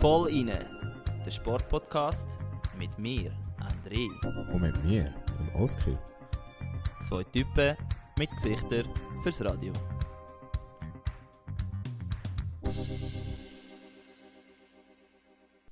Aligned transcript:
Voll 0.00 0.30
inne, 0.30 0.58
der 1.24 1.30
Sportpodcast 1.30 2.26
mit 2.76 2.98
mir, 2.98 3.30
André. 3.60 4.08
Und 4.52 4.62
mit 4.62 4.84
mir, 4.84 5.14
dem 5.38 5.62
Oskar. 5.62 5.96
Zwei 7.08 7.22
Typen 7.24 7.76
mit 8.18 8.28
Gesichtern 8.42 8.86
fürs 9.22 9.44
Radio. 9.44 9.72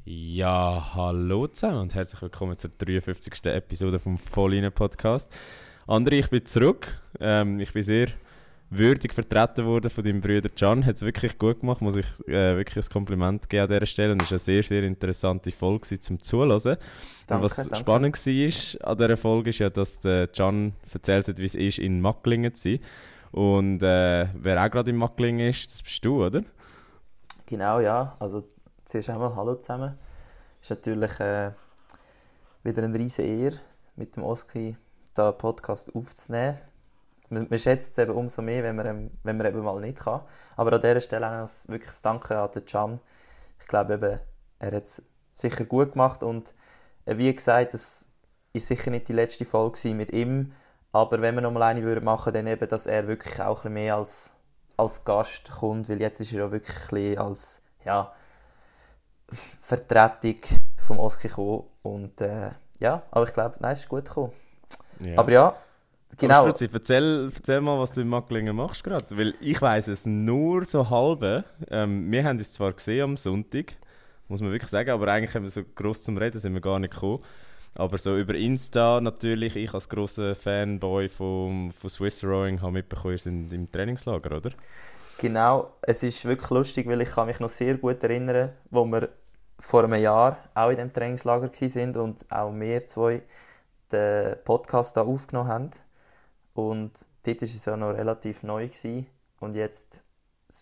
Ja, 0.05 0.93
hallo 0.95 1.49
zusammen 1.49 1.79
und 1.81 1.95
herzlich 1.97 2.23
willkommen 2.23 2.57
zur 2.57 2.71
53. 2.79 3.47
Episode 3.47 3.99
vom 3.99 4.17
Volline 4.19 4.71
Podcast. 4.71 5.35
André, 5.89 6.21
ich 6.21 6.31
bin 6.31 6.47
zurück. 6.47 7.01
Ähm, 7.19 7.59
ich 7.59 7.73
bin 7.73 7.83
sehr 7.83 8.09
würdig 8.77 9.13
vertreten 9.13 9.65
worden 9.65 9.91
von 9.91 10.05
deinem 10.05 10.21
Bruder 10.21 10.49
Can. 10.49 10.85
Hat 10.85 10.97
es 10.97 11.03
wirklich 11.03 11.39
gut 11.39 11.61
gemacht, 11.61 11.81
muss 11.81 11.97
ich 11.97 12.07
äh, 12.29 12.57
wirklich 12.57 12.85
ein 12.85 12.93
Kompliment 12.93 13.49
geben 13.49 13.63
an 13.63 13.69
dieser 13.69 13.87
Stelle. 13.87 14.13
Und 14.13 14.23
es 14.23 14.31
war 14.31 14.33
eine 14.33 14.39
sehr, 14.39 14.63
sehr 14.63 14.83
interessante 14.83 15.53
Folge 15.53 16.01
zum 16.01 16.23
Zuhören. 16.23 16.61
Danke, 16.61 16.77
und 17.29 17.43
was 17.43 17.57
danke. 17.57 17.77
spannend 17.77 18.27
war 18.27 18.91
an 18.91 18.99
dieser 18.99 19.17
Folge, 19.17 19.51
ist 19.51 19.59
ja, 19.59 19.71
dass 19.71 20.01
der 20.01 20.27
Can 20.29 20.75
erzählt 20.93 21.29
hat, 21.29 21.39
wie 21.39 21.45
es 21.45 21.55
ist, 21.55 21.79
in 21.79 22.01
Macklingen 22.01 22.55
zu 22.55 22.71
sein. 22.71 22.81
Und 23.33 23.83
äh, 23.83 24.29
wer 24.35 24.65
auch 24.65 24.71
gerade 24.71 24.91
in 24.91 24.97
Macklingen 24.97 25.49
ist, 25.49 25.71
das 25.71 25.83
bist 25.83 26.05
du, 26.05 26.25
oder? 26.25 26.43
Genau, 27.47 27.81
ja. 27.81 28.17
Also 28.21 28.49
zuerst 28.85 29.11
einmal 29.11 29.35
Hallo 29.35 29.55
zusammen. 29.57 29.99
Ist 30.61 30.71
natürlich 30.71 31.19
äh, 31.21 31.51
wieder 32.63 32.83
eine 32.83 32.99
riesige 32.99 33.29
Ehre, 33.29 33.57
mit 33.97 34.17
dem 34.17 34.23
Oski 34.23 34.77
da 35.15 35.33
Podcast 35.33 35.95
aufzunehmen. 35.95 36.57
Man, 37.31 37.47
man 37.49 37.59
schätzt 37.59 37.93
es 37.93 37.99
eben 37.99 38.13
umso 38.13 38.43
mehr, 38.43 38.63
wenn 38.63 38.77
man, 38.77 38.87
ähm, 38.87 39.11
wenn 39.23 39.37
man 39.37 39.47
eben 39.47 39.63
mal 39.63 39.81
nicht 39.81 39.99
kann. 39.99 40.23
Aber 40.57 40.73
an 40.73 40.81
dieser 40.81 41.01
Stelle 41.01 41.27
auch 41.27 41.43
noch 41.43 41.69
wirklich 41.69 41.91
das 41.91 42.03
Danke 42.03 42.39
an 42.39 42.51
den 42.51 42.65
Can. 42.65 43.01
Ich 43.61 43.67
glaube 43.67 43.95
eben, 43.95 44.21
er 44.59 44.73
hat 44.73 44.83
es 44.83 45.03
sicher 45.33 45.65
gut 45.65 45.93
gemacht 45.93 46.23
und 46.23 46.55
äh, 47.07 47.17
wie 47.17 47.35
gesagt, 47.35 47.75
das 47.75 48.09
ist 48.53 48.69
sicher 48.69 48.91
nicht 48.91 49.09
die 49.09 49.13
letzte 49.13 49.45
Folge 49.45 49.95
mit 49.95 50.13
ihm. 50.13 50.53
Aber 50.93 51.21
wenn 51.21 51.35
wir 51.35 51.43
noch 51.43 51.51
mal 51.51 51.63
eine 51.65 51.83
würden 51.83 52.05
machen, 52.05 52.33
dann 52.33 52.47
eben, 52.47 52.69
dass 52.69 52.87
er 52.87 53.09
wirklich 53.09 53.41
auch 53.41 53.49
ein 53.49 53.55
bisschen 53.55 53.73
mehr 53.75 53.97
als, 53.97 54.33
als 54.77 55.05
Gast 55.05 55.51
kommt, 55.51 55.89
weil 55.89 56.01
jetzt 56.01 56.21
ist 56.21 56.33
er 56.33 56.39
ja 56.39 56.53
wirklich 56.53 56.77
ein 56.77 56.89
bisschen 56.89 57.19
als 57.19 57.63
ja, 57.85 58.13
Vertretung 59.61 60.37
vom 60.79 61.01
Oski 61.01 61.29
gekommen. 61.29 61.65
Und 61.83 62.21
äh, 62.21 62.51
ja, 62.79 63.03
aber 63.11 63.27
ich 63.27 63.35
glaube, 63.35 63.57
nein, 63.59 63.73
es 63.73 63.81
ist 63.81 63.89
gut 63.89 64.05
gekommen. 64.05 64.33
Ja. 65.01 65.19
Aber 65.19 65.33
ja, 65.33 65.57
genau. 66.19 66.35
Aber 66.35 66.49
Struzzi, 66.49 66.69
erzähl, 66.73 67.31
erzähl 67.35 67.61
mal, 67.61 67.79
was 67.79 67.93
du 67.93 68.01
in 68.01 68.09
Macklingen 68.09 68.57
machst 68.57 68.85
gerade. 68.85 69.05
Weil 69.17 69.35
ich 69.41 69.61
weiß 69.61 69.89
es 69.89 70.07
nur 70.07 70.65
so 70.65 70.91
halb. 70.91 71.45
Ähm, 71.71 72.11
wir 72.11 72.25
haben 72.25 72.39
uns 72.39 72.53
zwar 72.53 72.73
gesehen 72.73 73.03
am 73.03 73.17
Sonntag, 73.17 73.75
muss 74.29 74.41
man 74.41 74.51
wirklich 74.51 74.71
sagen, 74.71 74.91
aber 74.91 75.09
eigentlich 75.09 75.35
haben 75.35 75.43
wir 75.43 75.51
so 75.51 75.63
gross 75.75 76.03
zum 76.03 76.17
Reden 76.19 76.39
sind 76.41 76.55
wir 76.55 76.61
gar 76.61 76.79
nicht 76.79 76.95
gekommen. 76.95 77.23
Aber 77.77 77.99
so 77.99 78.17
über 78.17 78.35
Insta 78.35 79.01
natürlich, 79.01 79.57
ich 79.57 79.75
als 79.75 79.89
grosser 79.89 80.35
Fanboy 80.37 81.09
vom, 81.09 81.73
von 81.73 81.91
Swiss 81.91 82.23
Rowing 82.23 82.63
habe 82.63 82.73
mitbekommen, 82.73 83.15
ihr 83.15 83.19
sind 83.19 83.53
im 83.53 83.71
Trainingslager, 83.71 84.37
oder? 84.37 84.51
Genau, 85.19 85.73
es 85.83 86.03
ist 86.03 86.25
wirklich 86.25 86.51
lustig, 86.51 86.89
weil 86.89 87.01
ich 87.01 87.11
kann 87.11 87.27
mich 87.27 87.41
noch 87.41 87.49
sehr 87.49 87.77
gut 87.77 88.03
erinnern, 88.03 88.53
wo 88.71 88.85
wir 88.85 89.09
vor 89.59 89.85
einem 89.85 90.01
Jahr 90.01 90.39
auch 90.55 90.71
in 90.71 90.77
dem 90.77 90.93
Trainingslager 90.93 91.51
sind 91.53 91.97
und 91.97 92.31
auch 92.31 92.53
wir 92.55 92.85
zwei 92.87 93.23
den 93.91 94.37
Podcast 94.45 94.97
da 94.97 95.03
aufgenommen 95.03 95.49
haben. 95.49 95.71
Und 96.55 97.07
dort 97.25 97.41
war 97.43 97.49
es 97.49 97.65
ja 97.65 97.77
noch 97.77 97.91
relativ 97.91 98.43
neu. 98.43 98.69
Gewesen. 98.69 99.07
Und 99.41 99.55
jetzt 99.55 100.03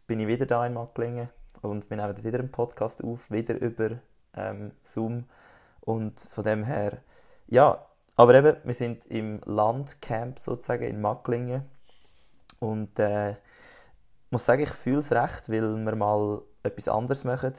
bin 0.07 0.21
ich 0.21 0.27
wieder 0.27 0.47
da 0.47 0.67
in 0.67 0.75
Macklingen 0.75 1.29
und 1.61 1.89
wir 1.91 1.97
nehmen 1.97 2.25
wieder 2.25 2.39
einen 2.39 2.51
Podcast 2.51 3.05
auf, 3.05 3.31
wieder 3.31 3.61
über 3.61 3.99
ähm, 4.35 4.73
Zoom. 4.83 5.25
Und 5.81 6.21
von 6.21 6.45
dem 6.45 6.65
her, 6.65 6.99
ja, 7.47 7.87
aber 8.17 8.35
eben, 8.35 8.57
wir 8.65 8.75
sind 8.75 9.07
im 9.07 9.41
Landcamp 9.45 10.39
sozusagen 10.39 10.85
in 10.85 11.01
Macklingen. 11.01 11.63
Und 12.61 12.99
äh, 12.99 13.33
ich 13.33 13.37
muss 14.31 14.47
sagen, 14.47 14.63
ich 14.63 14.71
fühle 14.71 14.99
es 14.99 15.13
recht, 15.13 15.51
weil 15.51 15.77
wir 15.77 15.97
mal 15.97 16.43
etwas 16.63 16.89
anderes 16.89 17.25
machen. 17.25 17.53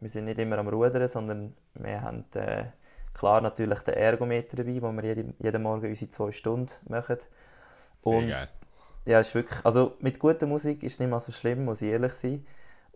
Wir 0.00 0.08
sind 0.08 0.26
nicht 0.26 0.38
immer 0.38 0.58
am 0.58 0.68
Rudern, 0.68 1.08
sondern 1.08 1.54
wir 1.74 2.02
haben 2.02 2.24
äh, 2.34 2.66
klar 3.14 3.40
natürlich 3.40 3.80
den 3.80 3.94
Ergometer 3.94 4.56
dabei, 4.56 4.80
wo 4.82 4.92
wir 4.92 5.04
jede, 5.04 5.34
jeden 5.38 5.62
Morgen 5.62 5.88
unsere 5.88 6.10
zwei 6.10 6.32
Stunden 6.32 6.72
machen. 6.88 7.18
Sehr 8.02 8.26
geil. 8.26 8.48
Ja, 9.06 9.20
ist 9.20 9.34
wirklich, 9.34 9.64
also 9.64 9.96
mit 10.00 10.18
guter 10.18 10.46
Musik 10.46 10.82
ist 10.82 10.94
es 10.94 11.00
nicht 11.00 11.08
mal 11.10 11.20
so 11.20 11.32
schlimm, 11.32 11.64
muss 11.64 11.82
ich 11.82 11.90
ehrlich 11.90 12.12
sein. 12.12 12.46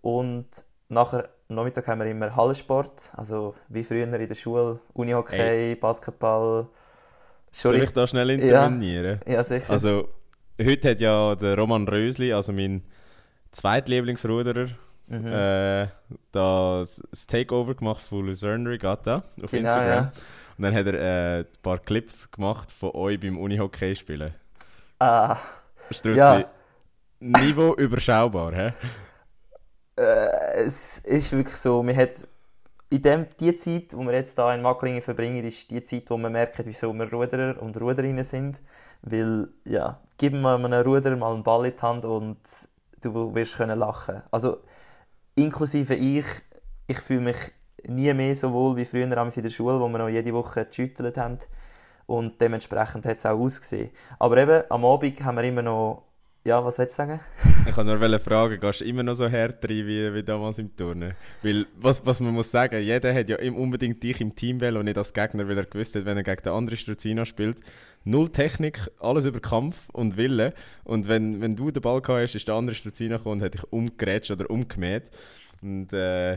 Und 0.00 0.46
nachher, 0.88 1.30
am 1.48 1.56
Nachmittag 1.56 1.88
haben 1.88 2.00
wir 2.00 2.06
immer 2.06 2.34
Hallensport, 2.36 3.12
also 3.16 3.54
wie 3.68 3.84
früher 3.84 4.04
in 4.04 4.12
der 4.12 4.34
Schule, 4.34 4.80
Unihockey. 4.92 5.76
Basketball. 5.76 6.68
Schon 7.52 7.72
Soll 7.72 7.82
ich 7.82 7.90
da 7.90 8.06
schnell 8.06 8.30
intervenieren? 8.30 9.20
Ja, 9.26 9.42
sicher. 9.42 9.70
Also, 9.70 10.08
heute 10.60 10.90
hat 10.90 11.00
ja 11.00 11.34
der 11.36 11.56
Roman 11.56 11.86
Rösli, 11.86 12.32
also 12.32 12.52
mein 12.52 12.82
zweitlieblingsruderer, 13.52 14.68
mhm. 15.06 15.26
äh, 15.26 15.88
das 16.32 17.00
Takeover 17.28 17.74
gemacht 17.74 18.02
von 18.02 18.26
Luzerne 18.26 18.68
Regatta 18.70 19.24
auf 19.42 19.50
Genau, 19.50 19.68
Instagram. 19.68 19.88
ja. 19.88 20.12
Und 20.56 20.62
dann 20.62 20.74
hat 20.74 20.86
er 20.86 20.94
äh, 20.94 21.40
ein 21.40 21.46
paar 21.62 21.78
Clips 21.78 22.30
gemacht 22.30 22.70
von 22.72 22.90
euch 22.90 23.18
beim 23.18 23.38
Unihockey 23.38 23.96
spielen. 23.96 24.34
Ah, 24.98 25.36
Struzzi, 25.90 26.18
Ja. 26.18 26.44
Niveau 27.20 27.74
überschaubar, 27.78 28.52
hä? 28.54 28.72
äh, 29.96 30.64
es 30.66 30.98
ist 30.98 31.32
wirklich 31.32 31.56
so, 31.56 31.82
man 31.82 31.96
hat 31.96 32.26
in 32.90 33.02
dem, 33.02 33.26
die 33.40 33.56
Zeit, 33.56 33.92
die 33.92 33.96
wir 33.96 34.12
jetzt 34.12 34.36
hier 34.38 34.54
in 34.54 34.62
Macklingen 34.62 35.02
verbringen, 35.02 35.44
ist 35.44 35.70
die 35.70 35.82
Zeit, 35.82 36.08
wo 36.10 36.16
man 36.16 36.32
merkt, 36.32 36.64
wieso 36.64 36.92
wir 36.92 37.10
Ruderer 37.12 37.60
und 37.60 37.80
Ruderinnen 37.80 38.24
sind. 38.24 38.60
Weil, 39.02 39.48
ja, 39.64 40.00
gib 40.16 40.34
mal 40.34 40.56
einem 40.64 40.86
Ruderer 40.86 41.16
mal 41.16 41.34
einen 41.34 41.42
Ball 41.42 41.66
in 41.66 41.76
die 41.76 41.82
Hand 41.82 42.04
und 42.04 42.38
du 43.00 43.34
wirst 43.34 43.56
können 43.56 43.78
lachen. 43.78 44.22
Also, 44.30 44.58
inklusive 45.34 45.94
ich, 45.94 46.26
ich 46.86 47.00
fühle 47.00 47.20
mich 47.20 47.36
nie 47.86 48.12
mehr 48.14 48.34
so 48.34 48.52
wohl 48.52 48.76
wie 48.76 48.84
früher 48.84 49.04
in 49.04 49.10
der 49.10 49.50
Schule, 49.50 49.80
wo 49.80 49.88
wir 49.88 49.98
noch 49.98 50.08
jede 50.08 50.32
Woche 50.32 50.64
geschüttelt 50.64 51.16
haben. 51.16 51.38
Und 52.06 52.40
dementsprechend 52.40 53.06
hat 53.06 53.16
es 53.16 53.26
auch 53.26 53.38
ausgesehen. 53.38 53.90
Aber 54.18 54.36
eben, 54.36 54.62
am 54.68 54.84
Abend 54.84 55.24
haben 55.24 55.36
wir 55.36 55.44
immer 55.44 55.62
noch, 55.62 56.02
ja, 56.44 56.62
was 56.62 56.78
willst 56.78 56.98
du 56.98 57.02
sagen? 57.02 57.20
Ich 57.66 57.74
kann 57.74 57.86
nur 57.86 58.20
fragen, 58.20 58.60
gehst 58.60 58.82
du 58.82 58.84
immer 58.84 59.02
noch 59.02 59.14
so 59.14 59.30
hart 59.30 59.64
rein 59.64 59.86
wie, 59.86 60.12
wie 60.12 60.22
damals 60.22 60.58
im 60.58 60.76
Turnen? 60.76 61.14
Weil, 61.42 61.66
was, 61.76 62.04
was 62.04 62.20
man 62.20 62.34
muss 62.34 62.50
sagen, 62.50 62.78
jeder 62.82 63.14
hat 63.14 63.30
ja 63.30 63.38
unbedingt 63.38 64.02
dich 64.02 64.20
im 64.20 64.34
Team 64.34 64.60
wählen 64.60 64.76
und 64.76 64.84
nicht 64.84 64.98
als 64.98 65.14
Gegner, 65.14 65.48
weil 65.48 65.56
er 65.56 65.64
gewusst 65.64 65.94
hat, 65.94 66.04
wenn 66.04 66.18
er 66.18 66.22
gegen 66.22 66.42
den 66.42 66.52
anderen 66.52 66.76
Struzino 66.76 67.24
spielt. 67.24 67.60
Null 68.04 68.28
Technik, 68.30 68.90
alles 69.00 69.24
über 69.24 69.40
Kampf 69.40 69.88
und 69.94 70.18
Wille. 70.18 70.52
Und 70.84 71.08
wenn, 71.08 71.40
wenn 71.40 71.56
du 71.56 71.70
den 71.70 71.80
Ball 71.80 72.02
gehabt 72.02 72.24
hast, 72.24 72.34
ist 72.34 72.46
der 72.46 72.54
andere 72.54 72.76
Struzino 72.76 73.16
gekommen 73.16 73.40
und 73.40 73.44
hat 73.46 73.54
dich 73.54 73.72
umgerätscht 73.72 74.30
oder 74.30 74.50
umgemäht. 74.50 75.04
Und 75.62 75.94
äh, 75.94 76.36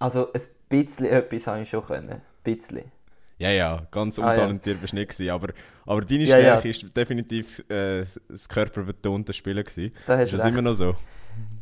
Also, 0.00 0.32
ein 0.32 0.40
bisschen 0.68 1.06
etwas 1.06 1.46
habe 1.46 1.62
ich 1.62 1.70
schon 1.70 1.84
können. 1.84 2.10
Ein 2.10 2.22
bisschen. 2.42 2.95
Ja, 3.38 3.50
ja, 3.50 3.86
ganz 3.90 4.18
Ah, 4.18 4.34
ja. 4.34 4.54
untalentiert 4.54 4.80
bist 4.80 4.92
du 4.92 4.96
nicht 4.96 5.10
gewesen. 5.10 5.30
Aber, 5.30 5.48
aber 5.84 6.00
deine 6.02 6.24
Ja, 6.24 6.38
ja. 6.38 6.62
Stärke 6.62 6.68
ist 6.70 6.96
definitiv 6.96 7.58
äh, 7.70 8.04
das 8.28 8.48
körperbetonte 8.48 9.32
Spielen 9.32 9.64
gewesen. 9.64 9.94
Da 10.04 10.20
Ist 10.22 10.32
das 10.32 10.44
recht. 10.44 10.46
immer 10.46 10.62
noch 10.62 10.74
so? 10.74 10.96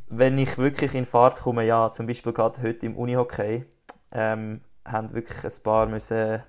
Wenn 0.08 0.38
ich 0.38 0.58
wirklich 0.58 0.94
in 0.94 1.06
Fahrt 1.06 1.38
komme, 1.40 1.64
ja, 1.64 1.90
zum 1.90 2.06
Beispiel 2.06 2.32
gerade 2.32 2.62
heute 2.62 2.86
im 2.86 2.96
Unihockey, 2.96 3.64
ähm, 4.12 4.60
haben 4.84 5.14
wirklich 5.14 5.44
ein 5.44 5.62
paar 5.62 5.86
müssen 5.86 6.42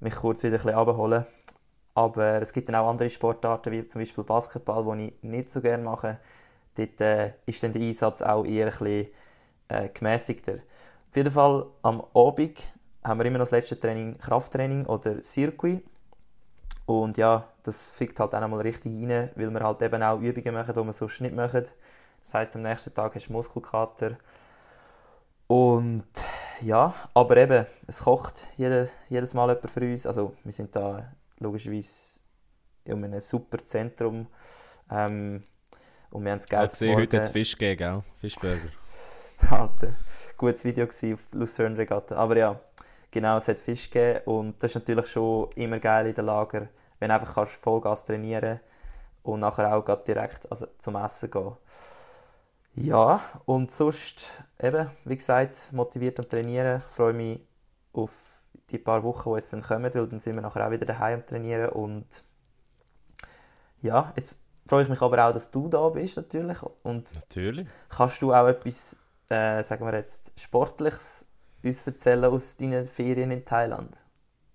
mich 0.00 0.14
kurz 0.14 0.42
wieder 0.42 0.54
ein 0.56 0.62
bisschen 0.62 0.74
abholen. 0.74 1.24
Aber 1.94 2.42
es 2.42 2.52
gibt 2.52 2.68
dann 2.68 2.76
auch 2.76 2.88
andere 2.90 3.10
Sportarten, 3.10 3.72
wie 3.72 3.86
zum 3.86 4.00
Beispiel 4.02 4.24
Basketball, 4.24 4.84
die 4.98 5.06
ich 5.08 5.14
nicht 5.22 5.50
so 5.52 5.60
gerne 5.62 5.84
mache. 5.84 6.18
Dort 6.76 7.00
äh, 7.02 7.32
ist 7.46 7.62
dann 7.62 7.72
der 7.74 7.82
Einsatz 7.82 8.22
auch 8.22 8.44
eher 8.46 8.66
ein 8.66 8.72
bisschen 8.72 9.08
äh, 9.68 9.88
gemäßigter. 9.90 10.54
Auf 11.10 11.16
jeden 11.16 11.30
Fall 11.32 11.66
am 11.82 12.02
Abend 12.14 12.58
haben 13.04 13.18
wir 13.20 13.26
immer 13.26 13.38
noch 13.38 13.44
das 13.44 13.52
letzte 13.52 13.78
Training 13.78 14.18
Krafttraining 14.18 14.86
oder 14.86 15.22
Circuit. 15.22 15.82
Und 16.86 17.18
ja, 17.18 17.46
das 17.62 17.90
fickt 17.90 18.18
halt 18.18 18.34
auch 18.34 18.40
einmal 18.40 18.60
richtig 18.60 18.92
rein, 18.94 19.30
weil 19.34 19.50
wir 19.50 19.60
halt 19.60 19.82
eben 19.82 20.02
auch 20.02 20.20
Übungen 20.20 20.54
machen, 20.54 20.74
die 20.74 20.84
wir 20.84 20.92
sonst 20.92 21.20
nicht 21.20 21.34
machen. 21.34 21.64
Das 22.22 22.34
heisst, 22.34 22.56
am 22.56 22.62
nächsten 22.62 22.94
Tag 22.94 23.14
hast 23.14 23.28
du 23.28 23.32
Muskelkater. 23.32 24.16
Und 25.46 26.06
ja, 26.60 26.94
aber 27.14 27.36
eben, 27.36 27.66
es 27.86 28.00
kocht 28.00 28.46
jede, 28.56 28.90
jedes 29.08 29.34
Mal 29.34 29.48
jemand 29.48 29.70
für 29.70 29.80
uns. 29.80 30.06
Also 30.06 30.34
wir 30.44 30.52
sind 30.52 30.74
da 30.74 31.12
logischerweise 31.38 32.20
in 32.84 33.04
einem 33.04 33.20
super 33.20 33.64
Zentrum. 33.64 34.26
Ähm, 34.90 35.42
und 36.10 36.24
wir 36.24 36.32
haben 36.32 36.38
es 36.38 36.44
Ich 36.44 36.50
geil 36.50 36.60
habe 36.60 36.70
gesehen, 36.70 36.96
heute 36.96 37.16
hat 37.18 37.24
es 37.24 37.30
Fisch 37.30 37.52
gegeben, 37.56 37.78
gell? 37.78 38.02
Fischburger. 38.20 38.70
Alter, 39.50 39.94
gutes 40.36 40.64
Video 40.64 40.84
auf 40.84 41.32
Lucerne 41.34 41.78
Regatta. 41.78 42.16
Aber 42.16 42.36
ja, 42.36 42.60
genau, 43.10 43.36
es 43.36 43.48
hat 43.48 43.58
Fisch 43.58 43.90
gegeben 43.90 44.20
und 44.26 44.62
das 44.62 44.72
ist 44.72 44.74
natürlich 44.76 45.06
schon 45.08 45.50
immer 45.56 45.78
geil 45.78 46.06
in 46.06 46.14
den 46.14 46.26
Lager, 46.26 46.68
wenn 46.98 47.08
du 47.08 47.14
einfach 47.14 47.34
kannst 47.34 47.54
Vollgas 47.54 48.04
trainieren 48.04 48.60
und 49.22 49.40
nachher 49.40 49.74
auch 49.74 50.04
direkt 50.04 50.50
also, 50.50 50.66
zum 50.78 50.96
Essen 50.96 51.30
gehen. 51.30 51.56
Ja, 52.74 53.20
und 53.44 53.72
sonst 53.72 54.30
eben, 54.60 54.88
wie 55.04 55.16
gesagt, 55.16 55.72
motiviert 55.72 56.20
am 56.20 56.28
Trainieren. 56.28 56.78
Ich 56.78 56.94
freue 56.94 57.12
mich 57.12 57.40
auf 57.92 58.44
die 58.70 58.78
paar 58.78 59.02
Wochen, 59.02 59.30
die 59.30 59.36
jetzt 59.36 59.52
dann 59.52 59.62
kommen, 59.62 59.92
weil 59.92 60.06
dann 60.06 60.20
sind 60.20 60.36
wir 60.36 60.42
nachher 60.42 60.66
auch 60.66 60.70
wieder 60.70 60.86
daheim 60.86 61.20
am 61.20 61.26
Trainieren 61.26 61.70
und 61.70 62.24
ja, 63.80 64.12
jetzt 64.16 64.38
freue 64.66 64.82
ich 64.82 64.88
mich 64.88 65.00
aber 65.00 65.26
auch, 65.26 65.32
dass 65.32 65.50
du 65.50 65.68
da 65.68 65.88
bist 65.88 66.16
natürlich 66.16 66.58
und 66.82 67.14
Natürlich. 67.14 67.68
kannst 67.88 68.20
du 68.22 68.32
auch 68.32 68.46
etwas, 68.46 68.96
äh, 69.28 69.62
sagen 69.62 69.84
wir 69.84 69.94
jetzt, 69.94 70.32
Sportliches 70.38 71.26
uns 71.62 71.86
erzählen 71.86 72.24
aus 72.24 72.56
deinen 72.56 72.86
Ferien 72.86 73.30
in 73.30 73.44
Thailand? 73.44 73.96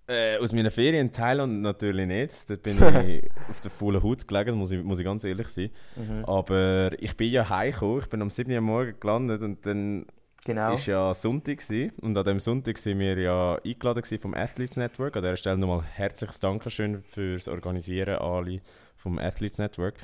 Äh, 0.08 0.38
aus 0.38 0.52
meinen 0.52 0.70
Ferien 0.72 1.08
in 1.08 1.12
Thailand 1.14 1.62
natürlich 1.62 2.08
nicht. 2.08 2.50
Dort 2.50 2.64
bin 2.64 2.74
ich 3.08 3.30
auf 3.50 3.62
der 3.62 3.72
faulen 3.72 4.04
Haut 4.04 4.28
gelegen, 4.28 4.58
muss 4.58 4.72
ich, 4.72 4.84
muss 4.84 5.00
ich 5.00 5.06
ganz 5.06 5.24
ehrlich 5.24 5.48
sein. 5.48 5.70
Mhm. 5.96 6.26
Aber 6.26 6.92
ich 7.00 7.16
bin 7.16 7.32
ja 7.32 7.48
heimgekommen, 7.48 8.00
ich 8.00 8.08
bin 8.10 8.22
am 8.22 8.30
7. 8.30 8.52
Uhr 8.52 8.62
morgen 8.62 9.00
gelandet 9.00 9.42
und 9.42 9.66
dann 9.66 10.06
Genau. 10.46 10.74
ist 10.74 10.88
ja 10.88 11.14
Sonntag 11.14 11.60
gewesen. 11.60 11.94
und 12.02 12.18
an 12.18 12.26
dem 12.26 12.40
Sonntag 12.42 12.78
sind 12.78 13.00
wir 13.00 13.18
ja 13.18 13.58
eingeladen 13.64 14.04
vom 14.20 14.34
Athletes 14.34 14.76
Network. 14.76 15.16
An 15.16 15.24
dieser 15.24 15.38
Stelle 15.38 15.58
nochmal 15.58 15.84
herzliches 15.84 16.42
Dankeschön 16.42 17.02
fürs 17.02 17.48
Organisieren 17.48 18.18
alle 18.18 18.60
vom 18.98 19.20
Athletes 19.20 19.58
Network 19.58 19.96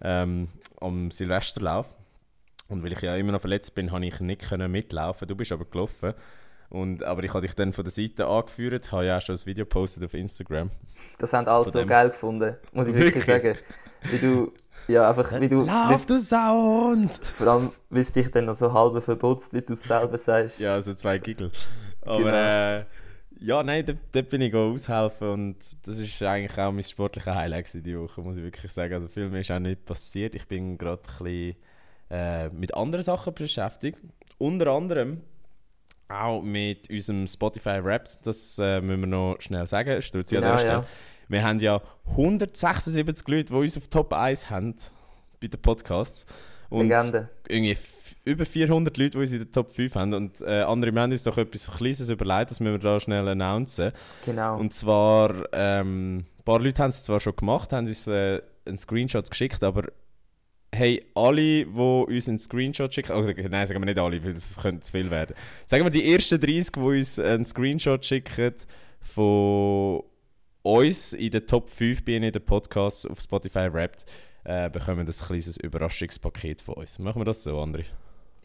ähm, 0.00 0.48
am 0.80 1.12
Silvesterlauf. 1.12 1.86
Und 2.68 2.82
weil 2.82 2.92
ich 2.92 3.02
ja 3.02 3.14
immer 3.14 3.30
noch 3.32 3.40
verletzt 3.40 3.74
bin, 3.76 3.92
habe 3.92 4.04
ich 4.04 4.18
nicht 4.18 4.42
können 4.48 4.72
mitlaufen. 4.72 5.28
Du 5.28 5.36
bist 5.36 5.52
aber 5.52 5.64
gelaufen. 5.64 6.14
Und, 6.74 7.04
aber 7.04 7.22
ich 7.22 7.30
habe 7.32 7.42
dich 7.42 7.54
dann 7.54 7.72
von 7.72 7.84
der 7.84 7.92
Seite 7.92 8.26
angeführt, 8.26 8.90
habe 8.90 9.06
ja 9.06 9.18
auch 9.18 9.22
schon 9.22 9.36
ein 9.36 9.46
Video 9.46 9.64
gepostet 9.64 10.02
auf 10.04 10.12
Instagram. 10.14 10.70
Das 11.18 11.32
haben 11.32 11.46
alle 11.46 11.62
Von 11.64 11.72
so 11.72 11.78
dem- 11.78 11.88
geil 11.88 12.08
gefunden, 12.08 12.56
muss 12.72 12.88
ich 12.88 12.94
wirklich, 12.96 13.26
Wirklich? 13.26 13.58
sagen. 13.58 14.10
Wie 14.10 14.18
du, 14.18 14.52
ja, 14.88 15.08
einfach, 15.08 15.40
wie 15.40 15.48
du, 15.48 15.64
wie, 15.66 16.06
du 16.06 16.18
Sauhund! 16.18 17.12
vor 17.12 17.46
allem, 17.46 17.70
wie 17.90 18.00
es 18.00 18.10
dich 18.12 18.28
dann 18.30 18.46
noch 18.46 18.54
so 18.54 18.72
halb 18.72 19.00
verputzt, 19.02 19.52
wie 19.54 19.60
du 19.60 19.72
es 19.72 19.84
selber 19.84 20.16
sagst. 20.18 20.58
Ja, 20.58 20.74
also 20.74 20.94
zwei 20.94 21.18
Giggle. 21.18 21.52
Aber 22.02 22.18
Genau. 22.18 22.32
äh, 22.80 22.84
ja, 23.38 23.62
nein, 23.62 23.86
dort, 23.86 23.98
dort 24.12 24.28
bin 24.30 24.40
ich 24.40 24.54
aushelfen 24.54 25.28
und 25.28 25.56
das 25.86 25.98
ist 25.98 26.22
eigentlich 26.24 26.58
auch 26.58 26.72
mein 26.72 26.82
sportliches 26.82 27.32
Highlight 27.34 27.72
diese 27.72 28.00
Woche, 28.00 28.20
muss 28.20 28.36
ich 28.36 28.42
wirklich 28.42 28.72
sagen. 28.72 28.94
Also 28.94 29.06
viel 29.08 29.28
mehr 29.28 29.40
ist 29.42 29.50
auch 29.52 29.58
nicht 29.60 29.84
passiert. 29.84 30.34
Ich 30.34 30.48
bin 30.48 30.76
gerade 30.76 31.02
ein 31.02 31.24
bisschen 31.24 31.56
äh, 32.10 32.48
mit 32.50 32.74
anderen 32.74 33.02
Sachen 33.04 33.32
beschäftigt. 33.32 34.00
Unter 34.38 34.68
anderem 34.72 35.20
auch 36.08 36.42
mit 36.42 36.90
unserem 36.90 37.26
Spotify 37.26 37.78
Rap, 37.82 38.08
das 38.22 38.58
äh, 38.58 38.80
müssen 38.80 39.00
wir 39.02 39.06
noch 39.06 39.36
schnell 39.40 39.66
sagen. 39.66 40.00
Stutzi 40.02 40.36
Genau, 40.36 40.48
an 40.48 40.52
der 40.52 40.58
Stelle. 40.58 40.74
ja. 40.80 40.84
Wir 41.28 41.42
haben 41.42 41.58
ja 41.60 41.80
176 42.10 43.26
Leute, 43.28 43.44
die 43.46 43.58
uns 43.58 43.76
auf 43.76 43.88
Top 43.88 44.12
1 44.12 44.50
haben 44.50 44.74
bei 45.40 45.46
den 45.48 45.60
Podcasts. 45.60 46.26
Und 46.70 46.88
Legende. 46.88 47.28
irgendwie 47.48 47.76
über 48.24 48.44
400 48.44 48.96
Leute, 48.96 49.10
die 49.10 49.18
uns 49.18 49.32
in 49.32 49.38
der 49.38 49.52
Top 49.52 49.74
5 49.74 49.94
haben. 49.94 50.14
Und 50.14 50.40
äh, 50.42 50.62
andere 50.62 50.92
haben 51.00 51.12
uns 51.12 51.22
doch 51.22 51.38
etwas 51.38 51.70
Kleines 51.70 52.08
überlegt, 52.08 52.50
das 52.50 52.60
müssen 52.60 52.72
wir 52.74 52.78
da 52.78 52.98
schnell 53.00 53.28
announcen. 53.28 53.92
Genau. 54.24 54.58
Und 54.58 54.74
zwar, 54.74 55.32
ähm, 55.52 56.24
ein 56.38 56.44
paar 56.44 56.60
Leute 56.60 56.82
haben 56.82 56.90
es 56.90 57.04
zwar 57.04 57.20
schon 57.20 57.36
gemacht, 57.36 57.72
haben 57.72 57.86
uns 57.86 58.06
äh, 58.06 58.40
einen 58.66 58.78
Screenshot 58.78 59.30
geschickt, 59.30 59.62
aber 59.62 59.84
hey, 60.74 61.04
alle, 61.14 61.64
die 61.64 61.64
uns 61.66 62.28
einen 62.28 62.38
Screenshot 62.38 62.92
schicken, 62.92 63.12
also, 63.12 63.32
nein, 63.32 63.66
sagen 63.66 63.80
wir 63.80 63.86
nicht 63.86 63.98
alle, 63.98 64.22
weil 64.24 64.34
das 64.34 64.58
könnte 64.60 64.80
zu 64.80 64.92
viel 64.92 65.10
werden. 65.10 65.34
Sagen 65.66 65.84
wir 65.84 65.90
die 65.90 66.12
ersten 66.12 66.40
30, 66.40 66.72
die 66.72 66.80
uns 66.80 67.18
einen 67.18 67.44
Screenshot 67.44 68.04
schicken 68.04 68.54
von 69.00 70.02
uns 70.62 71.12
in 71.12 71.30
den 71.30 71.46
Top 71.46 71.70
5 71.70 72.04
bei 72.04 72.12
in 72.12 72.32
den 72.32 72.44
Podcasts 72.44 73.06
auf 73.06 73.20
Spotify 73.20 73.72
Wrapped, 73.72 74.04
äh, 74.44 74.68
bekommen 74.70 75.00
ein 75.00 75.06
kleines 75.06 75.56
Überraschungspaket 75.56 76.60
von 76.60 76.74
uns. 76.74 76.98
Machen 76.98 77.20
wir 77.20 77.24
das 77.26 77.42
so, 77.42 77.58
André? 77.60 77.84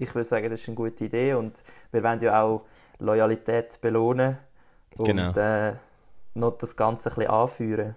ich 0.01 0.15
würde 0.15 0.25
sagen, 0.25 0.49
das 0.49 0.61
ist 0.61 0.67
eine 0.69 0.75
gute 0.75 1.05
Idee 1.05 1.33
und 1.33 1.61
wir 1.91 2.03
wollen 2.03 2.19
ja 2.21 2.41
auch 2.41 2.65
Loyalität 2.99 3.79
belohnen 3.81 4.37
und 4.97 5.05
Genau. 5.05 5.31
äh, 5.33 5.73
noch 6.35 6.57
das 6.57 6.75
Ganze 6.75 7.09
ein 7.09 7.15
bisschen 7.15 7.31
anführen. 7.31 7.95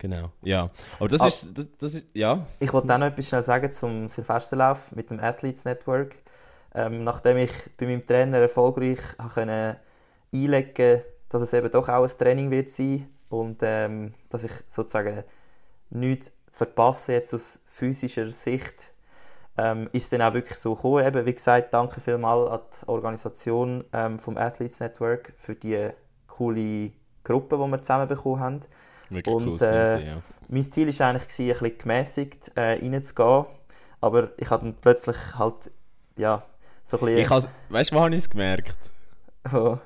Genau, 0.00 0.30
ja. 0.42 0.70
Aber 0.98 1.08
das 1.08 1.20
Ah. 1.20 1.26
ist, 1.26 1.58
das, 1.58 1.68
das 1.78 1.94
ist, 1.96 2.06
ja, 2.14 2.46
Ich 2.58 2.72
wollte 2.72 2.92
auch 2.92 2.98
noch 2.98 3.06
etwas 3.06 3.28
schnell 3.28 3.42
sagen 3.42 3.70
zum 3.72 4.08
Silvesterlauf 4.08 4.92
mit 4.92 5.10
dem 5.10 5.20
Athletes 5.20 5.66
Network. 5.66 6.16
Ähm, 6.74 7.04
nachdem 7.04 7.36
ich 7.36 7.52
bei 7.76 7.84
meinem 7.84 8.06
Trainer 8.06 8.38
erfolgreich 8.38 9.00
habe 9.18 9.34
können 9.34 9.76
einlegen 10.32 11.02
dass 11.28 11.42
es 11.42 11.52
eben 11.52 11.70
doch 11.70 11.88
auch 11.88 12.02
ein 12.02 12.18
Training 12.18 12.50
wird 12.50 12.68
sein 12.70 13.08
und 13.28 13.60
ähm, 13.62 14.14
dass 14.30 14.42
ich 14.44 14.50
sozusagen 14.66 15.22
nichts 15.90 16.32
verpasse 16.50 17.12
jetzt 17.12 17.32
aus 17.34 17.60
physischer 17.66 18.28
Sicht, 18.30 18.92
ähm, 19.58 19.88
ist 19.92 20.04
es 20.04 20.10
dann 20.10 20.22
auch 20.22 20.34
wirklich 20.34 20.58
so 20.58 20.74
gekommen. 20.74 21.06
Eben, 21.06 21.26
wie 21.26 21.34
gesagt, 21.34 21.72
danke 21.74 22.00
vielmals 22.00 22.50
an 22.50 22.60
die 22.82 22.88
Organisation 22.88 23.84
ähm, 23.92 24.18
vom 24.18 24.36
Athletes 24.38 24.80
Network 24.80 25.32
für 25.36 25.54
die 25.54 25.90
coole 26.26 26.90
Gruppe, 27.22 27.56
die 27.58 27.70
wir 27.70 27.82
zusammen 27.82 28.08
bekommen 28.08 28.40
haben. 28.40 28.60
Wirklich 29.10 29.34
Und, 29.34 29.60
äh, 29.62 30.06
ja. 30.06 30.22
Mein 30.48 30.62
Ziel 30.62 30.86
war 30.98 31.06
eigentlich, 31.08 31.28
gewesen, 31.28 31.42
ein 31.42 31.58
bisschen 31.58 31.78
gemäßigt 31.78 32.52
äh, 32.56 32.60
reinzugehen. 32.72 33.46
Aber 34.00 34.30
ich 34.38 34.48
dann 34.48 34.74
plötzlich 34.80 35.16
halt, 35.38 35.70
ja, 36.16 36.42
so 36.84 36.98
ein 37.00 37.08
Ich 37.16 37.28
bisschen... 37.28 37.30
has, 37.30 37.48
weißt 37.68 37.90
du, 37.92 37.96
wo 37.96 38.00
habe 38.00 38.14
ich 38.14 38.18
es 38.24 38.30
gemerkt? 38.30 38.76
Oh, 39.54 39.78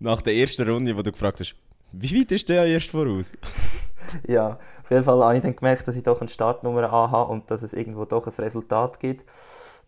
Nach 0.00 0.22
der 0.22 0.34
ersten 0.34 0.68
Runde, 0.68 0.96
wo 0.96 1.02
du 1.02 1.12
gefragt 1.12 1.40
hast, 1.40 1.54
wie 1.92 2.20
weit 2.20 2.32
ist 2.32 2.48
der 2.48 2.66
erst 2.66 2.90
voraus? 2.90 3.32
ja, 4.26 4.58
auf 4.82 4.90
jeden 4.90 5.04
Fall 5.04 5.22
habe 5.22 5.36
ich 5.36 5.42
dann 5.42 5.56
gemerkt, 5.56 5.86
dass 5.88 5.96
ich 5.96 6.02
doch 6.02 6.20
eine 6.20 6.28
Startnummer 6.28 6.90
habe 6.90 7.30
und 7.32 7.50
dass 7.50 7.62
es 7.62 7.72
irgendwo 7.74 8.04
doch 8.04 8.26
ein 8.26 8.32
Resultat 8.32 9.00
gibt. 9.00 9.24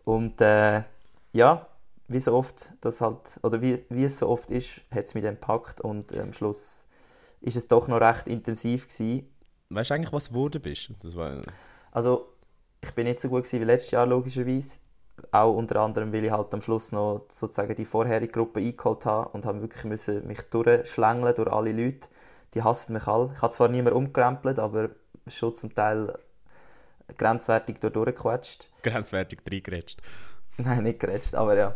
Und 0.05 0.41
äh, 0.41 0.83
ja, 1.33 1.67
wie 2.07 2.19
so 2.19 2.33
oft, 2.33 2.73
das 2.81 3.01
halt, 3.01 3.39
oder 3.43 3.61
wie, 3.61 3.83
wie 3.89 4.03
es 4.05 4.19
so 4.19 4.27
oft 4.29 4.51
ist, 4.51 4.81
hat 4.91 5.03
es 5.05 5.13
mich 5.13 5.23
dann 5.23 5.35
gepackt 5.35 5.81
und 5.81 6.17
am 6.17 6.33
Schluss 6.33 6.87
ist 7.41 7.57
es 7.57 7.67
doch 7.67 7.87
noch 7.87 7.99
recht 8.01 8.27
intensiv 8.27 8.87
gewesen. 8.87 9.27
Weißt 9.69 9.89
du 9.89 9.93
eigentlich, 9.95 10.13
was 10.13 10.25
du 10.25 10.31
geworden 10.31 10.61
bist? 10.61 10.91
Das 11.01 11.15
war, 11.15 11.41
Also, 11.91 12.33
ich 12.81 12.91
bin 12.93 13.05
nicht 13.05 13.19
so 13.19 13.29
gut 13.29 13.43
gewesen 13.43 13.61
wie 13.61 13.65
letztes 13.65 13.91
Jahr, 13.91 14.05
logischerweise. 14.05 14.79
Auch 15.31 15.53
unter 15.53 15.81
anderem, 15.81 16.11
weil 16.11 16.25
ich 16.25 16.31
halt 16.31 16.53
am 16.53 16.61
Schluss 16.61 16.91
noch 16.91 17.25
sozusagen 17.29 17.75
die 17.75 17.85
vorherige 17.85 18.31
Gruppe 18.31 18.59
eingeholt 18.59 19.05
habe 19.05 19.29
und 19.29 19.45
habe 19.45 19.61
wirklich 19.61 19.83
müssen 19.83 20.25
mich 20.25 20.41
durchschlängeln 20.43 21.35
durch 21.35 21.51
alle 21.51 21.71
Leute. 21.71 22.07
Die 22.53 22.63
hassen 22.63 22.93
mich 22.93 23.07
alle. 23.07 23.31
Ich 23.35 23.41
habe 23.41 23.53
zwar 23.53 23.67
niemand 23.67 23.95
umgekrempelt, 23.95 24.59
aber 24.59 24.89
schon 25.27 25.53
zum 25.53 25.73
Teil 25.75 26.17
grenzwertig 27.17 27.79
dort 27.79 27.95
durchgequetscht. 27.95 28.69
grenzwertig 28.83 29.39
reingerätscht. 29.49 30.01
Nein, 30.57 30.83
nicht 30.83 30.99
gerätscht, 30.99 31.35
aber 31.35 31.55
ja. 31.55 31.75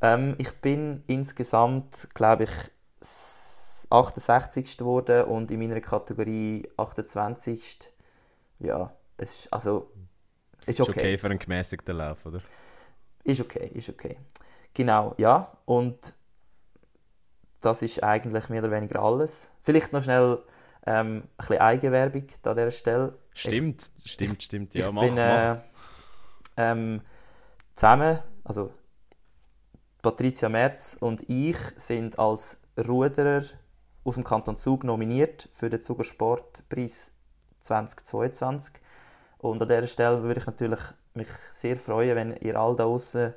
Ähm, 0.00 0.34
ich 0.38 0.52
bin 0.52 1.02
insgesamt, 1.06 2.08
glaube 2.14 2.44
ich, 2.44 2.50
68. 3.90 4.78
geworden 4.78 5.24
und 5.24 5.50
in 5.50 5.60
meiner 5.60 5.80
Kategorie 5.80 6.68
28. 6.76 7.92
Ja, 8.58 8.92
es 9.16 9.40
ist, 9.40 9.52
also, 9.52 9.92
ist 10.66 10.80
Ist 10.80 10.88
okay. 10.88 11.00
okay. 11.00 11.18
für 11.18 11.26
einen 11.26 11.38
gemäßigten 11.38 11.96
Lauf, 11.96 12.24
oder? 12.26 12.40
Ist 13.24 13.40
okay, 13.40 13.70
ist 13.74 13.88
okay. 13.88 14.18
Genau, 14.74 15.14
ja. 15.18 15.56
Und 15.64 16.14
das 17.60 17.82
ist 17.82 18.02
eigentlich 18.02 18.48
mehr 18.48 18.62
oder 18.62 18.70
weniger 18.72 19.00
alles. 19.00 19.50
Vielleicht 19.62 19.92
noch 19.92 20.02
schnell 20.02 20.42
ähm, 20.86 21.16
ein 21.16 21.28
bisschen 21.36 21.58
Eigenwerbung 21.58 22.26
an 22.44 22.56
dieser 22.56 22.70
Stelle. 22.70 23.18
Stimmt, 23.32 23.90
stimmt, 24.04 24.42
stimmt. 24.42 24.74
Ja, 24.74 24.86
ich 24.86 24.92
mach, 24.92 25.02
bin 25.02 25.18
äh, 25.18 25.56
ähm, 26.56 27.00
zusammen, 27.74 28.20
also 28.44 28.72
Patricia 30.02 30.48
Merz 30.48 30.96
und 31.00 31.28
ich 31.28 31.56
sind 31.76 32.18
als 32.18 32.60
Ruderer 32.78 33.42
aus 34.06 34.14
dem 34.14 34.24
Kanton 34.24 34.56
Zug 34.56 34.84
nominiert 34.84 35.48
für 35.52 35.68
den 35.68 35.82
Zuger 35.82 36.04
Sportpreis 36.04 37.12
2022. 37.60 38.74
Und 39.38 39.60
an 39.60 39.68
dieser 39.68 39.86
Stelle 39.86 40.22
würde 40.22 40.40
ich 40.40 40.46
natürlich 40.46 40.80
mich 41.14 41.28
sehr 41.52 41.76
freuen, 41.76 42.16
wenn 42.16 42.36
ihr 42.36 42.58
all 42.58 42.76
da 42.76 42.84
draußen, 42.84 43.34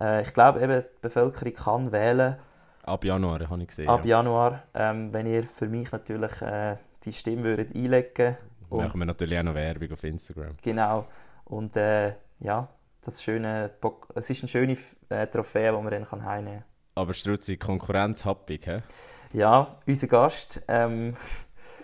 äh, 0.00 0.22
ich 0.22 0.32
glaube 0.32 0.60
eben, 0.60 0.80
die 0.80 1.00
Bevölkerung 1.00 1.54
kann 1.54 1.92
wählen 1.92 2.36
Ab 2.84 3.02
Januar 3.02 3.48
habe 3.48 3.62
ich 3.62 3.68
gesehen. 3.68 3.88
ab 3.88 4.04
ja. 4.04 4.18
Januar, 4.18 4.62
ähm, 4.74 5.10
wenn 5.12 5.26
ihr 5.26 5.44
für 5.44 5.68
mich 5.68 5.90
natürlich 5.90 6.42
äh, 6.42 6.76
die 7.02 7.12
Stimme 7.12 7.44
würdet 7.44 7.74
einlegen 7.74 8.36
und 8.68 8.84
Machen 8.84 8.98
wir 8.98 9.06
natürlich 9.06 9.38
auch 9.38 9.42
noch 9.42 9.54
Werbung 9.54 9.92
auf 9.92 10.04
Instagram. 10.04 10.56
Genau. 10.62 11.06
Und 11.44 11.76
äh, 11.76 12.14
ja, 12.40 12.68
das 13.02 13.22
schöne, 13.22 13.70
es 14.14 14.30
ist 14.30 14.42
eine 14.42 14.48
schöne 14.48 14.76
äh, 15.08 15.26
Trophäe, 15.26 15.70
die 15.70 15.82
man 15.82 15.90
dann 15.90 16.24
heimnehmen 16.24 16.58
kann. 16.58 16.73
Aber 16.94 17.12
Struzzi, 17.12 17.56
Konkurrenz 17.56 18.24
happig, 18.24 18.66
hä? 18.66 18.82
Ja, 19.32 19.78
unser 19.86 20.06
Gast, 20.06 20.62
ähm, 20.68 21.16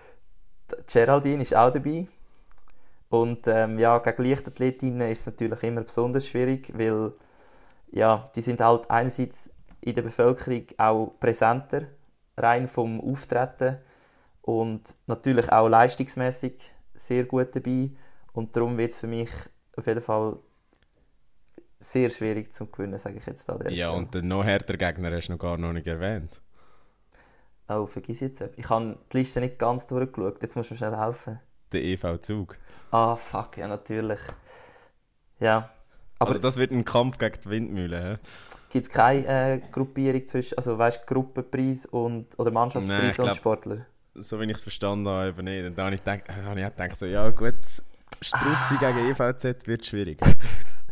Geraldine, 0.93 1.43
ist 1.43 1.55
auch 1.57 1.73
dabei. 1.73 2.07
Und 3.09 3.49
ähm, 3.49 3.79
ja, 3.81 3.99
gegen 3.99 4.23
Leichtathletinnen 4.23 5.11
ist 5.11 5.21
es 5.21 5.27
natürlich 5.27 5.63
immer 5.65 5.83
besonders 5.83 6.29
schwierig, 6.29 6.73
weil 6.79 7.13
ja, 7.91 8.31
die 8.37 8.43
sind 8.43 8.61
halt 8.61 8.89
einerseits 8.89 9.51
in 9.81 9.97
der 9.97 10.03
Bevölkerung 10.03 10.65
auch 10.79 11.15
präsenter, 11.19 11.89
rein 12.37 12.69
vom 12.69 13.01
Auftreten 13.01 13.79
und 14.43 14.95
natürlich 15.07 15.51
auch 15.51 15.69
leistungsmäßig 15.69 16.55
sehr 16.95 17.25
gut 17.25 17.57
dabei. 17.57 17.91
Und 18.33 18.55
darum 18.55 18.79
wird 18.79 18.91
es 18.91 18.99
für 18.99 19.09
mich 19.09 19.31
auf 19.77 19.87
jeden 19.87 20.03
Fall 20.03 20.39
sehr 21.81 22.11
schwierig 22.11 22.53
zu 22.53 22.67
gewinnen, 22.67 22.99
sage 22.99 23.17
ich 23.19 23.27
jetzt 23.27 23.49
an 23.51 23.59
der 23.59 23.73
Ja, 23.73 23.87
Stelle. 23.89 23.99
und 23.99 24.15
den 24.15 24.29
noch 24.29 24.45
härter 24.45 24.77
Gegner 24.77 25.11
hast 25.11 25.29
du 25.29 25.33
noch 25.33 25.39
gar 25.39 25.57
noch 25.57 25.73
nicht 25.73 25.87
erwähnt. 25.87 26.41
Oh, 27.69 27.87
vergiss 27.87 28.21
jetzt 28.21 28.41
etwas. 28.41 28.59
Ich 28.59 28.69
habe 28.69 28.99
die 29.13 29.19
Liste 29.19 29.41
nicht 29.41 29.59
ganz 29.59 29.87
durchgeschaut, 29.87 30.43
jetzt 30.43 30.57
musst 30.57 30.71
du 30.71 30.75
mir 30.75 30.79
schnell 30.79 30.97
helfen. 30.97 31.41
Der 31.73 31.83
EV 31.83 32.19
Zug. 32.21 32.57
Ah, 32.91 33.17
fuck, 33.17 33.57
ja, 33.57 33.69
natürlich. 33.69 34.19
Ja. 35.39 35.71
Aber 36.19 36.31
also 36.31 36.41
das 36.43 36.57
wird 36.57 36.71
ein 36.73 36.85
Kampf 36.85 37.17
gegen 37.19 37.39
die 37.43 37.49
Windmühle. 37.51 38.03
hä? 38.03 38.19
gibt 38.69 38.87
es 38.87 38.93
keine 38.93 39.27
äh, 39.27 39.61
Gruppierung 39.73 40.27
zwischen, 40.27 40.57
also 40.59 40.79
weißt 40.79 41.03
du, 41.09 41.15
Gruppenpreis 41.15 41.87
und, 41.87 42.39
oder 42.39 42.51
Nein, 42.51 42.55
Mannschaftspreis 42.55 43.19
und 43.19 43.25
glaub- 43.25 43.37
Sportler? 43.37 43.87
So 44.15 44.39
wie 44.41 44.45
ich 44.45 44.53
es 44.57 44.63
verstanden 44.63 45.09
habe, 45.09 45.29
eben 45.29 45.45
nicht. 45.45 45.65
Und 45.67 45.79
dann 45.79 45.87
habe 45.87 45.95
ich, 45.95 46.05
gedacht, 46.05 46.23
habe 46.29 46.61
ich 46.61 46.67
auch 46.67 46.71
gedacht, 46.77 46.99
so, 46.99 47.07
ja 47.07 47.29
gut, 47.31 47.55
Struzzi 48.21 48.77
gegen 48.79 48.99
EVZ 49.11 49.67
wird 49.67 49.87
schwierig. 49.87 50.19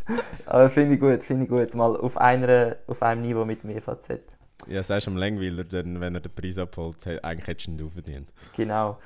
Aber 0.47 0.71
finde 0.71 0.95
ich 0.95 1.01
gut, 1.01 1.23
finde 1.23 1.45
ich 1.45 1.51
gut. 1.51 1.75
Mal 1.75 1.97
auf, 1.97 2.17
einer, 2.17 2.77
auf 2.87 3.03
einem 3.03 3.23
Niveau 3.23 3.45
mit 3.45 3.63
dem 3.63 3.71
EVZ. 3.71 4.21
Ja, 4.67 4.83
sagst 4.83 5.07
du 5.07 5.13
am 5.13 5.17
Langweiler, 5.17 5.65
dann, 5.65 6.01
wenn 6.01 6.15
er 6.15 6.21
den 6.21 6.35
Preis 6.35 6.59
abholt, 6.59 7.07
eigentlich 7.07 7.47
hättest 7.47 7.69
du 7.69 7.85
ihn 7.85 7.91
verdient. 7.91 8.33
Genau. 8.57 8.99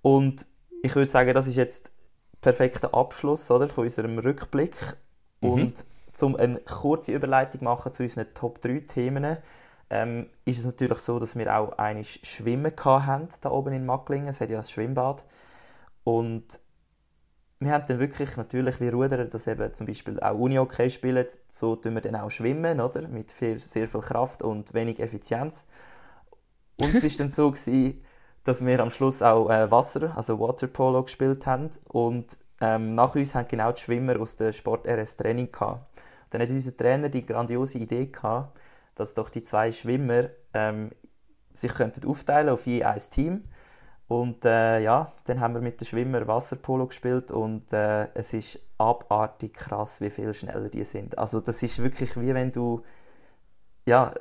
Und 0.00 0.46
ich 0.82 0.94
würde 0.94 1.06
sagen, 1.06 1.34
das 1.34 1.46
ist 1.46 1.56
jetzt 1.56 1.92
perfekter 2.40 2.94
Abschluss 2.94 3.50
oder, 3.50 3.68
von 3.68 3.84
unserem 3.84 4.18
Rückblick. 4.18 4.76
Mhm. 5.40 5.50
Und 5.50 5.84
um 6.20 6.36
eine 6.36 6.58
kurze 6.58 7.12
Überleitung 7.12 7.64
machen 7.64 7.92
zu 7.92 8.02
unseren 8.02 8.32
Top 8.34 8.60
3 8.60 8.80
Themen, 8.80 9.38
ähm, 9.90 10.26
ist 10.44 10.58
es 10.58 10.64
natürlich 10.64 10.98
so, 10.98 11.18
dass 11.18 11.36
wir 11.36 11.54
auch 11.56 11.78
einmal 11.78 12.04
Schwimmen 12.04 12.72
hatten, 12.84 13.28
da 13.40 13.50
oben 13.50 13.74
in 13.74 13.86
Macklingen. 13.86 14.28
Es 14.28 14.40
hat 14.40 14.50
ja 14.50 14.58
ein 14.58 14.64
Schwimmbad. 14.64 15.24
Und 16.04 16.60
wir 17.64 17.72
haben 17.72 17.84
dann 17.86 17.98
wirklich 17.98 18.36
natürlich 18.36 18.80
wie 18.80 18.88
Ruderer, 18.88 19.24
das 19.24 19.46
eben 19.46 19.72
zum 19.72 19.86
Beispiel 19.86 20.20
auch 20.20 20.38
Uni-Hockey 20.38 20.90
spielen, 20.90 21.26
so 21.48 21.76
tun 21.76 21.94
wir 21.94 22.00
dann 22.00 22.16
auch 22.16 22.30
schwimmen, 22.30 22.80
oder? 22.80 23.08
Mit 23.08 23.30
viel, 23.30 23.58
sehr 23.58 23.88
viel 23.88 24.00
Kraft 24.00 24.42
und 24.42 24.74
wenig 24.74 25.00
Effizienz. 25.00 25.66
Und 26.76 26.94
es 26.94 27.02
war 27.02 27.10
dann 27.18 27.28
so, 27.28 27.50
gewesen, 27.50 28.02
dass 28.44 28.64
wir 28.64 28.80
am 28.80 28.90
Schluss 28.90 29.22
auch 29.22 29.50
äh, 29.50 29.70
Wasser, 29.70 30.16
also 30.16 30.38
Waterpolo 30.40 31.04
gespielt 31.04 31.46
haben. 31.46 31.70
Und 31.88 32.38
ähm, 32.60 32.94
nach 32.94 33.14
uns 33.14 33.34
haben 33.34 33.48
genau 33.48 33.72
die 33.72 33.80
Schwimmer 33.80 34.18
aus 34.20 34.36
der 34.36 34.52
Sport 34.52 34.86
RS 34.86 35.16
Training 35.16 35.50
gehabt. 35.52 35.86
Dann 36.30 36.42
hat 36.42 36.50
unser 36.50 36.76
Trainer 36.76 37.08
die 37.08 37.24
grandiose 37.24 37.78
Idee 37.78 38.06
gehabt, 38.06 38.58
dass 38.94 39.14
doch 39.14 39.30
die 39.30 39.42
zwei 39.42 39.70
Schwimmer 39.70 40.30
ähm, 40.54 40.90
sich 41.52 41.72
könnten 41.74 42.06
aufteilen 42.06 42.48
auf 42.48 42.66
je 42.66 42.82
ein 42.82 43.00
Team. 43.10 43.44
Und 44.12 44.44
äh, 44.44 44.80
ja, 44.80 45.10
dann 45.24 45.40
haben 45.40 45.54
wir 45.54 45.62
mit 45.62 45.80
den 45.80 45.86
Schwimmer 45.86 46.26
Wasserpolo 46.26 46.86
gespielt 46.86 47.30
und 47.30 47.72
äh, 47.72 48.08
es 48.12 48.34
ist 48.34 48.60
abartig 48.76 49.54
krass, 49.54 50.02
wie 50.02 50.10
viel 50.10 50.34
schneller 50.34 50.68
die 50.68 50.84
sind. 50.84 51.16
Also 51.16 51.40
das 51.40 51.62
ist 51.62 51.82
wirklich 51.82 52.14
wie 52.20 52.34
wenn 52.34 52.52
du 52.52 52.82
ja 53.86 54.12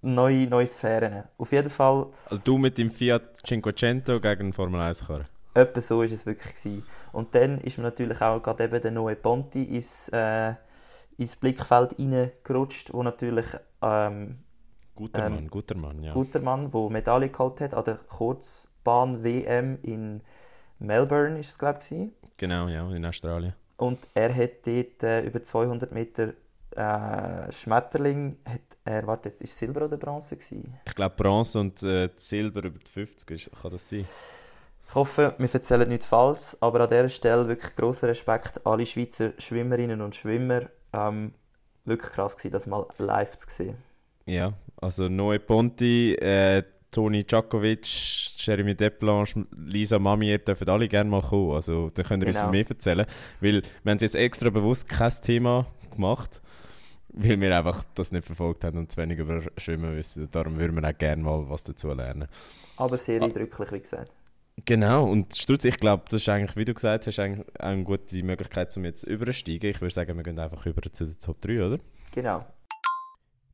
neue, 0.00 0.46
neue 0.46 0.68
Sphären. 0.68 1.24
Auf 1.38 1.50
jeden 1.50 1.70
Fall 1.70 2.06
Also 2.30 2.40
du 2.44 2.56
mit 2.56 2.78
dem 2.78 2.92
Fiat 2.92 3.44
Cinquecento 3.44 4.20
gegen 4.20 4.44
den 4.44 4.52
Formel 4.52 4.80
1 4.80 5.06
Karren. 5.08 5.24
Etwa 5.54 5.80
so 5.80 6.02
ist 6.02 6.12
es 6.12 6.24
wirklich 6.24 6.54
gewesen. 6.54 6.86
Und 7.10 7.34
dann 7.34 7.58
ist 7.58 7.78
mir 7.78 7.82
natürlich 7.82 8.22
auch 8.22 8.40
gerade 8.40 8.62
eben 8.62 8.80
der 8.80 8.92
neue 8.92 9.16
Ponti 9.16 9.64
ins, 9.64 10.08
äh, 10.10 10.54
ins 11.18 11.34
Blickfeld 11.34 11.98
reingerutscht, 11.98 12.92
wo 12.94 13.02
natürlich 13.02 13.46
ähm, 13.82 14.38
Guter 14.94 15.26
Ähm, 15.26 15.34
Mann, 15.34 15.48
guter 15.48 15.74
Mann, 15.74 16.02
ja. 16.02 16.12
Gutermann, 16.12 16.70
der 16.70 16.90
Medaille 16.90 17.30
geholt 17.30 17.60
hat 17.60 17.74
an 17.74 17.84
der 17.84 17.98
Kurzbahn-WM 18.82 19.78
in 19.82 20.20
Melbourne, 20.78 21.38
ist 21.38 21.50
es 21.50 21.58
glaube 21.58 21.78
ich. 21.90 22.08
Genau, 22.36 22.68
ja, 22.68 22.88
in 22.90 23.04
Australien. 23.04 23.54
Und 23.76 23.98
er 24.14 24.34
hat 24.34 24.66
dort 24.66 25.02
äh, 25.02 25.22
über 25.22 25.42
200 25.42 25.92
Meter 25.92 26.34
äh, 26.76 27.52
Schmetterling, 27.52 28.38
hat 28.44 28.60
er, 28.84 29.06
warte, 29.06 29.28
jetzt 29.28 29.42
ist 29.42 29.56
Silber 29.56 29.84
oder 29.84 29.96
Bronze 29.96 30.36
gewesen? 30.36 30.74
Ich 30.84 30.94
glaube 30.94 31.14
Bronze 31.16 31.60
und 31.60 31.82
äh, 31.82 32.10
Silber 32.16 32.64
über 32.64 32.78
die 32.78 32.90
50, 32.90 33.30
ist, 33.30 33.50
kann 33.60 33.70
das 33.70 33.88
sein? 33.88 34.06
Ich 34.88 34.94
hoffe, 34.94 35.34
wir 35.38 35.54
erzählen 35.54 35.88
nicht 35.88 36.04
falsch, 36.04 36.56
aber 36.60 36.80
an 36.80 36.90
dieser 36.90 37.08
Stelle 37.08 37.48
wirklich 37.48 37.74
grosser 37.74 38.08
Respekt 38.08 38.64
an 38.66 38.72
alle 38.72 38.86
Schweizer 38.86 39.32
Schwimmerinnen 39.38 40.00
und 40.00 40.14
Schwimmer. 40.14 40.62
Ähm, 40.92 41.32
wirklich 41.84 42.12
krass 42.12 42.36
gewesen, 42.36 42.52
das 42.52 42.66
mal 42.66 42.86
live 42.98 43.36
zu 43.38 43.48
sehen. 43.48 43.76
Ja, 44.26 44.52
also 44.76 45.08
Noe 45.08 45.40
Ponti, 45.40 46.14
äh, 46.14 46.62
Toni 46.92 47.24
Djakovic, 47.24 48.36
Jeremy 48.38 48.74
Deplanche, 48.76 49.44
Lisa 49.56 49.98
Mamier 49.98 50.38
dürfen 50.38 50.68
alle 50.68 50.86
gerne 50.88 51.10
mal 51.10 51.22
kommen. 51.22 51.52
Also 51.54 51.90
da 51.90 52.02
könnt 52.04 52.22
ihr 52.22 52.32
Genau. 52.32 52.44
uns 52.44 52.52
mehr 52.52 52.68
erzählen. 52.68 53.06
Weil 53.40 53.62
wir 53.82 53.90
haben 53.92 53.98
jetzt 53.98 54.14
extra 54.14 54.50
bewusst 54.50 54.88
kein 54.88 55.10
Thema 55.22 55.66
gemacht, 55.90 56.40
weil 57.08 57.40
wir 57.40 57.56
einfach 57.56 57.82
das 57.94 58.12
nicht 58.12 58.26
verfolgt 58.26 58.62
haben 58.64 58.78
und 58.78 58.92
zu 58.92 58.98
wenig 58.98 59.18
über 59.18 59.42
Schwimmen 59.56 59.96
wissen. 59.96 60.28
Darum 60.30 60.58
würden 60.58 60.76
wir 60.80 60.88
auch 60.88 60.96
gerne 60.96 61.22
mal 61.22 61.48
was 61.48 61.64
dazu 61.64 61.92
lernen. 61.92 62.28
Aber 62.76 62.96
sehr 62.98 63.20
Ah. 63.20 63.24
eindrücklich, 63.24 63.72
wie 63.72 63.80
gesagt. 63.80 64.12
Genau, 64.66 65.06
und 65.10 65.34
Stutz, 65.34 65.64
ich 65.64 65.78
glaube, 65.78 66.04
das 66.10 66.20
ist 66.20 66.28
eigentlich, 66.28 66.56
wie 66.56 66.66
du 66.66 66.74
gesagt 66.74 67.06
hast, 67.06 67.18
eigentlich 67.18 67.46
eine 67.58 67.84
gute 67.84 68.22
Möglichkeit, 68.22 68.76
um 68.76 68.84
jetzt 68.84 69.02
übersteigen. 69.04 69.70
Ich 69.70 69.80
würde 69.80 69.94
sagen, 69.94 70.14
wir 70.14 70.22
gehen 70.22 70.38
einfach 70.38 70.66
über 70.66 70.82
zu 70.92 71.06
den 71.06 71.18
Top 71.18 71.40
3, 71.40 71.64
oder? 71.66 71.78
Genau. 72.14 72.44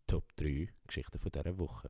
Top 0.09 0.25
3 0.37 0.69
Geschichten 0.89 1.19
von 1.21 1.31
dieser 1.31 1.57
Woche. 1.57 1.89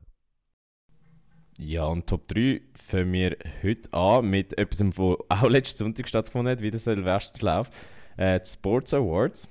Ja, 1.61 1.83
und 1.87 2.07
Top 2.07 2.25
3 2.29 2.61
fangen 2.73 3.11
wir 3.11 3.35
heute 3.61 3.93
an 3.93 4.29
mit 4.29 4.57
etwas, 4.57 4.79
was 4.79 5.17
auch 5.27 5.49
letzten 5.49 5.79
Sonntag 5.79 6.07
stattgefunden 6.07 6.53
hat, 6.53 6.61
wie 6.61 6.71
der 6.71 6.79
Silvesterlauf. 6.79 7.69
Äh, 8.15 8.39
die 8.39 8.49
Sports 8.49 8.93
Awards. 8.93 9.49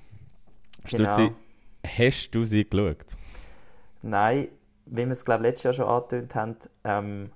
Genau. 0.90 1.30
hast 1.86 2.30
du 2.30 2.44
sie 2.44 2.64
geschaut? 2.64 3.04
Nein, 4.00 4.48
wie 4.86 5.04
wir 5.04 5.10
es 5.10 5.22
glaube 5.22 5.42
letztes 5.42 5.64
Jahr 5.64 5.72
schon 5.74 5.84
angetönt 5.84 6.34
haben, 6.34 6.56
ähm, 6.84 7.30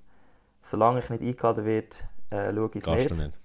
solange 0.63 0.99
ich 0.99 1.09
nicht 1.11 1.21
eingeladen 1.21 1.65
werde, 1.65 1.95
äh, 2.31 2.51
schaue 2.51 2.71
ich 2.73 2.83
es 2.83 2.87
nicht. 2.87 3.11
du 3.11 3.15
nicht? 3.15 3.39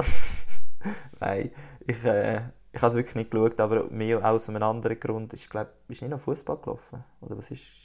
Nein, 1.20 1.50
ich, 1.86 2.04
äh, 2.04 2.40
ich 2.72 2.82
habe 2.82 2.88
es 2.88 2.94
wirklich 2.94 3.14
nicht 3.14 3.30
geschaut, 3.30 3.60
aber 3.60 3.84
mehr 3.84 4.28
aus 4.28 4.48
einem 4.48 4.64
anderen 4.64 4.98
Grund. 4.98 5.32
Ich 5.32 5.48
glaube, 5.48 5.70
ist 5.86 6.02
nicht 6.02 6.10
noch 6.10 6.18
Fußball 6.18 6.56
gelaufen? 6.56 7.04
Oder 7.20 7.38
was 7.38 7.52
ist. 7.52 7.81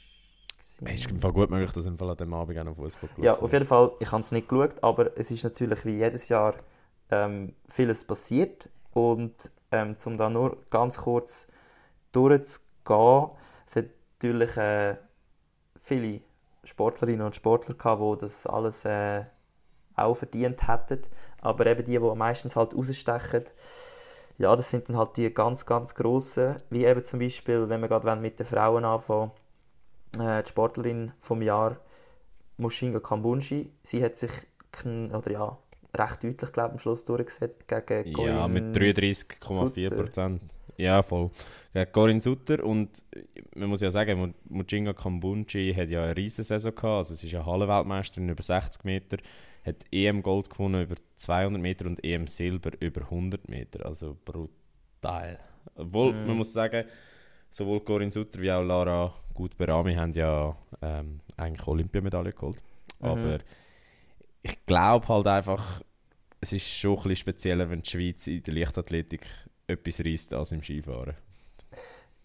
Es 0.84 1.00
ist 1.00 1.10
im 1.10 1.20
Fall 1.20 1.32
gut 1.32 1.50
möglich, 1.50 1.72
dass 1.72 1.86
im 1.86 1.98
Fall 1.98 2.10
an 2.10 2.16
dem 2.16 2.32
Abend 2.32 2.58
auch 2.58 2.64
noch 2.64 2.76
Fußball 2.76 3.10
Ja, 3.18 3.38
auf 3.38 3.52
jeden 3.52 3.66
Fall, 3.66 3.92
ich 3.98 4.12
habe 4.12 4.20
es 4.20 4.30
nicht 4.30 4.48
geschaut, 4.48 4.82
aber 4.82 5.16
es 5.18 5.30
ist 5.30 5.42
natürlich 5.44 5.84
wie 5.84 5.98
jedes 5.98 6.28
Jahr 6.28 6.54
ähm, 7.10 7.54
vieles 7.68 8.04
passiert. 8.04 8.68
Und 8.92 9.50
ähm, 9.72 9.96
um 10.04 10.16
da 10.16 10.30
nur 10.30 10.56
ganz 10.70 10.98
kurz 10.98 11.48
durchzugehen, 12.12 13.30
es 13.66 13.76
hat 13.76 13.86
natürlich 14.16 14.56
äh, 14.56 14.96
viele 15.80 16.20
Sportlerinnen 16.64 17.26
und 17.26 17.36
Sportler 17.36 17.74
gehabt, 17.74 18.02
die 18.02 18.26
das 18.26 18.46
alles 18.46 18.84
äh, 18.84 19.24
auch 19.96 20.14
verdient 20.14 20.68
hätten. 20.68 21.00
Aber 21.40 21.66
eben 21.66 21.84
die, 21.84 21.98
die 21.98 21.98
meistens 21.98 22.56
halt 22.56 22.74
rausstechen, 22.74 23.44
ja, 24.38 24.54
das 24.54 24.70
sind 24.70 24.88
dann 24.88 24.96
halt 24.96 25.16
die 25.16 25.34
ganz, 25.34 25.66
ganz 25.66 25.94
grossen, 25.94 26.56
wie 26.70 26.84
eben 26.84 27.02
zum 27.02 27.18
Beispiel, 27.18 27.68
wenn 27.68 27.80
wir 27.80 27.88
gerade 27.88 28.14
mit 28.20 28.38
den 28.38 28.46
Frauen 28.46 28.84
anfangen, 28.84 29.32
äh, 30.18 30.42
die 30.42 30.48
Sportlerin 30.48 31.12
vom 31.20 31.42
Jahr, 31.42 31.78
Mushinga 32.56 33.00
Kambunji, 33.00 33.70
sie 33.82 34.02
hat 34.04 34.18
sich 34.18 34.30
oder 34.84 35.30
ja, 35.30 35.58
recht 35.94 36.22
deutlich 36.22 36.52
glaub, 36.52 36.72
am 36.72 36.78
Schluss 36.78 37.04
durchgesetzt 37.04 37.66
gegen 37.66 38.06
Ja, 38.06 38.46
Corinne 38.46 38.48
mit 38.48 38.76
33,4 38.76 39.90
Sutter. 39.90 39.96
Prozent. 39.96 40.42
Ja, 40.76 41.02
voll. 41.02 41.30
Gegen 41.72 41.92
Corinne 41.92 42.20
Sutter 42.20 42.62
und 42.64 43.02
äh, 43.12 43.22
man 43.56 43.68
muss 43.70 43.80
ja 43.80 43.90
sagen, 43.90 44.18
Mu- 44.20 44.34
Mujinga 44.48 44.92
Kambunji 44.92 45.74
hat 45.74 45.90
ja 45.90 46.02
eine 46.04 46.16
riesen 46.16 46.44
Saison 46.44 46.74
gehabt, 46.74 46.84
also 46.98 47.14
sie 47.14 47.26
ist 47.26 47.32
ja 47.32 47.44
Hallenweltmeisterin 47.44 48.28
über 48.28 48.42
60 48.42 48.84
Meter, 48.84 49.16
hat 49.64 49.76
EM 49.90 50.22
Gold 50.22 50.50
gewonnen 50.50 50.82
über 50.84 50.94
200 51.16 51.60
Meter 51.60 51.86
und 51.86 52.04
EM 52.04 52.26
Silber 52.28 52.70
über 52.80 53.02
100 53.02 53.48
Meter, 53.48 53.84
also 53.86 54.16
brutal. 54.24 55.38
Obwohl, 55.74 56.12
Mhm. 56.12 56.26
man 56.26 56.36
muss 56.36 56.52
sagen, 56.52 56.84
sowohl 57.50 57.80
Corinne 57.80 58.12
Sutter 58.12 58.40
wie 58.40 58.52
auch 58.52 58.62
Lara 58.62 59.14
Gutberami 59.38 59.94
haben 59.94 60.12
ja 60.14 60.56
ähm, 60.82 61.20
eigentlich 61.36 61.66
Olympiamedaille 61.66 62.32
geholt. 62.32 62.60
Mhm. 63.00 63.06
Aber 63.06 63.38
ich 64.42 64.66
glaube 64.66 65.06
halt 65.06 65.28
einfach, 65.28 65.80
es 66.40 66.52
ist 66.52 66.68
schon 66.68 66.96
ein 66.96 66.96
bisschen 66.96 67.16
spezieller, 67.16 67.70
wenn 67.70 67.82
die 67.82 67.90
Schweiz 67.90 68.26
in 68.26 68.42
der 68.42 68.54
Leichtathletik 68.54 69.26
etwas 69.68 70.00
reisst 70.00 70.34
als 70.34 70.50
im 70.50 70.62
Skifahren. 70.62 71.14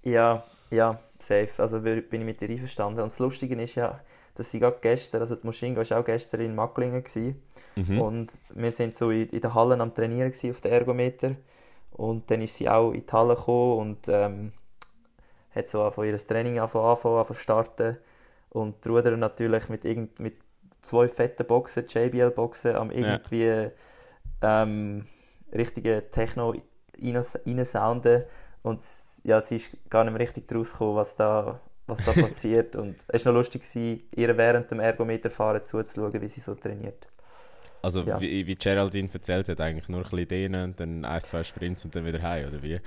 Ja, 0.04 0.44
ja, 0.72 1.00
safe. 1.20 1.52
Also 1.58 1.82
bin 1.82 2.04
ich 2.10 2.20
mit 2.20 2.42
dir 2.42 2.50
einverstanden. 2.50 3.02
Und 3.02 3.12
das 3.12 3.20
Lustige 3.20 3.62
ist 3.62 3.76
ja, 3.76 4.02
dass 4.34 4.50
sie 4.50 4.60
gerade 4.60 4.78
gestern, 4.82 5.22
also 5.22 5.36
die 5.36 5.46
Mushinga 5.46 5.88
war 5.88 6.00
auch 6.00 6.06
gestern 6.06 6.42
in 6.42 6.56
Macklingen 6.56 7.04
gewesen. 7.04 7.44
Mhm. 7.76 8.02
und 8.02 8.40
wir 8.56 8.72
sind 8.72 8.96
so 8.96 9.12
in, 9.12 9.30
in 9.30 9.42
der 9.42 9.54
Halle 9.54 9.80
am 9.80 9.94
Trainieren 9.94 10.32
gewesen, 10.32 10.52
auf 10.52 10.62
der 10.62 10.72
Ergometer 10.72 11.36
und 11.92 12.30
dann 12.32 12.42
ist 12.42 12.56
sie 12.56 12.68
auch 12.68 12.92
in 12.92 13.06
die 13.06 13.12
Halle 13.12 13.36
gekommen 13.36 13.78
und 13.78 14.08
ähm, 14.08 14.54
hat 15.56 15.68
so 15.68 15.90
von 15.92 16.06
ihr 16.08 16.18
Training 16.18 16.60
angefangen, 16.60 16.86
angefangen, 16.86 17.16
angefangen 17.18 17.40
starten 17.40 17.98
und 18.50 18.84
die 18.86 18.90
Ruder 18.90 19.16
natürlich 19.18 19.70
mit, 19.70 19.86
irgend, 19.86 20.20
mit 20.20 20.36
zwei 20.82 21.08
fetten 21.08 21.46
Boxen, 21.46 21.86
JBL-Boxen, 21.88 22.76
am 22.76 22.92
irgendwie 22.92 23.70
ähm, 24.42 25.06
richtige 25.54 26.04
Techno 26.12 26.52
rein- 27.02 27.16
reinsounden 27.46 28.24
und 28.64 28.80
ja, 29.24 29.42
sie 29.42 29.58
ist 29.58 29.72
gar 29.90 30.04
nicht 30.04 30.14
mehr 30.14 30.22
richtig 30.22 30.48
draus 30.48 30.72
gekommen, 30.72 30.96
was 30.96 31.16
da, 31.16 31.60
was 31.88 32.04
da 32.06 32.12
passiert. 32.22 32.76
Und 32.76 32.96
es 33.08 33.26
war 33.26 33.34
noch 33.34 33.40
lustig, 33.40 33.62
gewesen, 33.62 34.04
ihr 34.16 34.38
während 34.38 34.72
dem 34.72 34.80
Ergometerfahren 34.80 35.62
zuzuschauen, 35.62 36.22
wie 36.22 36.28
sie 36.28 36.42
so 36.42 36.56
trainiert. 36.56 37.08
Also 37.82 38.02
Ja. 38.02 38.20
wie, 38.22 38.48
wie 38.48 38.56
Geraldine 38.56 39.10
erzählt 39.14 39.50
hat, 39.50 39.60
eigentlich 39.60 39.90
nur 39.90 40.00
ein 40.00 40.10
bisschen 40.10 40.28
dehnen, 40.30 40.76
dann 40.78 41.04
ein, 41.04 41.22
zwei 41.22 41.44
Sprints 41.44 41.84
und 41.84 41.94
dann 41.96 42.06
wieder 42.06 42.22
heim, 42.22 42.48
oder 42.48 42.64
wie? 42.64 42.80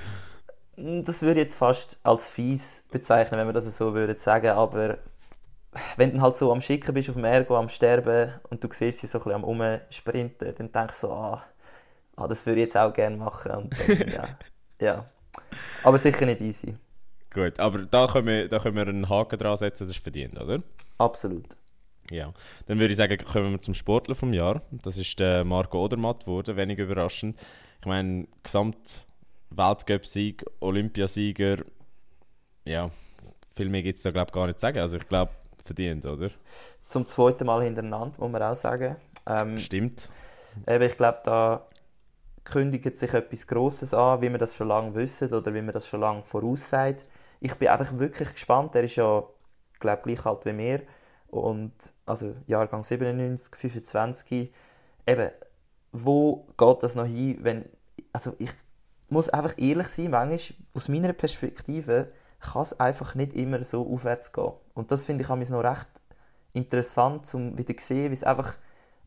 Mm, 0.76 1.02
Das 1.02 1.23
würde 1.23 1.40
ich 1.40 1.47
jetzt 1.47 1.56
fast 1.56 1.99
als 2.02 2.28
fies 2.28 2.85
bezeichnen, 2.90 3.38
wenn 3.40 3.49
wir 3.49 3.52
das 3.52 3.76
so 3.76 3.95
würden 3.95 4.16
sagen, 4.16 4.50
aber 4.50 4.99
wenn 5.97 6.12
du 6.12 6.21
halt 6.21 6.37
so 6.37 6.52
am 6.52 6.61
Schicken 6.61 6.95
bist, 6.95 7.09
auf 7.09 7.16
dem 7.16 7.25
Ergo, 7.25 7.56
am 7.56 7.68
Sterben 7.68 8.33
und 8.50 8.62
du 8.62 8.68
siehst 8.73 9.00
sie 9.00 9.06
so 9.06 9.18
ein 9.18 9.25
bisschen 9.25 9.35
am 9.35 9.45
Umsprinten, 9.45 10.54
dann 10.54 10.73
denkst 10.73 11.00
du 11.00 11.06
so, 11.09 11.12
ah, 11.12 11.45
ah 12.16 12.26
das 12.26 12.47
würde 12.47 12.61
ich 12.61 12.66
jetzt 12.66 12.76
auch 12.76 12.92
gerne 12.92 13.16
machen. 13.16 13.50
Dann, 13.52 13.71
ja, 14.09 14.28
ja. 14.80 15.11
Aber 15.83 15.99
sicher 15.99 16.26
nicht 16.26 16.40
easy. 16.40 16.76
Gut, 17.33 17.61
aber 17.61 17.80
da 17.80 18.06
können 18.06 18.26
wir, 18.26 18.49
da 18.49 18.59
können 18.59 18.76
wir 18.76 18.87
einen 18.87 19.09
Haken 19.09 19.38
dran 19.38 19.56
setzen, 19.56 19.85
das 19.85 19.97
ist 19.97 20.02
verdient, 20.02 20.40
oder? 20.40 20.62
Absolut. 20.97 21.56
Ja. 22.11 22.33
Dann 22.66 22.78
würde 22.78 22.92
ich 22.92 22.97
sagen, 22.97 23.18
kommen 23.18 23.52
wir 23.52 23.61
zum 23.61 23.75
Sportler 23.75 24.14
vom 24.14 24.33
Jahr. 24.33 24.62
Das 24.71 24.97
ist 24.97 25.18
der 25.18 25.45
Marco 25.45 25.85
Odermatt 25.85 26.21
geworden, 26.21 26.56
wenig 26.56 26.78
überraschend. 26.78 27.38
Ich 27.80 27.87
meine, 27.87 28.26
Gesamt-Weltcup-Sieg, 29.56 30.44
Olympiasieger, 30.60 31.64
ja, 32.64 32.90
viel 33.54 33.68
mehr 33.68 33.82
gibt 33.82 33.96
es 33.96 34.02
da 34.02 34.10
glaube 34.10 34.28
ich 34.28 34.34
gar 34.34 34.46
nicht 34.46 34.58
zu 34.58 34.66
sagen. 34.66 34.78
Also 34.78 34.98
ich 34.98 35.08
glaube, 35.08 35.32
verdient, 35.64 36.04
oder? 36.04 36.30
Zum 36.84 37.06
zweiten 37.06 37.46
Mal 37.46 37.64
hintereinander, 37.64 38.18
muss 38.20 38.30
man 38.30 38.42
auch 38.42 38.54
sagen. 38.54 38.96
Ähm, 39.26 39.58
Stimmt. 39.58 40.08
Eben, 40.66 40.84
ich 40.84 40.96
glaube, 40.96 41.20
da 41.25 41.66
kündigt 42.44 42.96
sich 42.96 43.12
etwas 43.12 43.46
Grosses 43.46 43.92
an, 43.92 44.20
wie 44.22 44.30
wir 44.30 44.38
das 44.38 44.54
schon 44.54 44.68
lange 44.68 44.94
wissen 44.94 45.32
oder 45.32 45.52
wie 45.52 45.62
man 45.62 45.72
das 45.72 45.88
schon 45.88 46.00
lange 46.00 46.22
voraussagt. 46.22 47.08
Ich 47.40 47.54
bin 47.54 47.68
einfach 47.68 47.98
wirklich 47.98 48.32
gespannt. 48.32 48.75
Er 48.76 48.84
ist 48.84 48.96
ja, 48.96 49.25
glaube 49.80 50.02
gleich 50.02 50.25
alt 50.25 50.44
wie 50.44 50.52
mir. 50.52 50.82
Und, 51.28 51.72
also 52.04 52.34
Jahrgang 52.46 52.84
97, 52.84 53.54
25. 53.56 54.52
Eben, 55.06 55.30
wo 55.92 56.46
geht 56.56 56.82
das 56.82 56.94
noch 56.94 57.06
hin, 57.06 57.38
wenn... 57.40 57.64
Also 58.12 58.34
ich 58.38 58.50
muss 59.08 59.28
einfach 59.28 59.54
ehrlich 59.58 59.88
sein, 59.88 60.10
manchmal, 60.10 60.58
aus 60.75 60.88
meiner 60.88 61.12
Perspektive, 61.12 62.12
kann 62.40 62.62
es 62.62 62.78
einfach 62.78 63.14
nicht 63.14 63.32
immer 63.34 63.62
so 63.64 63.86
aufwärts 63.86 64.32
gehen. 64.32 64.52
Und 64.75 64.90
das 64.90 65.04
finde 65.04 65.22
ich 65.22 65.28
manchmal 65.28 65.62
noch 65.62 65.70
recht 65.70 65.88
interessant, 66.52 67.32
um 67.34 67.56
wieder 67.58 67.76
zu 67.76 67.86
sehen, 67.86 68.10
wie 68.10 68.14
es 68.14 68.25
einfach... 68.25 68.56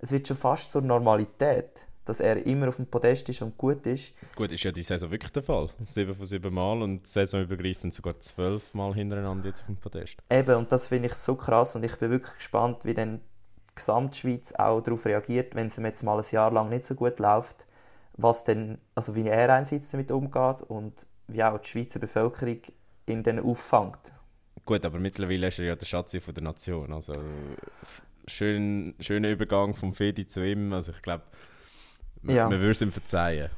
Es 0.01 0.13
wird 0.13 0.25
schon 0.25 0.37
fast 0.37 0.71
zur 0.71 0.81
Normalität, 0.81 1.85
dass 2.05 2.21
er 2.21 2.45
immer 2.45 2.69
auf 2.69 2.77
dem 2.77 2.87
Podest 2.87 3.27
ist 3.27 3.41
und 3.41 3.57
gut 3.57 3.85
ist. 3.85 4.13
Gut, 4.33 4.49
ist 4.49 4.63
ja 4.63 4.71
die 4.71 4.81
Saison 4.81 5.11
wirklich 5.11 5.33
der 5.33 5.43
Fall. 5.43 5.69
Sieben 5.83 6.15
von 6.15 6.25
sieben 6.25 6.53
Mal 6.53 6.81
und 6.81 7.05
saisonübergreifend 7.05 7.93
sogar 7.93 8.17
zwölf 8.19 8.73
Mal 8.73 8.93
hintereinander 8.93 9.49
jetzt 9.49 9.59
auf 9.59 9.67
dem 9.67 9.75
Podest. 9.75 10.15
Eben, 10.29 10.55
und 10.55 10.71
das 10.71 10.87
finde 10.87 11.07
ich 11.09 11.15
so 11.15 11.35
krass 11.35 11.75
und 11.75 11.83
ich 11.83 11.97
bin 11.97 12.11
wirklich 12.11 12.33
gespannt, 12.33 12.85
wie 12.85 12.93
dann 12.93 13.19
die 13.71 13.75
Gesamtschweiz 13.75 14.53
auch 14.53 14.79
darauf 14.79 15.05
reagiert, 15.05 15.53
wenn 15.53 15.67
es 15.67 15.77
ihm 15.77 15.85
jetzt 15.85 16.01
mal 16.01 16.17
ein 16.17 16.25
Jahr 16.31 16.51
lang 16.51 16.69
nicht 16.69 16.85
so 16.85 16.95
gut 16.95 17.19
läuft, 17.19 17.65
was 18.21 18.43
denn, 18.43 18.77
also 18.95 19.15
wie 19.15 19.27
er 19.27 19.53
einerseits 19.53 19.91
damit 19.91 20.11
umgeht 20.11 20.61
und 20.63 21.05
wie 21.27 21.43
auch 21.43 21.57
die 21.59 21.67
Schweizer 21.67 21.99
Bevölkerung 21.99 22.59
ihn 23.07 23.23
dann 23.23 23.39
auffängt. 23.39 24.13
Gut, 24.65 24.85
aber 24.85 24.99
mittlerweile 24.99 25.47
ist 25.47 25.59
er 25.59 25.65
ja 25.65 25.75
der 25.75 25.85
Schatz 25.85 26.15
von 26.23 26.33
der 26.33 26.43
Nation. 26.43 26.93
Also 26.93 27.13
schön, 28.27 28.93
schöner 28.99 29.29
Übergang 29.29 29.73
vom 29.73 29.93
Fedi 29.93 30.27
zu 30.27 30.45
ihm. 30.45 30.73
Also 30.73 30.91
ich 30.91 31.01
glaube, 31.01 31.23
Ja. 32.23 32.33
ja. 32.33 32.49
man 32.49 32.59
würde 32.59 32.71
es 32.71 32.81
ihm 32.81 32.91
verzeihen. 32.91 33.49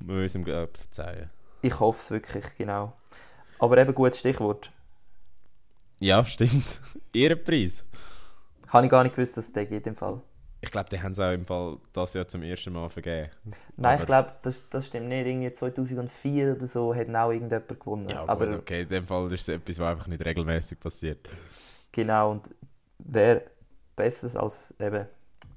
Man 0.00 0.16
würde 0.16 0.26
es 0.26 0.34
ihm 0.34 0.44
glaub, 0.44 0.76
verzeihen. 0.76 1.30
Ich 1.62 1.78
hoffe 1.80 1.98
es 2.00 2.10
wirklich, 2.10 2.44
genau. 2.56 2.92
Aber 3.58 3.78
eben 3.78 3.94
gutes 3.94 4.18
Stichwort. 4.18 4.72
Ja, 6.00 6.24
stimmt. 6.24 6.80
Ehrenpreis. 7.14 7.84
Habe 8.68 8.86
ich 8.86 8.90
gar 8.90 9.04
nicht 9.04 9.14
gewusst, 9.14 9.36
dass 9.36 9.46
es 9.46 9.52
den 9.52 9.68
gibt 9.68 9.86
im 9.86 9.94
Fall. 9.94 10.20
Ich 10.64 10.70
glaube, 10.70 10.88
die 10.90 11.02
haben 11.02 11.10
es 11.12 11.18
auch 11.18 11.32
im 11.32 11.44
Fall 11.44 11.76
das 11.92 12.14
Jahr 12.14 12.28
zum 12.28 12.42
ersten 12.44 12.72
Mal 12.72 12.88
vergeben. 12.88 13.30
Nein, 13.76 13.96
ich 13.96 14.02
Aber- 14.02 14.06
glaube, 14.06 14.32
das, 14.42 14.68
das 14.70 14.86
stimmt 14.86 15.08
nicht. 15.08 15.26
Irgendwie 15.26 15.52
2004 15.52 16.52
oder 16.54 16.66
so 16.66 16.94
hat 16.94 17.08
auch 17.14 17.30
irgendjemand 17.32 17.68
gewonnen. 17.80 18.08
Ja, 18.08 18.24
Aber 18.28 18.46
gut, 18.46 18.58
okay. 18.60 18.82
In 18.82 18.88
dem 18.88 19.04
Fall 19.04 19.26
ist 19.32 19.40
es 19.42 19.48
etwas, 19.48 19.78
was 19.80 19.90
einfach 19.90 20.06
nicht 20.06 20.24
regelmäßig 20.24 20.78
passiert. 20.78 21.28
Genau, 21.90 22.30
und 22.30 22.48
wer 23.00 23.42
besseres 23.96 24.36
als 24.36 24.72
eben, 24.78 25.06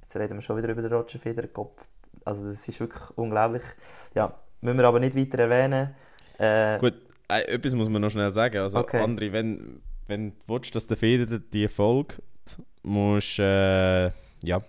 jetzt 0.02 0.16
reden 0.16 0.34
wir 0.38 0.42
schon 0.42 0.58
wieder 0.58 0.70
über 0.70 0.82
den 0.82 0.92
Roger 0.92 1.20
Federer 1.20 1.48
Kopf. 1.50 1.88
Also 2.26 2.48
das 2.48 2.68
ist 2.68 2.80
wirklich 2.80 3.04
unglaublich. 3.16 3.64
Ja, 4.16 4.36
müssen 4.62 4.80
wir 4.80 4.86
aber 4.86 5.00
nicht 5.00 5.16
weiter 5.16 5.38
erwähnen. 5.38 5.94
Äh, 6.40 6.80
Gut, 6.80 6.96
äh, 7.30 7.44
etwas 7.44 7.74
muss 7.76 7.88
man 7.90 8.02
noch 8.02 8.10
schnell 8.10 8.32
sagen. 8.32 8.58
Also, 8.58 8.80
Okay. 8.80 9.00
André, 9.02 9.32
wenn, 9.32 9.82
wenn 10.08 10.32
du 10.32 10.36
willst, 10.48 10.74
dass 10.76 10.88
der 10.88 10.98
Feder 10.98 11.38
die 11.40 11.68
folgt, 11.68 12.20
musst 12.82 13.38
äh, 13.40 14.08
ja, 14.44 14.62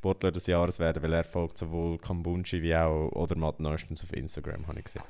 Sportler 0.00 0.30
des 0.30 0.46
Jahres 0.46 0.78
werden, 0.78 1.02
weil 1.02 1.12
er 1.12 1.24
folgt 1.24 1.58
sowohl 1.58 1.98
Kambunchi 1.98 2.62
wie 2.62 2.74
auch 2.74 3.10
Odermatt 3.12 3.60
neuestens 3.60 4.02
auf 4.02 4.14
Instagram, 4.14 4.66
habe 4.66 4.78
ich 4.78 4.86
gesehen. 4.86 5.02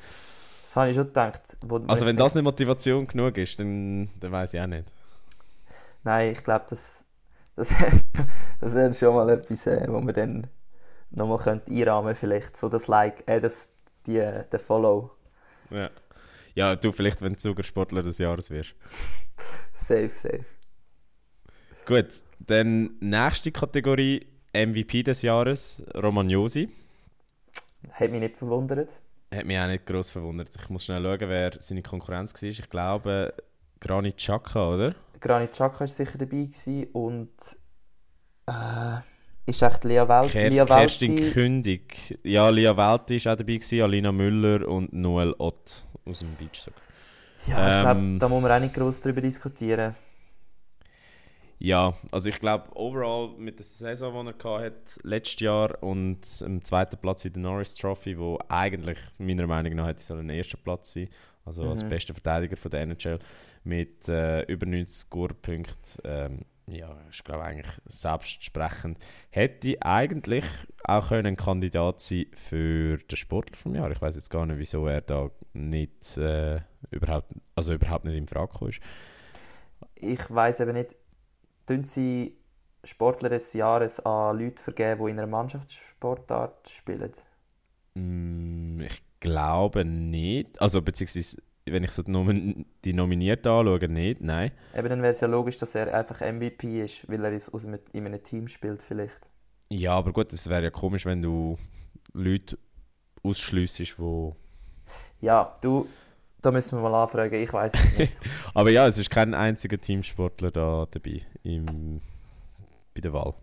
das 0.63 0.75
habe 0.75 0.91
ich 0.91 0.97
schon 0.97 1.07
gedacht. 1.07 1.43
Also 1.87 2.07
wenn 2.07 2.17
das 2.17 2.35
nicht 2.35 2.43
Motivation 2.43 3.07
genug 3.07 3.39
ist, 3.39 3.61
dann, 3.61 4.11
dann 4.19 4.33
weiß 4.33 4.55
ich 4.55 4.61
auch 4.61 4.67
nicht. 4.67 4.87
Nein, 6.03 6.33
ich 6.33 6.43
glaube, 6.43 6.65
das, 6.69 7.05
das, 7.55 7.73
das 8.61 8.75
wäre 8.75 8.93
schon 8.93 9.15
mal 9.15 9.31
etwas, 9.31 9.65
äh, 9.69 9.87
wo 9.89 10.01
wir 10.01 10.13
dann 10.13 10.49
nochmal 11.11 11.39
könnte 11.39 11.71
einrahmen 11.71 12.17
vielleicht. 12.17 12.57
So 12.57 12.69
das 12.69 12.89
Like, 12.89 13.23
äh, 13.29 13.41
das, 13.41 13.71
die, 14.09 14.17
äh, 14.17 14.45
der 14.51 14.59
Follow. 14.59 15.13
Ja. 15.71 15.89
ja, 16.57 16.75
du 16.75 16.91
vielleicht, 16.91 17.23
wenn 17.23 17.35
du 17.35 17.39
sogar 17.39 17.63
Sportler 17.63 18.03
des 18.03 18.19
Jahres 18.19 18.51
wirst. 18.51 18.75
Safe, 19.75 20.09
safe. 20.09 20.45
Gut, 21.87 22.09
dann 22.41 22.97
nächste 23.01 23.53
Kategorie, 23.53 24.27
MVP 24.53 25.03
des 25.03 25.23
Jahres, 25.23 25.83
Romagnosi. 25.95 26.69
Hat 27.93 28.11
mich 28.11 28.21
nicht 28.21 28.37
verwundert. 28.37 28.91
Hat 29.33 29.45
mich 29.45 29.59
auch 29.59 29.67
nicht 29.69 29.87
gross 29.87 30.11
verwundert. 30.11 30.49
Ich 30.61 30.69
muss 30.69 30.85
schnell 30.85 31.03
schauen, 31.03 31.29
wer 31.29 31.53
seine 31.61 31.83
Konkurrenz 31.83 32.35
war. 32.35 32.43
Ich 32.49 32.69
glaube, 32.69 33.33
Granit 33.81 34.17
Xhaka, 34.17 34.75
oder? 34.75 34.95
Granit 35.21 35.53
Xhaka 35.53 35.81
war 35.81 35.87
sicher 35.87 36.19
dabei 36.19 36.45
gewesen 36.45 36.87
und 36.93 37.31
äh, 38.47 38.99
ist 39.47 39.63
echt 39.63 39.85
Lia, 39.85 40.09
Wel 40.09 40.29
Ker 40.29 40.49
Lia 40.49 40.65
Kerstin 40.65 41.17
Welti. 41.17 41.33
Kündig. 41.33 42.19
Ja, 42.25 42.49
Lia 42.51 42.77
Welti 42.77 43.25
war 43.25 43.33
auch 43.33 43.37
dabei, 43.37 43.55
gewesen, 43.57 43.83
Alina 43.83 44.13
Müller 44.13 44.67
und 44.69 44.93
Noel 44.93 45.35
Ott 45.39 45.85
aus 46.05 46.19
dem 46.21 46.35
Beachsog. 46.37 46.75
Ja, 47.47 47.71
ich 47.71 47.81
glaube, 47.81 48.01
Ähm, 48.01 48.19
da 48.19 48.29
muss 48.29 48.43
man 48.43 48.53
auch 48.53 48.61
nicht 48.61 48.75
groß 48.75 49.01
darüber 49.01 49.21
diskutieren. 49.21 49.95
Ja, 51.63 51.93
also 52.11 52.31
ich 52.31 52.39
glaube, 52.39 52.75
overall 52.75 53.35
mit 53.37 53.59
der 53.59 53.65
Saison, 53.67 54.25
die 54.27 54.45
er 54.45 54.61
hat, 54.61 54.99
letztes 55.03 55.41
Jahr 55.41 55.83
und 55.83 56.41
im 56.41 56.65
zweiten 56.65 56.97
Platz 56.97 57.27
in 57.27 57.35
der 57.35 57.43
Norris 57.43 57.75
Trophy, 57.75 58.19
wo 58.19 58.39
eigentlich 58.49 58.99
meiner 59.19 59.47
Meinung 59.47 59.75
nach 59.75 59.89
hätte 59.89 60.03
soll 60.03 60.21
ein 60.21 60.31
erster 60.31 60.57
Platz 60.57 60.95
sein, 60.95 61.11
also 61.45 61.69
als 61.69 61.85
Mhm. 61.85 61.91
bester 61.91 62.15
Verteidiger 62.15 62.57
von 62.57 62.71
der 62.71 62.81
NHL 62.81 63.19
mit 63.65 64.09
äh, 64.09 64.41
über 64.45 64.65
90 64.65 64.97
Scorepunkten. 64.97 66.01
Ähm, 66.05 66.41
ja, 66.67 66.97
ist 67.11 67.25
glaube 67.25 67.45
eigentlich 67.45 67.73
selbstsprechend. 67.85 68.99
Hätte 69.29 69.77
eigentlich 69.83 70.45
auch 70.85 71.09
können 71.09 71.27
ein 71.27 71.37
Kandidat 71.37 72.01
sein 72.01 72.27
für 72.37 72.97
den 72.97 73.17
Sportler 73.17 73.57
vom 73.57 73.75
Jahr. 73.75 73.91
Ich 73.91 74.01
weiß 74.01 74.15
jetzt 74.15 74.31
gar 74.31 74.47
nicht, 74.47 74.59
wieso 74.59 74.87
er 74.87 75.03
da 75.03 75.31
nicht 75.53 76.17
äh, 76.17 76.61
überhaupt, 76.91 77.33
also 77.55 77.75
überhaupt 77.75 78.07
nicht 78.07 78.17
in 78.17 78.29
Frage 78.29 78.69
ist. 78.69 78.81
Ich 79.97 80.31
weiß 80.31 80.61
eben 80.61 80.73
nicht, 80.73 80.97
tun 81.71 81.85
sie 81.85 82.37
Sportler 82.85 83.29
des 83.29 83.53
Jahres 83.53 84.01
an 84.01 84.39
Leute 84.39 84.63
vergeben, 84.63 85.05
die 85.05 85.11
in 85.11 85.19
einer 85.19 85.27
Mannschaftssportart 85.27 86.69
spielen? 86.69 87.13
Mm, 87.95 88.81
Ich 88.81 89.03
glaube 89.21 89.85
nicht. 89.85 90.61
Also 90.61 90.81
beziehungsweise, 90.83 91.37
wenn 91.67 91.85
ich 91.85 91.91
so 91.93 92.03
die, 92.03 92.11
Nomin 92.11 92.67
die 92.85 92.93
Nominierten 92.93 93.53
anschaue, 93.53 93.89
nicht, 93.89 94.21
nein. 94.21 94.53
Eben 94.75 94.89
dann 94.89 95.03
wäre 95.03 95.11
es 95.11 95.21
ja 95.21 95.29
logisch, 95.29 95.59
dass 95.59 95.75
er 95.75 95.95
einfach 95.95 96.21
MVP 96.21 96.83
ist, 96.83 97.09
weil 97.09 97.25
er 97.25 97.35
aus 97.35 97.65
einem, 97.65 97.79
in 97.93 98.07
einem 98.07 98.23
Team 98.23 98.49
spielt 98.49 98.83
vielleicht. 98.83 99.31
Ja, 99.69 99.93
aber 99.93 100.13
gut, 100.13 100.33
es 100.33 100.49
wäre 100.49 100.65
ja 100.65 100.71
komisch, 100.71 101.05
wenn 101.07 101.23
du 101.23 101.57
Leute 102.13 102.59
ausschliessest, 103.23 103.99
wo... 103.99 104.35
Ja, 105.21 105.55
du, 105.61 105.87
da 106.43 106.51
müssen 106.51 106.79
wir 106.79 106.89
mal 106.89 107.03
anfragen, 107.03 107.35
ich 107.43 107.53
weiß 107.53 107.73
es 107.75 107.99
nicht. 107.99 108.21
Aber 108.55 108.71
ja, 108.71 108.87
es 108.87 108.99
ist 108.99 109.11
kein 109.11 109.35
einziger 109.35 109.79
Teamsportler 109.81 110.51
da 110.51 110.87
dabei 110.91 111.23
im, 111.43 112.01
bei 112.95 113.01
der 113.01 113.13
Wahl 113.13 113.35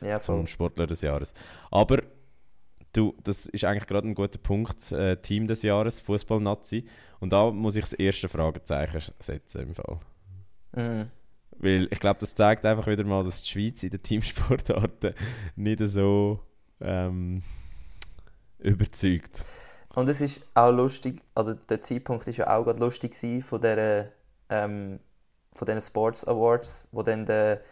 Ja, 0.00 0.20
zum. 0.20 0.46
Sportler 0.46 0.86
des 0.86 1.02
Jahres. 1.02 1.34
Aber 1.70 2.02
du, 2.92 3.14
das 3.22 3.46
ist 3.46 3.64
eigentlich 3.64 3.86
gerade 3.86 4.08
ein 4.08 4.14
guter 4.14 4.38
Punkt. 4.38 4.92
Äh, 4.92 5.16
Team 5.16 5.46
des 5.46 5.62
Jahres, 5.62 6.00
Fußball-Nazi. 6.00 6.86
Und 7.20 7.32
da 7.32 7.50
muss 7.50 7.76
ich 7.76 7.82
das 7.82 7.92
erste 7.92 8.28
Fragezeichen 8.28 9.00
setzen 9.18 9.62
im 9.62 9.74
Fall. 9.74 9.98
Mhm. 10.76 11.10
Weil 11.58 11.88
ich 11.90 11.98
glaube, 11.98 12.20
das 12.20 12.34
zeigt 12.34 12.64
einfach 12.64 12.86
wieder 12.86 13.04
mal, 13.04 13.24
dass 13.24 13.42
die 13.42 13.48
Schweiz 13.48 13.82
in 13.82 13.90
den 13.90 14.02
Teamsportarten 14.02 15.14
nicht 15.56 15.80
so 15.80 16.40
ähm, 16.80 17.42
überzeugt. 18.58 19.44
Und 19.98 20.08
es 20.08 20.20
ist 20.20 20.46
auch 20.54 20.70
lustig, 20.70 21.24
also 21.34 21.54
der 21.54 21.82
Zeitpunkt 21.82 22.28
ist 22.28 22.36
ja 22.36 22.56
auch 22.56 22.62
gerade 22.62 22.78
lustig 22.78 23.20
gewesen 23.20 23.42
von 23.42 23.60
der 23.60 24.12
ähm, 24.48 25.00
von 25.54 25.66
den 25.66 25.80
Sports 25.80 26.24
Awards, 26.24 26.86
wo 26.92 27.02
dann 27.02 27.26
der 27.26 27.62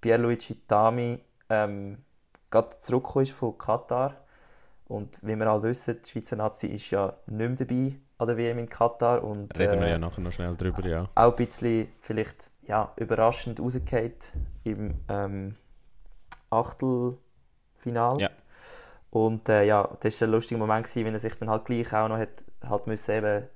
Pierluigi 0.00 0.56
Tami 0.66 1.20
ähm, 1.48 1.98
gerade 2.50 2.76
zurückgekommen 2.78 3.22
ist 3.22 3.30
von 3.30 3.56
Katar. 3.56 4.16
Und 4.88 5.24
wie 5.24 5.36
wir 5.36 5.46
alle 5.46 5.62
wissen, 5.62 6.02
die 6.04 6.10
Schweizer 6.10 6.34
Nazi 6.34 6.66
ist 6.66 6.90
ja 6.90 7.14
nicht 7.26 7.38
mehr 7.38 7.50
dabei 7.50 8.00
an 8.18 8.26
der 8.26 8.36
WM 8.36 8.58
in 8.58 8.68
Katar. 8.68 9.22
Und, 9.22 9.56
Reden 9.56 9.78
wir 9.78 9.86
äh, 9.86 9.90
ja 9.92 9.98
nachher 9.98 10.22
noch 10.22 10.32
schnell 10.32 10.56
drüber, 10.56 10.84
ja. 10.84 11.08
Auch 11.14 11.30
ein 11.30 11.36
bisschen 11.36 11.86
vielleicht 12.00 12.50
ja, 12.62 12.92
überraschend 12.96 13.60
rausgefallen 13.60 14.14
im 14.64 14.94
ähm, 15.08 15.54
Achtelfinal. 16.50 18.20
Ja. 18.20 18.30
Und 19.26 19.48
äh, 19.48 19.64
ja, 19.64 19.96
das 20.00 20.20
war 20.20 20.28
ein 20.28 20.32
lustiger 20.32 20.58
Moment, 20.58 20.86
gewesen, 20.86 21.04
wenn 21.04 21.14
er 21.14 21.18
sich 21.18 21.34
dann 21.34 21.50
halt 21.50 21.64
gleich 21.64 21.92
auch 21.92 22.08
noch 22.08 22.18
hat, 22.18 22.44
halt 22.64 22.86
müssen 22.86 23.10
eben, 23.16 23.48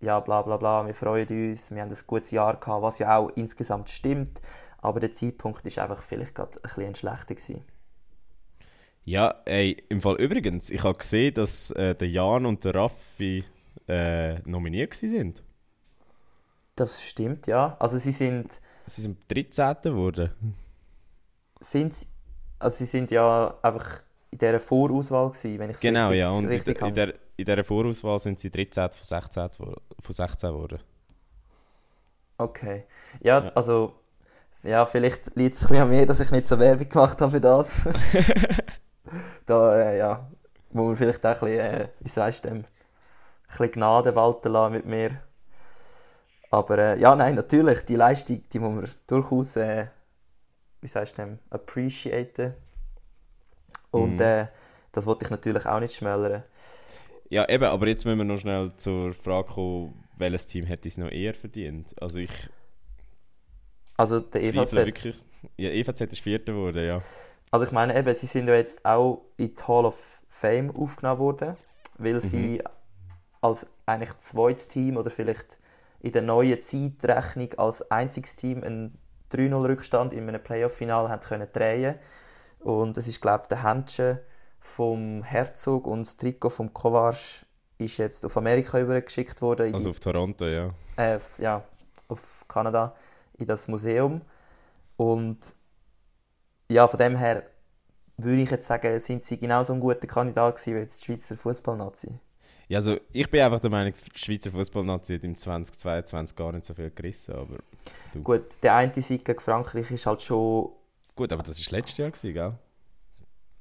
ja 0.00 0.20
bla 0.20 0.42
bla 0.42 0.56
bla, 0.58 0.86
wir 0.86 0.94
freuen 0.94 1.26
uns, 1.28 1.70
wir 1.70 1.80
haben 1.80 1.90
ein 1.90 1.98
gutes 2.06 2.30
Jahr 2.30 2.60
gehabt, 2.60 2.82
was 2.82 2.98
ja 2.98 3.16
auch 3.16 3.30
insgesamt 3.34 3.88
stimmt, 3.90 4.40
aber 4.78 5.00
der 5.00 5.12
Zeitpunkt 5.12 5.64
ist 5.66 5.78
einfach 5.78 6.02
vielleicht 6.02 6.34
gerade 6.34 6.58
ein 6.58 6.62
bisschen 6.62 6.94
schlechter 6.94 7.34
gewesen. 7.34 7.64
Ja, 9.04 9.40
ey, 9.46 9.82
im 9.88 10.02
Fall 10.02 10.16
übrigens, 10.16 10.68
ich 10.68 10.84
habe 10.84 10.98
gesehen, 10.98 11.32
dass 11.32 11.70
äh, 11.70 11.94
der 11.94 12.10
Jan 12.10 12.44
und 12.44 12.64
der 12.64 12.74
Raffi 12.74 13.44
äh, 13.88 14.40
nominiert 14.40 14.94
sind. 14.94 15.42
Das 16.76 17.02
stimmt, 17.02 17.46
ja. 17.46 17.76
Also 17.80 17.96
sie 17.96 18.12
sind, 18.12 18.60
Sie 18.84 19.00
sind 19.00 19.18
13. 19.28 19.76
geworden. 19.82 20.30
sind 21.60 22.06
also 22.58 22.76
sie 22.76 22.84
sind 22.86 23.10
ja 23.10 23.54
einfach 23.62 24.02
in 24.30 24.38
dieser 24.38 24.60
Vorauswahl 24.60 25.28
gewesen, 25.30 25.58
wenn 25.58 25.70
ich 25.70 25.76
es 25.76 25.80
Genau, 25.80 26.08
richtig, 26.08 26.18
ja. 26.20 26.30
Und 26.30 26.44
in, 26.44 26.48
richtig 26.52 26.82
in, 26.82 26.94
der, 26.94 27.14
in 27.36 27.44
dieser 27.44 27.64
Vorauswahl 27.64 28.18
sind 28.18 28.38
sie 28.38 28.50
13 28.50 28.90
von 28.92 29.04
16 29.04 29.42
gewor- 29.48 29.80
von 30.00 30.12
16 30.14 30.50
geworden. 30.50 30.80
Okay. 32.38 32.84
Ja, 33.20 33.44
Ja. 33.44 33.52
also 33.54 33.94
ja, 34.64 34.86
vielleicht 34.86 35.36
liegt 35.36 35.56
es 35.56 35.62
ein 35.62 35.68
bisschen 35.68 35.82
an 35.84 35.90
mir, 35.90 36.06
dass 36.06 36.20
ich 36.20 36.30
nicht 36.32 36.48
so 36.48 36.58
Werbung 36.58 36.88
gemacht 36.88 37.20
habe 37.20 37.32
für 37.32 37.40
das. 37.40 37.88
da, 39.46 39.76
äh, 39.78 39.98
ja, 39.98 40.28
muss 40.72 40.86
man 40.86 40.96
vielleicht 40.96 41.24
auch 41.26 41.42
ein 41.42 41.48
bisschen, 41.48 41.58
äh, 41.60 41.88
wie 42.00 42.08
sagst 42.08 42.44
du 42.44 42.50
ein 42.50 42.66
bisschen 43.48 43.72
Gnade 43.72 44.14
walten 44.16 44.52
lassen 44.52 44.72
mit 44.74 44.86
mir. 44.86 45.22
Aber 46.50 46.78
äh, 46.78 46.98
ja, 47.00 47.14
nein, 47.14 47.34
natürlich, 47.34 47.84
die 47.84 47.96
Leistung, 47.96 48.42
die 48.52 48.58
muss 48.58 48.74
man 48.74 48.88
durchaus, 49.06 49.56
äh, 49.56 49.86
wie 50.80 50.88
sagst 50.88 51.18
du 51.18 51.38
appreciaten. 51.50 52.54
Und 53.90 54.20
Mhm. 54.20 54.20
äh, 54.20 54.46
das 54.92 55.06
wollte 55.06 55.24
ich 55.26 55.30
natürlich 55.30 55.66
auch 55.66 55.80
nicht 55.80 55.94
schmälern. 55.94 56.44
Ja, 57.30 57.48
eben, 57.48 57.64
aber 57.64 57.86
jetzt 57.88 58.04
müssen 58.04 58.18
wir 58.18 58.24
noch 58.24 58.38
schnell 58.38 58.72
zur 58.78 59.12
Frage 59.12 59.48
kommen, 59.52 60.04
welches 60.16 60.46
Team 60.46 60.64
hätte 60.64 60.88
es 60.88 60.98
noch 60.98 61.10
eher 61.10 61.34
verdient? 61.34 61.94
Also 62.00 62.18
ich 62.18 62.30
Also 63.96 64.20
der 64.20 64.42
EVZ. 64.42 64.72
wirklich... 64.86 65.16
Ja, 65.56 65.70
EVZ 65.70 66.00
ist 66.12 66.20
Vierter 66.20 66.52
geworden, 66.52 66.84
ja. 66.84 67.02
Also 67.50 67.64
ich 67.66 67.72
meine 67.72 67.96
eben, 67.96 68.14
sie 68.14 68.26
sind 68.26 68.48
ja 68.48 68.54
jetzt 68.54 68.84
auch 68.84 69.22
in 69.36 69.54
die 69.54 69.62
Hall 69.62 69.86
of 69.86 70.22
Fame 70.28 70.70
aufgenommen 70.76 71.20
worden, 71.20 71.56
weil 71.98 72.20
sie 72.20 72.62
als 73.40 73.66
eigentlich 73.86 74.18
zweites 74.20 74.68
Team 74.68 74.96
oder 74.96 75.10
vielleicht 75.10 75.58
in 76.00 76.12
der 76.12 76.22
neuen 76.22 76.62
Zeitrechnung 76.62 77.54
als 77.58 77.90
einziges 77.90 78.36
Team 78.36 78.62
einen 78.64 78.98
3-0-Rückstand 79.30 80.12
in 80.12 80.28
einem 80.28 80.42
Playoff-Final 80.42 81.08
haben 81.08 81.20
können 81.22 81.48
drehen 81.52 81.96
Und 82.60 82.96
es 82.96 83.06
ist, 83.06 83.20
glaube 83.20 83.44
ich, 83.44 83.48
der 83.48 83.62
Händchen 83.62 84.18
vom 84.60 85.22
Herzog 85.22 85.86
und 85.86 86.00
das 86.00 86.16
Trikot 86.16 86.50
vom 86.50 86.72
Kovac 86.72 87.46
ist 87.78 87.96
jetzt 87.96 88.26
auf 88.26 88.36
Amerika 88.36 88.80
übergeschickt 88.80 89.40
worden, 89.40 89.72
Also 89.72 89.90
auf 89.90 90.00
Toronto, 90.00 90.46
ja. 90.46 90.74
äh, 90.96 91.18
ja, 91.38 91.62
auf 92.08 92.44
Kanada 92.48 92.94
in 93.34 93.46
das 93.46 93.68
Museum. 93.68 94.22
Und 94.96 95.54
ja, 96.70 96.88
von 96.88 96.98
dem 96.98 97.16
her 97.16 97.44
würde 98.16 98.42
ich 98.42 98.50
jetzt 98.50 98.66
sagen, 98.66 98.98
sind 98.98 99.22
sie 99.22 99.38
genauso 99.38 99.72
ein 99.72 99.80
guter 99.80 100.06
Kandidat 100.08 100.56
gewesen 100.56 100.74
wie 100.74 100.80
jetzt 100.80 101.00
die 101.00 101.06
Schweizer 101.06 101.36
Fußballnazi. 101.36 102.18
Ja, 102.66 102.78
also 102.78 102.98
ich 103.12 103.30
bin 103.30 103.40
einfach 103.40 103.60
der 103.60 103.70
Meinung, 103.70 103.94
die 104.14 104.18
Schweizer 104.18 104.50
Fußballnazi 104.50 105.14
hat 105.14 105.24
im 105.24 105.38
2022 105.38 106.36
gar 106.36 106.52
nicht 106.52 106.66
so 106.66 106.74
viel 106.74 106.90
gerissen, 106.90 107.34
aber... 107.34 107.58
Gut, 108.22 108.62
der 108.62 108.74
eine 108.74 108.92
Sieg 108.94 109.24
gegen 109.24 109.40
Frankreich 109.40 109.90
ist 109.90 110.04
halt 110.04 110.20
schon. 110.20 110.72
Gut, 111.18 111.32
aber 111.32 111.42
das 111.42 111.58
war 111.58 111.76
letztes 111.76 111.98
Jahr, 111.98 112.12
gewesen, 112.12 112.32
gell? 112.32 112.56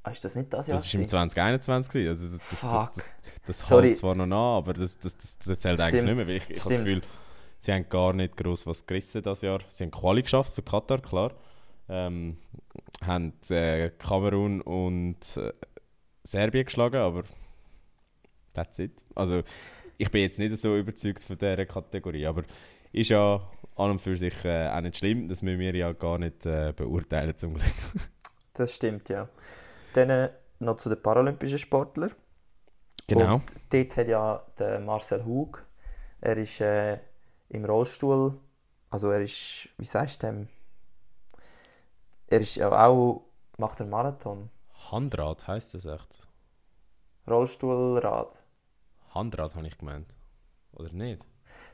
Ah, 0.03 0.11
ist 0.11 0.23
das 0.23 0.35
nicht 0.35 0.53
das 0.53 0.67
Jahr? 0.67 0.77
Das 0.77 0.85
war 0.85 0.93
im 0.93 0.99
gewesen? 0.99 1.09
2021. 1.09 1.91
gewesen. 1.91 2.09
Also 2.09 2.37
das, 2.37 2.49
das, 2.51 2.59
Fuck. 2.59 2.71
das, 2.71 3.11
das, 3.47 3.57
das 3.61 3.69
hält 3.71 3.97
zwar 3.97 4.13
noch 4.13 4.27
nach, 4.27 4.57
aber 4.57 4.73
das, 4.73 4.99
das, 4.99 5.17
das, 5.17 5.39
das 5.39 5.57
zählt 5.57 5.81
eigentlich 5.81 6.01
Stimmt. 6.03 6.17
nicht 6.17 6.27
mehr. 6.27 6.35
Ich, 6.35 6.49
ich 6.51 6.59
habe 6.63 6.75
das. 6.75 6.85
Gefühl, 6.85 7.01
sie 7.57 7.73
haben 7.73 7.89
gar 7.89 8.13
nicht 8.13 8.37
gross 8.37 8.67
was 8.67 8.85
gerissen 8.85 9.23
dieses 9.23 9.41
Jahr. 9.41 9.61
Sie 9.69 9.85
haben 9.85 9.89
Quali 9.89 10.21
geschafft 10.21 10.53
für 10.53 10.61
Katar, 10.61 11.01
klar. 11.01 11.33
Ähm, 11.89 12.37
haben 13.03 13.33
äh, 13.49 13.89
Kamerun 13.97 14.61
und 14.61 15.17
äh, 15.37 15.51
Serbien 16.23 16.65
geschlagen, 16.65 16.97
aber 16.97 17.23
that's 18.53 18.77
it. 18.77 19.03
Also 19.15 19.41
ich 19.97 20.11
bin 20.11 20.21
jetzt 20.21 20.37
nicht 20.37 20.55
so 20.57 20.77
überzeugt 20.77 21.23
von 21.23 21.39
dieser 21.39 21.65
Kategorie, 21.65 22.27
aber 22.27 22.43
ist 22.91 23.09
ja 23.09 23.41
an 23.77 23.91
und 23.91 23.99
für 23.99 24.17
sich 24.17 24.43
äh, 24.43 24.67
auch 24.69 24.81
nicht 24.81 24.97
schlimm. 24.97 25.29
Das 25.29 25.41
müssen 25.41 25.59
wir 25.59 25.75
ja 25.75 25.93
gar 25.93 26.17
nicht 26.17 26.45
äh, 26.45 26.73
beurteilen 26.75 27.37
zum 27.37 27.55
Glück. 27.55 27.65
Das 28.53 28.73
stimmt, 28.73 29.07
ja. 29.09 29.29
Dann 29.93 30.09
äh, 30.09 30.29
noch 30.57 30.77
zu 30.77 30.89
den 30.89 30.99
paralympischen 30.99 31.59
Sportlern. 31.59 32.11
Genau. 33.05 33.35
Und 33.35 33.43
dort 33.69 33.95
hat 33.97 34.07
ja 34.07 34.43
der 34.57 34.79
Marcel 34.79 35.23
Hug, 35.23 35.63
er 36.21 36.37
ist 36.37 36.59
äh, 36.59 36.97
im 37.49 37.65
Rollstuhl, 37.65 38.35
also 38.89 39.11
er 39.11 39.21
ist, 39.21 39.69
wie 39.77 39.85
sagst 39.85 40.23
du 40.23 40.27
dem? 40.27 40.47
Er 42.25 42.41
ist 42.41 42.55
ja 42.55 42.87
auch, 42.87 43.25
macht 43.57 43.79
einen 43.79 43.91
Marathon. 43.91 44.49
Handrad 44.91 45.47
heisst 45.47 45.75
das 45.75 45.85
echt? 45.85 46.27
Rollstuhlrad. 47.27 48.43
Handrad 49.13 49.55
habe 49.55 49.67
ich 49.67 49.77
gemeint. 49.77 50.13
Oder 50.73 50.91
nicht? 50.91 51.21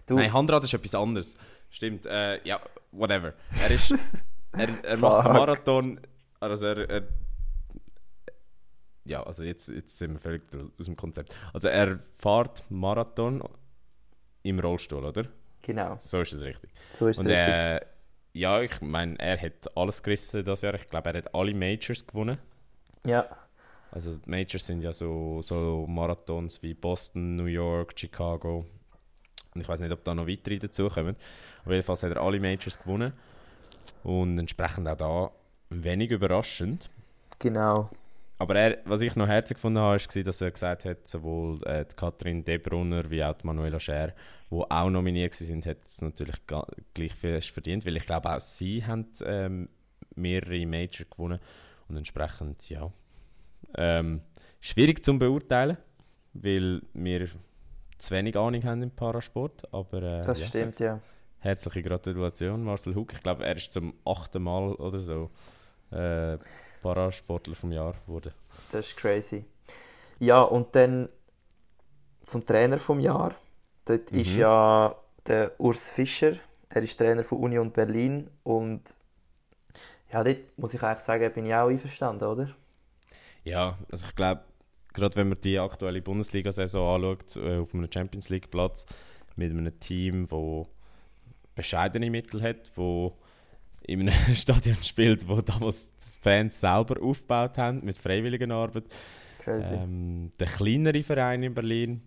Du, 0.05 0.15
Nein, 0.15 0.33
Handrad 0.33 0.63
ist 0.63 0.73
etwas 0.73 0.95
anderes. 0.95 1.35
Stimmt, 1.73 2.05
äh, 2.05 2.39
ja, 2.47 2.61
whatever. 2.91 3.33
Er 3.63 3.71
ist. 3.71 3.91
er 4.51 4.69
er 4.85 4.97
macht 4.97 5.23
Fuck. 5.25 5.33
Marathon. 5.33 5.99
Also 6.39 6.67
er. 6.67 6.87
er 6.89 7.03
ja, 9.05 9.23
also 9.23 9.43
jetzt, 9.43 9.67
jetzt 9.69 9.97
sind 9.97 10.13
wir 10.13 10.19
völlig 10.19 10.43
aus 10.79 10.85
dem 10.85 10.95
Konzept. 10.95 11.35
Also 11.51 11.67
er 11.67 11.99
fährt 12.19 12.63
Marathon 12.69 13.43
im 14.43 14.59
Rollstuhl, 14.59 15.03
oder? 15.03 15.25
genau, 15.61 15.97
So 15.99 16.21
ist 16.21 16.31
es 16.33 16.41
richtig. 16.41 16.69
so 16.93 17.07
ist 17.07 17.17
es 17.17 17.25
Und 17.25 17.31
richtig. 17.31 17.47
äh, 17.53 17.79
ja, 18.33 18.61
ich 18.61 18.79
meine, 18.81 19.17
er 19.19 19.41
hat 19.41 19.75
alles 19.75 20.03
gerissen 20.03 20.43
das 20.45 20.61
Jahr. 20.61 20.75
Ich 20.75 20.87
glaube, 20.87 21.09
er 21.09 21.17
hat 21.17 21.33
alle 21.35 21.53
Majors 21.53 22.05
gewonnen. 22.05 22.37
ja, 23.05 23.27
Also 23.91 24.17
Majors 24.25 24.65
sind 24.67 24.81
ja 24.83 24.93
so, 24.93 25.41
so 25.41 25.85
Marathons 25.87 26.61
wie 26.63 26.73
Boston, 26.73 27.35
New 27.35 27.45
York, 27.45 27.93
Chicago. 27.99 28.65
Und 29.53 29.61
ich 29.61 29.67
weiß 29.67 29.79
nicht, 29.79 29.91
ob 29.91 30.03
da 30.03 30.15
noch 30.15 30.27
weitere 30.27 30.59
dazukommen. 30.59 31.15
Auf 31.65 31.71
jeden 31.71 31.83
Fall 31.83 31.95
hat 31.95 32.17
er 32.17 32.21
alle 32.21 32.39
Majors 32.39 32.79
gewonnen. 32.79 33.13
Und 34.03 34.39
entsprechend 34.39 34.87
auch 34.87 34.97
da 34.97 35.31
wenig 35.69 36.11
überraschend. 36.11 36.89
genau. 37.39 37.89
Aber 38.39 38.55
er, 38.55 38.79
was 38.85 39.01
ich 39.01 39.15
noch 39.15 39.27
herzlich 39.27 39.55
gefunden 39.55 39.79
habe, 39.79 39.97
war, 39.97 40.23
dass 40.23 40.41
er 40.41 40.51
gesagt 40.51 40.85
hat, 40.85 41.07
sowohl 41.07 41.63
äh, 41.63 41.85
die 41.85 41.95
Katrin 41.95 42.43
Debrunner 42.43 43.09
wie 43.09 43.23
auch 43.23 43.37
die 43.37 43.45
Manuela 43.45 43.79
Scher, 43.79 44.13
die 44.51 44.55
auch 44.55 44.89
nominiert 44.89 45.39
waren, 45.39 45.65
hat 45.65 45.85
es 45.85 46.01
natürlich 46.01 46.35
gleich 46.93 47.13
viel 47.15 47.39
verdient, 47.41 47.85
weil 47.85 47.95
ich 47.95 48.05
glaube, 48.05 48.35
auch 48.35 48.41
sie 48.41 48.85
haben 48.85 49.05
ähm, 49.23 49.69
mehrere 50.15 50.65
Major 50.65 51.05
gewonnen. 51.09 51.39
Und 51.87 51.97
entsprechend, 51.97 52.69
ja. 52.69 52.89
Ähm, 53.75 54.21
schwierig 54.59 55.03
zu 55.03 55.17
beurteilen, 55.17 55.77
weil 56.33 56.81
wir 56.93 57.29
zu 58.05 58.13
wenig 58.15 58.37
Ahnung 58.37 58.63
haben 58.63 58.83
im 58.83 58.91
Parasport. 58.91 59.63
Aber 59.73 60.01
äh, 60.01 60.19
Das 60.23 60.39
ja, 60.39 60.45
stimmt, 60.47 60.79
ja. 60.79 60.99
Herzliche 61.39 61.83
Gratulation, 61.83 62.63
Marcel 62.63 62.95
Huck. 62.95 63.13
Ich 63.13 63.21
glaube, 63.21 63.45
er 63.45 63.55
ist 63.55 63.73
zum 63.73 63.93
achten 64.05 64.41
Mal 64.43 64.73
oder 64.75 64.99
so 64.99 65.29
äh, 65.91 66.37
Parasportler 66.81 67.55
vom 67.55 67.71
Jahr 67.71 67.93
geworden. 68.05 68.33
Das 68.71 68.87
ist 68.87 68.97
crazy. 68.97 69.45
Ja, 70.19 70.41
und 70.41 70.75
dann 70.75 71.09
zum 72.23 72.45
Trainer 72.45 72.77
vom 72.77 72.99
Jahr. 72.99 73.35
Dort 73.85 74.11
Mhm. 74.11 74.19
ist 74.19 74.35
ja 74.35 74.95
der 75.27 75.51
Urs 75.59 75.89
Fischer. 75.91 76.33
Er 76.69 76.81
ist 76.81 76.97
Trainer 76.97 77.23
von 77.23 77.39
Union 77.39 77.71
Berlin. 77.71 78.29
Und 78.43 78.93
ja, 80.11 80.23
dort 80.23 80.57
muss 80.57 80.73
ich 80.73 80.81
eigentlich 80.81 80.99
sagen, 81.03 81.33
bin 81.33 81.45
ich 81.45 81.53
auch 81.53 81.67
einverstanden, 81.67 82.23
oder? 82.25 82.49
Ja, 83.43 83.77
also 83.91 84.05
ich 84.07 84.15
glaube, 84.15 84.41
gerade 84.93 85.15
wenn 85.15 85.29
man 85.29 85.41
die 85.41 85.59
aktuelle 85.59 86.01
Bundesliga-Saison 86.01 86.95
anschaut, 86.95 87.35
äh, 87.35 87.57
auf 87.57 87.73
einem 87.73 87.89
Champions 87.91 88.29
League-Platz, 88.29 88.85
mit 89.35 89.51
einem 89.51 89.79
Team, 89.79 90.27
das 90.29 90.67
bescheidene 91.55 92.09
Mittel 92.09 92.41
hat, 92.41 92.71
wo 92.75 93.17
in 93.81 94.01
einem 94.01 94.13
Stadion 94.35 94.77
spielt, 94.77 95.27
wo 95.27 95.41
damals 95.41 95.95
die 95.97 96.21
Fans 96.21 96.59
selber 96.59 97.01
aufgebaut 97.01 97.57
haben, 97.57 97.83
mit 97.83 97.97
freiwilliger 97.97 98.49
Arbeit. 98.53 98.85
Crazy. 99.39 99.73
Ähm, 99.73 100.31
der 100.39 100.47
kleinere 100.47 101.03
Verein 101.03 101.43
in 101.43 101.53
Berlin, 101.53 102.01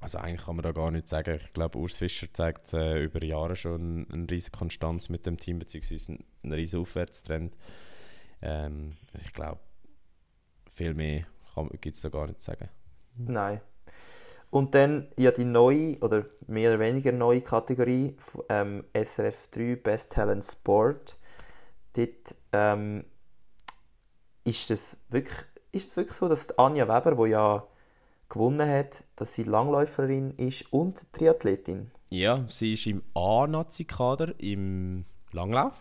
Also 0.00 0.18
eigentlich 0.18 0.44
kann 0.44 0.56
man 0.56 0.62
da 0.62 0.72
gar 0.72 0.90
nichts 0.90 1.10
sagen. 1.10 1.38
Ich 1.42 1.52
glaube, 1.54 1.78
Urs 1.78 1.96
Fischer 1.96 2.26
zeigt 2.32 2.72
äh, 2.74 3.02
über 3.02 3.24
Jahre 3.24 3.56
schon 3.56 4.06
eine 4.12 4.30
riesige 4.30 4.56
Konstanz 4.56 5.08
mit 5.08 5.24
dem 5.24 5.38
Team, 5.38 5.58
beziehungsweise 5.58 6.12
einen, 6.12 6.24
einen 6.42 6.52
riesen 6.52 6.80
Aufwärtstrend. 6.80 7.56
Ähm, 8.42 8.96
ich 9.24 9.32
glaube, 9.32 9.60
viel 10.74 10.92
mehr 10.92 11.24
gibt 11.80 11.96
es 11.96 12.02
da 12.02 12.08
gar 12.08 12.26
nicht 12.26 12.40
zu 12.40 12.50
sagen. 12.50 12.68
Nein. 13.16 13.60
Und 14.50 14.74
dann 14.74 15.08
ja 15.18 15.32
die 15.32 15.44
neue 15.44 15.98
oder 15.98 16.26
mehr 16.46 16.70
oder 16.70 16.80
weniger 16.80 17.10
neue 17.10 17.40
Kategorie 17.40 18.16
ähm, 18.48 18.84
SRF 18.94 19.48
3 19.48 19.76
Best 19.76 20.12
Talent 20.12 20.44
Sport. 20.44 21.18
Dort 21.94 22.34
ähm, 22.52 23.04
ist 24.44 24.70
es 24.70 24.98
wirklich, 25.08 25.38
ist 25.72 25.88
es 25.88 25.96
wirklich 25.96 26.16
so, 26.16 26.28
dass 26.28 26.56
Anja 26.58 26.86
Weber, 26.86 27.16
wo 27.16 27.26
ja 27.26 27.66
gewonnen 28.28 28.68
hat, 28.68 29.04
dass 29.16 29.34
sie 29.34 29.42
Langläuferin 29.42 30.32
ist 30.36 30.72
und 30.72 31.12
Triathletin. 31.12 31.90
Ja, 32.10 32.44
sie 32.46 32.74
ist 32.74 32.86
im 32.86 33.02
A-Nazi-Kader 33.14 34.38
im 34.38 35.04
Langlauf. 35.32 35.74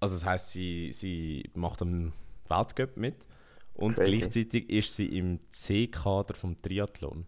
Also 0.00 0.16
das 0.16 0.26
heißt, 0.26 0.50
sie, 0.50 0.92
sie 0.92 1.50
macht 1.54 1.80
am 1.80 2.12
Weltcup 2.48 2.98
mit 2.98 3.26
und 3.74 3.96
Crazy. 3.96 4.18
gleichzeitig 4.18 4.70
ist 4.70 4.94
sie 4.94 5.18
im 5.18 5.40
C-Kader 5.50 6.34
vom 6.34 6.60
Triathlon. 6.60 7.26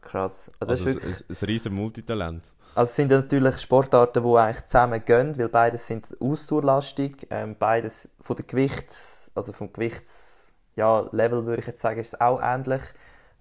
Krass. 0.00 0.50
Also, 0.60 0.70
also 0.70 0.86
wirklich... 0.86 1.20
ein, 1.20 1.26
ein 1.28 1.46
riesen 1.46 1.74
Multitalent. 1.74 2.44
Also 2.74 2.90
es 2.90 2.96
sind 2.96 3.10
natürlich 3.10 3.58
Sportarten, 3.58 4.22
die 4.22 4.36
eigentlich 4.36 4.66
zusammen 4.66 5.02
gehen, 5.04 5.38
weil 5.38 5.48
beides 5.48 5.86
sind 5.86 6.14
ausdauerlastig, 6.20 7.26
ähm, 7.30 7.56
beides 7.58 8.10
von 8.20 8.36
der 8.36 8.44
Gewichts, 8.44 9.32
also 9.34 9.52
vom 9.52 9.72
Gewichts 9.72 10.52
ja, 10.76 11.08
Level 11.10 11.46
würde 11.46 11.60
ich 11.60 11.66
jetzt 11.66 11.80
sagen, 11.80 11.98
ist 11.98 12.14
es 12.14 12.20
auch 12.20 12.40
ähnlich. 12.42 12.82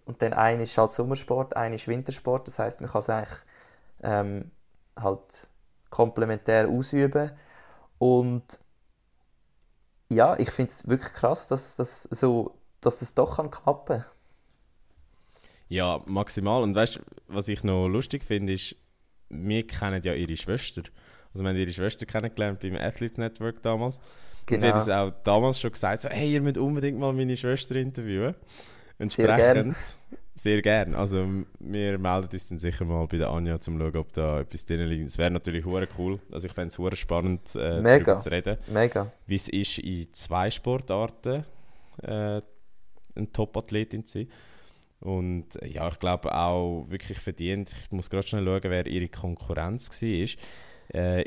Und 0.06 0.22
dann 0.22 0.34
eine 0.34 0.64
ist 0.64 0.78
halt 0.78 0.92
Sommersport, 0.92 1.56
eine 1.56 1.76
ist 1.76 1.88
Wintersport. 1.88 2.48
Das 2.48 2.60
heißt, 2.60 2.80
man 2.82 2.90
kann 2.90 3.00
es 3.00 3.10
eigentlich 3.10 3.40
ähm, 4.04 4.52
halt 4.96 5.48
komplementär 5.90 6.70
ausüben. 6.70 7.32
Und 7.98 8.60
ja, 10.16 10.38
ich 10.40 10.50
finde 10.50 10.72
es 10.72 10.88
wirklich 10.88 11.14
krass, 11.14 11.48
dass, 11.48 11.76
dass, 11.76 12.04
so, 12.04 12.58
dass 12.82 13.00
das 13.00 13.14
doch 13.14 13.38
kann 13.38 13.52
klappen 13.52 14.02
kann. 14.02 14.06
Ja, 15.68 16.02
maximal. 16.08 16.64
Und 16.64 16.76
weißt 16.76 16.98
du, 16.98 17.00
was 17.28 17.48
ich 17.48 17.64
noch 17.64 17.88
lustig 17.88 18.24
finde, 18.24 18.54
ist, 18.54 18.76
wir 19.30 19.66
kennen 19.66 20.02
ja 20.04 20.14
ihre 20.14 20.38
Schwester. 20.38 20.84
Also 21.34 21.44
wir 21.44 21.50
haben 21.50 21.58
ihre 21.58 21.72
Schwester 21.72 22.06
kennengelernt 22.06 22.60
beim 22.60 22.76
Athletes 22.76 23.18
Network 23.18 23.62
damals. 23.62 24.00
Genau. 24.46 24.56
Und 24.56 24.62
sie 24.62 24.68
hat 24.68 24.76
uns 24.76 24.90
auch 24.90 25.24
damals 25.24 25.60
schon 25.60 25.72
gesagt, 25.72 26.02
so, 26.04 26.10
hey, 26.10 26.32
ihr 26.32 26.42
müsst 26.42 26.58
unbedingt 26.58 27.00
mal 27.00 27.12
meine 27.14 27.36
Schwester 27.36 27.76
interviewen. 27.76 28.36
Entsprechend, 29.00 29.76
sehr 30.36 30.62
gern. 30.62 30.94
Also 30.94 31.26
wir 31.60 31.98
melden 31.98 32.30
uns 32.32 32.50
dann 32.50 32.58
sicher 32.58 32.86
mal 32.86 33.08
bei 33.08 33.18
der 33.18 33.30
Anja, 33.30 33.56
um 33.56 33.62
zu 33.62 33.72
schauen, 33.72 33.96
ob 33.96 34.14
da 34.14 34.42
etwas 34.42 34.66
drin 34.66 34.86
liegt. 34.88 35.10
Es 35.10 35.18
wäre 35.18 35.32
natürlich 35.32 35.66
cool. 35.66 36.20
Also 36.32 36.48
ich 36.48 36.54
fände 36.54 36.68
es 36.68 36.78
hure 36.78 36.96
spannend, 36.96 37.56
äh, 37.56 37.82
darüber 37.82 38.20
zu 38.20 38.32
reden. 38.32 38.58
Mega. 38.68 39.12
Wie 39.26 39.36
es 39.36 39.48
ist, 39.48 39.80
in 39.80 40.14
zwei 40.14 40.52
Sportarten 40.52 41.46
äh, 42.04 42.42
eine 43.16 43.32
Top-Athletin 43.32 44.06
zu 44.06 44.20
sein. 44.20 44.28
Und 45.00 45.62
äh, 45.62 45.68
ja, 45.68 45.88
ich 45.88 46.00
glaube 46.00 46.34
auch 46.36 46.86
wirklich 46.90 47.20
verdient. 47.20 47.74
Ich 47.86 47.92
muss 47.92 48.10
gerade 48.10 48.28
schnell 48.28 48.46
schauen, 48.46 48.62
wer 48.64 48.86
ihre 48.88 49.08
Konkurrenz 49.08 49.90
war. 49.90 51.00
Äh, 51.00 51.26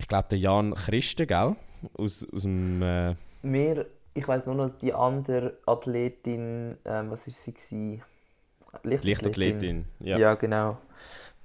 ich 0.00 0.06
glaube, 0.06 0.28
der 0.30 0.38
Jan 0.38 0.74
Christen, 0.74 1.26
gell? 1.26 1.56
Aus, 1.94 2.26
aus 2.32 2.42
dem. 2.42 2.82
Äh... 2.82 3.14
Mir, 3.42 3.86
ich 4.14 4.26
weiß 4.26 4.46
nur 4.46 4.54
noch, 4.54 4.70
die 4.78 4.92
andere 4.92 5.58
Athletin, 5.66 6.76
ähm, 6.84 7.10
was 7.10 7.26
ist 7.26 7.42
sie? 7.42 7.52
Gewesen? 7.52 8.02
Lichtathletin. 8.82 9.84
Ja. 10.00 10.18
Ja, 10.18 10.34
genau. 10.34 10.78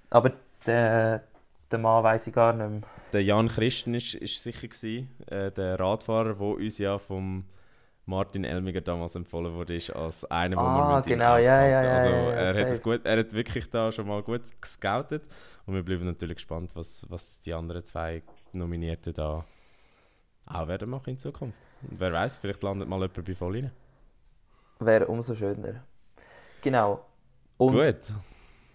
Aber 0.09 0.31
der, 0.65 1.23
der 1.71 1.79
Mann 1.79 2.03
weiß 2.03 2.27
ich 2.27 2.33
gar 2.33 2.53
nicht 2.53 2.69
mehr. 2.69 2.81
Der 3.11 3.23
Jan 3.23 3.47
Christen 3.47 3.93
ist, 3.93 4.15
ist 4.15 4.41
sicher 4.41 4.67
gewesen, 4.67 5.09
äh, 5.27 5.51
der 5.51 5.79
Radfahrer, 5.79 6.33
der 6.33 6.41
uns 6.41 6.77
ja 6.77 6.97
vom 6.97 7.45
Martin 8.05 8.43
Elmiger 8.43 8.81
damals 8.81 9.15
empfohlen 9.15 9.53
wurde, 9.53 9.75
ist 9.75 9.89
als 9.91 10.25
einer, 10.25 10.57
ah, 10.57 10.89
man 10.89 10.97
mit 10.97 11.05
genau, 11.05 11.37
ja, 11.37 11.65
ja, 11.65 11.83
ja, 11.83 11.91
Also 11.93 12.09
er, 12.09 12.53
hat 12.53 12.71
es 12.71 12.83
gut, 12.83 13.05
er 13.05 13.19
hat 13.19 13.31
wirklich 13.31 13.69
da 13.69 13.91
schon 13.91 14.07
mal 14.07 14.21
gut 14.21 14.41
gescoutet 14.59 15.23
und 15.65 15.75
wir 15.75 15.83
bleiben 15.83 16.05
natürlich 16.05 16.37
gespannt, 16.37 16.75
was, 16.75 17.05
was 17.09 17.39
die 17.39 17.53
anderen 17.53 17.85
zwei 17.85 18.21
Nominierten 18.51 19.13
da 19.13 19.45
auch 20.45 20.67
werden 20.67 20.89
machen 20.89 21.11
in 21.11 21.17
Zukunft. 21.17 21.57
Und 21.89 21.99
wer 21.99 22.11
weiß, 22.11 22.37
vielleicht 22.37 22.61
landet 22.61 22.89
mal 22.89 22.97
jemand 22.97 23.25
bei 23.25 23.35
Vollinen. 23.35 23.71
Wäre 24.79 25.07
umso 25.07 25.33
schöner. 25.33 25.83
Genau. 26.61 27.05
Und 27.57 27.73
Gut. 27.73 28.13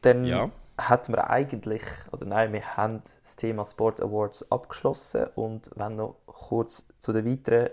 Dann 0.02 0.24
ja. 0.24 0.50
hatten 0.76 1.12
wir 1.12 1.30
eigentlich, 1.30 1.82
oder 2.12 2.26
nein, 2.26 2.52
wir 2.52 2.76
haben 2.76 3.02
das 3.22 3.36
Thema 3.36 3.64
Sport 3.64 4.00
Awards 4.00 4.50
abgeschlossen 4.50 5.26
und 5.34 5.70
wenn 5.74 5.96
noch 5.96 6.16
kurz 6.26 6.86
zu 6.98 7.12
den 7.12 7.26
weiteren 7.26 7.70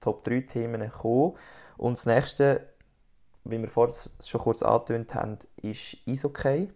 Top 0.00 0.22
3 0.24 0.40
Themen 0.42 0.90
kommen. 0.90 1.36
Und 1.76 1.96
das 1.96 2.06
nächste, 2.06 2.68
wie 3.44 3.60
wir 3.60 3.68
vorhin 3.68 3.94
schon 4.24 4.40
kurz 4.40 4.62
angetönt 4.62 5.14
haben, 5.14 5.38
ist 5.62 5.96
Eishockey. 6.06 6.70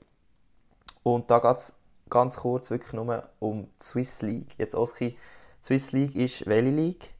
Und 1.02 1.30
da 1.30 1.38
geht 1.38 1.56
es 1.56 1.74
ganz 2.10 2.36
kurz 2.38 2.70
wirklich 2.70 2.92
nur 2.94 3.28
um 3.38 3.64
die 3.64 3.84
Swiss 3.84 4.22
League. 4.22 4.54
Jetzt 4.58 4.74
Oski, 4.74 5.16
Swiss 5.62 5.92
League 5.92 6.14
ist 6.16 6.46
welche 6.46 6.70
League? 6.70 7.10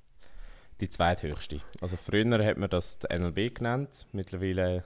Die 0.81 0.89
zweithöchste. 0.89 1.61
Also 1.81 1.97
früher 1.97 2.45
hat 2.45 2.57
man 2.57 2.71
das 2.71 2.99
die 2.99 3.07
NLB 3.15 3.55
genannt, 3.55 4.07
mittlerweile 4.13 4.85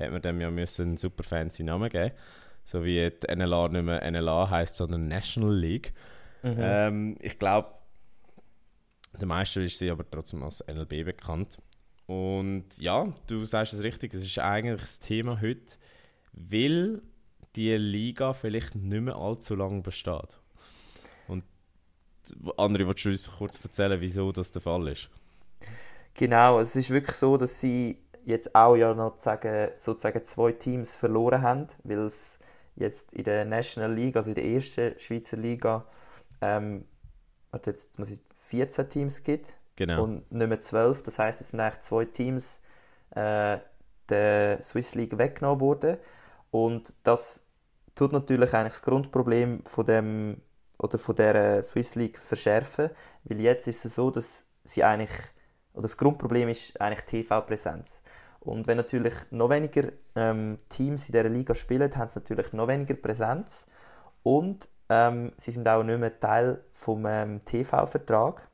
hat 0.00 0.12
man 0.12 0.22
dem 0.22 0.40
ja 0.40 0.50
müssen 0.50 0.88
einen 0.88 0.96
super 0.96 1.22
fancy 1.22 1.62
Namen 1.62 1.88
geben. 1.88 2.14
So 2.64 2.84
wie 2.84 3.10
die 3.10 3.34
NLA 3.34 3.68
nicht 3.68 3.82
mehr 3.82 4.10
NLA 4.10 4.50
heißt, 4.50 4.76
sondern 4.76 5.08
National 5.08 5.54
League. 5.54 5.92
Mhm. 6.42 6.56
Ähm, 6.58 7.16
ich 7.20 7.38
glaube, 7.38 7.68
der 9.18 9.26
Meister 9.26 9.60
ist 9.60 9.78
sie 9.78 9.90
aber 9.90 10.08
trotzdem 10.08 10.42
als 10.42 10.64
NLB 10.66 11.04
bekannt. 11.04 11.58
Und 12.06 12.66
ja, 12.78 13.12
du 13.26 13.44
sagst 13.44 13.72
es 13.72 13.82
richtig, 13.82 14.12
das 14.12 14.22
ist 14.22 14.38
eigentlich 14.38 14.80
das 14.80 15.00
Thema 15.00 15.40
heute, 15.40 15.76
weil 16.32 17.02
die 17.56 17.72
Liga 17.76 18.32
vielleicht 18.32 18.74
nicht 18.74 19.00
mehr 19.00 19.16
allzu 19.16 19.54
lange 19.54 19.82
besteht. 19.82 20.40
Andere, 22.56 22.86
willst 22.86 23.04
du 23.04 23.10
uns 23.10 23.30
kurz 23.30 23.62
erzählen, 23.62 24.00
wieso 24.00 24.32
das 24.32 24.52
der 24.52 24.62
Fall 24.62 24.88
ist? 24.88 25.08
Genau, 26.14 26.60
es 26.60 26.76
ist 26.76 26.90
wirklich 26.90 27.16
so, 27.16 27.36
dass 27.36 27.60
sie 27.60 27.98
jetzt 28.24 28.54
auch 28.54 28.76
ja 28.76 28.94
noch 28.94 29.18
sagen, 29.18 29.70
sozusagen 29.78 30.24
zwei 30.24 30.52
Teams 30.52 30.96
verloren 30.96 31.42
haben, 31.42 31.66
weil 31.84 32.00
es 32.00 32.38
jetzt 32.76 33.12
in 33.12 33.24
der 33.24 33.44
National 33.44 33.92
League, 33.92 34.16
also 34.16 34.30
in 34.30 34.34
der 34.34 34.44
ersten 34.44 34.98
Schweizer 34.98 35.36
Liga, 35.36 35.84
ähm, 36.40 36.84
jetzt 37.64 37.98
muss 37.98 38.10
ich 38.10 38.20
14 38.36 38.88
Teams 38.88 39.22
gibt 39.22 39.54
genau. 39.76 40.04
und 40.04 40.30
nicht 40.32 40.48
mehr 40.48 40.60
12. 40.60 41.02
Das 41.02 41.18
heißt, 41.18 41.40
es 41.40 41.50
sind 41.50 41.60
eigentlich 41.60 41.80
zwei 41.80 42.04
Teams 42.04 42.62
äh, 43.10 43.58
der 44.08 44.62
Swiss 44.62 44.94
League 44.94 45.18
weggenommen 45.18 45.60
worden 45.60 45.96
und 46.50 46.96
das 47.02 47.46
tut 47.94 48.12
natürlich 48.12 48.54
eigentlich 48.54 48.74
das 48.74 48.82
Grundproblem 48.82 49.64
von 49.64 49.86
dem 49.86 50.40
oder 50.78 50.98
von 50.98 51.14
der 51.14 51.62
Swiss 51.62 51.94
League 51.94 52.18
verschärfen, 52.18 52.90
weil 53.24 53.40
jetzt 53.40 53.68
ist 53.68 53.84
es 53.84 53.94
so, 53.94 54.10
dass 54.10 54.46
sie 54.64 54.82
eigentlich, 54.82 55.10
oder 55.72 55.82
das 55.82 55.96
Grundproblem 55.96 56.48
ist 56.48 56.80
eigentlich 56.80 57.04
TV-Präsenz. 57.04 58.02
Und 58.40 58.66
wenn 58.66 58.78
natürlich 58.78 59.14
noch 59.30 59.50
weniger 59.50 59.92
ähm, 60.16 60.56
Teams 60.68 61.08
in 61.08 61.12
dieser 61.12 61.28
Liga 61.28 61.54
spielen, 61.54 61.94
haben 61.94 62.08
sie 62.08 62.20
natürlich 62.20 62.52
noch 62.52 62.68
weniger 62.68 62.94
Präsenz 62.94 63.66
und 64.22 64.68
ähm, 64.88 65.32
sie 65.36 65.52
sind 65.52 65.68
auch 65.68 65.82
nicht 65.82 66.00
mehr 66.00 66.18
Teil 66.18 66.64
vom 66.72 67.04
ähm, 67.06 67.44
TV-Vertrag. 67.44 68.48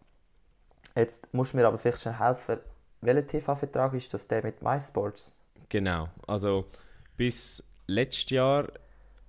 Jetzt 0.94 1.32
musst 1.32 1.52
du 1.52 1.58
mir 1.58 1.66
aber 1.66 1.78
vielleicht 1.78 2.00
schon 2.00 2.18
helfen, 2.18 2.58
welcher 3.00 3.26
TV-Vertrag 3.26 3.94
ist 3.94 4.12
das, 4.12 4.26
der 4.26 4.42
mit 4.42 4.62
MySports? 4.62 5.36
Genau, 5.68 6.08
also 6.26 6.66
bis 7.16 7.62
letztes 7.86 8.30
Jahr 8.30 8.66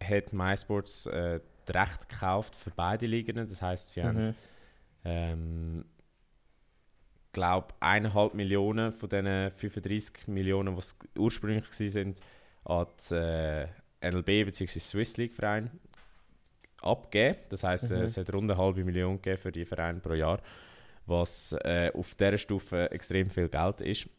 hat 0.01 0.33
MySports 0.33 1.05
äh, 1.07 1.39
Recht 1.69 2.07
gekauft 2.07 2.55
für 2.55 2.71
beide 2.71 3.05
Ligen. 3.05 3.35
Das 3.35 3.61
heißt, 3.61 3.89
sie 3.91 4.01
mhm. 4.01 4.05
haben, 4.05 4.35
ähm, 5.03 5.85
glaube 7.37 7.67
eineinhalb 7.79 8.33
Millionen 8.33 8.91
von 8.91 9.09
diesen 9.09 9.51
35 9.51 10.27
Millionen, 10.27 10.73
die 10.73 10.79
es 10.79 10.95
ursprünglich 11.15 11.65
waren, 11.69 12.15
an 12.65 12.87
die 13.09 13.15
äh, 13.15 13.67
NLB 14.01 14.45
bzw. 14.45 14.79
Swiss 14.79 15.17
League 15.17 15.35
Verein 15.35 15.69
abgegeben. 16.81 17.37
Das 17.49 17.63
heißt, 17.63 17.91
mhm. 17.91 18.01
es 18.01 18.17
hat 18.17 18.33
rund 18.33 18.49
eine 18.49 18.59
halbe 18.59 18.83
Million 18.83 19.19
für 19.21 19.51
die 19.51 19.65
Vereine 19.65 19.99
pro 19.99 20.13
Jahr, 20.13 20.41
was 21.05 21.55
äh, 21.63 21.91
auf 21.93 22.15
dieser 22.15 22.39
Stufe 22.39 22.89
extrem 22.89 23.29
viel 23.29 23.49
Geld 23.49 23.81
ist. 23.81 24.09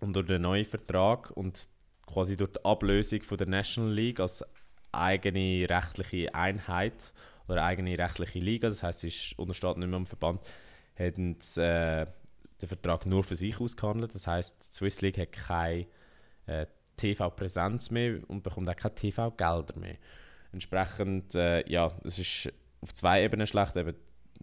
Und 0.00 0.14
durch 0.14 0.26
den 0.26 0.42
neuen 0.42 0.66
Vertrag 0.66 1.30
und 1.30 1.68
quasi 2.06 2.36
durch 2.36 2.52
die 2.52 2.64
Ablösung 2.66 3.22
von 3.22 3.38
der 3.38 3.46
National 3.46 3.92
League 3.92 4.20
als 4.20 4.44
eigene 4.92 5.66
rechtliche 5.70 6.34
Einheit 6.34 7.14
oder 7.48 7.64
eigene 7.64 7.98
rechtliche 7.98 8.40
Liga, 8.40 8.68
das 8.68 8.82
heißt, 8.82 9.04
es 9.04 9.32
untersteht 9.38 9.78
nicht 9.78 9.88
mehr 9.88 9.96
am 9.96 10.06
Verband, 10.06 10.40
haben 10.98 11.36
sie, 11.40 11.62
äh, 11.62 12.06
den 12.62 12.68
Vertrag 12.68 13.06
nur 13.06 13.24
für 13.24 13.34
sich 13.36 13.60
ausgehandelt. 13.60 14.14
Das 14.14 14.26
heißt, 14.26 14.68
die 14.70 14.74
Swiss 14.76 15.00
League 15.00 15.18
hat 15.18 15.32
keine 15.32 15.86
äh, 16.46 16.66
TV-Präsenz 16.96 17.90
mehr 17.90 18.18
und 18.28 18.42
bekommt 18.42 18.68
auch 18.68 18.76
keine 18.76 18.94
TV-Gelder 18.94 19.78
mehr. 19.78 19.96
Entsprechend, 20.52 21.34
äh, 21.34 21.68
ja, 21.70 21.92
es 22.04 22.18
ist 22.18 22.52
auf 22.80 22.92
zwei 22.94 23.22
Ebenen 23.24 23.46
schlecht. 23.46 23.76
Eben 23.76 23.94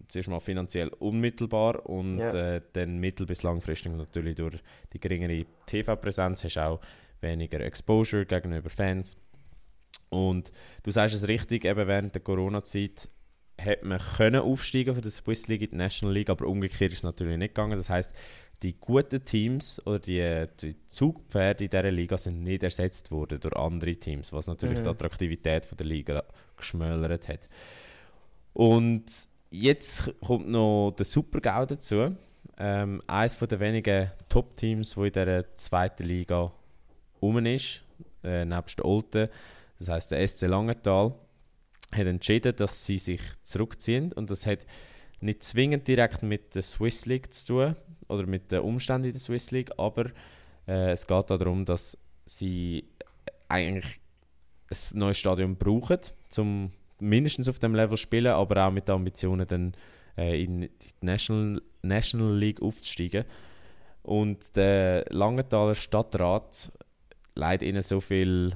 zuerst 0.08 0.30
mal 0.30 0.40
finanziell 0.40 0.88
unmittelbar 0.90 1.86
und 1.86 2.20
Ja. 2.20 2.56
äh, 2.56 2.62
dann 2.74 2.98
mittel- 3.00 3.26
bis 3.26 3.44
langfristig 3.44 3.92
natürlich 3.94 4.36
durch 4.36 4.56
die 4.94 5.00
geringere 5.00 5.46
TV-Präsenz 5.66 6.44
hast 6.44 6.56
du 6.56 6.62
auch 6.66 6.80
weniger 7.22 7.60
Exposure 7.60 8.26
gegenüber 8.26 8.70
Fans. 8.70 9.18
Und 10.10 10.52
du 10.84 10.92
sagst 10.92 11.16
es 11.16 11.28
richtig, 11.28 11.66
eben 11.66 11.88
während 11.88 12.16
der 12.16 12.22
Corona-Zeit 12.22 13.10
hätte 13.60 13.86
man 13.86 14.00
können 14.00 14.42
aufsteigen 14.42 14.94
von 14.94 15.02
der 15.02 15.12
Swiss 15.12 15.48
League 15.48 15.62
in 15.62 15.70
die 15.72 15.76
National 15.76 16.14
League, 16.14 16.30
aber 16.30 16.48
umgekehrt 16.48 16.92
ist 16.92 17.00
es 17.00 17.04
natürlich 17.04 17.38
nicht 17.38 17.54
gegangen. 17.54 17.78
Das 17.78 17.90
heißt, 17.90 18.12
die 18.64 18.74
guten 18.80 19.24
Teams 19.24 19.82
oder 19.86 20.00
die, 20.00 20.46
die 20.62 20.76
Zugpferde 20.88 21.64
in 21.66 21.70
dieser 21.70 21.92
Liga 21.92 22.18
sind 22.18 22.44
nicht 22.44 22.64
ersetzt 22.64 23.12
worden 23.12 23.40
durch 23.40 23.56
andere 23.56 23.96
Teams, 23.96 24.34
was 24.34 24.48
natürlich 24.48 24.80
Mhm. 24.80 24.84
die 24.84 24.90
Attraktivität 24.90 25.66
von 25.66 25.78
der 25.78 25.88
Liga 25.88 26.24
geschmälert 26.58 27.28
hat. 27.28 27.48
Und 28.54 29.06
jetzt 29.52 30.14
kommt 30.20 30.50
noch 30.50 30.92
der 30.98 31.06
Super-GAU 31.06 31.66
dazu. 31.66 32.16
Ähm, 32.58 33.02
eines 33.08 33.38
der 33.38 33.60
wenigen 33.60 34.12
Top-Teams, 34.28 34.98
wo 34.98 35.06
in 35.06 35.14
dieser 35.14 35.56
zweiten 35.56 36.04
Liga 36.04 36.52
rum 37.22 37.46
ist, 37.46 37.82
äh, 38.24 38.44
nebst 38.44 38.84
Olten, 38.84 39.30
das 39.78 39.88
heißt 39.88 40.12
der 40.12 40.28
SC 40.28 40.48
Langenthal, 40.48 41.14
hat 41.92 42.06
entschieden, 42.06 42.56
dass 42.56 42.86
sie 42.86 42.98
sich 42.98 43.22
zurückziehen 43.44 44.12
und 44.14 44.30
das 44.30 44.46
hat 44.46 44.66
nicht 45.22 45.44
zwingend 45.44 45.88
direkt 45.88 46.24
mit 46.24 46.56
der 46.56 46.62
Swiss 46.62 47.06
League 47.06 47.34
zu 47.34 47.48
tun 47.48 47.76
oder 48.08 48.26
mit 48.26 48.52
den 48.52 48.62
Umständen 48.62 49.08
in 49.08 49.12
der 49.14 49.20
Swiss 49.20 49.52
League, 49.52 49.72
aber 49.78 50.06
äh, 50.68 50.92
es 50.92 51.08
geht 51.08 51.30
darum, 51.30 51.66
dass 51.66 51.98
sie 52.26 52.86
eigentlich 53.48 54.00
ein 54.70 55.00
neues 55.00 55.18
Stadion 55.18 55.56
brauchen, 55.56 56.00
um 56.38 56.72
mindestens 57.00 57.50
auf 57.50 57.60
dem 57.60 57.76
Level 57.76 57.98
zu 57.98 58.04
spielen, 58.04 58.34
aber 58.34 58.66
auch 58.68 58.72
mit 58.72 58.88
den 58.88 58.96
Ambitionen 58.96 59.48
dann 59.48 59.74
äh, 60.18 60.44
in 60.44 60.62
die 60.62 60.70
National, 61.02 61.62
National 61.82 62.38
League 62.38 62.62
aufzusteigen. 62.62 63.26
Und 64.04 64.56
der 64.56 65.06
Langenthaler 65.10 65.76
Stadtrat 65.76 66.72
leitet 67.36 67.68
ihnen 67.68 67.82
so 67.82 68.00
viel 68.00 68.54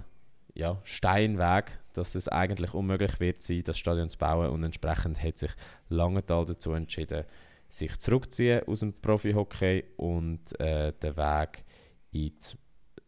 ja, 0.54 0.80
Steinweg, 0.84 1.80
dass 1.94 2.16
es 2.16 2.28
eigentlich 2.28 2.74
unmöglich 2.74 3.20
wird 3.20 3.44
sein, 3.44 3.64
das 3.64 3.78
Stadion 3.78 4.10
zu 4.10 4.18
bauen 4.18 4.50
und 4.50 4.64
entsprechend 4.64 5.22
hat 5.22 5.38
sich 5.38 5.52
Langenthal 5.90 6.46
dazu 6.46 6.74
entschieden, 6.74 7.26
sich 7.70 7.98
zurückzuziehen 8.00 8.68
aus 8.68 8.80
dem 8.82 8.94
Profi-Hockey 8.94 9.84
und 9.98 10.60
äh, 10.60 10.94
den 10.94 11.18
Weg 11.18 11.64
in, 12.12 12.34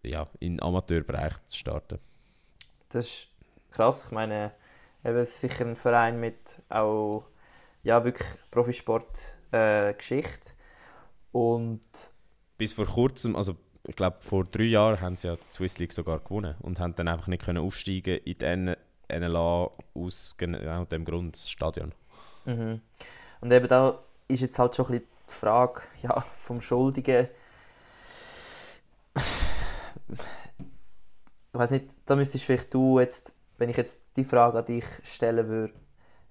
die, 0.04 0.10
ja, 0.10 0.28
in 0.40 0.54
den 0.54 0.64
Amateurbereich 0.64 1.34
zu 1.48 1.58
starten. 1.58 2.00
Das 2.90 3.06
ist 3.06 3.28
krass. 3.72 4.06
Ich 4.06 4.12
meine, 4.12 4.54
eben 5.04 5.18
es 5.18 5.32
ist 5.32 5.42
sicher 5.42 5.66
ein 5.66 5.76
Verein 5.76 6.20
mit 6.20 6.62
auch 6.70 7.26
ja, 7.84 8.04
wirklich 8.04 8.28
Profisport-Geschichte. 8.50 10.52
Und 11.32 11.86
Bis 12.58 12.74
vor 12.74 12.86
kurzem, 12.86 13.36
also 13.36 13.58
ich 13.88 13.96
glaube 13.96 14.18
vor 14.20 14.46
drei 14.46 14.64
Jahren 14.64 15.00
haben 15.02 15.16
sie 15.16 15.28
ja 15.28 15.36
die 15.36 15.52
Swiss 15.52 15.78
League 15.78 15.94
sogar 15.94 16.20
gewonnen 16.20 16.56
und 16.62 16.80
haben 16.80 16.96
dann 16.96 17.08
einfach 17.08 17.28
nicht 17.28 17.44
können 17.44 17.60
aufsteigen 17.60 18.18
in 18.18 18.38
die 18.38 18.46
N 18.46 18.76
NLA 19.08 19.70
aus 19.94 20.36
genau 20.38 20.86
dem 20.86 21.06
Grund 21.06 21.36
das 21.36 21.50
Stadion. 21.50 21.94
Mhm. 22.46 22.82
Und 23.42 23.54
eben 23.54 23.68
da 23.68 24.00
ist 24.28 24.42
jetzt 24.42 24.58
halt 24.58 24.76
schon 24.76 24.86
ein 24.88 24.92
bisschen 24.94 25.08
die 25.30 25.34
Frage 25.34 25.82
ja, 26.02 26.22
vom 26.38 26.62
Schuldigen. 26.62 27.28
Ich 31.54 31.60
weiß 31.60 31.72
nicht, 31.72 31.86
da 32.06 32.16
müsstest 32.16 32.44
vielleicht 32.44 32.74
du 32.74 33.00
jetzt, 33.00 33.34
wenn 33.58 33.70
ich 33.70 33.78
jetzt 33.78 34.04
die 34.18 34.26
Frage 34.26 34.60
an 34.60 34.66
dich 34.66 34.86
stellen 35.04 35.48
würde, 35.48 35.74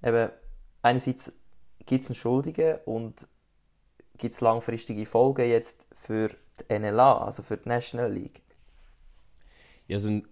eben 0.03 0.31
einerseits 0.83 1.33
gibt 1.87 2.05
es 2.05 2.11
einen 2.11 2.17
Schuldigen 2.17 2.79
und 2.85 3.27
gibt 4.19 4.35
es 4.35 4.41
langfristige 4.41 5.07
Folgen 5.07 5.49
jetzt 5.49 5.87
für 5.93 6.31
die 6.61 6.79
NLA, 6.79 7.25
also 7.25 7.43
für 7.43 7.57
die 7.57 7.69
National 7.69 8.13
League? 8.13 8.43
Ja, 9.87 9.97
also 9.97 10.11
die 10.11 10.25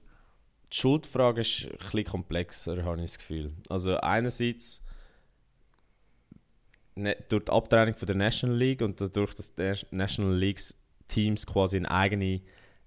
Schuldfrage 0.71 1.43
ist 1.43 1.67
ein 1.71 1.79
bisschen 1.79 2.05
komplexer, 2.05 2.85
habe 2.85 2.97
ich 2.97 3.11
das 3.11 3.19
Gefühl. 3.19 3.53
Also 3.69 3.97
einerseits 3.99 4.83
ne, 6.95 7.17
durch 7.29 7.45
die 7.45 7.53
Abtrennung 7.53 7.95
von 7.95 8.07
der 8.07 8.17
National 8.17 8.57
League 8.57 8.83
und 8.83 9.01
dadurch, 9.01 9.35
dass 9.35 9.55
die 9.55 9.75
National 9.91 10.35
Leagues 10.35 10.75
Teams 11.09 11.47
quasi 11.47 11.77
eine 11.77 11.91
eigene 11.91 12.41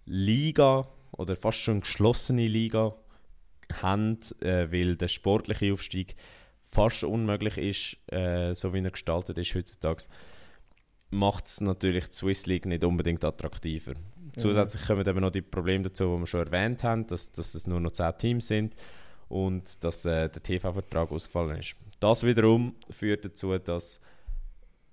Liga 0.05 0.87
oder 1.11 1.35
fast 1.35 1.59
schon 1.59 1.81
geschlossene 1.81 2.47
Liga 2.47 2.95
haben, 3.81 4.19
äh, 4.41 4.71
weil 4.71 4.95
der 4.95 5.07
sportliche 5.07 5.73
Aufstieg 5.73 6.15
fast 6.71 7.03
unmöglich 7.03 7.57
ist, 7.57 8.13
äh, 8.13 8.53
so 8.53 8.73
wie 8.73 8.79
er 8.79 8.91
gestaltet 8.91 9.37
ist 9.37 9.55
heutzutage, 9.55 10.03
macht 11.15 11.45
es 11.45 11.61
natürlich 11.61 12.09
die 12.09 12.15
Swiss 12.15 12.45
League 12.45 12.65
nicht 12.65 12.83
unbedingt 12.83 13.23
attraktiver. 13.23 13.93
Zusätzlich 14.37 14.85
kommen 14.85 15.07
eben 15.07 15.21
noch 15.21 15.31
die 15.31 15.41
Probleme 15.41 15.85
dazu, 15.85 16.13
die 16.15 16.19
wir 16.21 16.27
schon 16.27 16.45
erwähnt 16.45 16.83
haben, 16.83 17.07
dass, 17.07 17.31
dass 17.31 17.55
es 17.55 17.67
nur 17.67 17.79
noch 17.79 17.91
10 17.91 18.17
Teams 18.17 18.47
sind 18.47 18.75
und 19.29 19.83
dass 19.83 20.05
äh, 20.05 20.29
der 20.29 20.43
TV-Vertrag 20.43 21.11
ausgefallen 21.11 21.59
ist. 21.59 21.75
Das 21.99 22.23
wiederum 22.23 22.75
führt 22.89 23.23
dazu, 23.25 23.57
dass 23.57 24.01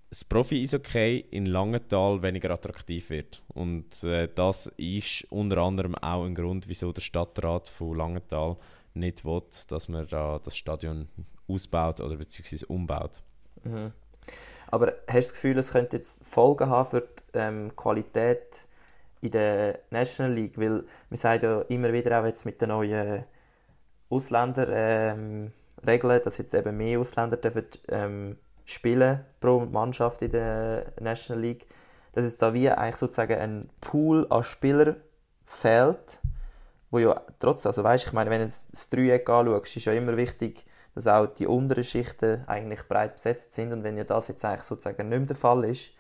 das 0.09 0.25
Profi-Eishockey 0.25 1.25
in 1.31 1.47
Langenthal 1.47 2.23
weniger 2.23 2.51
attraktiv 2.51 3.11
wird. 3.11 3.43
Und 3.49 4.05
äh, 4.05 4.29
das 4.33 4.67
ist 4.77 5.27
unter 5.31 5.59
anderem 5.59 5.95
auch 5.97 6.25
ein 6.25 6.35
Grund, 6.35 6.69
wieso 6.69 6.93
der 6.93 7.01
Stadtrat 7.01 7.69
von 7.69 7.97
Langenthal 7.97 8.57
nicht 8.95 9.25
will, 9.25 9.43
dass 9.69 9.89
man 9.89 10.07
da 10.07 10.39
das 10.39 10.57
Stadion 10.57 11.09
ausbaut 11.49 12.01
oder 12.01 12.17
beziehungsweise 12.17 12.67
umbaut. 12.67 13.23
Mhm. 13.65 13.93
Aber 14.73 14.95
hast 15.07 15.15
du 15.15 15.19
das 15.19 15.33
Gefühl, 15.35 15.59
es 15.59 15.73
könnte 15.73 15.99
jetzt 15.99 16.25
Folgen 16.25 16.71
haben 16.71 16.89
für 16.89 17.03
die 17.03 17.39
ähm, 17.39 17.77
Qualität 17.77 18.67
in 19.21 19.31
der 19.31 19.81
National 19.91 20.33
League? 20.33 20.59
Weil 20.59 20.85
wir 21.11 21.19
sagen 21.19 21.45
ja 21.45 21.61
immer 21.69 21.93
wieder 21.93 22.19
auch 22.19 22.25
jetzt 22.25 22.47
mit 22.47 22.59
den 22.63 22.71
neuen 22.71 23.25
Ausländerregeln, 24.09 25.53
ähm, 25.85 26.23
dass 26.25 26.39
jetzt 26.39 26.55
eben 26.55 26.75
mehr 26.75 26.99
Ausländer 26.99 27.37
dürfen, 27.37 27.67
ähm, 27.89 28.39
spielen 28.65 29.21
pro 29.41 29.61
Mannschaft 29.61 30.23
in 30.23 30.31
der 30.31 30.87
National 30.99 31.43
League, 31.43 31.67
dass 32.15 32.25
jetzt 32.25 32.41
da 32.41 32.55
wie 32.55 32.71
eigentlich 32.71 32.97
sozusagen 32.97 33.39
ein 33.39 33.69
Pool 33.83 34.27
an 34.31 34.43
Spielern 34.43 34.97
fehlt, 35.45 36.19
wo 36.91 36.99
ja 36.99 37.21
trotzdem, 37.41 37.69
also 37.69 37.85
weißt, 37.85 38.07
ich 38.07 38.13
meine, 38.15 38.31
wenn 38.31 38.41
du 38.41 38.47
das 38.47 38.89
Dreieck 38.89 39.29
anschaust, 39.29 39.77
ist 39.77 39.85
ja 39.85 39.93
immer 39.93 40.17
wichtig, 40.17 40.65
dass 40.95 41.07
auch 41.07 41.27
die 41.27 41.47
unteren 41.47 41.85
Schichten 41.85 42.47
eigentlich 42.47 42.87
breit 42.89 43.15
besetzt 43.15 43.55
sind 43.55 43.73
und 43.73 43.83
wenn 43.85 43.97
ja 43.97 44.05
das 44.05 44.29
jetzt 44.29 44.45
eigentlich 44.45 44.63
sozusagen 44.63 45.09
nicht 45.09 45.19
mehr 45.19 45.27
der 45.27 45.37
Fall 45.37 45.65
ist, 45.65 45.93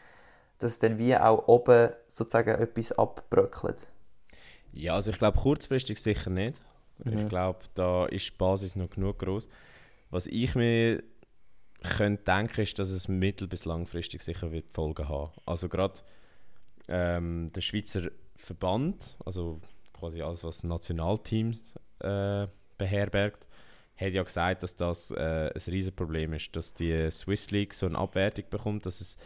dass 0.58 0.78
dann 0.78 0.98
wie 0.98 1.16
auch 1.16 1.48
oben 1.48 1.90
sozusagen 2.06 2.60
etwas 2.60 2.92
abbröckelt. 2.92 3.88
Ja, 4.72 4.94
also 4.94 5.10
ich 5.10 5.18
glaube 5.18 5.38
kurzfristig 5.38 6.00
sicher 6.00 6.30
nicht. 6.30 6.60
Mhm. 6.98 7.18
Ich 7.18 7.28
glaube, 7.28 7.60
da 7.74 8.06
ist 8.06 8.28
die 8.28 8.36
Basis 8.36 8.76
noch 8.76 8.90
genug 8.90 9.18
groß. 9.18 9.48
Was 10.10 10.26
ich 10.26 10.54
mir 10.54 11.02
könnte 11.82 12.22
denken, 12.24 12.60
ist, 12.60 12.78
dass 12.78 12.90
es 12.90 13.08
mittel- 13.08 13.48
bis 13.48 13.64
langfristig 13.64 14.22
sicher 14.22 14.52
wird 14.52 14.72
Folgen 14.72 15.08
haben. 15.08 15.32
Also 15.46 15.68
gerade 15.68 16.00
ähm, 16.88 17.48
der 17.52 17.60
Schweizer 17.60 18.10
Verband, 18.36 19.16
also 19.24 19.60
quasi 19.98 20.22
alles, 20.22 20.44
was 20.44 20.64
Nationalteams 20.64 21.74
äh, 22.00 22.46
beherbergt, 22.78 23.46
hat 24.04 24.12
ja 24.12 24.22
gesagt, 24.22 24.62
dass 24.62 24.76
das 24.76 25.10
äh, 25.10 25.50
ein 25.54 25.60
Riesenproblem 25.72 26.32
ist, 26.34 26.54
dass 26.56 26.74
die 26.74 27.10
Swiss 27.10 27.50
League 27.50 27.74
so 27.74 27.86
eine 27.86 27.98
Abwertung 27.98 28.44
bekommt, 28.50 28.86
dass 28.86 29.00
es, 29.00 29.16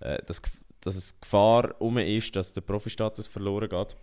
äh, 0.00 0.22
dass, 0.24 0.42
dass 0.80 0.96
es 0.96 1.20
Gefahr 1.20 1.74
um 1.80 1.98
ist, 1.98 2.34
dass 2.36 2.52
der 2.52 2.60
Profistatus 2.62 3.26
verloren 3.28 3.68
geht. 3.68 3.96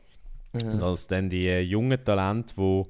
Mhm. 0.53 0.71
Und 0.71 0.84
als 0.84 1.07
dann 1.07 1.30
die 1.30 1.47
äh, 1.47 1.61
jungen 1.61 2.03
Talente, 2.03 2.53
die 2.57 2.86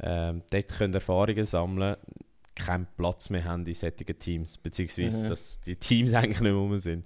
ähm, 0.00 0.42
dort 0.50 0.68
können 0.68 0.94
Erfahrungen 0.94 1.44
sammeln 1.44 1.94
können, 1.96 2.16
keinen 2.54 2.86
Platz 2.96 3.30
mehr 3.30 3.44
haben 3.44 3.66
in 3.66 3.74
solchen 3.74 4.18
Teams, 4.18 4.56
beziehungsweise 4.58 5.24
Mhm. 5.24 5.28
dass 5.28 5.60
die 5.60 5.76
Teams 5.76 6.14
eigentlich 6.14 6.40
nicht 6.40 6.52
mehr 6.52 6.52
rum 6.54 6.78
sind. 6.78 7.04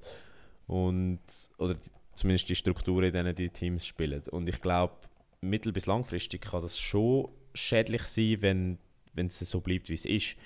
Und, 0.67 1.21
oder 1.59 1.75
die, 1.75 1.91
zumindest 2.15 2.49
die 2.49 2.55
Strukturen, 2.55 3.07
in 3.07 3.13
denen 3.13 3.35
die 3.35 3.49
Teams 3.51 3.85
spielen. 3.85 4.23
Und 4.31 4.49
ich 4.49 4.61
glaube, 4.61 4.95
mittel- 5.41 5.73
bis 5.73 5.87
langfristig 5.87 6.43
kann 6.43 6.63
das 6.63 6.79
schon 6.79 7.31
schädlich 7.55 8.03
sein, 8.05 8.37
wenn, 8.41 8.79
wenn 9.15 9.27
es 9.27 9.39
so 9.39 9.61
bleibt, 9.61 9.89
wie 9.89 9.95
es 9.95 10.05
ist. 10.05 10.37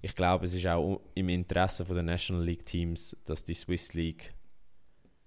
Ich 0.00 0.14
glaube, 0.14 0.44
es 0.44 0.54
ist 0.54 0.66
auch 0.66 1.00
im 1.14 1.28
Interesse 1.28 1.84
der 1.84 2.02
National 2.02 2.44
League 2.44 2.64
Teams, 2.66 3.16
dass 3.24 3.44
die 3.44 3.54
Swiss 3.54 3.94
League 3.94 4.32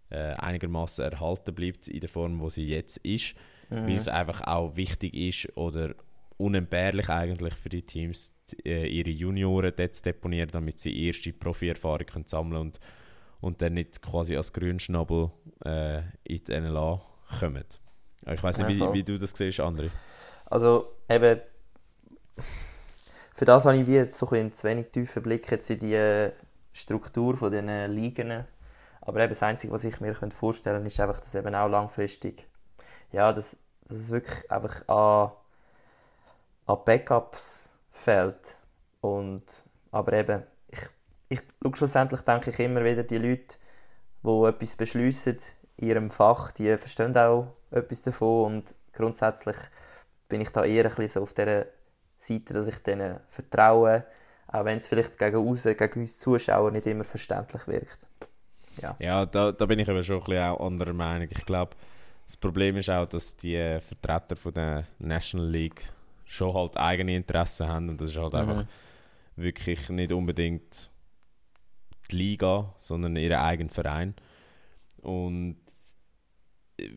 äh, 0.09 0.33
einigermaßen 0.33 1.05
erhalten 1.11 1.53
bleibt 1.53 1.87
in 1.87 1.99
der 1.99 2.09
Form, 2.09 2.39
wo 2.39 2.49
sie 2.49 2.67
jetzt 2.67 2.97
ist, 2.97 3.35
Mhm. 3.71 3.87
weil 3.87 3.93
es 3.93 4.09
einfach 4.09 4.41
auch 4.41 4.75
wichtig 4.75 5.13
ist 5.13 5.57
oder 5.57 5.95
unentbehrlich 6.37 7.07
eigentlich 7.07 7.53
für 7.53 7.69
die 7.69 7.83
Teams, 7.83 8.35
äh, 8.65 8.85
ihre 8.87 9.09
Junioren 9.11 9.71
dort 9.75 9.95
zu 9.95 10.03
deponieren, 10.03 10.49
damit 10.51 10.79
sie 10.79 11.05
erste 11.07 11.31
Profi-Erfahrung 11.31 12.05
können 12.05 12.25
sammeln 12.27 12.59
und, 12.61 12.79
und 13.39 13.61
dann 13.61 13.75
nicht 13.75 14.01
quasi 14.01 14.35
als 14.35 14.51
Grünschnabel 14.51 15.31
äh, 15.63 15.99
in 16.23 16.43
die 16.43 16.59
NLA 16.59 16.99
kommen. 17.39 17.63
Ich 18.29 18.43
weiß 18.43 18.57
nicht, 18.57 18.67
wie, 18.69 18.93
wie 18.93 19.03
du 19.03 19.17
das 19.17 19.31
siehst, 19.31 19.61
André. 19.61 19.89
Also 20.47 20.91
eben, 21.09 21.39
für 23.41 23.45
das 23.45 23.65
habe 23.65 23.75
ich 23.75 23.87
wie 23.87 23.95
jetzt 23.95 24.19
so 24.19 24.29
ein 24.29 24.53
zu 24.53 24.67
wenig 24.67 24.91
tiefen 24.91 25.23
Blick 25.23 25.49
jetzt 25.49 25.67
in 25.71 25.79
die 25.79 25.95
äh, 25.95 26.31
Struktur 26.73 27.35
von 27.35 27.51
äh, 27.51 27.87
Ligen. 27.87 28.45
Aber 29.01 29.19
eben 29.19 29.29
das 29.29 29.41
Einzige, 29.41 29.73
was 29.73 29.83
ich 29.83 29.99
mir 29.99 30.13
vorstellen 30.13 30.75
könnte, 30.75 30.87
ist 30.87 30.99
einfach, 30.99 31.19
dass 31.19 31.33
eben 31.33 31.55
auch 31.55 31.67
langfristig, 31.67 32.47
ja, 33.11 33.33
dass, 33.33 33.57
dass 33.87 33.97
es 33.97 34.11
wirklich 34.11 34.51
einfach 34.51 34.87
an, 34.87 35.31
an 36.67 36.85
Backups 36.85 37.71
fehlt. 37.89 38.59
Und, 38.99 39.41
aber 39.89 40.13
eben, 40.13 40.43
ich, 40.67 40.81
ich, 41.29 41.41
schlussendlich 41.75 42.21
denke 42.21 42.51
ich 42.51 42.59
immer 42.59 42.83
wieder, 42.83 43.01
die 43.01 43.17
Leute, 43.17 43.55
die 44.21 44.45
etwas 44.49 44.75
beschließen 44.75 45.37
in 45.77 45.87
ihrem 45.87 46.11
Fach, 46.11 46.51
die 46.51 46.77
verstehen 46.77 47.17
auch 47.17 47.47
etwas 47.71 48.03
davon 48.03 48.53
und 48.53 48.75
grundsätzlich 48.93 49.57
bin 50.29 50.41
ich 50.41 50.51
da 50.51 50.63
eher 50.63 50.83
ein 50.83 50.89
bisschen 50.89 51.07
so 51.07 51.21
auf 51.23 51.33
dieser 51.33 51.65
Seite, 52.21 52.53
dass 52.53 52.67
ich 52.67 52.77
denen 52.79 53.19
vertraue, 53.27 54.05
auch 54.47 54.65
wenn 54.65 54.77
es 54.77 54.87
vielleicht 54.87 55.17
gegen 55.17 55.37
uns, 55.37 55.63
gegen 55.63 55.99
uns 55.99 56.17
Zuschauer 56.17 56.71
nicht 56.71 56.87
immer 56.87 57.03
verständlich 57.03 57.67
wirkt. 57.67 58.07
Ja, 58.99 59.25
da, 59.25 59.51
da 59.51 59.65
bin 59.65 59.79
ich 59.79 59.89
aber 59.89 60.03
schon 60.03 60.17
ein 60.17 60.23
bisschen 60.23 60.43
auch 60.43 60.65
anderer 60.65 60.93
Meinung. 60.93 61.27
Ich 61.29 61.45
glaube, 61.45 61.75
das 62.25 62.37
Problem 62.37 62.77
ist 62.77 62.89
auch, 62.89 63.07
dass 63.07 63.35
die 63.35 63.79
Vertreter 63.81 64.35
von 64.35 64.53
der 64.53 64.85
National 64.99 65.49
League 65.49 65.91
schon 66.25 66.53
halt 66.53 66.77
eigene 66.77 67.15
Interessen 67.15 67.67
haben 67.67 67.89
und 67.89 67.99
das 67.99 68.11
ist 68.11 68.17
halt 68.17 68.35
einfach 68.35 68.65
wirklich 69.35 69.89
nicht 69.89 70.13
unbedingt 70.13 70.89
die 72.09 72.15
Liga, 72.15 72.73
sondern 72.79 73.17
ihren 73.17 73.39
eigenen 73.39 73.69
Verein. 73.69 74.15
Und 75.01 75.57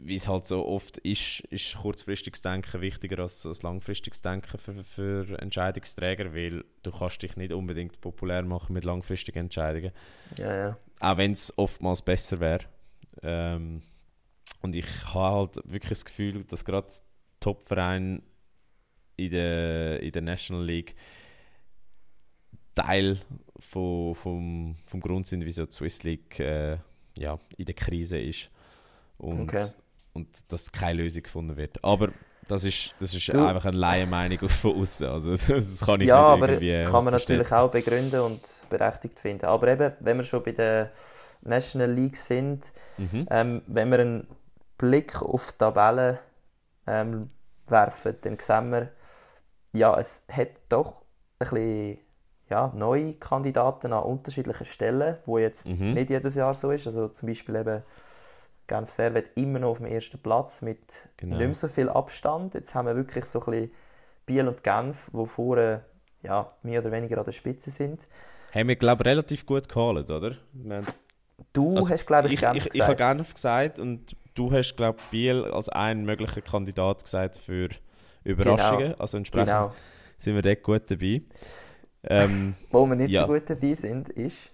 wie 0.02 0.16
es 0.16 0.28
halt 0.28 0.46
so 0.46 0.66
oft 0.66 0.98
ist, 0.98 1.40
ist 1.50 1.76
kurzfristiges 1.76 2.42
Denken 2.42 2.80
wichtiger 2.80 3.18
als, 3.20 3.44
als 3.46 3.62
langfristiges 3.62 4.22
Denken 4.22 4.58
für, 4.58 4.84
für 4.84 5.38
Entscheidungsträger, 5.40 6.34
weil 6.34 6.64
du 6.82 6.90
kannst 6.90 7.22
dich 7.22 7.36
nicht 7.36 7.52
unbedingt 7.52 8.00
populär 8.00 8.42
machen 8.42 8.72
mit 8.72 8.84
langfristigen 8.84 9.40
Entscheidungen 9.40 9.92
Ja, 10.38 10.56
ja. 10.56 10.78
auch 11.00 11.16
wenn 11.16 11.32
es 11.32 11.56
oftmals 11.56 12.02
besser 12.02 12.40
wäre. 12.40 12.64
Ähm, 13.22 13.82
und 14.60 14.74
ich 14.74 14.86
habe 15.04 15.36
halt 15.36 15.56
wirklich 15.64 15.90
das 15.90 16.04
Gefühl, 16.04 16.44
dass 16.44 16.64
gerade 16.64 16.88
Top-Vereine 17.40 18.22
in 19.16 19.30
der, 19.30 20.00
in 20.00 20.12
der 20.12 20.22
National 20.22 20.64
League 20.64 20.94
Teil 22.74 23.20
von, 23.58 24.14
vom, 24.14 24.76
vom 24.86 25.00
Grund 25.00 25.26
sind, 25.26 25.44
wieso 25.44 25.66
die 25.66 25.72
Swiss 25.72 26.02
League 26.02 26.40
äh, 26.40 26.78
ja, 27.16 27.38
in 27.56 27.66
der 27.66 27.74
Krise 27.74 28.18
ist. 28.18 28.50
Und, 29.18 29.40
Okay. 29.42 29.66
und 30.12 30.28
dass 30.52 30.70
keine 30.72 31.02
Lösung 31.02 31.22
gefunden 31.22 31.56
wird. 31.56 31.82
Aber 31.84 32.08
das 32.48 32.64
ist, 32.64 32.94
das 33.00 33.14
ist 33.14 33.32
Du- 33.32 33.46
einfach 33.46 33.64
eine 33.64 33.76
Laienmeinung 33.76 34.38
von 34.48 34.80
außen. 34.80 35.06
Also 35.08 35.30
das 35.36 35.80
kann 35.80 36.00
ich 36.00 36.08
ja, 36.08 36.16
nicht 36.16 36.42
aber 36.42 36.48
irgendwie 36.48 36.70
äh, 36.70 36.84
kann 36.84 37.04
man 37.04 37.14
bestätigen. 37.14 37.38
natürlich 37.40 37.52
auch 37.52 37.70
begründen 37.70 38.20
und 38.20 38.40
berechtigt 38.70 39.18
finden. 39.18 39.46
Aber 39.46 39.68
eben, 39.68 39.92
wenn 40.00 40.16
wir 40.18 40.24
schon 40.24 40.42
bei 40.42 40.52
der 40.52 40.90
National 41.42 41.90
League 41.92 42.16
sind, 42.16 42.72
Mhm. 42.98 43.26
ähm, 43.30 43.62
wenn 43.66 43.90
wir 43.90 43.98
einen 44.00 44.26
Blick 44.78 45.20
auf 45.22 45.52
die 45.52 45.58
Tabelle 45.58 46.18
ähm, 46.86 47.30
werfen, 47.66 48.16
dann 48.20 48.38
sehen 48.38 48.70
wir, 48.70 48.90
ja, 49.72 49.98
es 49.98 50.22
hat 50.30 50.48
doch 50.68 50.96
ein 51.00 51.04
bisschen 51.38 51.98
ja, 52.50 52.70
neue 52.74 53.14
Kandidaten 53.14 53.92
an 53.92 54.02
unterschiedlichen 54.04 54.66
Stellen, 54.66 55.16
wo 55.24 55.38
jetzt 55.38 55.66
Mhm. 55.66 55.94
nicht 55.94 56.10
jedes 56.10 56.34
Jahr 56.34 56.52
so 56.54 56.70
ist. 56.70 56.86
Also 56.86 57.08
zum 57.08 57.28
Beispiel 57.28 57.56
eben 57.56 57.82
Genf 58.66 58.90
Servet 58.90 59.30
immer 59.36 59.58
noch 59.58 59.70
auf 59.70 59.78
dem 59.78 59.86
ersten 59.86 60.18
Platz 60.18 60.62
mit 60.62 61.08
Genau. 61.16 61.36
nicht 61.36 61.46
mehr 61.46 61.54
so 61.54 61.68
viel 61.68 61.88
Abstand. 61.88 62.54
Jetzt 62.54 62.74
haben 62.74 62.86
wir 62.86 62.96
wirklich 62.96 63.24
so 63.24 63.40
ein 63.40 63.50
bisschen 63.50 63.70
Biel 64.26 64.48
und 64.48 64.62
Genf, 64.64 65.10
wo 65.12 65.24
vorne 65.26 65.84
ja, 66.22 66.50
mehr 66.62 66.80
oder 66.80 66.90
weniger 66.90 67.18
an 67.18 67.24
der 67.24 67.32
Spitze 67.32 67.70
sind. 67.70 68.08
Haben 68.54 68.68
wir, 68.68 68.76
glaube 68.76 69.02
ich, 69.02 69.06
relativ 69.08 69.44
gut 69.44 69.68
gehalten, 69.68 70.10
oder? 70.12 70.36
Du 71.52 71.76
Also, 71.76 71.90
hast, 71.92 72.06
glaube 72.06 72.28
ich, 72.28 72.34
ich, 72.34 72.40
Genf 72.40 72.56
ich, 72.66 72.74
ich 72.74 72.80
habe 72.80 72.94
gesagt. 72.96 73.16
Genf 73.16 73.34
gesagt 73.34 73.78
und 73.80 74.16
du 74.34 74.50
hast, 74.52 74.76
glaube 74.76 74.98
ich, 75.00 75.10
Biel 75.10 75.44
als 75.44 75.68
einen 75.68 76.04
möglichen 76.04 76.42
Kandidat 76.42 77.02
gesagt 77.04 77.36
für 77.36 77.68
Überraschungen. 78.22 78.94
Also 78.98 79.18
entsprechend 79.18 79.48
genau. 79.48 79.74
sind 80.16 80.34
wir 80.36 80.42
dort 80.42 80.62
gut 80.62 80.90
dabei. 80.90 81.22
Ähm, 82.04 82.54
Wo 82.70 82.86
wir 82.86 82.96
nicht 82.96 83.10
Ja. 83.10 83.26
so 83.26 83.32
gut 83.32 83.48
dabei 83.50 83.74
sind, 83.74 84.08
ist... 84.10 84.50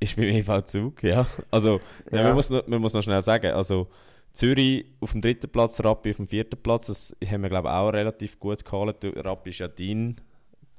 ist 0.00 0.16
beim 0.16 0.24
EV 0.26 0.62
Zug, 0.64 1.02
ja. 1.02 1.26
Also, 1.50 1.78
ja. 2.10 2.24
man, 2.24 2.34
muss 2.34 2.50
noch, 2.50 2.66
man 2.66 2.80
muss 2.80 2.94
noch 2.94 3.02
schnell 3.02 3.22
sagen, 3.22 3.52
also 3.52 3.88
Zürich 4.32 4.86
auf 5.00 5.12
dem 5.12 5.20
dritten 5.20 5.50
Platz, 5.50 5.82
Rappi 5.84 6.10
auf 6.10 6.16
dem 6.16 6.28
vierten 6.28 6.60
Platz, 6.62 6.86
das 6.86 7.16
haben 7.26 7.42
wir, 7.42 7.48
glaube 7.50 7.68
ich, 7.68 7.74
auch 7.74 7.90
relativ 7.90 8.38
gut 8.38 8.64
gehalten. 8.64 9.12
Du- 9.12 9.20
Rappi 9.20 9.50
ist 9.50 9.58
ja 9.58 9.68
dein 9.68 10.16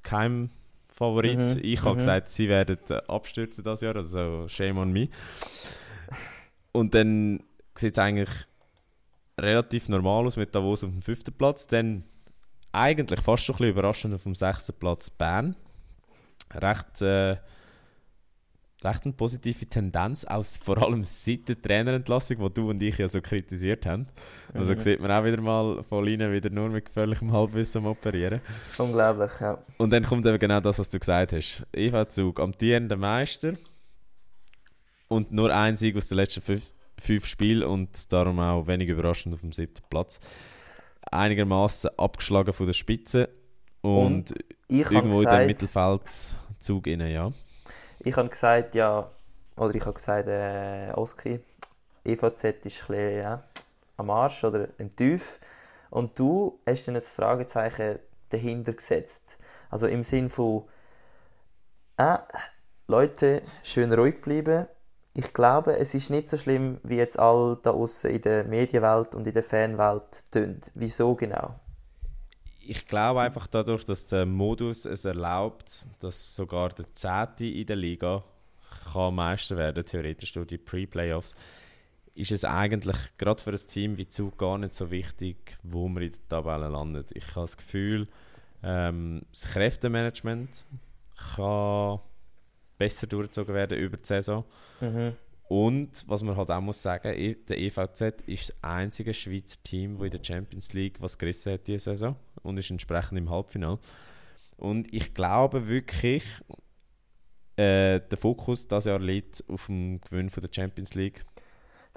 Keimfavorit. 0.04 1.38
Mhm, 1.38 1.60
Ich 1.62 1.82
habe 1.82 1.94
mhm. 1.94 2.00
gesagt, 2.00 2.30
sie 2.30 2.50
werden 2.50 2.78
äh, 2.90 3.02
abstürzen 3.08 3.64
das 3.64 3.82
Jahr, 3.82 3.96
also 3.96 4.48
shame 4.48 4.78
on 4.78 4.92
me. 4.92 5.10
Und 6.72 6.96
dann 6.96 7.42
sieht 7.76 7.94
es 7.94 8.00
eigentlich 8.00 8.30
relativ 9.40 9.90
normal 9.90 10.26
aus 10.26 10.38
mit 10.38 10.56
Davos 10.56 10.84
auf 10.84 10.92
dem 10.92 11.02
fünften 11.02 11.34
Platz. 11.34 11.68
Dann 11.68 12.04
eigentlich 12.72 13.20
fast 13.22 13.44
schon 13.44 13.56
ein 13.56 13.58
bisschen 13.58 13.72
überraschend 13.72 14.14
auf 14.16 14.24
dem 14.24 14.36
sechsten 14.36 14.74
Platz 14.74 15.10
Bern. 15.10 15.56
Recht, 16.54 17.02
äh, 17.02 17.38
recht 18.84 19.04
eine 19.06 19.14
positive 19.14 19.66
Tendenz, 19.68 20.26
aus, 20.26 20.58
vor 20.58 20.84
allem 20.84 21.04
seit 21.04 21.48
der 21.48 21.62
Trainerentlassung, 21.62 22.38
die 22.40 22.54
du 22.54 22.70
und 22.72 22.82
ich 22.82 22.98
ja 22.98 23.08
so 23.08 23.22
kritisiert 23.22 23.86
haben. 23.86 24.08
Also 24.54 24.74
Mhm. 24.74 24.80
sieht 24.80 25.00
man 25.00 25.12
auch 25.12 25.24
wieder 25.24 25.40
mal 25.40 25.84
von 25.84 26.04
Lina 26.04 26.32
wieder 26.32 26.50
nur 26.50 26.70
mit 26.70 26.86
gefährlichem 26.86 27.32
Halbwissen 27.32 27.80
am 27.86 27.92
Operieren. 27.92 28.42
Unglaublich, 28.78 29.32
ja. 29.40 29.64
Und 29.78 29.92
dann 29.92 30.04
kommt 30.04 30.26
eben 30.26 30.40
genau 30.40 30.60
das, 30.60 30.80
was 30.80 30.90
du 30.90 31.00
gesagt 31.00 31.34
hast. 31.34 31.64
EV 31.74 32.06
Zug, 32.08 32.40
amtierender 32.40 32.98
Meister 32.98 33.54
und 35.08 35.32
nur 35.32 35.54
ein 35.56 35.76
Sieg 35.76 35.96
aus 35.96 36.08
den 36.08 36.18
letzten 36.18 36.42
fünf, 36.42 36.74
fünf 36.98 37.26
Spielen 37.28 37.64
und 37.64 38.12
darum 38.12 38.40
auch 38.40 38.66
wenig 38.68 38.90
überraschend 38.90 39.36
auf 39.36 39.42
dem 39.42 39.52
siebten 39.52 39.84
Platz. 39.90 40.20
Einigermaßen 41.12 41.92
abgeschlagen 41.98 42.54
von 42.54 42.66
der 42.66 42.74
Spitze 42.74 43.30
und, 43.82 44.32
habe 44.32 44.44
irgendwo 44.70 45.22
in 45.22 45.28
dem 45.28 45.48
gesagt, 45.48 45.48
Mittelfeldzug 45.48 46.88
innen, 46.88 47.12
ja. 47.12 47.32
Ich 48.04 48.16
habe 48.16 48.30
gesagt, 48.30 48.76
ja, 48.76 49.10
oder 49.56 49.76
ich 49.76 49.82
habe 49.82 49.94
gesagt, 49.94 50.28
äh, 50.28 50.92
Oski, 50.96 51.40
EVZ 52.04 52.44
ist 52.44 52.46
ein 52.46 52.62
bisschen 52.62 53.18
ja, 53.18 53.44
am 53.98 54.10
Arsch 54.10 54.44
oder 54.44 54.68
im 54.78 54.96
Tief. 54.96 55.40
Und 55.90 56.18
du 56.18 56.60
hast 56.66 56.88
dann 56.88 56.96
ein 56.96 57.02
Fragezeichen 57.02 58.00
dahinter 58.30 58.74
gesetzt. 58.74 59.38
Also 59.70 59.88
im 59.88 60.04
Sinn 60.04 60.30
von, 60.30 60.64
äh, 61.98 62.18
Leute, 62.88 63.42
schön 63.64 63.94
ruhig 63.94 64.22
bleiben. 64.22 64.68
Ich 65.14 65.34
glaube, 65.34 65.78
es 65.78 65.94
ist 65.94 66.10
nicht 66.10 66.28
so 66.28 66.38
schlimm, 66.38 66.80
wie 66.84 66.96
jetzt 66.96 67.20
all 67.20 67.58
da 67.62 67.72
außen 67.72 68.10
in 68.10 68.22
der 68.22 68.46
Medienwelt 68.46 69.14
und 69.14 69.28
in 69.28 69.34
der 69.34 69.44
Fanwelt 69.44 70.24
tönt. 70.32 70.72
Wieso 70.74 71.16
genau? 71.16 71.56
Ich 72.64 72.86
glaube 72.86 73.22
einfach 73.22 73.48
dadurch, 73.48 73.86
dass 73.86 74.06
der 74.06 74.26
Modus 74.26 74.86
es 74.86 75.06
erlaubt, 75.06 75.88
dass 76.00 76.36
sogar 76.36 76.70
der 76.70 76.94
Zehnte 76.94 77.46
in 77.46 77.66
der 77.66 77.76
Liga 77.76 78.24
kann 78.92 79.16
Meister 79.16 79.58
werden, 79.58 79.86
theoretisch 79.86 80.34
durch 80.34 80.48
die 80.48 80.58
Pre-Playoffs, 80.58 81.36
ist 82.14 82.32
es 82.32 82.46
eigentlich 82.46 82.98
gerade 83.18 83.42
für 83.42 83.52
ein 83.52 83.58
Team 83.58 83.98
wie 83.98 84.08
Zug 84.08 84.38
gar 84.38 84.58
nicht 84.58 84.74
so 84.74 84.92
wichtig, 84.92 85.58
wo 85.64 85.88
man 85.88 86.04
in 86.04 86.12
der 86.12 86.30
Tabelle 86.30 86.68
landet. 86.68 87.12
Ich 87.14 87.28
habe 87.28 87.42
das 87.42 87.58
Gefühl, 87.58 88.08
ähm, 88.64 89.22
das 89.32 89.50
Kräftemanagement 89.50 90.50
kann 91.36 92.00
besser 92.78 93.08
durchgezogen 93.08 93.56
werden 93.56 93.78
über 93.78 93.98
die 93.98 94.06
Saison. 94.06 94.44
Mhm. 94.82 95.14
Und 95.52 96.06
was 96.08 96.24
man 96.24 96.38
halt 96.38 96.50
auch 96.50 96.62
muss 96.62 96.82
sagen, 96.82 97.10
e- 97.14 97.36
der 97.36 97.58
EVZ 97.58 98.22
ist 98.26 98.48
das 98.48 98.56
einzige 98.62 99.14
Schweizer 99.14 99.62
Team, 99.66 99.98
das 99.98 100.06
in 100.06 100.12
der 100.12 100.24
Champions 100.24 100.72
League 100.72 101.02
was 101.02 101.18
gerissen 101.18 101.52
hat 101.52 101.68
diese 101.68 101.92
Saison 101.92 102.16
und 102.42 102.58
ist 102.58 102.72
entsprechend 102.72 103.18
im 103.18 103.30
Halbfinale. 103.30 103.78
Und 104.56 104.94
ich 104.94 105.14
glaube 105.14 105.68
wirklich, 105.68 106.24
äh, 107.58 108.00
der 108.00 108.18
Fokus 108.18 108.66
dieses 108.66 108.86
Jahr 108.86 109.00
liegt 109.00 109.44
auf 109.50 109.66
dem 109.66 110.00
Gewinn 110.00 110.30
von 110.30 110.42
der 110.42 110.50
Champions 110.54 110.94
League. 110.94 111.26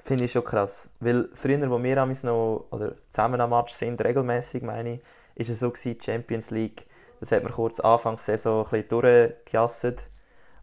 Finde 0.03 0.25
ich 0.25 0.33
schon 0.33 0.43
krass. 0.43 0.89
Weil 0.99 1.29
früher, 1.33 1.69
wo 1.69 1.81
wir 1.81 1.95
noch 2.05 2.65
oder 2.71 2.97
zusammen 3.07 3.39
am 3.39 3.51
Match 3.51 3.71
sind, 3.71 4.03
regelmäßig 4.03 4.63
meine 4.63 4.95
ich, 4.95 5.01
ist 5.35 5.49
es 5.49 5.61
so 5.61 5.71
gewesen, 5.71 5.97
Champions 6.01 6.51
League, 6.51 6.87
das 7.21 7.31
hat 7.31 7.43
man 7.43 7.53
kurz 7.53 7.79
Anfangs 7.79 8.25
Saison 8.25 8.65
ein 8.65 8.69
bisschen 8.69 8.89
durchgejasset 8.89 10.09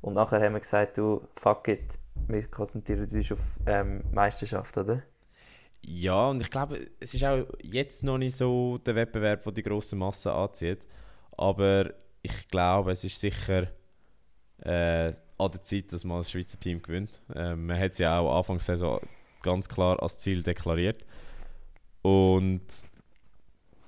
und 0.03 0.13
nachher 0.13 0.43
haben 0.43 0.53
wir 0.53 0.61
gesagt, 0.61 0.99
du, 0.99 1.27
fuck 1.37 1.69
it, 1.69 2.02
wir 2.29 2.47
konzentrieren 2.49 3.03
uns 3.03 3.33
auf 3.33 3.61
ähm, 3.67 4.03
Meisterschaft, 4.13 4.77
oder? 4.79 5.03
Ja, 5.85 6.29
und 6.29 6.41
ich 6.41 6.51
glaube, 6.51 6.91
es 7.01 7.15
ist 7.15 7.25
auch 7.25 7.45
jetzt 7.63 8.05
noch 8.05 8.19
nicht 8.19 8.37
so 8.37 8.79
der 8.79 8.95
Wettbewerb, 8.95 9.43
der 9.43 9.53
die 9.53 9.63
grosse 9.63 9.97
Masse 9.97 10.33
anzieht. 10.33 10.87
Aber 11.37 11.93
ich 12.23 12.49
glaube, 12.49 12.93
es 12.93 13.03
ist 13.03 13.19
sicher 13.19 13.69
äh, 14.61 15.13
an 15.39 15.51
der 15.51 15.63
Zeit, 15.63 15.93
dass 15.93 16.05
mal 16.05 16.19
das 16.19 16.31
Schweizer 16.31 16.61
Team 16.61 16.81
gewinnt. 16.83 17.21
Ähm, 17.35 17.67
man 17.67 17.79
hat 17.79 17.93
es 17.93 17.99
ja 17.99 18.19
auch 18.19 18.39
Anfangs 18.39 18.67
Saison 18.67 19.01
ganz 19.43 19.69
klar 19.69 20.01
als 20.01 20.19
Ziel 20.19 20.43
deklariert. 20.43 21.05
Und 22.03 22.63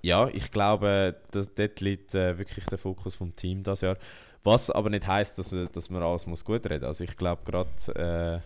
ja, 0.02 0.28
ich 0.28 0.50
glaube, 0.50 1.16
dass 1.30 1.54
dort 1.54 1.80
liegt 1.80 2.14
äh, 2.14 2.36
wirklich 2.36 2.66
der 2.66 2.78
Fokus 2.78 3.14
vom 3.14 3.34
Team 3.36 3.62
das 3.62 3.82
Jahr. 3.82 3.96
Was 4.44 4.70
aber 4.70 4.90
nicht 4.90 5.06
heißt, 5.06 5.38
dass, 5.38 5.52
wir, 5.52 5.66
dass 5.66 5.88
man 5.90 6.02
alles 6.02 6.26
muss 6.26 6.44
gut 6.44 6.68
reden. 6.68 6.84
Also 6.84 7.04
ich 7.04 7.16
glaube 7.16 7.42
gerade, 7.44 8.42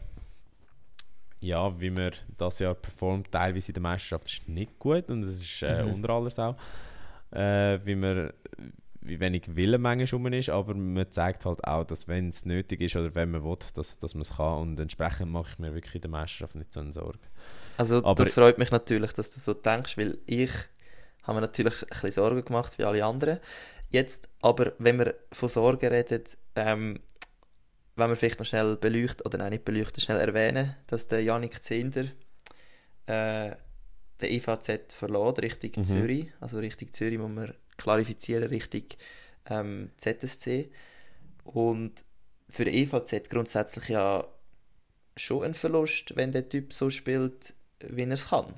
äh, 1.40 1.44
ja, 1.44 1.80
wie 1.80 1.90
man 1.90 2.12
das 2.36 2.60
Jahr 2.60 2.74
performt, 2.74 3.30
teilweise 3.32 3.68
in 3.68 3.74
der 3.74 3.82
Meisterschaft 3.82 4.28
ist 4.28 4.48
nicht 4.48 4.78
gut 4.78 5.08
und 5.08 5.24
es 5.24 5.42
ist 5.42 5.62
äh, 5.62 5.82
mhm. 5.82 5.94
unter 5.94 6.10
alles 6.10 6.38
auch, 6.38 6.56
äh, 7.32 7.78
wie 7.84 7.96
man 7.96 8.32
wie 9.00 9.20
wenig 9.20 9.44
Wille 9.54 9.78
manchmal 9.78 10.20
rum 10.20 10.32
ist, 10.32 10.50
aber 10.50 10.74
man 10.74 11.10
zeigt 11.10 11.44
halt 11.44 11.64
auch, 11.64 11.84
dass 11.84 12.08
wenn 12.08 12.28
es 12.28 12.44
nötig 12.44 12.80
ist 12.80 12.96
oder 12.96 13.14
wenn 13.14 13.30
man 13.30 13.42
will, 13.42 13.56
dass, 13.74 13.98
dass 13.98 14.14
man 14.14 14.22
es 14.22 14.36
kann 14.36 14.58
und 14.58 14.80
entsprechend 14.80 15.30
mache 15.30 15.50
ich 15.52 15.58
mir 15.58 15.74
wirklich 15.74 15.94
in 15.94 16.00
der 16.02 16.10
Meisterschaft 16.10 16.54
nicht 16.54 16.72
so 16.72 16.80
eine 16.80 16.92
Sorge. 16.92 17.18
Also 17.76 17.98
aber 17.98 18.14
das 18.14 18.34
freut 18.34 18.58
mich 18.58 18.70
natürlich, 18.70 19.12
dass 19.12 19.32
du 19.32 19.40
so 19.40 19.54
denkst, 19.54 19.96
weil 19.96 20.18
ich 20.26 20.50
habe 21.22 21.36
mir 21.36 21.40
natürlich 21.42 21.82
ein 21.82 21.88
bisschen 21.88 22.12
Sorgen 22.12 22.44
gemacht 22.44 22.78
wie 22.78 22.84
alle 22.84 23.04
anderen. 23.04 23.38
Jetzt 23.90 24.28
aber, 24.40 24.72
wenn 24.78 24.98
wir 24.98 25.14
von 25.32 25.48
Sorgen 25.48 25.88
reden, 25.88 26.24
ähm, 26.54 27.00
wenn 27.96 28.10
wir 28.10 28.16
vielleicht 28.16 28.38
noch 28.38 28.46
schnell 28.46 28.76
beleuchten, 28.76 29.26
oder 29.26 29.38
nein, 29.38 29.50
nicht 29.50 29.64
beleuchten, 29.64 30.00
schnell 30.00 30.18
erwähnen, 30.18 30.76
dass 30.86 31.06
der 31.06 31.22
Janik 31.22 31.62
Zehnder 31.62 32.04
äh, 33.06 33.56
den 34.20 34.30
EVZ 34.30 34.92
verloren, 34.92 35.36
Richtung 35.36 35.72
mhm. 35.76 35.84
Zürich, 35.84 36.32
also 36.40 36.58
Richtung 36.58 36.92
Zürich 36.92 37.18
muss 37.18 37.30
man 37.30 37.54
klarifizieren, 37.76 38.48
Richtung 38.48 38.84
ähm, 39.46 39.90
ZSC. 39.96 40.70
Und 41.44 42.04
für 42.48 42.64
den 42.64 42.74
EVZ 42.74 43.30
grundsätzlich 43.30 43.88
ja 43.88 44.26
schon 45.16 45.44
ein 45.44 45.54
Verlust, 45.54 46.14
wenn 46.16 46.32
der 46.32 46.48
Typ 46.48 46.72
so 46.72 46.90
spielt, 46.90 47.54
wie 47.80 48.02
er 48.02 48.10
es 48.10 48.28
kann. 48.28 48.54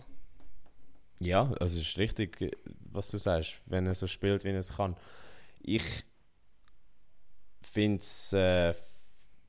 Ja, 1.20 1.52
also 1.60 1.78
es 1.78 1.86
ist 1.86 1.98
richtig, 1.98 2.56
was 2.92 3.10
du 3.10 3.18
sagst, 3.18 3.60
wenn 3.66 3.86
er 3.86 3.94
so 3.94 4.06
spielt, 4.06 4.44
wie 4.44 4.48
er 4.48 4.58
es 4.58 4.74
kann. 4.76 4.96
Ich 5.62 5.84
finde 7.62 7.98
es, 7.98 8.32
äh, 8.32 8.72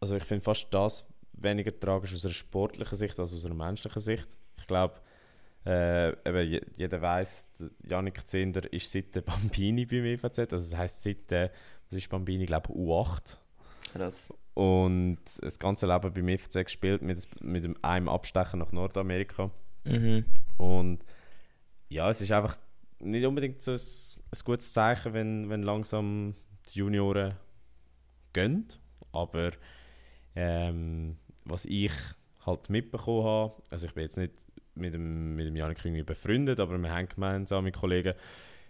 also 0.01 0.17
ich 0.17 0.23
finde 0.25 0.43
fast 0.43 0.67
das 0.73 1.07
weniger 1.33 1.77
tragisch 1.77 2.13
aus 2.13 2.25
einer 2.25 2.33
sportlichen 2.33 2.97
Sicht 2.97 3.17
als 3.19 3.33
aus 3.33 3.45
einer 3.45 3.55
menschlichen 3.55 4.01
Sicht. 4.01 4.27
Ich 4.57 4.67
glaube, 4.67 4.95
äh, 5.65 6.09
eben, 6.27 6.61
jeder 6.75 7.01
weiß, 7.01 7.47
Janik 7.87 8.27
Zender 8.27 8.71
ist 8.71 8.91
seit 8.91 9.15
der 9.15 9.21
Bambini 9.21 9.85
beim 9.85 10.05
EVZ, 10.05 10.39
also 10.39 10.69
das 10.69 10.75
heisst 10.75 11.03
seit 11.03 11.31
der, 11.31 11.51
was 11.89 11.97
ist 11.97 12.09
Bambini, 12.09 12.45
glaube 12.45 12.69
ich, 12.71 12.77
U8. 12.77 13.37
Krass. 13.93 14.33
Und 14.53 15.19
das 15.39 15.57
ganze 15.57 15.87
Leben 15.87 16.13
beim 16.13 16.27
EVZ 16.27 16.65
gespielt 16.65 17.01
mit, 17.01 17.27
mit 17.41 17.83
einem 17.83 18.09
Abstechen 18.09 18.59
nach 18.59 18.71
Nordamerika. 18.73 19.51
Mhm. 19.85 20.25
Und 20.57 21.05
ja, 21.91 22.09
es 22.09 22.21
ist 22.21 22.31
einfach 22.31 22.57
nicht 22.99 23.25
unbedingt 23.25 23.61
so 23.61 23.71
ein, 23.71 23.77
ein 23.77 24.39
gutes 24.45 24.71
Zeichen, 24.71 25.13
wenn, 25.13 25.49
wenn 25.49 25.61
langsam 25.61 26.35
die 26.69 26.79
Junioren 26.79 27.35
gehen. 28.31 28.67
Aber 29.11 29.51
ähm, 30.35 31.17
was 31.43 31.65
ich 31.65 31.91
halt 32.45 32.69
mitbekommen 32.69 33.25
habe, 33.25 33.61
also 33.69 33.87
ich 33.87 33.93
bin 33.93 34.03
jetzt 34.03 34.17
nicht 34.17 34.33
mit 34.73 34.93
dem, 34.93 35.35
mit 35.35 35.47
dem 35.47 35.55
Janik 35.57 35.83
irgendwie 35.83 36.03
befreundet, 36.03 36.61
aber 36.61 36.77
wir 36.77 36.89
haben 36.89 37.09
gemeinsam 37.09 37.65
mit 37.65 37.75
Kollegen, 37.75 38.13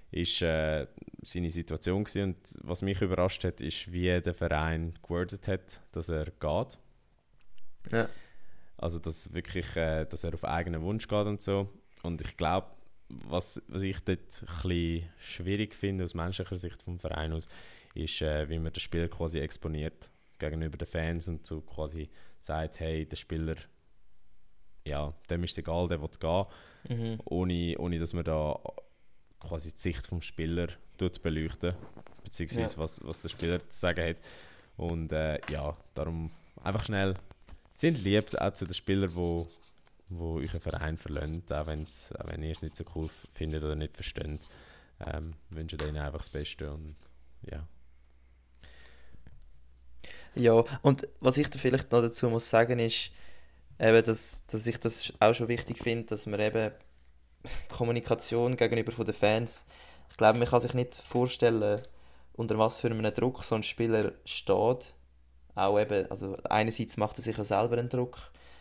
ist 0.09 0.41
äh, 0.41 0.87
seine 1.21 1.51
Situation 1.51 2.03
gewesen. 2.03 2.23
Und 2.23 2.37
was 2.63 2.81
mich 2.81 3.01
überrascht 3.01 3.43
hat, 3.43 3.61
ist, 3.61 3.91
wie 3.91 4.19
der 4.19 4.33
Verein 4.33 4.95
gewordet 5.03 5.47
hat, 5.47 5.79
dass 5.91 6.09
er 6.09 6.25
geht. 6.25 6.79
Ja. 7.91 8.09
Also, 8.77 8.97
dass 8.97 9.31
wirklich, 9.31 9.75
äh, 9.75 10.05
dass 10.05 10.23
er 10.23 10.33
auf 10.33 10.43
eigenen 10.43 10.81
Wunsch 10.81 11.07
geht 11.07 11.27
und 11.27 11.43
so. 11.43 11.69
Und 12.01 12.19
ich 12.21 12.35
glaube, 12.35 12.65
was, 13.27 13.61
was 13.67 13.81
ich 13.83 13.99
dort 14.01 14.43
ein 14.63 15.09
schwierig 15.19 15.75
finde 15.75 16.03
aus 16.03 16.13
menschlicher 16.13 16.57
Sicht 16.57 16.81
vom 16.81 16.99
Verein 16.99 17.33
aus, 17.33 17.47
ist, 17.93 18.21
äh, 18.21 18.49
wie 18.49 18.59
man 18.59 18.73
das 18.73 18.83
Spiel 18.83 19.07
quasi 19.09 19.39
exponiert 19.39 20.09
gegenüber 20.39 20.77
den 20.77 20.87
Fans 20.87 21.27
und 21.27 21.45
so 21.45 21.61
quasi 21.61 22.09
sagt, 22.39 22.79
hey, 22.79 23.05
der 23.05 23.15
Spieler, 23.15 23.55
ja, 24.85 25.13
dem 25.29 25.43
ist 25.43 25.51
es 25.51 25.57
egal, 25.59 25.87
der 25.87 26.01
will 26.01 26.09
gehen, 26.19 26.45
mhm. 26.89 27.19
ohne, 27.25 27.75
ohne 27.77 27.99
dass 27.99 28.13
man 28.13 28.23
da 28.23 28.59
quasi 29.39 29.71
die 29.71 29.79
Sicht 29.79 30.07
vom 30.07 30.21
Spieler 30.21 30.67
tut 30.97 31.21
beleuchten, 31.21 31.75
beziehungsweise 32.23 32.75
ja. 32.75 32.77
was, 32.77 33.03
was 33.05 33.21
der 33.21 33.29
Spieler 33.29 33.59
zu 33.69 33.79
sagen 33.79 34.03
hat. 34.03 34.17
Und 34.77 35.11
äh, 35.11 35.39
ja, 35.51 35.75
darum 35.93 36.31
einfach 36.63 36.85
schnell, 36.85 37.15
sind 37.73 38.03
lieb 38.03 38.33
auch 38.35 38.53
zu 38.53 38.65
den 38.65 38.73
Spielern, 38.73 39.11
die 39.15 39.45
wo 40.11 40.35
euch 40.35 40.51
einen 40.51 40.61
Verein 40.61 40.97
verlöhnt, 40.97 41.51
auch, 41.51 41.67
wenn's, 41.67 42.13
auch 42.19 42.27
wenn 42.27 42.43
ihr 42.43 42.51
es 42.51 42.61
nicht 42.61 42.75
so 42.75 42.83
cool 42.95 43.09
findet 43.33 43.63
oder 43.63 43.75
nicht 43.75 43.95
versteht. 43.95 44.47
Ähm, 44.99 45.33
wünsche 45.49 45.77
denen 45.77 45.97
einfach 45.97 46.19
das 46.19 46.29
Beste 46.29 46.71
und 46.71 46.95
ja. 47.49 47.65
Ja, 50.35 50.63
und 50.81 51.07
was 51.19 51.37
ich 51.37 51.49
da 51.49 51.57
vielleicht 51.57 51.91
noch 51.91 52.01
dazu 52.01 52.29
muss 52.29 52.49
sagen 52.49 52.79
ist, 52.79 53.11
eben, 53.79 54.03
dass, 54.05 54.45
dass 54.45 54.67
ich 54.67 54.79
das 54.79 55.13
auch 55.19 55.33
schon 55.33 55.47
wichtig 55.47 55.79
finde, 55.79 56.05
dass 56.05 56.25
man 56.25 56.39
eben 56.39 56.71
Kommunikation 57.69 58.55
gegenüber 58.55 59.03
den 59.03 59.13
Fans, 59.13 59.65
ich 60.09 60.17
glaube, 60.17 60.39
man 60.39 60.47
kann 60.47 60.59
sich 60.59 60.73
nicht 60.73 60.93
vorstellen, 60.93 61.81
unter 62.33 62.57
was 62.57 62.77
für 62.77 62.89
einem 62.89 63.13
Druck 63.13 63.43
so 63.43 63.55
ein 63.55 63.63
Spieler 63.63 64.13
steht. 64.25 64.93
Auch 65.55 65.79
eben, 65.79 66.09
also 66.09 66.37
einerseits 66.49 66.97
macht 66.97 67.17
er 67.17 67.23
sich 67.23 67.37
ja 67.37 67.43
selber 67.43 67.77
einen 67.77 67.89
Druck, 67.89 68.17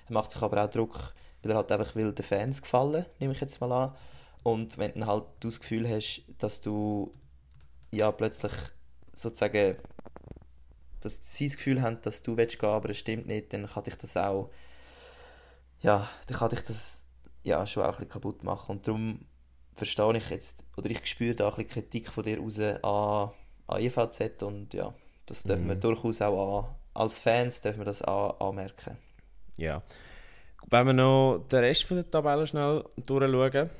er 0.09 0.13
macht 0.13 0.31
sich 0.31 0.43
aber 0.43 0.65
auch 0.65 0.71
Druck 0.71 1.13
weil 1.43 1.53
er 1.53 1.57
halt 1.57 1.73
einfach 1.73 1.95
will 1.95 2.13
den 2.13 2.25
Fans 2.25 2.63
gefallen, 2.63 3.07
nehme 3.19 3.33
ich 3.33 3.41
jetzt 3.41 3.61
mal 3.61 3.73
an. 3.73 3.97
Und 4.43 4.79
wenn 4.79 4.93
du 4.95 5.07
halt 5.07 5.25
das 5.41 5.61
Gefühl 5.61 5.89
hast, 5.89 6.23
dass 6.39 6.61
du 6.61 7.13
ja 7.91 8.11
plötzlich 8.13 8.53
sozusagen 9.15 9.77
dass 11.03 11.19
sie 11.23 11.47
das 11.49 11.57
Gefühl 11.57 11.81
haben, 11.81 11.99
dass 12.03 12.23
du 12.23 12.37
willst 12.37 12.59
gehen, 12.59 12.69
aber 12.69 12.91
es 12.91 12.99
stimmt 12.99 13.27
nicht, 13.27 13.55
dann 13.55 13.67
kann 13.67 13.85
dich 13.85 13.97
das 13.97 14.19
auch 14.19 14.51
ja, 15.81 16.09
dann 16.27 16.37
kann 16.37 16.51
dich 16.51 16.63
das 16.63 17.05
ja 17.43 17.67
schon 17.67 17.83
auch 17.83 17.89
ein 17.89 17.93
bisschen 17.93 18.09
kaputt 18.11 18.45
machen 18.45 18.77
und 18.77 18.87
darum 18.87 19.27
verstehe 19.75 20.17
ich 20.17 20.31
jetzt, 20.31 20.65
oder 20.77 20.91
ich 20.91 21.05
spüre 21.07 21.35
da 21.35 21.49
ein 21.49 21.55
bisschen 21.55 21.69
Kritik 21.69 22.09
von 22.09 22.25
dir 22.25 22.39
raus 22.39 22.61
an, 22.61 23.31
an 23.67 23.83
EVZ 23.83 24.43
und 24.43 24.75
ja, 24.75 24.93
das 25.27 25.43
dürfen 25.43 25.65
mhm. 25.65 25.69
wir 25.69 25.77
durchaus 25.77 26.21
auch 26.21 26.65
an, 26.65 26.75
als 26.95 27.19
Fans 27.19 27.61
dürfen 27.63 27.81
wir 27.81 27.87
das 27.87 28.03
an, 28.03 28.33
anmerken. 28.39 28.99
Ja, 29.57 29.83
wenn 30.69 30.87
wir 30.87 30.93
noch 30.93 31.47
den 31.51 31.61
Rest 31.61 31.85
von 31.85 31.97
der 31.97 32.11
Tabelle 32.11 32.47
schnell 32.47 32.85
durchschauen. 33.05 33.71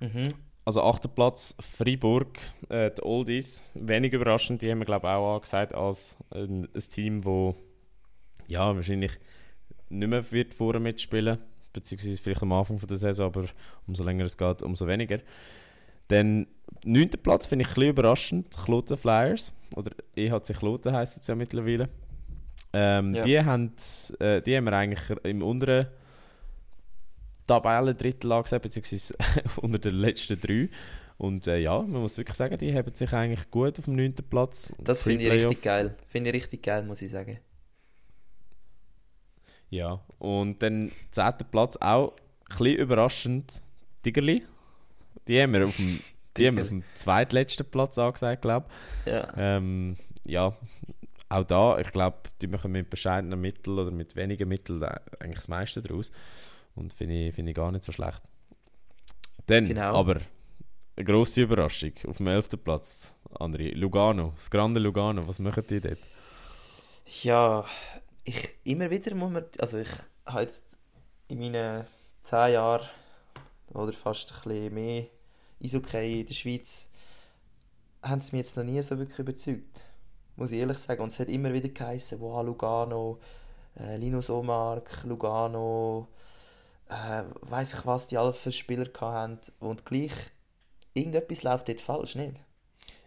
Mhm. 0.00 0.28
Also 0.64 0.82
8. 0.82 1.14
Platz 1.14 1.56
Freiburg, 1.60 2.38
äh, 2.68 2.90
die 2.90 3.02
Oldies. 3.02 3.70
Wenig 3.74 4.12
überraschend, 4.12 4.62
die 4.62 4.70
haben 4.70 4.78
wir 4.78 4.86
glaube 4.86 5.08
ich 5.08 5.12
auch 5.12 5.34
angesagt 5.34 5.74
als 5.74 6.16
ein, 6.30 6.68
ein 6.72 6.80
Team, 6.80 7.22
das 7.22 7.56
ja, 8.46 8.74
wahrscheinlich 8.74 9.12
nicht 9.88 10.08
mehr 10.08 10.30
wird 10.30 10.54
vorne 10.54 10.80
mitspielen 10.80 11.38
beziehungsweise 11.72 12.16
vielleicht 12.16 12.42
am 12.42 12.52
Anfang 12.52 12.78
der 12.78 12.96
Saison, 12.96 13.26
aber 13.26 13.44
umso 13.86 14.04
länger 14.04 14.24
es 14.24 14.36
geht, 14.36 14.62
umso 14.62 14.86
weniger. 14.86 15.18
Dann 16.08 16.46
9. 16.84 17.10
Platz 17.22 17.46
finde 17.46 17.64
ich 17.64 17.68
ein 17.68 17.74
bisschen 17.74 17.90
überraschend, 17.90 18.56
Kloten 18.64 18.96
Flyers, 18.96 19.54
oder 19.74 19.92
EHC 20.16 20.54
Kloten 20.54 20.92
heisst 20.92 21.20
es 21.20 21.26
ja 21.26 21.34
mittlerweile. 21.34 21.88
Ähm, 22.72 23.14
ja. 23.14 23.22
die, 23.22 23.40
haben, 23.40 23.72
äh, 24.18 24.40
die 24.40 24.56
haben 24.56 24.64
wir 24.64 24.72
eigentlich 24.72 25.18
im 25.24 25.42
unteren 25.42 25.86
Tabellendrittel 27.46 28.32
angesehen, 28.32 28.62
beziehungsweise 28.62 29.14
unter 29.56 29.78
den 29.78 29.94
letzten 29.94 30.40
drei. 30.40 30.68
Und 31.18 31.46
äh, 31.46 31.58
ja, 31.58 31.80
man 31.80 32.02
muss 32.02 32.18
wirklich 32.18 32.36
sagen, 32.36 32.56
die 32.56 32.74
haben 32.74 32.94
sich 32.94 33.12
eigentlich 33.12 33.50
gut 33.50 33.78
auf 33.78 33.84
dem 33.84 33.96
9. 33.96 34.14
Platz. 34.28 34.74
Das 34.78 35.04
finde 35.04 35.24
ich 35.24 35.32
richtig 35.32 35.62
geil. 35.62 35.94
Finde 36.08 36.30
ich 36.30 36.36
richtig 36.36 36.62
geil, 36.62 36.82
muss 36.82 37.02
ich 37.02 37.10
sagen. 37.10 37.38
Ja, 39.70 40.00
und 40.18 40.62
dann 40.62 40.90
10. 41.12 41.32
Platz 41.50 41.76
auch 41.76 42.10
ein 42.10 42.58
bisschen 42.58 42.76
überraschend, 42.76 43.62
Tigerli. 44.02 44.44
Die 45.28 45.40
haben 45.40 45.52
wir 45.52 45.64
auf 45.64 45.76
dem, 45.76 46.00
die 46.36 46.46
haben 46.46 46.56
wir 46.56 46.64
auf 46.64 46.68
dem 46.68 46.82
zweitletzten 46.94 47.66
Platz 47.66 47.96
angesagt, 47.98 48.42
glaube 48.42 48.66
ich. 49.06 49.12
Ja. 49.12 49.32
Ähm, 49.36 49.96
ja, 50.26 50.52
auch 51.28 51.44
da, 51.44 51.78
ich 51.78 51.90
glaube, 51.92 52.18
die 52.42 52.48
machen 52.48 52.72
mit 52.72 52.90
bescheidenen 52.90 53.40
Mitteln 53.40 53.78
oder 53.78 53.90
mit 53.90 54.16
wenigen 54.16 54.48
Mitteln 54.48 54.82
eigentlich 54.82 55.36
das 55.36 55.48
meiste 55.48 55.80
daraus. 55.80 56.12
Und 56.74 56.92
finde 56.92 57.14
ich, 57.14 57.34
find 57.34 57.48
ich 57.48 57.54
gar 57.54 57.70
nicht 57.70 57.84
so 57.84 57.92
schlecht. 57.92 58.22
Dann 59.46 59.66
genau. 59.66 59.94
aber 59.94 60.20
eine 60.96 61.04
grosse 61.04 61.42
Überraschung 61.42 61.92
auf 62.06 62.18
dem 62.18 62.28
11. 62.28 62.62
Platz, 62.62 63.12
André. 63.34 63.74
Lugano, 63.74 64.32
das 64.36 64.50
Grande 64.50 64.80
Lugano, 64.80 65.26
was 65.26 65.38
machen 65.38 65.64
die 65.68 65.80
dort? 65.80 65.98
Ja, 67.22 67.64
ich 68.24 68.50
immer 68.64 68.90
wieder 68.90 69.14
muss 69.14 69.32
man, 69.32 69.44
also 69.58 69.78
ich 69.78 69.90
habe 70.26 70.42
jetzt 70.42 70.78
in 71.28 71.40
meinen 71.40 71.84
10 72.22 72.52
Jahren 72.52 72.88
oder 73.74 73.92
fast 73.92 74.32
ein 74.32 74.42
bisschen 74.42 74.74
mehr 74.74 75.06
Eishockey 75.62 76.20
in 76.20 76.26
der 76.26 76.34
Schweiz, 76.34 76.90
haben 78.02 78.20
sie 78.20 78.36
mich 78.36 78.46
jetzt 78.46 78.56
noch 78.56 78.64
nie 78.64 78.80
so 78.82 78.98
wirklich 78.98 79.18
überzeugt. 79.18 79.82
Muss 80.36 80.50
ich 80.50 80.60
ehrlich 80.60 80.78
sagen. 80.78 81.02
Und 81.02 81.12
es 81.12 81.20
hat 81.20 81.28
immer 81.28 81.52
wieder 81.52 81.68
geheißen, 81.68 82.20
wow, 82.20 82.44
Lugano, 82.44 83.20
äh, 83.78 83.96
Linus 83.96 84.30
Omark, 84.30 85.04
Lugano, 85.04 86.08
äh, 86.92 87.24
weiß 87.42 87.74
ich 87.74 87.86
was, 87.86 88.08
die 88.08 88.18
alle 88.18 88.32
für 88.32 88.52
Spieler 88.52 88.88
hatten 89.00 89.38
und 89.60 89.84
gleich 89.84 90.12
irgendetwas 90.94 91.42
läuft 91.42 91.68
dort 91.68 91.80
falsch, 91.80 92.14
nicht? 92.14 92.36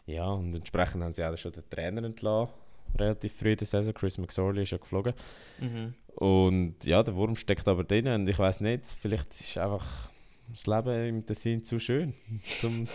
Ja, 0.05 0.27
und 0.27 0.53
entsprechend 0.53 1.03
haben 1.03 1.13
sie 1.13 1.23
auch 1.23 1.37
schon 1.37 1.51
den 1.51 1.69
Trainer 1.69 2.03
entlassen, 2.03 2.53
relativ 2.97 3.33
früh 3.33 3.51
in 3.51 3.57
der 3.57 3.67
Saison. 3.67 3.93
Chris 3.93 4.17
McSorley 4.17 4.63
ist 4.63 4.71
ja 4.71 4.77
geflogen. 4.77 5.13
Mhm. 5.59 5.93
Und 6.15 6.85
ja, 6.85 7.03
der 7.03 7.15
Wurm 7.15 7.35
steckt 7.35 7.67
aber 7.67 7.83
drin 7.83 8.07
und 8.07 8.27
ich 8.27 8.39
weiß 8.39 8.61
nicht, 8.61 8.85
vielleicht 8.85 9.31
ist 9.31 9.57
einfach 9.57 10.09
das 10.49 10.67
Leben 10.67 11.07
im 11.07 11.25
Tessin 11.25 11.63
zu 11.63 11.79
schön. 11.79 12.13
Zum 12.61 12.87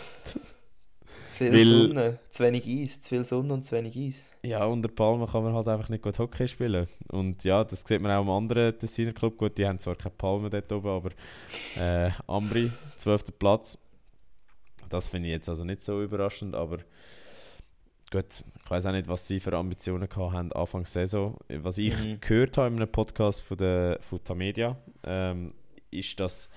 Zu 1.30 1.38
viel 1.44 1.52
Weil- 1.52 1.88
Sonne, 1.88 2.18
zu 2.30 2.42
wenig 2.44 2.66
Eis, 2.66 3.00
zu 3.00 3.08
viel 3.10 3.24
Sonne 3.24 3.54
und 3.54 3.62
zu 3.64 3.76
wenig 3.76 3.96
Eis. 3.96 4.22
ja, 4.42 4.64
unter 4.64 4.88
Palmen 4.88 5.26
kann 5.28 5.42
man 5.44 5.54
halt 5.54 5.68
einfach 5.68 5.88
nicht 5.88 6.02
gut 6.02 6.18
Hockey 6.18 6.48
spielen. 6.48 6.86
Und 7.08 7.44
ja, 7.44 7.62
das 7.64 7.82
sieht 7.86 8.00
man 8.00 8.10
auch 8.12 8.20
am 8.20 8.30
anderen 8.30 8.78
Tessiner 8.78 9.12
Club. 9.12 9.36
Gut, 9.38 9.56
die 9.58 9.66
haben 9.66 9.78
zwar 9.78 9.96
keine 9.96 10.14
Palmen 10.16 10.50
dort 10.50 10.70
oben, 10.72 10.88
aber 10.88 11.10
äh, 11.78 12.10
Ambri, 12.26 12.70
12. 12.96 13.38
Platz. 13.38 13.78
Das 14.88 15.08
finde 15.08 15.28
ich 15.28 15.32
jetzt 15.34 15.48
also 15.48 15.64
nicht 15.64 15.82
so 15.82 16.02
überraschend, 16.02 16.54
aber 16.56 16.78
gut, 18.10 18.24
ich 18.64 18.70
weiß 18.70 18.86
auch 18.86 18.92
nicht, 18.92 19.06
was 19.08 19.26
sie 19.26 19.38
für 19.40 19.56
Ambitionen 19.56 20.08
gehabt 20.08 20.32
haben 20.34 20.52
Anfang 20.52 20.84
Saison. 20.84 21.36
Was 21.48 21.78
ich 21.78 21.96
Mhm. 21.96 22.18
gehört 22.20 22.58
habe 22.58 22.68
in 22.68 22.76
einem 22.76 22.90
Podcast 22.90 23.42
von 23.42 23.56
der 23.56 23.98
von 24.00 24.22
Tamedia, 24.24 24.76
ähm, 25.04 25.54
ist, 25.92 26.18
dass 26.18 26.50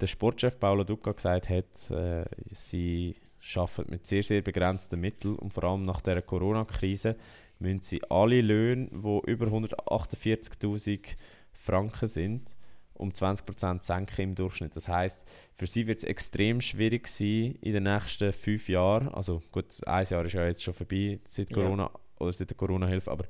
der 0.00 0.06
Sportchef 0.06 0.58
Paolo 0.60 0.84
Duca 0.84 1.12
gesagt 1.12 1.48
hat, 1.48 1.90
äh, 1.90 2.24
sie 2.50 3.16
arbeiten 3.54 3.90
mit 3.90 4.06
sehr, 4.06 4.22
sehr 4.22 4.42
begrenzten 4.42 5.00
Mitteln 5.00 5.36
und 5.36 5.52
vor 5.52 5.64
allem 5.64 5.84
nach 5.84 6.00
der 6.00 6.22
Corona-Krise 6.22 7.16
müssen 7.58 7.80
sie 7.80 8.02
alle 8.10 8.40
Löhne, 8.40 8.88
die 8.90 9.30
über 9.30 9.46
148'000 9.46 11.16
Franken 11.52 12.08
sind, 12.08 12.56
um 12.94 13.10
20% 13.10 13.82
senken 13.82 14.22
im 14.22 14.34
Durchschnitt. 14.34 14.76
Das 14.76 14.88
heißt, 14.88 15.24
für 15.54 15.66
sie 15.66 15.86
wird 15.86 15.98
es 15.98 16.04
extrem 16.04 16.60
schwierig 16.60 17.08
sein 17.08 17.56
in 17.60 17.72
den 17.72 17.84
nächsten 17.84 18.32
fünf 18.32 18.68
Jahren. 18.68 19.08
Also 19.08 19.42
gut, 19.50 19.86
ein 19.86 20.06
Jahr 20.06 20.24
ist 20.24 20.32
ja 20.34 20.46
jetzt 20.46 20.62
schon 20.62 20.74
vorbei 20.74 21.20
seit 21.24 21.50
Ja. 21.50 21.56
Corona 21.56 21.90
oder 22.18 22.32
seit 22.32 22.50
der 22.50 22.56
Corona-Hilfe, 22.56 23.10
aber 23.10 23.24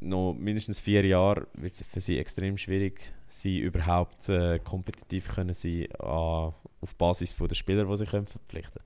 noch 0.00 0.34
mindestens 0.34 0.80
vier 0.80 1.04
Jahre 1.04 1.46
wird 1.54 1.74
es 1.74 1.82
für 1.82 2.00
sie 2.00 2.18
extrem 2.18 2.56
schwierig 2.58 3.12
sein, 3.28 3.58
überhaupt 3.58 4.28
äh, 4.28 4.58
kompetitiv 4.58 5.28
können 5.28 5.54
sein 5.54 5.90
an, 5.98 6.54
auf 6.80 6.94
Basis 6.98 7.32
von 7.32 7.48
der 7.48 7.54
Spieler, 7.54 7.84
die 7.84 7.96
sie 7.96 8.06
können 8.06 8.26
verpflichten 8.26 8.82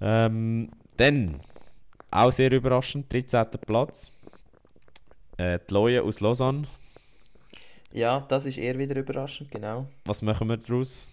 ähm, 0.00 0.70
Dann, 0.96 1.40
auch 2.10 2.32
sehr 2.32 2.52
überraschend, 2.52 3.12
13. 3.12 3.46
Platz. 3.66 4.12
Äh, 5.36 5.58
die 5.68 5.74
Leue 5.74 6.02
aus 6.02 6.20
Lausanne. 6.20 6.64
Ja, 7.92 8.24
das 8.28 8.44
ist 8.46 8.58
eher 8.58 8.76
wieder 8.78 8.96
überraschend, 8.96 9.50
genau. 9.50 9.86
Was 10.04 10.22
machen 10.22 10.48
wir 10.48 10.56
daraus? 10.56 11.12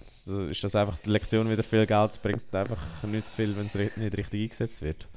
Ist 0.50 0.64
das 0.64 0.76
einfach 0.76 0.98
die 1.00 1.10
Lektion 1.10 1.50
wieder 1.50 1.64
viel 1.64 1.86
Geld? 1.86 2.22
Bringt 2.22 2.54
einfach 2.56 2.82
nicht 3.04 3.30
viel, 3.30 3.56
wenn 3.56 3.68
es 3.68 3.76
nicht 3.76 4.18
richtig 4.18 4.44
eingesetzt 4.44 4.82
wird. 4.82 5.08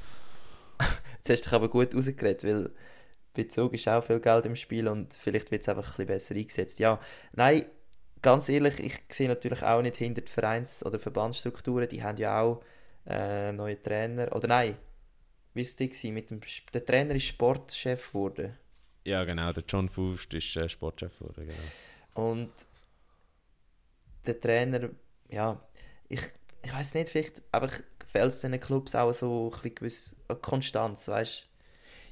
Jetzt 0.79 1.31
hast 1.31 1.41
du 1.41 1.49
dich 1.49 1.53
aber 1.53 1.69
gut 1.69 1.95
rausgeredet, 1.95 2.45
weil 2.45 2.71
Bezug 3.33 3.75
ist 3.75 3.89
auch 3.89 4.05
viel 4.05 4.21
Geld 4.21 4.47
im 4.47 4.57
Spiel 4.57 4.89
und 4.89 5.15
vielleicht 5.15 5.51
wird 5.51 5.63
es 5.63 5.69
einfach 5.69 5.99
ein 5.99 6.07
bisschen 6.07 6.07
besser 6.07 6.35
eingesetzt. 6.35 6.79
Ja, 6.79 7.01
nein, 7.33 7.65
ganz 8.23 8.49
ehrlich, 8.49 8.81
ich 8.81 8.99
sehe 9.09 9.29
natürlich 9.29 9.63
auch 9.63 9.83
nicht 9.83 9.97
hinter 9.97 10.21
die 10.21 10.33
Vereins- 10.33 10.85
oder 10.85 10.99
Verbandsstrukturen, 10.99 11.89
die 11.89 12.03
haben 12.03 12.17
ja 12.19 12.41
auch 12.41 12.63
äh, 13.07 13.53
neue 13.53 13.81
Trainer. 13.83 14.35
Oder 14.35 14.49
nein, 14.49 14.77
wie 15.55 15.61
war 15.65 15.89
es 15.91 16.05
mit 16.05 16.31
dem 16.31 16.41
Der 16.73 16.85
Trainer 16.85 17.15
ist 17.15 17.25
Sportchef 17.25 18.09
geworden. 18.09 18.57
Ja, 19.05 19.25
genau. 19.25 19.53
Der 19.53 19.65
John 19.69 19.89
Faust 19.89 20.33
ist 20.35 20.57
äh, 20.57 20.69
Sportchef 20.69 21.19
geworden. 21.19 21.47
Genau. 21.47 22.29
Und 22.31 22.51
der 24.27 24.41
Trainer, 24.41 24.91
ja, 25.29 25.61
ich, 26.09 26.21
ich 26.63 26.73
weiß 26.73 26.95
nicht, 26.95 27.09
vielleicht 27.11 27.43
einfach 27.53 27.81
fehlt 28.07 28.29
es 28.29 28.41
diesen 28.41 28.59
Clubs 28.61 28.95
auch 28.95 29.13
so 29.13 29.47
ein 29.47 29.51
bisschen 29.51 29.75
gewisse 29.75 30.17
Konstanz, 30.41 31.09
weißt 31.09 31.47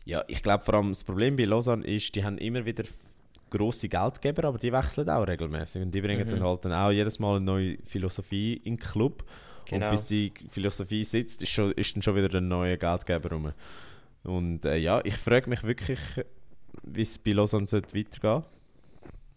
Ja, 0.04 0.24
ich 0.26 0.42
glaube 0.42 0.64
vor 0.64 0.74
allem 0.74 0.90
das 0.90 1.04
Problem 1.04 1.36
bei 1.36 1.44
Lausanne 1.44 1.86
ist, 1.86 2.14
die 2.14 2.24
haben 2.24 2.38
immer 2.38 2.64
wieder 2.64 2.84
grosse 3.50 3.88
Geldgeber, 3.88 4.44
aber 4.48 4.58
die 4.58 4.72
wechseln 4.72 5.08
auch 5.10 5.26
regelmäßig 5.26 5.82
und 5.82 5.90
die 5.94 6.00
bringen 6.00 6.26
Mhm. 6.26 6.30
dann 6.32 6.42
halt 6.42 6.64
dann 6.64 6.72
auch 6.72 6.90
jedes 6.90 7.18
Mal 7.18 7.36
eine 7.36 7.44
neue 7.44 7.78
Philosophie 7.84 8.54
in 8.54 8.76
den 8.76 8.80
Club 8.80 9.24
Genau. 9.66 9.86
und 9.86 9.92
bis 9.92 10.06
die 10.06 10.32
Philosophie 10.50 11.04
sitzt, 11.04 11.42
ist, 11.42 11.50
schon, 11.50 11.72
ist 11.72 11.94
dann 11.94 12.02
schon 12.02 12.16
wieder 12.16 12.38
ein 12.38 12.48
neuer 12.48 12.76
Geldgeber 12.76 13.30
rum. 13.30 13.52
Und 14.24 14.64
äh, 14.64 14.76
ja, 14.76 15.00
ich 15.04 15.16
frage 15.16 15.48
mich 15.50 15.62
wirklich, 15.62 15.98
wie 16.84 17.02
es 17.02 17.18
bei 17.18 17.32
Lausanne 17.32 17.66
sollte 17.66 17.96
weitergehen 17.96 18.44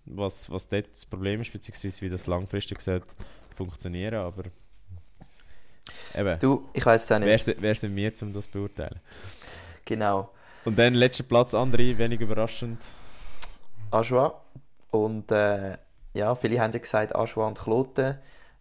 was, 0.07 0.51
was 0.51 0.67
dort 0.67 0.91
das 0.93 1.05
Problem 1.05 1.41
ist, 1.41 1.51
beziehungsweise 1.51 2.01
wie 2.01 2.09
das 2.09 2.27
langfristig 2.27 2.79
sollte 2.81 3.07
funktionieren, 3.55 4.13
aber 4.15 4.43
eben, 6.15 6.39
Du, 6.39 6.69
ich 6.73 6.85
weiß 6.85 7.03
es 7.03 7.11
auch 7.11 7.19
nicht. 7.19 7.27
wer, 7.27 7.39
sind- 7.39 7.61
wer 7.61 7.75
sind 7.75 7.95
wir, 7.95 8.11
um 8.21 8.33
das 8.33 8.45
zu 8.45 8.51
beurteilen? 8.51 8.99
Genau. 9.85 10.29
Und 10.63 10.77
dann 10.77 10.93
letzter 10.95 11.23
Platz, 11.23 11.53
andere, 11.53 11.97
wenig 11.97 12.19
überraschend. 12.21 12.79
Ajoa. 13.91 14.41
Und 14.91 15.31
äh, 15.31 15.77
ja, 16.13 16.33
viele 16.35 16.59
haben 16.59 16.71
ja 16.71 16.79
gesagt, 16.79 17.15
Ajoa 17.15 17.47
und 17.47 17.57
Kloten 17.59 18.17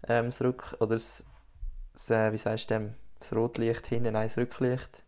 ähm, 0.09 0.27
das 0.27 0.43
Rück 0.43 0.77
oder 0.81 0.95
das, 0.95 1.25
das 1.95 2.11
äh, 2.11 2.33
wie 2.33 2.37
sagst 2.37 2.71
du 2.71 2.75
dem, 2.75 2.95
das 3.19 3.33
Rotlicht 3.33 3.87
hinten, 3.87 4.13
nein, 4.13 4.29
das 4.29 4.37
Rücklicht. 4.37 5.03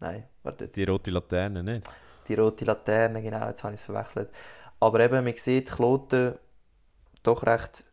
Nein, 0.00 0.24
warte 0.42 0.64
jetzt. 0.64 0.76
Die 0.76 0.84
rote 0.84 1.10
Laterne, 1.10 1.62
nicht? 1.62 1.88
Die 2.28 2.34
rote 2.34 2.64
Laterne, 2.64 3.22
genau, 3.22 3.46
jetzt 3.46 3.62
habe 3.62 3.74
ich 3.74 3.80
es 3.80 3.86
verwechselt. 3.86 4.30
Aber 4.80 5.00
eben, 5.00 5.24
man 5.24 5.36
sieht 5.36 5.70
Kloten 5.70 6.34
doch 7.22 7.44
recht 7.46 7.84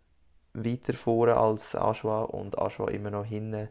weiter 0.54 0.94
vorne 0.94 1.36
als 1.38 1.76
Ajoa 1.76 2.24
und 2.24 2.58
Ajoa 2.58 2.90
immer 2.90 3.10
noch 3.12 3.26
hinten. 3.26 3.70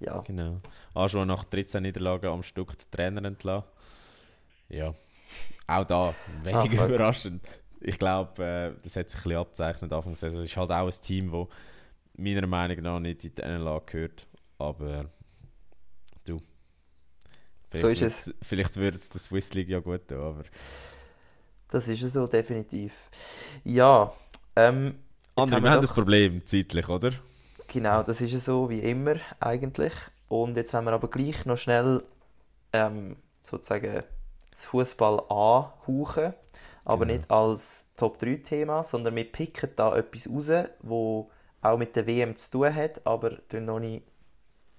Ja, 0.00 0.20
Genau. 0.20 0.60
Ajo 0.94 1.24
nach 1.24 1.44
13 1.44 1.82
Niederlagen 1.82 2.30
am 2.30 2.42
Stück 2.42 2.76
den 2.76 2.90
Trainer 2.90 3.24
entlassen. 3.24 3.68
Ja. 4.68 4.94
Auch 5.66 5.84
da, 5.84 6.14
wenig 6.42 6.78
Ah, 6.80 6.86
überraschend. 6.86 7.46
Ich 7.80 7.98
glaube, 7.98 8.42
äh, 8.44 8.72
das 8.82 8.96
hat 8.96 9.10
sich 9.10 9.18
ein 9.20 9.22
bisschen 9.24 9.38
abzeichnet 9.38 9.92
Anfang 9.92 10.12
der 10.12 10.18
Saison. 10.18 10.40
Es 10.40 10.46
ist 10.46 10.56
halt 10.56 10.70
auch 10.70 10.86
ein 10.86 11.02
Team, 11.02 11.30
das 11.30 11.46
meiner 12.20 12.46
Meinung 12.46 12.80
nach 12.82 13.00
nicht 13.00 13.24
in 13.24 13.34
die 13.34 13.42
NLA 13.42 13.80
gehört. 13.86 14.26
Aber 14.58 15.10
du. 16.24 16.38
So 17.74 17.88
ist 17.88 18.00
wird's- 18.00 18.34
Vielleicht 18.42 18.76
würde 18.76 18.96
es 18.98 19.08
der 19.08 19.20
Swiss 19.20 19.52
League 19.54 19.68
ja 19.68 19.78
gut 19.80 20.08
tun, 20.08 20.18
aber... 20.20 20.44
das 21.68 21.86
ist 21.88 22.02
es 22.02 22.12
so, 22.14 22.26
definitiv. 22.26 23.08
Ja, 23.64 24.12
ähm, 24.56 24.94
André, 25.36 25.40
haben 25.40 25.50
wir 25.50 25.62
wir 25.62 25.70
haben 25.70 25.74
doch- 25.76 25.80
das 25.82 25.94
Problem 25.94 26.44
zeitlich, 26.44 26.88
oder? 26.88 27.12
Genau, 27.68 28.02
das 28.02 28.20
ist 28.20 28.32
ja 28.32 28.40
so 28.40 28.68
wie 28.68 28.80
immer 28.80 29.14
eigentlich. 29.38 29.92
Und 30.28 30.56
jetzt 30.56 30.74
wollen 30.74 30.84
wir 30.86 30.92
aber 30.92 31.08
gleich 31.08 31.46
noch 31.46 31.56
schnell 31.56 32.02
ähm, 32.72 33.16
sozusagen 33.42 34.02
das 34.50 34.64
Fußball 34.66 35.20
anhauchen, 35.28 36.34
aber 36.84 37.06
Genau. 37.06 37.16
nicht 37.18 37.30
als 37.30 37.90
Top-3-Thema, 37.96 38.82
sondern 38.82 39.14
wir 39.14 39.24
picken 39.30 39.70
da 39.76 39.96
etwas 39.96 40.28
raus, 40.28 40.50
wo 40.82 41.30
auch 41.62 41.78
mit 41.78 41.94
der 41.96 42.06
WM 42.06 42.36
zu 42.36 42.50
tun 42.50 42.74
hat, 42.74 43.04
aber 43.06 43.46
tun 43.48 43.64
noch 43.64 43.80
nicht 43.80 44.02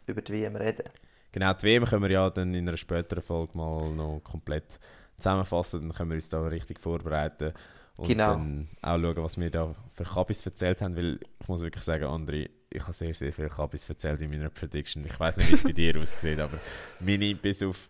über 0.08 0.22
die 0.22 0.34
WM 0.34 0.56
reden. 0.56 0.86
Genau, 1.32 1.54
die 1.54 1.64
WM 1.64 1.86
können 1.86 2.04
wir 2.04 2.12
ja 2.12 2.30
dann 2.30 2.54
in 2.54 2.68
einer 2.68 2.78
späteren 2.78 3.22
Folge 3.24 3.58
mal 3.58 3.90
noch 3.92 4.22
komplett 4.24 4.80
zusammenfassen. 5.18 5.82
Dann 5.82 5.94
können 5.94 6.10
wir 6.10 6.16
uns 6.16 6.30
da 6.30 6.42
richtig 6.48 6.80
vorbereiten 6.80 7.54
und 7.98 8.08
Genau. 8.08 8.32
dann 8.32 8.68
auch 8.82 9.00
schauen, 9.00 9.24
was 9.24 9.38
wir 9.40 9.50
da 9.52 9.76
für 9.94 10.04
Kabis 10.04 10.46
erzählt 10.46 10.82
haben. 10.82 10.96
Weil 10.96 11.20
ich 11.40 11.48
muss 11.48 11.62
wirklich 11.62 11.84
sagen, 11.84 12.06
André, 12.06 12.50
ich 12.70 12.82
habe 12.82 12.94
sehr, 12.94 13.14
sehr 13.14 13.32
viele 13.32 13.50
Kabis 13.50 13.88
erzählt 13.88 14.22
in 14.22 14.30
meiner 14.30 14.50
Prediction. 14.50 15.06
Ich 15.06 15.18
weiß 15.20 15.38
nicht, 15.38 15.52
wie 15.52 15.56
es 15.56 15.64
bei 15.64 15.72
dir 15.72 15.98
aussieht, 16.02 16.40
aber 16.40 16.58
meine 17.00 17.36
bis 17.36 17.64
auf 17.64 17.88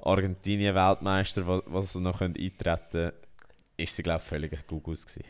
Argentinien 0.00 0.74
Weltmeister, 0.74 1.46
was, 1.46 1.62
was 1.66 1.94
noch 1.96 2.20
eintreten 2.20 2.56
können, 2.90 3.12
ist 3.76 3.94
sie, 3.96 4.02
glaube 4.02 4.20
ich, 4.22 4.28
völlig 4.28 4.66
gut 4.66 4.86
aus. 4.88 5.04
Gewesen. 5.04 5.24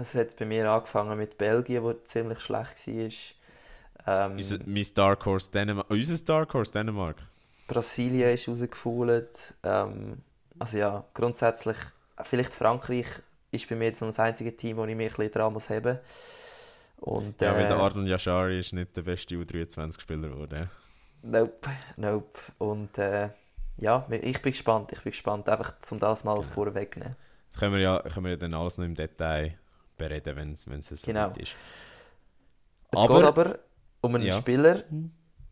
Es 0.00 0.14
hat 0.14 0.36
bei 0.36 0.46
mir 0.46 0.68
angefangen 0.70 1.18
mit 1.18 1.36
Belgien, 1.36 1.82
wo 1.82 1.92
ziemlich 1.92 2.40
schlecht 2.40 2.86
war. 2.86 4.24
Ähm, 4.26 4.36
Unser, 4.36 4.58
mein 4.64 4.86
Dark 4.94 5.26
Horse 5.26 5.50
Dänemark. 5.50 5.90
Unser 5.90 6.24
Dark 6.24 6.54
Horse 6.54 6.72
Dänemark. 6.72 7.16
Brasilien 7.68 8.30
ist 8.30 8.48
rausgefault. 8.48 9.54
Ähm, 9.62 10.18
also 10.58 10.78
ja, 10.78 11.04
grundsätzlich, 11.14 11.76
vielleicht 12.22 12.54
Frankreich 12.54 13.06
ist 13.50 13.68
bei 13.68 13.76
mir 13.76 13.92
so 13.92 14.06
das 14.06 14.18
einzige 14.18 14.56
Team, 14.56 14.78
wo 14.78 14.84
ich 14.84 14.96
mich 14.96 15.10
ein 15.12 15.16
bisschen 15.16 15.32
dran 15.32 15.52
muss 15.52 15.68
haben. 15.70 15.98
Und, 17.00 17.40
Ja, 17.40 17.54
weil 17.54 17.66
der 17.66 17.76
äh, 17.76 17.80
Ardon 17.80 18.06
Yashari 18.06 18.60
ist 18.60 18.72
nicht 18.72 18.96
der 18.96 19.02
beste 19.02 19.34
U23-Spieler 19.34 20.28
geworden. 20.28 20.70
Nope, 21.22 21.70
nope. 21.96 22.40
Und 22.58 22.96
äh, 22.98 23.28
ja, 23.76 24.06
ich 24.10 24.40
bin 24.42 24.52
gespannt. 24.52 24.92
Ich 24.92 25.02
bin 25.02 25.12
gespannt, 25.12 25.48
einfach 25.48 25.74
um 25.90 25.98
das 25.98 26.24
mal 26.24 26.34
Genau. 26.36 26.46
vorwegnehmen. 26.46 27.16
Das 27.50 27.58
können 27.58 27.74
wir 27.74 27.80
ja, 27.80 27.98
können 28.00 28.24
wir 28.24 28.32
ja 28.32 28.36
dann 28.36 28.54
alles 28.54 28.78
noch 28.78 28.84
im 28.84 28.94
Detail 28.94 29.58
bereden, 30.00 30.36
wenn 30.36 30.52
es 30.54 30.68
wenn 30.68 30.80
es 30.80 30.88
so 30.88 31.06
Genau. 31.06 31.26
weit 31.28 31.38
ist. 31.38 31.54
Es 32.90 32.98
Aber- 32.98 33.14
geht 33.18 33.24
aber 33.26 33.58
um 34.00 34.14
einen 34.14 34.26
Ja. 34.26 34.32
Spieler, 34.32 34.82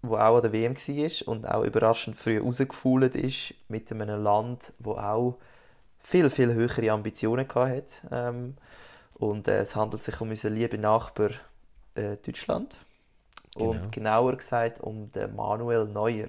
der 0.03 0.11
auch 0.28 0.36
an 0.36 0.42
der 0.42 0.53
WM 0.53 0.74
war 0.76 1.28
und 1.32 1.46
auch 1.46 1.62
überraschend 1.64 2.16
früh 2.16 2.38
rausgefault 2.40 3.14
ist 3.14 3.55
mit 3.68 3.90
einem 3.92 4.22
Land, 4.22 4.72
wo 4.78 4.92
auch 4.92 5.38
viel, 6.01 6.30
viel 6.30 6.53
höhere 6.55 6.90
Ambitionen 6.90 7.46
hatte. 7.55 7.84
Ähm, 8.11 8.57
Und 9.20 9.49
äh, 9.49 9.59
es 9.62 9.74
handelt 9.74 10.01
sich 10.01 10.20
um 10.20 10.30
unseren 10.30 10.55
lieben 10.55 10.80
Nachbar 10.80 11.30
äh, 11.96 12.16
Deutschland. 12.24 12.78
Genau. 13.57 13.70
Und 13.70 13.90
genauer 13.90 14.36
gesagt 14.36 14.80
um 14.80 15.11
den 15.11 15.34
Manuel 15.34 15.86
Neuer. 15.86 16.28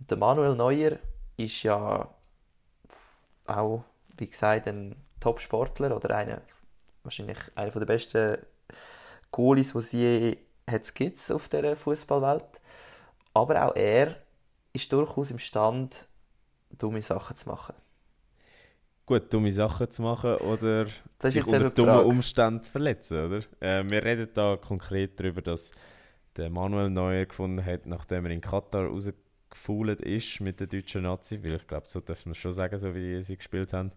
Und 0.00 0.10
der 0.10 0.18
Manuel 0.18 0.56
Neuer 0.56 0.98
ist 1.36 1.62
ja 1.62 2.08
auch, 3.46 3.84
wie 4.18 4.26
gesagt, 4.28 4.66
ein 4.66 4.96
Top-Sportler 5.20 5.94
oder 5.94 6.16
einer, 6.16 6.40
wahrscheinlich 7.04 7.38
einer 7.54 7.70
der 7.70 7.86
besten 7.86 8.38
Goalies, 9.30 9.72
die 9.72 9.78
es 9.78 9.92
je 9.92 10.38
hat 10.68 10.94
gibt 10.94 11.30
auf 11.30 11.48
dieser 11.48 11.76
Fußballwelt. 11.76 12.60
Aber 13.34 13.66
auch 13.66 13.76
er 13.76 14.16
ist 14.72 14.92
durchaus 14.92 15.30
imstand, 15.30 16.08
dumme 16.70 17.02
Sachen 17.02 17.36
zu 17.36 17.48
machen. 17.48 17.74
Gut, 19.06 19.32
dumme 19.32 19.52
Sachen 19.52 19.90
zu 19.90 20.02
machen 20.02 20.36
oder 20.36 20.86
sich 21.20 21.46
unter 21.46 21.70
dummen. 21.70 22.04
Umständen 22.04 22.62
zu 22.62 22.72
verletzen, 22.72 23.26
oder? 23.26 23.42
Äh, 23.60 23.84
wir 23.88 24.02
reden 24.02 24.28
da 24.32 24.56
konkret 24.56 25.20
darüber, 25.20 25.42
dass 25.42 25.72
der 26.36 26.48
Manuel 26.48 26.90
Neuer 26.90 27.26
gefunden 27.26 27.64
hat, 27.64 27.86
nachdem 27.86 28.24
er 28.24 28.32
in 28.32 28.40
Katar 28.40 28.86
rausgefault 28.86 30.00
ist 30.00 30.40
mit 30.40 30.58
der 30.58 30.68
deutschen 30.68 31.02
Nazi, 31.02 31.42
weil 31.44 31.56
ich 31.56 31.66
glaube, 31.66 31.86
so 31.86 32.00
dürfen 32.00 32.30
wir 32.30 32.34
schon 32.34 32.52
sagen, 32.52 32.78
so 32.78 32.94
wie 32.94 33.20
sie 33.22 33.36
gespielt 33.36 33.72
haben. 33.74 33.92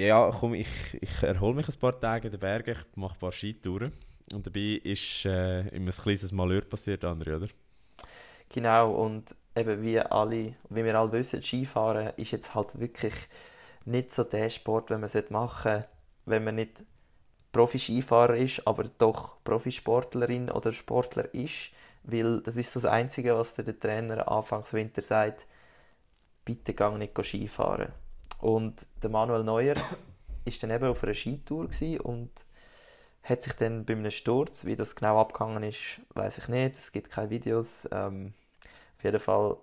Ja, 0.00 0.30
komm, 0.30 0.54
ich, 0.54 0.66
ich 0.98 1.22
erhole 1.22 1.54
mich 1.56 1.68
ein 1.68 1.78
paar 1.78 2.00
Tage 2.00 2.28
in 2.28 2.32
den 2.32 2.40
Bergen, 2.40 2.70
ich 2.70 2.96
mache 2.96 3.12
ein 3.12 3.18
paar 3.18 3.32
Skitouren. 3.32 3.92
Und 4.32 4.46
dabei 4.46 4.80
ist 4.82 5.26
äh, 5.26 5.68
immer 5.76 5.90
ein 5.90 6.02
kleines 6.02 6.32
Malheur 6.32 6.62
passiert, 6.62 7.04
André, 7.04 7.36
oder? 7.36 7.48
Genau, 8.48 8.92
und 8.92 9.36
eben 9.54 9.82
wie 9.82 10.00
alle, 10.00 10.54
wie 10.70 10.84
wir 10.84 10.98
alle 10.98 11.12
wissen, 11.12 11.42
Skifahren 11.42 12.14
ist 12.16 12.30
jetzt 12.30 12.54
halt 12.54 12.80
wirklich 12.80 13.12
nicht 13.84 14.10
so 14.10 14.24
der 14.24 14.48
Sport, 14.48 14.88
den 14.88 15.00
man 15.00 15.10
machen 15.28 15.72
sollte, 15.72 15.88
wenn 16.24 16.44
man 16.44 16.54
nicht 16.54 16.82
Profi-Skifahrer 17.52 18.36
ist, 18.36 18.66
aber 18.66 18.84
doch 18.96 19.44
Profisportlerin 19.44 20.50
oder 20.50 20.72
Sportler 20.72 21.34
ist, 21.34 21.72
weil 22.04 22.40
das 22.40 22.56
ist 22.56 22.72
so 22.72 22.80
das 22.80 22.90
Einzige, 22.90 23.36
was 23.36 23.54
der 23.54 23.78
Trainer 23.78 24.26
Anfangs 24.32 24.72
Winter 24.72 25.02
sagt, 25.02 25.44
bitte 26.46 26.72
gang 26.72 26.96
nicht 26.96 27.22
Skifahren. 27.22 27.92
Und 28.40 28.86
der 29.02 29.10
Manuel 29.10 29.44
Neuer 29.44 29.76
ist 30.44 30.62
dann 30.62 30.70
eben 30.70 30.86
auf 30.86 31.02
einer 31.02 31.14
Skitour 31.14 31.68
und 32.02 32.30
hat 33.22 33.42
sich 33.42 33.52
dann 33.54 33.84
bei 33.84 33.94
einem 33.94 34.10
Sturz, 34.10 34.64
wie 34.64 34.76
das 34.76 34.96
genau 34.96 35.20
abgegangen 35.20 35.62
ist, 35.62 36.00
weiß 36.14 36.38
ich 36.38 36.48
nicht. 36.48 36.76
Es 36.76 36.90
gibt 36.90 37.10
keine 37.10 37.30
Videos. 37.30 37.88
Ähm, 37.92 38.32
auf 38.96 39.04
jeden 39.04 39.20
Fall 39.20 39.56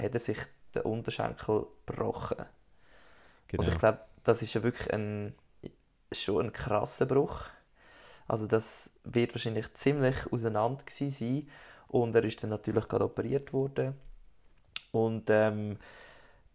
hat 0.00 0.14
er 0.14 0.20
sich 0.20 0.38
den 0.74 0.82
Unterschenkel 0.82 1.66
gebrochen. 1.86 2.44
Genau. 3.48 3.62
Und 3.62 3.68
ich 3.68 3.78
glaube, 3.78 4.00
das 4.24 4.42
ist 4.42 4.54
ja 4.54 4.62
wirklich 4.62 4.92
ein, 4.92 5.34
schon 6.12 6.46
ein 6.46 6.52
krasser 6.52 7.06
Bruch. 7.06 7.46
Also 8.26 8.46
das 8.46 8.90
wird 9.04 9.34
wahrscheinlich 9.34 9.72
ziemlich 9.74 10.32
auseinander 10.32 10.84
gewesen 10.84 11.10
sein. 11.10 11.48
Und 11.88 12.14
er 12.14 12.24
ist 12.24 12.42
dann 12.42 12.50
natürlich 12.50 12.88
gerade 12.88 13.04
operiert 13.04 13.52
worden. 13.52 13.94
Und 14.90 15.28
ähm, 15.28 15.78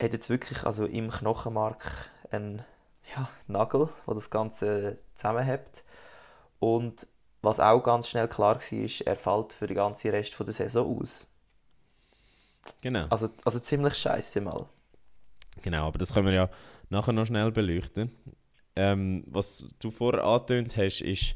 hat 0.02 0.14
jetzt 0.14 0.30
wirklich 0.30 0.66
also 0.66 0.86
im 0.86 1.10
Knochenmark 1.10 2.10
einen 2.32 2.64
ja, 3.16 3.30
Nagel, 3.48 3.90
der 4.08 4.14
das 4.16 4.30
Ganze 4.30 5.00
zusammenhält. 5.16 5.84
Und 6.60 7.08
was 7.42 7.60
auch 7.60 7.82
ganz 7.82 8.08
schnell 8.08 8.28
klar 8.28 8.56
war, 8.56 8.72
ist, 8.72 9.02
er 9.02 9.16
fällt 9.16 9.54
für 9.54 9.68
den 9.68 9.76
ganzen 9.76 10.12
Rest 10.12 10.34
von 10.34 10.46
der 10.46 10.54
Saison 10.54 11.00
aus. 11.00 11.28
genau. 12.82 13.08
Also, 13.10 13.30
also 13.46 13.60
ziemlich 13.60 13.96
scheiße 13.96 14.42
mal. 14.42 14.68
Genau, 15.62 15.88
aber 15.88 15.98
das 15.98 16.14
können 16.14 16.28
wir 16.28 16.34
ja 16.34 16.50
nachher 16.90 17.14
noch 17.14 17.26
schnell 17.26 17.52
beleuchten. 17.52 18.12
Ähm, 18.76 19.24
was 19.28 19.68
du 19.80 19.92
vorher 19.92 20.24
angetönt 20.24 20.78
hast, 20.78 21.02
ist, 21.02 21.36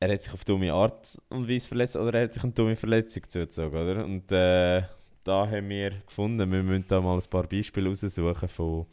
er 0.00 0.12
hat 0.12 0.22
sich 0.22 0.32
auf 0.32 0.44
dumme 0.44 0.72
Art 0.72 1.18
und 1.28 1.48
Weise 1.48 1.68
verletzt 1.68 1.96
oder 1.96 2.14
er 2.18 2.24
hat 2.24 2.34
sich 2.34 2.42
eine 2.42 2.52
dumme 2.52 2.76
Verletzung 2.76 3.28
zugezogen, 3.28 3.78
oder? 3.78 4.04
Und 4.04 4.30
äh, 4.32 4.82
da 5.26 5.48
haben 5.48 5.68
wir 5.68 5.90
gefunden, 6.06 6.50
wir 6.50 6.62
müssen 6.62 6.86
da 6.88 7.00
mal 7.00 7.18
ein 7.18 7.30
paar 7.30 7.48
Beispiele 7.48 7.88
raussuchen 7.88 8.48
von, 8.48 8.86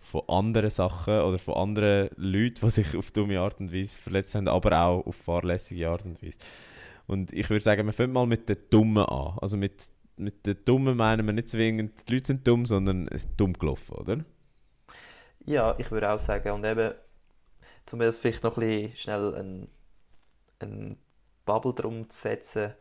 von 0.00 0.22
anderen 0.28 0.70
Sachen 0.70 1.20
oder 1.20 1.38
von 1.38 1.54
anderen 1.54 2.10
Leuten, 2.16 2.60
die 2.60 2.70
sich 2.70 2.96
auf 2.96 3.12
dumme 3.12 3.38
Art 3.38 3.60
und 3.60 3.72
Weise 3.72 3.98
verletzt 3.98 4.34
haben, 4.34 4.48
aber 4.48 4.80
auch 4.80 5.06
auf 5.06 5.16
fahrlässige 5.16 5.88
Art 5.88 6.04
und 6.04 6.22
Weise. 6.22 6.38
Und 7.06 7.32
ich 7.32 7.48
würde 7.48 7.62
sagen, 7.62 7.86
wir 7.86 7.92
fangen 7.92 8.12
mal 8.12 8.26
mit 8.26 8.48
den 8.48 8.58
Dummen 8.70 9.04
an. 9.04 9.38
Also 9.40 9.56
mit, 9.56 9.88
mit 10.16 10.44
den 10.46 10.58
Dummen 10.64 10.96
meinen 10.96 11.24
wir 11.24 11.32
nicht 11.32 11.48
zwingend, 11.48 11.92
die 12.08 12.14
Leute 12.14 12.26
sind 12.26 12.46
dumm, 12.46 12.66
sondern 12.66 13.06
es 13.08 13.24
ist 13.24 13.30
dumm 13.36 13.52
gelaufen, 13.52 13.94
oder? 13.94 14.24
Ja, 15.46 15.74
ich 15.78 15.90
würde 15.90 16.10
auch 16.10 16.18
sagen. 16.18 16.50
Und 16.50 16.64
eben, 16.64 16.92
um 17.92 18.02
jetzt 18.02 18.20
vielleicht 18.20 18.42
noch 18.42 18.58
ein 18.58 18.60
bisschen 18.60 18.96
schnell 18.96 19.34
ein, 19.34 19.68
ein 20.58 20.98
Bubble 21.46 21.72
drum 21.72 22.10
zu 22.10 22.18
setzen. 22.18 22.74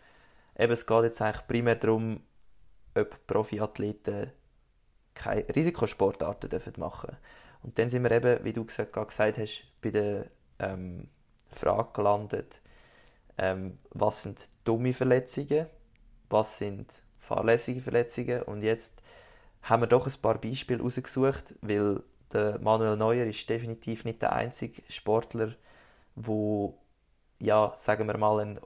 Eben, 0.57 0.73
es 0.73 0.85
geht 0.85 1.03
jetzt 1.03 1.21
eigentlich 1.21 1.47
primär 1.47 1.75
darum, 1.75 2.19
ob 2.97 3.27
Profiathleten 3.27 4.31
keine 5.13 5.45
Risikosportarten 5.55 6.49
dürfen 6.49 6.73
machen. 6.77 7.17
Und 7.63 7.77
dann 7.79 7.89
sind 7.89 8.03
wir 8.03 8.11
eben, 8.11 8.43
wie 8.43 8.53
du 8.53 8.65
gesagt, 8.65 8.93
gesagt 8.93 9.37
hast, 9.37 9.63
bei 9.81 9.89
der 9.89 10.27
ähm, 10.59 11.07
Frage 11.49 11.89
gelandet, 11.93 12.61
ähm, 13.37 13.79
was 13.91 14.23
sind 14.23 14.49
dumme 14.63 14.93
Verletzungen, 14.93 15.67
was 16.29 16.57
sind 16.57 17.01
fahrlässige 17.19 17.81
Verletzungen? 17.81 18.43
Und 18.43 18.61
jetzt 18.61 19.01
haben 19.63 19.81
wir 19.81 19.87
doch 19.87 20.07
ein 20.07 20.21
paar 20.21 20.39
Beispiele 20.39 20.81
rausgesucht, 20.81 21.55
weil 21.61 22.03
der 22.31 22.59
Manuel 22.59 22.97
Neuer 22.97 23.25
ist 23.25 23.49
definitiv 23.49 24.05
nicht 24.05 24.21
der 24.21 24.33
einzige 24.33 24.81
Sportler, 24.89 25.55
wo 26.15 26.77
ja, 27.39 27.73
sagen 27.75 28.07
wir 28.07 28.17
mal, 28.17 28.39
eine 28.39 28.61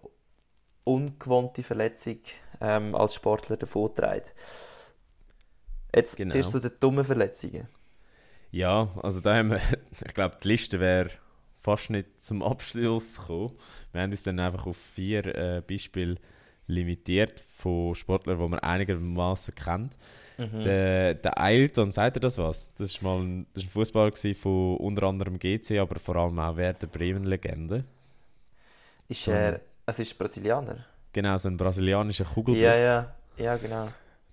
ungewohnte 0.83 1.63
Verletzung 1.63 2.19
ähm, 2.61 2.95
als 2.95 3.15
Sportler 3.15 3.57
davonträgt. 3.57 4.33
Jetzt 5.95 6.15
Genau. 6.15 6.31
zuerst 6.31 6.51
zu 6.51 6.59
den 6.59 6.71
dummen 6.79 7.05
Verletzungen. 7.05 7.67
Ja, 8.51 8.89
also 9.01 9.21
da 9.21 9.35
haben 9.35 9.51
wir, 9.51 9.61
ich 10.05 10.13
glaube, 10.13 10.37
die 10.43 10.47
Liste 10.49 10.79
wäre 10.79 11.09
fast 11.57 11.89
nicht 11.89 12.21
zum 12.21 12.43
Abschluss 12.43 13.19
gekommen. 13.19 13.57
Wir 13.91 14.01
haben 14.01 14.11
uns 14.11 14.23
dann 14.23 14.39
einfach 14.39 14.65
auf 14.65 14.77
vier 14.77 15.25
äh, 15.25 15.61
Beispiele 15.61 16.15
limitiert 16.67 17.43
von 17.57 17.95
Sportlern, 17.95 18.39
die 18.39 18.47
man 18.47 18.59
einigermaßen 18.59 19.55
kennt. 19.55 19.95
Mhm. 20.37 20.61
Der, 20.63 21.13
der 21.15 21.39
Ailton, 21.39 21.91
sagt 21.91 22.17
er 22.17 22.21
das 22.21 22.37
was? 22.37 22.73
Das 22.75 23.03
war 23.03 23.17
mal 23.17 23.23
ein, 23.25 23.47
das 23.53 23.63
ist 23.63 23.69
ein 23.69 23.71
Fußballer 23.73 24.13
von 24.35 24.77
unter 24.77 25.03
anderem 25.03 25.37
GC, 25.39 25.79
aber 25.79 25.99
vor 25.99 26.15
allem 26.15 26.39
auch 26.39 26.57
Werder 26.57 26.87
Bremen-Legende. 26.87 27.85
Ist 29.07 29.27
er, 29.27 29.61
es 29.85 29.99
ist 29.99 30.17
Brasilianer? 30.17 30.85
Genau, 31.13 31.37
so 31.37 31.49
ein 31.49 31.57
brasilianischer 31.57 32.25
Kugelblitz. 32.25 32.63
Ja, 32.63 32.75
ja, 32.75 33.15
ja, 33.37 33.57
genau. 33.57 33.89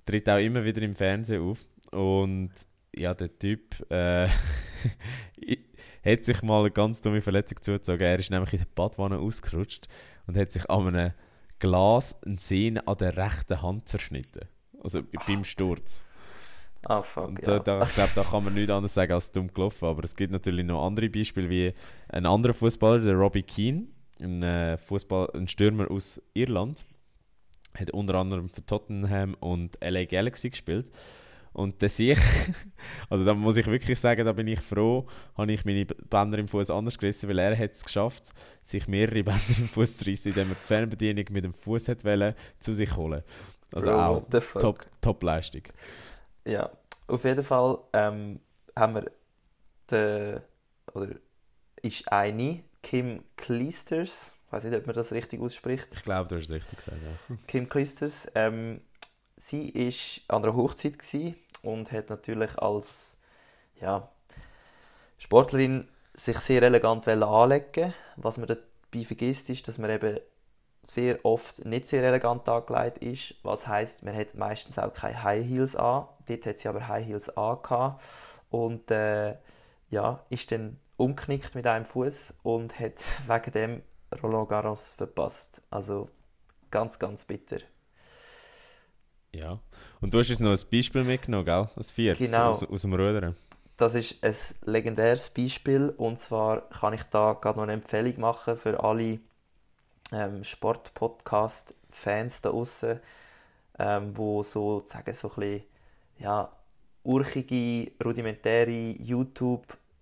tritt 0.06 0.28
auch 0.28 0.38
immer 0.38 0.64
wieder 0.64 0.82
im 0.82 0.94
Fernsehen 0.94 1.42
auf. 1.42 1.58
Und 1.90 2.52
ja, 2.94 3.14
der 3.14 3.36
Typ 3.38 3.90
äh, 3.90 4.28
hat 6.04 6.24
sich 6.24 6.42
mal 6.42 6.60
eine 6.60 6.70
ganz 6.70 7.00
dumme 7.00 7.20
Verletzung 7.20 7.60
zugezogen. 7.62 8.00
Er 8.00 8.18
ist 8.18 8.30
nämlich 8.30 8.52
in 8.52 8.60
der 8.60 8.66
Badwanne 8.74 9.18
ausgerutscht 9.18 9.88
und 10.26 10.36
hat 10.36 10.52
sich 10.52 10.68
an 10.70 10.88
einem 10.88 11.12
Glas 11.58 12.22
eine 12.24 12.38
Sehne 12.38 12.86
an 12.86 12.96
der 12.98 13.16
rechten 13.16 13.60
Hand 13.60 13.88
zerschnitten. 13.88 14.48
Also 14.82 15.02
beim 15.26 15.44
Sturz. 15.44 16.04
Ah, 16.84 17.02
fuck, 17.02 17.28
Und 17.28 17.38
ja. 17.40 17.58
da, 17.58 17.78
da, 17.80 17.82
ich 17.84 17.94
glaube, 17.94 18.12
da 18.14 18.22
kann 18.30 18.44
man 18.44 18.54
nichts 18.54 18.70
anderes 18.70 18.94
sagen 18.94 19.12
als 19.12 19.32
dumm 19.32 19.52
gelaufen. 19.52 19.86
Aber 19.86 20.04
es 20.04 20.14
gibt 20.14 20.32
natürlich 20.32 20.64
noch 20.64 20.86
andere 20.86 21.08
Beispiele, 21.08 21.50
wie 21.50 21.74
ein 22.08 22.26
anderer 22.26 22.54
Fußballer, 22.54 23.00
der 23.00 23.14
Robbie 23.14 23.42
Keane, 23.42 23.86
ein, 24.20 24.42
äh, 24.42 24.78
Fußball, 24.78 25.30
ein 25.34 25.48
Stürmer 25.48 25.90
aus 25.90 26.20
Irland, 26.34 26.84
hat 27.74 27.90
unter 27.90 28.14
anderem 28.14 28.48
für 28.48 28.64
Tottenham 28.64 29.34
und 29.40 29.78
LA 29.80 30.04
Galaxy 30.04 30.50
gespielt. 30.50 30.90
Und 31.52 31.82
der 31.82 31.88
sich, 31.88 32.18
also 33.10 33.24
da 33.24 33.34
muss 33.34 33.56
ich 33.56 33.66
wirklich 33.66 33.98
sagen, 33.98 34.24
da 34.24 34.32
bin 34.32 34.46
ich 34.46 34.60
froh, 34.60 35.06
habe 35.36 35.52
ich 35.52 35.64
meine 35.64 35.86
Bänder 35.86 36.38
im 36.38 36.46
Fuß 36.46 36.70
anders 36.70 36.98
gerissen, 36.98 37.28
weil 37.28 37.38
er 37.38 37.58
hat 37.58 37.72
es 37.72 37.84
geschafft, 37.84 38.32
sich 38.62 38.86
mehrere 38.86 39.22
Bänder 39.24 39.58
im 39.58 39.68
Fuß 39.68 39.98
zu 39.98 40.06
reissen, 40.06 40.28
indem 40.28 40.50
er 40.50 40.54
die 40.54 40.66
Fernbedienung 40.66 41.24
mit 41.30 41.44
dem 41.44 41.54
Fuß 41.54 41.88
hat 41.88 42.04
wollen, 42.04 42.34
zu 42.60 42.74
sich 42.74 42.94
holen. 42.96 43.22
Also 43.72 43.90
Bro, 43.90 43.98
auch 43.98 44.42
fuck? 44.42 44.60
Top, 44.60 44.86
Top-Leistung. 45.00 45.62
Ja, 46.44 46.70
auf 47.06 47.24
jeden 47.24 47.44
Fall 47.44 47.78
ähm, 47.92 48.40
haben 48.76 48.94
wir 48.94 49.10
den, 49.90 50.40
oder 50.94 51.14
ist 51.82 52.10
eine, 52.10 52.60
Kim 52.82 53.24
Clijsters, 53.36 54.34
ich 54.46 54.52
weiß 54.52 54.64
nicht, 54.64 54.76
ob 54.76 54.86
man 54.86 54.94
das 54.94 55.12
richtig 55.12 55.40
ausspricht, 55.40 55.88
Ich 55.92 56.02
glaube, 56.02 56.28
du 56.28 56.36
hast 56.36 56.44
es 56.44 56.50
richtig 56.50 56.78
gesagt. 56.78 56.98
Ja. 57.02 57.36
Kim 57.46 57.68
Clijsters, 57.68 58.30
ähm, 58.34 58.80
sie 59.36 59.68
ist 59.68 60.22
an 60.28 60.44
einer 60.44 60.54
Hochzeit 60.54 60.96
und 61.62 61.92
hat 61.92 62.10
natürlich 62.10 62.58
als 62.58 63.18
ja, 63.80 64.10
Sportlerin 65.18 65.88
sich 66.14 66.38
sehr 66.38 66.62
elegant 66.62 67.06
wollen 67.06 67.22
anlegen. 67.22 67.94
Was 68.16 68.38
man 68.38 68.48
dabei 68.48 69.04
vergisst, 69.04 69.50
ist, 69.50 69.68
dass 69.68 69.78
man 69.78 69.90
eben 69.90 70.18
sehr 70.82 71.24
oft 71.24 71.64
nicht 71.64 71.86
sehr 71.86 72.02
elegant 72.02 72.48
angelegt 72.48 72.98
ist. 72.98 73.34
Was 73.42 73.66
heißt, 73.66 74.04
man 74.04 74.16
hat 74.16 74.34
meistens 74.34 74.78
auch 74.78 74.92
keine 74.92 75.22
High 75.22 75.46
Heels 75.46 75.76
an. 75.76 76.08
Dort 76.26 76.46
hat 76.46 76.58
sie 76.58 76.68
aber 76.68 76.88
High 76.88 77.06
Heels 77.06 77.36
an 77.36 77.96
und 78.50 78.90
äh, 78.90 79.36
ja, 79.90 80.24
ist 80.30 80.50
dann 80.52 80.78
umknickt 80.98 81.54
mit 81.54 81.66
einem 81.66 81.86
Fuß 81.86 82.34
und 82.42 82.78
hat 82.78 83.00
wegen 83.26 83.52
dem 83.52 83.82
Roland 84.22 84.50
Garros 84.50 84.92
verpasst. 84.92 85.62
Also 85.70 86.10
ganz, 86.70 86.98
ganz 86.98 87.24
bitter. 87.24 87.58
Ja. 89.32 89.58
Und 90.00 90.12
du 90.12 90.18
hast 90.18 90.30
uns 90.30 90.40
noch 90.40 90.50
ein 90.50 90.70
Beispiel 90.70 91.04
mitgenommen, 91.04 91.44
gell? 91.44 91.68
Ein 91.74 91.82
viertes 91.84 92.30
Genau. 92.30 92.48
aus, 92.48 92.62
aus 92.62 92.82
dem 92.82 92.92
Rudern. 92.94 93.36
Das 93.76 93.94
ist 93.94 94.24
ein 94.24 94.34
legendäres 94.72 95.30
Beispiel 95.30 95.90
und 95.96 96.18
zwar 96.18 96.68
kann 96.68 96.94
ich 96.94 97.04
da 97.04 97.34
gerade 97.34 97.58
noch 97.58 97.62
eine 97.62 97.74
Empfehlung 97.74 98.18
machen 98.18 98.56
für 98.56 98.82
alle 98.82 99.20
ähm, 100.10 100.42
Sport-Podcast-Fans 100.42 102.40
da 102.40 102.50
draußen, 102.50 102.98
ähm, 103.78 104.16
wo 104.16 104.42
so, 104.42 104.82
sagen, 104.86 105.14
so 105.14 105.28
ein 105.28 105.34
bisschen, 105.36 105.62
ja, 106.18 106.50
urchige, 107.04 107.92
rudimentäre 108.04 108.96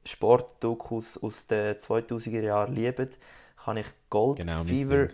YouTube-Sportdokus 0.07 1.23
aus 1.23 1.47
den 1.47 1.75
2000er 1.77 2.43
Jahren 2.43 2.75
lieben, 2.75 3.11
kann 3.63 3.77
ich 3.77 3.87
Gold 4.09 4.39
Genau, 4.39 4.65
Fever. 4.65 5.09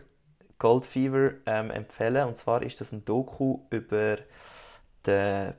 Gold 0.59 0.84
Fever 0.84 1.32
ähm, 1.47 1.70
empfehlen. 1.70 2.28
Und 2.28 2.36
zwar 2.36 2.62
ist 2.62 2.80
das 2.80 2.93
ein 2.93 3.05
Doku 3.05 3.61
über 3.70 4.18
den 5.07 5.55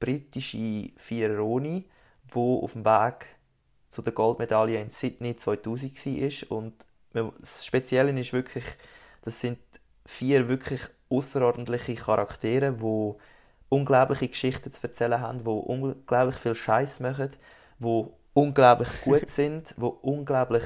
britischen 0.00 0.92
Viereroni, 0.96 1.88
wo 2.24 2.60
auf 2.64 2.72
dem 2.72 2.84
Weg 2.84 3.26
zu 3.88 4.02
der 4.02 4.12
Goldmedaille 4.12 4.80
in 4.80 4.90
Sydney 4.90 5.36
2000 5.36 6.06
war. 6.50 6.58
Und 6.58 6.86
das 7.12 7.64
Spezielle 7.66 8.18
ist 8.18 8.32
wirklich, 8.32 8.64
das 9.22 9.38
sind 9.40 9.58
vier 10.06 10.48
wirklich 10.48 10.80
außerordentliche 11.08 11.94
Charaktere, 11.94 12.72
die 12.72 13.14
unglaubliche 13.68 14.28
Geschichten 14.28 14.72
zu 14.72 14.82
erzählen 14.82 15.20
haben, 15.20 15.38
die 15.38 15.44
unglaublich 15.44 16.36
viel 16.36 16.54
Scheiß 16.54 17.00
machen, 17.00 17.30
die 17.78 18.04
unglaublich 18.34 18.88
gut 19.04 19.30
sind, 19.30 19.74
die 19.76 19.82
unglaublich 19.82 20.64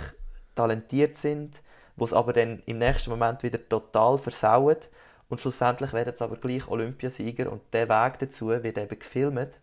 talentiert 0.55 1.17
sind, 1.17 1.63
die 1.97 2.05
es 2.05 2.13
aber 2.13 2.33
dann 2.33 2.63
im 2.67 2.79
nächsten 2.79 3.11
Moment 3.11 3.43
wieder 3.43 3.69
total 3.69 4.19
versauen 4.19 4.77
und 5.29 5.41
schlussendlich 5.41 5.93
werden 5.93 6.15
sie 6.17 6.25
aber 6.25 6.37
gleich 6.37 6.69
Olympiasieger 6.69 7.51
und 7.51 7.63
der 7.73 7.89
Weg 7.89 8.19
dazu 8.19 8.49
wird 8.49 8.79
eben 8.79 8.99
gefilmt 8.99 9.61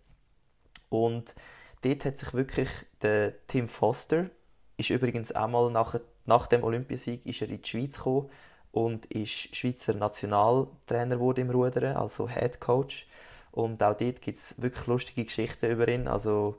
und 0.90 1.36
dort 1.82 2.06
hat 2.06 2.18
sich 2.18 2.34
wirklich 2.34 2.70
der 3.02 3.34
Tim 3.48 3.68
Foster 3.68 4.30
ist 4.78 4.90
übrigens 4.90 5.32
einmal 5.32 5.72
nach, 5.72 6.00
nach 6.26 6.48
dem 6.48 6.64
Olympiasieg 6.64 7.26
ist 7.26 7.42
er 7.42 7.50
in 7.50 7.62
die 7.62 7.70
Schweiz 7.70 7.98
gekommen 7.98 8.30
und 8.72 9.06
ist 9.08 9.56
Schweizer 9.56 9.94
Nationaltrainer 9.94 11.20
wurde 11.20 11.42
im 11.42 11.52
Rudern, 11.52 11.96
also 11.96 12.28
Head 12.28 12.60
Coach. 12.60 13.08
Und 13.52 13.84
auch 13.84 13.94
dort 13.94 14.22
gibt 14.22 14.38
es 14.38 14.60
wirklich 14.60 14.88
lustige 14.88 15.26
Geschichten 15.26 15.70
über 15.70 15.88
ihn. 15.88 16.08
Also 16.08 16.58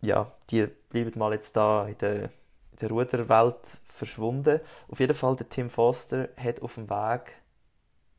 ja, 0.00 0.32
die 0.50 0.66
bleiben 0.88 1.18
mal 1.18 1.32
jetzt 1.32 1.56
da 1.56 1.86
in 1.86 1.98
der, 1.98 2.24
in 2.24 2.78
der 2.80 2.88
Ruderwelt 2.88 3.78
verschwunden. 3.84 4.60
Auf 4.88 5.00
jeden 5.00 5.14
Fall, 5.14 5.36
der 5.36 5.48
Tim 5.48 5.68
Foster 5.68 6.28
hat 6.36 6.62
auf 6.62 6.74
dem 6.74 6.88
Weg 6.88 7.32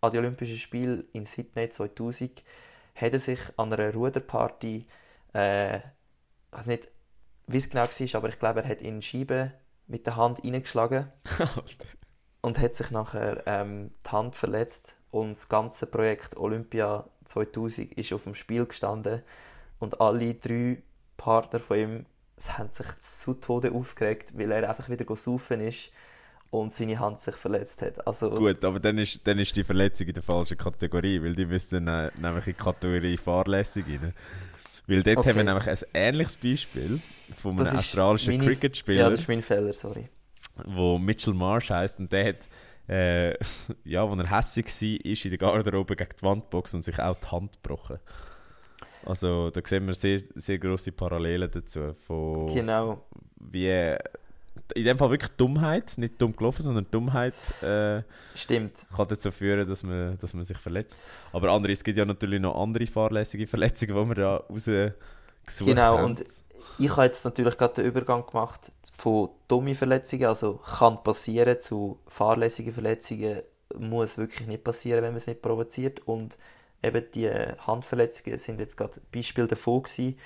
an 0.02 0.12
die 0.12 0.18
Olympischen 0.18 0.58
Spiele 0.58 1.06
in 1.14 1.26
Sydney 1.26 1.70
2000 1.70 2.44
hat 2.96 3.14
er 3.14 3.20
sich 3.20 3.40
an 3.58 3.72
einer 3.72 3.94
Ruderparty, 3.94 4.86
äh, 5.34 5.78
ich 5.78 5.84
weiß 6.52 6.68
nicht, 6.68 6.90
wie 7.48 7.58
es 7.58 7.70
genau 7.70 7.84
war, 7.84 8.16
aber 8.16 8.30
ich 8.30 8.40
glaube, 8.40 8.64
er 8.64 8.70
hat 8.70 8.82
in 8.82 9.02
Scheibe 9.02 9.54
mit 9.88 10.06
der 10.06 10.16
Hand 10.16 10.44
reingeschlagen 10.44 11.12
und 12.42 12.60
hat 12.60 12.76
sich 12.76 12.92
nachher 12.92 13.44
ähm, 13.46 13.92
die 14.06 14.12
Hand 14.12 14.36
verletzt 14.36 14.96
und 15.12 15.32
das 15.32 15.50
ganze 15.50 15.88
Projekt 15.88 16.38
Olympia 16.38 17.08
2000 17.26 17.94
ist 17.94 18.14
auf 18.14 18.24
dem 18.24 18.36
Spiel 18.36 18.66
gestanden 18.66 19.22
und 19.80 20.00
alle 20.02 20.34
drei 20.36 20.82
Partner 21.24 21.60
von 21.60 21.78
ihm 21.78 22.06
haben 22.58 22.70
sich 22.72 22.88
zu 23.00 23.34
Tode 23.36 23.72
aufgeregt, 23.72 24.34
weil 24.36 24.52
er 24.52 24.68
einfach 24.70 24.90
wieder 24.90 25.06
saufen 25.16 25.62
ist 25.62 25.92
und 26.50 26.74
seine 26.74 27.00
Hand 27.00 27.20
sich 27.20 27.36
verletzt 27.36 27.82
hat. 27.84 28.06
Also 28.08 28.32
Gut, 28.32 28.64
aber 28.66 28.80
dann 28.80 28.98
ist, 28.98 29.26
dann 29.28 29.38
ist 29.40 29.56
die 29.56 29.64
Verletzung 29.64 30.08
in 30.08 30.14
der 30.16 30.24
falschen 30.24 30.58
Kategorie, 30.58 31.22
weil 31.22 31.36
die 31.36 31.46
müssen 31.46 31.86
dann 31.86 32.08
äh, 32.08 32.12
nämlich 32.20 32.48
in 32.48 32.54
die 32.58 32.64
Kategorie 32.64 33.18
fahrlässig 33.18 33.86
rein. 33.88 34.14
Weil 34.88 35.04
dort 35.04 35.18
Okay. 35.20 35.30
haben 35.30 35.38
wir 35.38 35.44
nämlich 35.44 35.68
ein 35.70 35.78
ähnliches 35.94 36.36
Beispiel 36.36 37.00
von 37.38 37.60
einem 37.60 37.78
australischen 37.78 38.34
meine- 38.38 38.46
Cricket-Spieler, 38.48 39.00
ja, 39.04 39.10
das 39.12 39.22
ist 39.22 39.28
mein 39.28 39.42
Fehler, 39.44 39.74
sorry. 39.74 40.10
wo 40.66 40.98
Mitchell 40.98 41.36
Marsh 41.36 41.70
heisst 41.70 42.00
und 42.00 42.12
der 42.12 42.30
hat, 42.30 42.50
äh, 42.90 43.38
ja, 43.86 44.04
als 44.04 44.20
er 44.20 44.30
hässig 44.38 44.66
war, 44.66 45.06
ist 45.12 45.26
in 45.26 45.32
der 45.32 45.38
Garderobe 45.38 45.96
gegen 45.96 46.10
die 46.20 46.24
Wand 46.26 46.46
geboxt 46.46 46.74
und 46.74 46.84
sich 46.84 46.98
auch 47.00 47.16
die 47.16 47.28
Hand 47.28 47.62
gebrochen. 47.62 48.00
Also 49.06 49.50
da 49.50 49.62
sehen 49.66 49.88
wir 49.88 49.94
sehr, 49.94 50.20
sehr 50.36 50.58
grosse 50.60 50.92
Parallelen 50.92 51.50
dazu, 51.52 51.94
von 52.08 52.48
Genau. 52.54 53.02
wie 53.36 53.96
in 54.76 54.86
dem 54.86 54.98
Fall 54.98 55.10
wirklich 55.10 55.32
Dummheit, 55.32 55.98
nicht 55.98 56.22
dumm 56.22 56.36
gelaufen, 56.36 56.62
sondern 56.62 56.86
Dummheit 56.92 57.34
äh, 57.62 58.04
Stimmt. 58.36 58.86
kann 58.96 59.08
dazu 59.08 59.32
führen, 59.32 59.68
dass 59.68 59.84
man, 59.84 60.18
dass 60.20 60.34
man 60.34 60.44
sich 60.44 60.58
verletzt. 60.58 60.98
Aber 61.34 61.52
andere, 61.52 61.74
es 61.74 61.84
gibt 61.84 61.98
ja 61.98 62.06
natürlich 62.06 62.40
noch 62.40 62.56
andere 62.62 62.88
fahrlässige 62.88 63.48
Verletzungen, 63.48 63.96
die 63.96 64.08
wir 64.10 64.16
da 64.16 64.36
rausgesucht 64.38 64.96
Genau, 65.68 65.98
haben. 65.98 66.06
und 66.06 66.24
ich 66.78 66.90
habe 66.92 67.04
jetzt 67.04 67.26
natürlich 67.26 67.58
gerade 67.58 67.74
den 67.74 67.86
Übergang 67.86 68.26
gemacht 68.26 68.72
von 68.94 69.30
dummen 69.48 69.76
Verletzungen, 69.76 70.26
also 70.26 70.54
kann 70.78 71.04
passieren, 71.04 71.60
zu 71.60 72.00
fahrlässigen 72.08 72.72
Verletzungen 72.74 73.42
muss 73.78 74.18
wirklich 74.18 74.48
nicht 74.48 74.64
passieren, 74.64 75.02
wenn 75.02 75.12
man 75.12 75.18
es 75.18 75.28
nicht 75.28 75.42
provoziert. 75.42 76.02
Und 76.06 76.38
eben 76.84 77.06
die 77.14 77.30
Handverletzungen 77.30 78.38
sind 78.38 78.60
jetzt 78.60 78.78
gerade 78.78 79.02
Beispiele 79.12 79.48
davon 79.48 79.84
gewesen. 79.84 80.18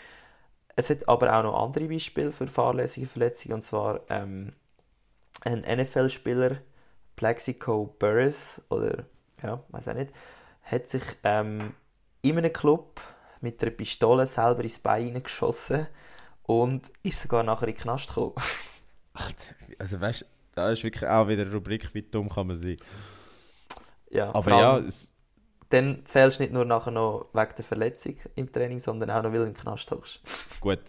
Es 0.75 0.89
hat 0.89 1.07
aber 1.07 1.37
auch 1.37 1.43
noch 1.43 1.63
andere 1.63 1.87
Beispiele 1.87 2.31
für 2.31 2.47
fahrlässige 2.47 3.07
Verletzungen, 3.07 3.55
und 3.55 3.61
zwar 3.61 4.01
ähm, 4.09 4.53
ein 5.41 5.61
NFL-Spieler, 5.61 6.57
Plexico 7.15 7.95
Burris, 7.97 8.61
oder 8.69 9.05
ja, 9.41 9.63
weiß 9.69 9.89
auch 9.89 9.93
nicht, 9.93 10.11
hat 10.63 10.87
sich 10.87 11.03
ähm, 11.23 11.73
in 12.21 12.37
einem 12.37 12.51
Club 12.51 12.99
mit 13.41 13.61
einer 13.61 13.71
Pistole 13.71 14.27
selber 14.27 14.63
ins 14.63 14.79
Bein 14.79 15.21
geschossen 15.21 15.87
und 16.43 16.91
ist 17.03 17.21
sogar 17.21 17.43
nachher 17.43 17.67
in 17.67 17.75
den 17.75 17.81
Knast 17.81 18.09
gekommen. 18.09 18.35
Alter, 19.13 19.55
also 19.79 20.01
weißt 20.01 20.21
du, 20.21 20.25
da 20.55 20.71
ist 20.71 20.83
wirklich 20.83 21.07
auch 21.07 21.27
wieder 21.27 21.43
eine 21.43 21.53
Rubrik, 21.53 21.93
wie 21.93 22.01
dumm 22.01 22.29
kann 22.29 22.47
man 22.47 22.57
sein. 22.57 22.77
ja, 24.09 24.33
Aber 24.33 24.51
ja, 24.51 24.77
es, 24.79 25.14
dann 25.69 26.03
fällst 26.05 26.39
du 26.39 26.43
nicht 26.43 26.53
nur 26.53 26.65
nachher 26.65 26.91
noch 26.91 27.27
wegen 27.33 27.55
der 27.57 27.65
Verletzung 27.65 28.15
im 28.35 28.51
Training, 28.51 28.79
sondern 28.79 29.09
auch 29.09 29.23
noch, 29.23 29.31
weil 29.31 29.39
du 29.39 29.45
im 29.45 29.53
Knast 29.53 29.89
hockst. 29.91 30.19
gut, 30.61 30.79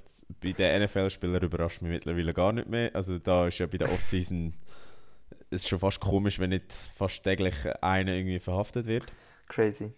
bei 0.43 0.53
den 0.53 0.83
NFL-Spielern 0.85 1.43
überrascht 1.43 1.83
mich 1.83 1.91
mittlerweile 1.93 2.33
gar 2.33 2.53
nicht 2.53 2.69
mehr. 2.69 2.91
Also 2.95 3.19
da 3.19 3.47
ist 3.47 3.59
ja 3.59 3.67
bei 3.67 3.79
der 3.79 3.91
Offseason 3.93 4.55
es 5.51 5.63
ist 5.63 5.69
schon 5.69 5.79
fast 5.79 6.01
komisch, 6.01 6.39
wenn 6.39 6.51
nicht 6.51 6.73
fast 6.97 7.23
täglich 7.23 7.55
einer 7.81 8.13
irgendwie 8.13 8.39
verhaftet 8.41 8.87
wird. 8.87 9.05
Crazy. 9.49 9.93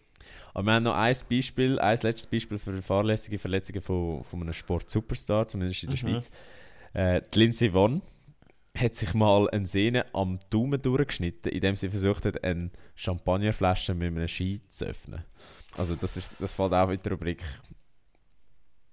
Aber 0.53 0.67
wir 0.67 0.73
haben 0.75 0.83
noch 0.83 0.97
ein 0.97 1.17
Beispiel, 1.31 1.79
ein 1.79 1.99
letztes 2.03 2.27
Beispiel 2.27 2.59
für 2.59 2.83
fahrlässige 2.83 3.39
Verletzungen 3.39 3.81
von, 3.81 4.25
von 4.25 4.43
einem 4.43 4.53
Sport-Superstar, 4.53 5.49
zumindest 5.49 5.83
in 5.85 5.91
der 5.91 5.97
Mhm. 5.97 6.13
Schweiz. 6.13 6.31
Äh, 6.93 7.23
die 7.33 7.39
Lindsay 7.39 7.73
Vonn 7.73 8.03
hat 8.79 8.95
sich 8.95 9.15
mal 9.15 9.49
eine 9.51 9.67
Sehne 9.67 10.07
am 10.15 10.39
Daumen 10.51 10.81
durchgeschnitten, 10.81 11.53
indem 11.53 11.77
sie 11.77 11.89
versucht 11.89 12.25
hat, 12.27 12.45
eine 12.45 12.71
Champagnerflasche 12.95 13.95
mit 13.95 14.09
einem 14.09 14.29
Ski 14.29 14.61
zu 14.69 14.87
öffnen. 14.87 15.25
Also 15.77 15.95
das, 15.95 16.17
ist, 16.17 16.41
das 16.41 16.55
fällt 16.55 16.73
auch 16.73 16.91
in 16.91 17.01
die 17.03 17.09
Rubrik 17.09 17.43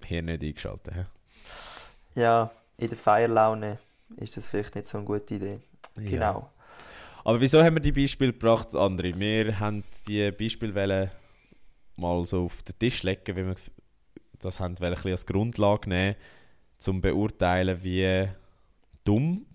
hier 0.06 0.22
nicht 0.22 0.44
eingeschaltet. 0.44 0.94
hä? 0.96 1.06
Ja, 2.16 2.52
in 2.78 2.90
der 2.90 2.98
Feierlaune 2.98 3.80
ist 4.18 4.38
das 4.38 4.50
vielleicht 4.50 4.76
nicht 4.76 4.88
so 4.88 4.98
eine 4.98 5.08
gute 5.08 5.36
Idee. 5.36 5.60
Ja. 5.98 6.10
Genau. 6.10 6.50
Aber 7.24 7.42
wieso 7.42 7.64
haben 7.64 7.76
wir 7.76 7.82
die 7.82 7.92
Beispiele 7.92 8.34
gebracht, 8.34 8.70
André? 8.74 9.18
Wir 9.18 9.60
haben 9.60 9.84
die 10.08 10.32
Beispiele 10.32 11.12
mal 11.96 12.26
so 12.26 12.46
auf 12.46 12.62
den 12.64 12.78
Tisch 12.78 13.04
legen, 13.04 13.36
wie 13.36 13.46
wir 13.48 13.56
das 14.40 14.60
haben 14.60 14.76
bisschen 14.76 15.12
als 15.12 15.26
Grundlage 15.26 15.90
nehmen, 15.90 16.16
zum 16.78 17.02
beurteilen, 17.02 17.84
wie 17.84 18.30
dumm 19.04 19.46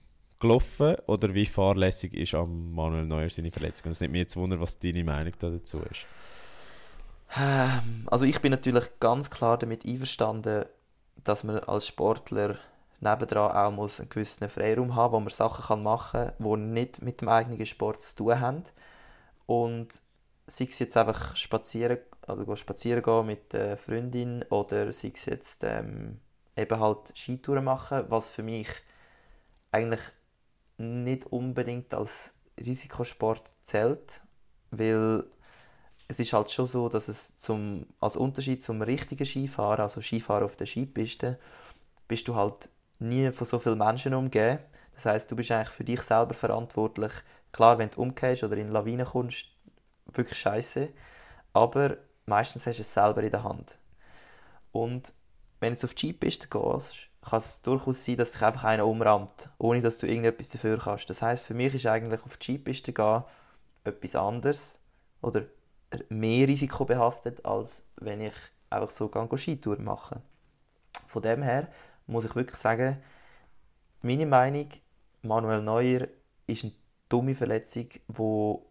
gelaufen 0.41 0.97
oder 1.07 1.35
wie 1.35 1.47
fahrlässig 1.47 2.15
ist 2.15 2.35
am 2.35 2.73
Manuel 2.75 3.07
Neuer 3.07 3.31
seine 3.31 3.51
Verletzung. 3.51 3.87
Und 3.87 3.93
es 3.93 4.01
nimmt 4.01 4.13
mich 4.13 4.21
jetzt 4.21 4.37
Wunder, 4.37 4.61
was 4.61 4.79
deine 4.79 5.05
Meinung 5.05 5.33
da 5.39 5.51
dazu 5.51 5.79
ist. 5.91 6.07
Ähm, 7.37 8.07
Also 8.11 8.25
ich 8.25 8.41
bin 8.41 8.51
natürlich 8.51 8.99
ganz 9.01 9.31
klar 9.31 9.59
damit 9.59 9.85
einverstanden, 9.87 10.65
dass 11.23 11.45
man 11.45 11.59
als 11.61 11.87
Sportler 11.87 12.57
nebendran 13.01 13.53
auch 13.53 13.71
muss 13.71 14.01
einen 14.01 14.09
gewissen 14.09 14.49
Freiraum 14.49 14.95
haben, 14.95 15.13
wo 15.13 15.21
man 15.21 15.31
Sachen 15.31 15.65
kann 15.67 15.83
machen 15.83 16.27
kann, 16.27 16.35
die 16.39 16.57
nicht 16.81 17.03
mit 17.03 17.21
dem 17.21 17.29
eigenen 17.29 17.65
Sport 17.67 18.03
zu 18.03 18.17
tun 18.17 18.41
haben. 18.41 18.65
Und 19.47 20.03
sei 20.47 20.67
es 20.67 20.79
jetzt 20.79 20.97
einfach 20.97 21.37
spazieren, 21.37 21.99
also 22.27 22.57
spazieren 22.57 23.03
gehen 23.03 23.27
mit 23.27 23.53
der 23.53 23.77
Freundin 23.77 24.45
oder 24.51 24.93
sei 24.93 25.13
es 25.15 25.27
jetzt 25.27 25.65
ähm, 25.65 26.21
eben 26.57 26.81
halt 26.81 27.13
Skitouren 27.17 27.65
machen, 27.65 28.05
was 28.09 28.31
für 28.31 28.43
mich 28.43 28.69
eigentlich 29.73 30.01
nicht 30.81 31.27
unbedingt 31.27 31.93
als 31.95 32.33
Risikosport 32.59 33.55
zählt, 33.63 34.23
weil 34.71 35.25
es 36.09 36.19
ist 36.19 36.33
halt 36.33 36.51
schon 36.51 36.67
so, 36.67 36.89
dass 36.89 37.09
es 37.09 37.37
zum, 37.37 37.87
als 38.01 38.17
Unterschied 38.17 38.63
zum 38.63 38.83
richtigen 38.83 39.27
Skifahren, 39.27 39.81
also 39.81 40.01
Skifahren 40.01 40.45
auf 40.45 40.57
der 40.57 40.67
Skipiste, 40.67 41.39
bist 42.09 42.27
du 42.27 42.35
halt 42.35 42.69
nie 42.99 43.31
von 43.31 43.47
so 43.47 43.59
vielen 43.59 43.79
Menschen 43.79 44.15
umgeben. 44.15 44.59
Das 44.95 45.07
heißt, 45.07 45.31
du 45.31 45.37
bist 45.37 45.51
eigentlich 45.51 45.69
für 45.69 45.85
dich 45.85 46.03
selber 46.03 46.35
verantwortlich. 46.35 47.13
Klar, 47.53 47.79
wenn 47.79 47.91
du 47.91 48.01
umgehst 48.01 48.43
oder 48.43 48.57
in 48.57 48.73
Lawinen 48.73 49.07
kommst, 49.07 49.47
wirklich 50.07 50.39
scheiße. 50.39 50.89
Aber 51.53 51.97
meistens 52.27 52.67
hast 52.67 52.79
du 52.79 52.83
es 52.83 52.93
selber 52.93 53.23
in 53.23 53.31
der 53.31 53.45
Hand. 53.45 53.79
Und 54.73 55.13
wenn 55.61 55.71
du 55.71 55.75
jetzt 55.75 55.85
auf 55.85 55.95
die 55.95 56.09
Skipiste 56.09 56.49
gehst, 56.49 57.10
kann 57.23 57.39
es 57.39 57.63
durchaus 57.63 58.05
sein, 58.05 58.17
dass 58.17 58.33
dich 58.33 58.43
einfach 58.43 58.65
einer 58.65 58.87
umrammt, 58.87 59.51
ohne 59.59 59.81
dass 59.81 59.99
du 59.99 60.07
irgendetwas 60.07 60.49
dafür 60.49 60.79
kannst. 60.79 61.11
Das 61.11 61.23
heißt, 61.23 61.45
für 61.45 61.55
mich 61.55 61.75
ist 61.75 61.87
eigentlich 61.87 62.25
auf 62.25 62.39
die 62.39 62.45
Skipiste 62.45 62.93
gehen 62.93 63.23
etwas 63.85 64.15
anderes 64.15 64.81
oder 65.21 65.45
mehr 66.09 66.49
risikobehaftet, 66.49 67.45
als 67.45 67.83
wenn 67.97 68.21
ich 68.21 68.35
einfach 68.71 68.91
so 68.91 69.09
gehe, 69.09 69.39
Skitour 69.39 69.79
mache. 69.81 70.23
Von 71.07 71.23
dem 71.23 71.43
her 71.43 71.69
muss 72.07 72.25
ich 72.25 72.35
wirklich 72.35 72.59
sagen, 72.59 73.03
meine 74.03 74.27
Meinung, 74.27 74.69
Manuel 75.23 75.63
Neuer 75.63 76.09
ist 76.47 76.65
eine 76.65 76.73
dumme 77.09 77.35
Verletzung, 77.35 77.89
wo, 78.09 78.67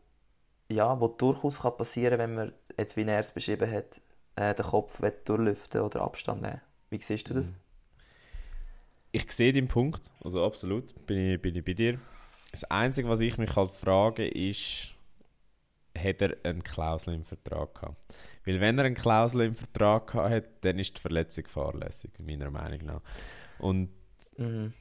ja, 0.70 1.00
wo 1.00 1.08
durchaus 1.08 1.62
kann 1.62 1.78
passieren 1.78 2.18
kann, 2.18 2.20
wenn 2.20 2.36
man, 2.36 2.54
jetzt 2.78 2.97
wie 2.97 3.04
er 3.04 3.20
es 3.20 3.32
beschrieben 3.32 3.70
hat, 3.72 4.02
äh, 4.36 4.56
den 4.56 4.66
Kopf 4.66 5.02
durchlüften 5.26 5.82
oder 5.82 6.02
Abstand 6.02 6.41
nehmen. 6.41 6.62
Wie 6.89 7.02
siehst 7.02 7.30
du 7.30 7.34
das? 7.36 7.52
Mhm. 7.52 7.56
Ich 9.12 9.32
sehe 9.32 9.51
den 9.51 9.68
Punkt, 9.68 10.01
also 10.24 10.43
absolut, 10.43 10.93
bin 11.07 11.34
ich, 11.34 11.41
bin 11.41 11.55
ich 11.55 11.66
bei 11.66 11.74
dir. 11.74 11.99
Das 12.51 12.64
Einzige, 12.66 13.10
was 13.10 13.20
ich 13.20 13.38
mich 13.38 13.55
halt 13.55 13.72
frage, 13.72 14.28
ist, 14.28 14.89
hat 15.97 16.22
er 16.22 16.38
eine 16.43 16.62
Klausel 16.62 17.16
im 17.16 17.26
Vertrag 17.26 17.74
gehabt? 17.76 18.14
Weil 18.45 18.60
wenn 18.60 18.78
er 18.78 18.86
eine 18.86 18.95
Klausel 18.95 19.41
im 19.41 19.55
Vertrag 19.55 20.07
gehabt 20.07 20.30
hat, 20.30 20.45
dann 20.62 20.80
ist 20.80 20.97
die 20.97 21.01
Verletzung 21.01 21.47
fahrlässig, 21.47 22.12
meiner 22.20 22.49
Meinung 22.49 22.86
nach. 22.86 23.01
Und 23.60 23.89
mhm. 24.38 24.74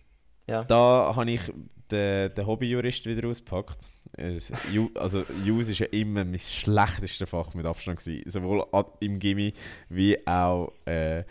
ja. 0.46 0.64
da 0.64 1.14
habe 1.14 1.30
ich 1.30 1.40
den, 1.90 2.34
den 2.34 2.46
Hobbyjurist 2.46 3.06
wieder 3.06 3.28
ausgepackt. 3.28 3.88
Also 4.94 5.24
Jus 5.44 5.68
ist 5.68 5.80
ja 5.80 5.86
immer 5.86 6.24
mein 6.24 6.38
schlechtestes 6.38 7.28
Fach 7.28 7.52
mit 7.54 7.66
Abstand 7.66 7.98
gewesen, 7.98 8.30
sowohl 8.30 8.66
im 9.00 9.18
Gimmi 9.18 9.52
wie 9.88 10.26
auch 10.26 10.72
äh, 10.86 11.24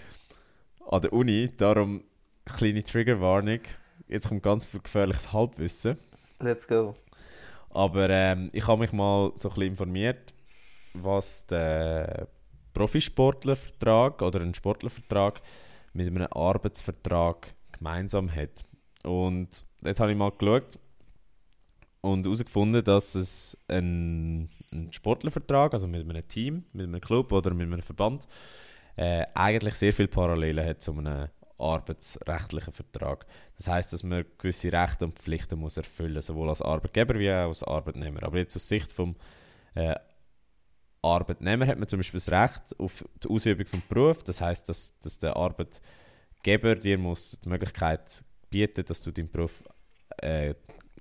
an 0.87 1.01
der 1.01 1.11
Uni. 1.11 1.49
Darum 1.57 2.03
kleine 2.53 2.83
Triggerwarnung. 2.83 3.59
Jetzt 4.07 4.29
kommt 4.29 4.43
ganz 4.43 4.65
viel 4.65 4.79
gefährliches 4.81 5.33
Halbwissen. 5.33 5.97
Let's 6.39 6.67
go. 6.67 6.93
Aber 7.69 8.09
ähm, 8.09 8.49
ich 8.53 8.65
habe 8.67 8.81
mich 8.81 8.91
mal 8.91 9.31
so 9.35 9.49
ein 9.49 9.55
bisschen 9.55 9.71
informiert, 9.71 10.33
was 10.93 11.45
der 11.47 12.27
Profisportlervertrag 12.73 14.21
oder 14.21 14.41
ein 14.41 14.53
Sportlervertrag 14.53 15.41
mit 15.93 16.07
einem 16.07 16.27
Arbeitsvertrag 16.31 17.53
gemeinsam 17.71 18.33
hat. 18.33 18.63
Und 19.03 19.65
dort 19.81 19.99
habe 19.99 20.11
ich 20.11 20.17
mal 20.17 20.31
geschaut 20.31 20.79
und 22.01 22.25
herausgefunden, 22.25 22.83
dass 22.83 23.15
es 23.15 23.57
ein, 23.67 24.49
ein 24.71 24.91
Sportlervertrag, 24.91 25.73
also 25.73 25.87
mit 25.87 26.07
einem 26.07 26.27
Team, 26.27 26.65
mit 26.73 26.87
einem 26.87 27.01
Club 27.01 27.31
oder 27.31 27.53
mit 27.53 27.67
einem 27.67 27.81
Verband, 27.81 28.27
äh, 28.95 29.25
eigentlich 29.33 29.75
sehr 29.75 29.93
viele 29.93 30.07
Parallelen 30.07 30.65
hat 30.65 30.81
zu 30.81 30.91
einem 30.91 31.29
arbeitsrechtlichen 31.59 32.73
Vertrag. 32.73 33.25
Das 33.57 33.67
heißt, 33.67 33.93
dass 33.93 34.03
man 34.03 34.25
gewisse 34.37 34.71
Rechte 34.71 35.05
und 35.05 35.17
Pflichten 35.17 35.59
muss 35.59 35.77
erfüllen, 35.77 36.21
sowohl 36.21 36.49
als 36.49 36.61
Arbeitgeber 36.61 37.17
wie 37.19 37.31
auch 37.31 37.47
als 37.47 37.63
Arbeitnehmer. 37.63 38.23
Aber 38.23 38.37
jetzt 38.37 38.55
aus 38.55 38.67
Sicht 38.67 38.91
vom 38.91 39.15
äh, 39.75 39.95
Arbeitnehmer 41.01 41.67
hat 41.67 41.79
man 41.79 41.87
zum 41.87 41.99
Beispiel 41.99 42.19
das 42.19 42.31
Recht 42.31 42.79
auf 42.79 43.05
die 43.23 43.29
Ausübung 43.29 43.65
des 43.65 43.81
Berufs. 43.89 44.23
Das 44.23 44.41
heißt, 44.41 44.69
dass, 44.69 44.97
dass 44.99 45.19
der 45.19 45.35
Arbeitgeber 45.35 46.75
dir 46.75 46.97
muss 46.97 47.39
die 47.39 47.49
Möglichkeit 47.49 48.23
bieten, 48.49 48.85
dass 48.85 49.01
du 49.01 49.11
deinen 49.11 49.29
Beruf 49.29 49.63
äh, 50.17 50.53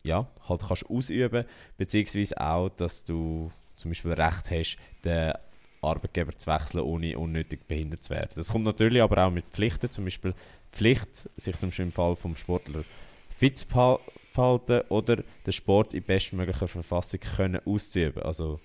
ja, 0.02 0.26
halt 0.48 0.62
kannst 0.66 0.88
ausüben, 0.88 1.44
beziehungsweise 1.76 2.40
auch, 2.40 2.68
dass 2.68 3.04
du 3.04 3.50
zum 3.76 3.90
Beispiel 3.90 4.12
Recht 4.12 4.50
hast, 4.50 4.76
den 5.04 5.32
Arbeitgeber 5.80 6.36
zu 6.36 6.50
wechseln, 6.50 6.80
ohne 6.80 7.18
unnötig 7.18 7.66
behindert 7.66 8.04
zu 8.04 8.10
werden. 8.10 8.30
Das 8.34 8.50
kommt 8.50 8.64
natürlich 8.64 9.02
aber 9.02 9.24
auch 9.24 9.30
mit 9.30 9.44
Pflichten, 9.52 9.90
zum 9.90 10.04
Beispiel 10.04 10.34
Pflicht, 10.72 11.28
sich 11.36 11.56
zum 11.56 11.70
Beispiel 11.70 11.86
im 11.86 11.92
Fall 11.92 12.16
vom 12.16 12.36
Sportler 12.36 12.82
fit 13.30 13.58
zu 13.58 13.66
behalten 13.68 14.80
oder 14.88 15.16
den 15.16 15.52
Sport 15.52 15.94
in 15.94 16.02
bestmöglicher 16.02 16.68
Verfassung 16.68 17.20
können 17.20 17.60
auszuüben. 17.64 18.22
Also 18.22 18.60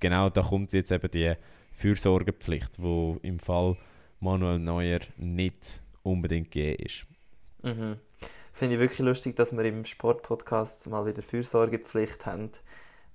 genau 0.00 0.28
da 0.28 0.42
kommt 0.42 0.72
jetzt 0.72 0.92
eben 0.92 1.10
die 1.10 1.34
Fürsorgepflicht, 1.72 2.80
wo 2.82 3.18
im 3.22 3.38
Fall 3.38 3.76
Manuel 4.20 4.58
Neuer 4.58 5.00
nicht 5.16 5.80
unbedingt 6.02 6.50
gegeben 6.50 6.84
ist. 6.84 7.06
Mhm. 7.62 7.96
Finde 8.52 8.74
ich 8.74 8.80
wirklich 8.80 8.98
lustig, 8.98 9.36
dass 9.36 9.56
wir 9.56 9.64
im 9.64 9.84
Sportpodcast 9.84 10.88
mal 10.88 11.06
wieder 11.06 11.22
Fürsorgepflicht 11.22 12.26
haben. 12.26 12.50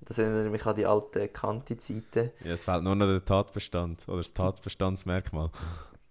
Das 0.06 0.18
erinnert 0.18 0.52
mich 0.52 0.66
an 0.66 0.76
die 0.76 0.86
alte 0.86 1.28
Kanti-Zeiten. 1.30 2.32
Ja, 2.44 2.54
es 2.54 2.66
fehlt 2.66 2.84
nur 2.84 2.96
noch 2.96 3.08
der 3.08 3.24
Tatbestand 3.24 4.08
oder 4.08 4.18
das 4.18 4.34
Tatbestandsmerkmal. 4.34 5.50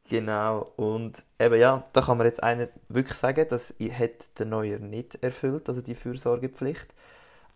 Genau, 0.08 0.72
und 0.76 1.24
eben 1.38 1.60
ja, 1.60 1.84
da 1.92 2.00
kann 2.00 2.18
man 2.18 2.26
jetzt 2.26 2.42
einer 2.42 2.68
wirklich 2.88 3.16
sagen, 3.16 3.46
das 3.48 3.74
hat 3.80 4.38
der 4.38 4.46
Neuer 4.46 4.78
nicht 4.78 5.22
erfüllt, 5.22 5.68
also 5.68 5.80
die 5.80 5.94
Fürsorgepflicht. 5.94 6.92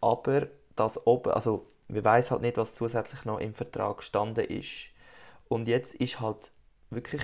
Aber 0.01 0.47
das 0.76 1.07
oben, 1.07 1.32
also 1.32 1.66
wir 1.89 2.05
weiß 2.05 2.30
halt 2.30 2.43
nicht, 2.43 2.57
was 2.57 2.74
zusätzlich 2.74 3.24
noch 3.24 3.41
im 3.41 3.55
Vertrag 3.55 3.99
gestanden 3.99 4.45
ist. 4.45 4.91
Und 5.49 5.68
jetzt 5.68 5.95
ist 5.95 6.20
halt 6.20 6.51
wirklich, 6.91 7.22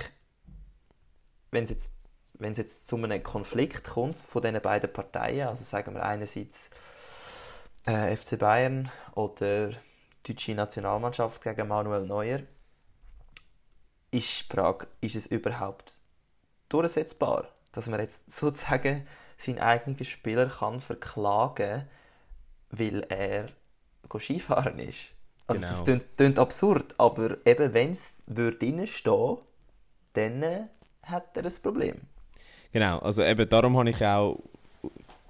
wenn 1.51 1.63
es 1.63 1.69
jetzt, 1.69 1.93
wenn 2.33 2.53
es 2.53 2.57
jetzt 2.57 2.87
zu 2.87 2.97
einem 2.97 3.23
Konflikt 3.23 3.83
kommt 3.85 4.19
von 4.19 4.41
diesen 4.41 4.61
beiden 4.61 4.91
Parteien, 4.91 5.47
also 5.47 5.63
sagen 5.63 5.93
wir 5.93 6.03
einerseits 6.03 6.69
äh, 7.85 8.15
FC 8.15 8.37
Bayern 8.37 8.91
oder 9.15 9.69
die 10.25 10.33
deutsche 10.33 10.55
Nationalmannschaft 10.55 11.41
gegen 11.41 11.67
Manuel 11.67 12.05
Neuer, 12.05 12.39
ist 14.11 14.51
die 14.51 14.55
Frage, 14.55 14.87
ist 15.01 15.15
es 15.15 15.25
überhaupt 15.25 15.97
durchsetzbar, 16.69 17.49
dass 17.71 17.87
man 17.87 17.99
jetzt 17.99 18.31
sozusagen 18.33 19.07
seinen 19.37 19.59
eigenen 19.59 20.03
Spieler 20.03 20.47
kann 20.47 20.79
verklagen 20.79 21.87
weil 22.75 23.05
er 23.09 23.49
Skifahren 24.19 24.79
ist. 24.79 25.09
Also 25.47 25.61
genau. 25.61 25.71
das 25.73 25.83
klingt, 25.83 26.17
klingt, 26.17 26.39
absurd, 26.39 26.95
aber 26.97 27.37
eben 27.45 27.73
wenn 27.73 27.91
es 27.91 28.15
drinnen 28.27 28.87
stehen 28.87 29.37
dann 30.13 30.43
äh, 30.43 30.61
hat 31.03 31.35
er 31.35 31.45
ein 31.45 31.53
Problem. 31.61 32.01
Genau, 32.71 32.99
also 32.99 33.23
eben 33.23 33.47
darum 33.49 33.77
habe 33.77 33.89
ich 33.89 34.05
auch 34.05 34.39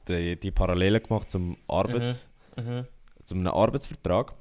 die, 0.07 0.39
die 0.39 0.51
Parallele 0.51 1.01
gemacht 1.01 1.31
zum 1.31 1.57
Arbeit, 1.67 2.27
mhm. 2.57 2.63
Mhm. 2.63 2.85
zum 3.23 3.47
Arbeitsvertrag. 3.47 4.33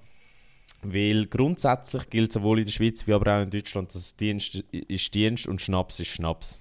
Weil 0.84 1.26
grundsätzlich 1.26 2.10
gilt 2.10 2.32
sowohl 2.32 2.58
in 2.58 2.64
der 2.64 2.72
Schweiz 2.72 3.06
wie 3.06 3.12
aber 3.12 3.38
auch 3.38 3.42
in 3.42 3.50
Deutschland, 3.50 3.94
dass 3.94 4.16
Dienst 4.16 4.56
ist 4.72 5.14
Dienst 5.14 5.46
und 5.46 5.60
Schnaps 5.60 6.00
ist 6.00 6.08
Schnaps. 6.08 6.58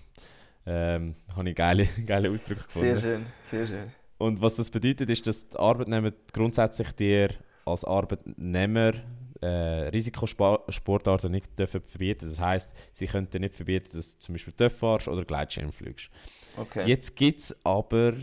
Ähm, 0.67 1.15
habe 1.35 1.49
ich 1.49 1.55
geile, 1.55 1.87
geile 2.05 2.29
Ausdrücke 2.29 2.63
gefunden. 2.63 2.87
Sehr 2.87 3.01
schön, 3.01 3.25
sehr 3.43 3.67
schön. 3.67 3.91
Und 4.19 4.39
was 4.39 4.57
das 4.57 4.69
bedeutet, 4.69 5.09
ist, 5.09 5.25
dass 5.25 5.49
die 5.49 5.57
Arbeitnehmer 5.57 6.11
grundsätzlich 6.31 6.91
dir 6.91 7.31
als 7.65 7.83
Arbeitnehmer 7.83 8.93
äh, 9.41 9.47
Risikosportarten 9.89 11.31
nicht 11.31 11.57
dürfen 11.57 11.81
verbieten. 11.81 12.27
Das 12.27 12.39
heißt, 12.39 12.75
sie 12.93 13.07
könnten 13.07 13.41
nicht 13.41 13.55
verbieten, 13.55 13.89
dass 13.93 14.13
du 14.13 14.19
zum 14.19 14.33
Beispiel 14.33 14.53
Töpf 14.53 14.77
fahrst 14.77 15.07
oder 15.07 15.25
Gleitschirm 15.25 15.71
fliegst. 15.71 16.11
Okay. 16.57 16.87
Jetzt 16.87 17.15
gibt 17.15 17.39
es 17.39 17.65
aber, 17.65 18.13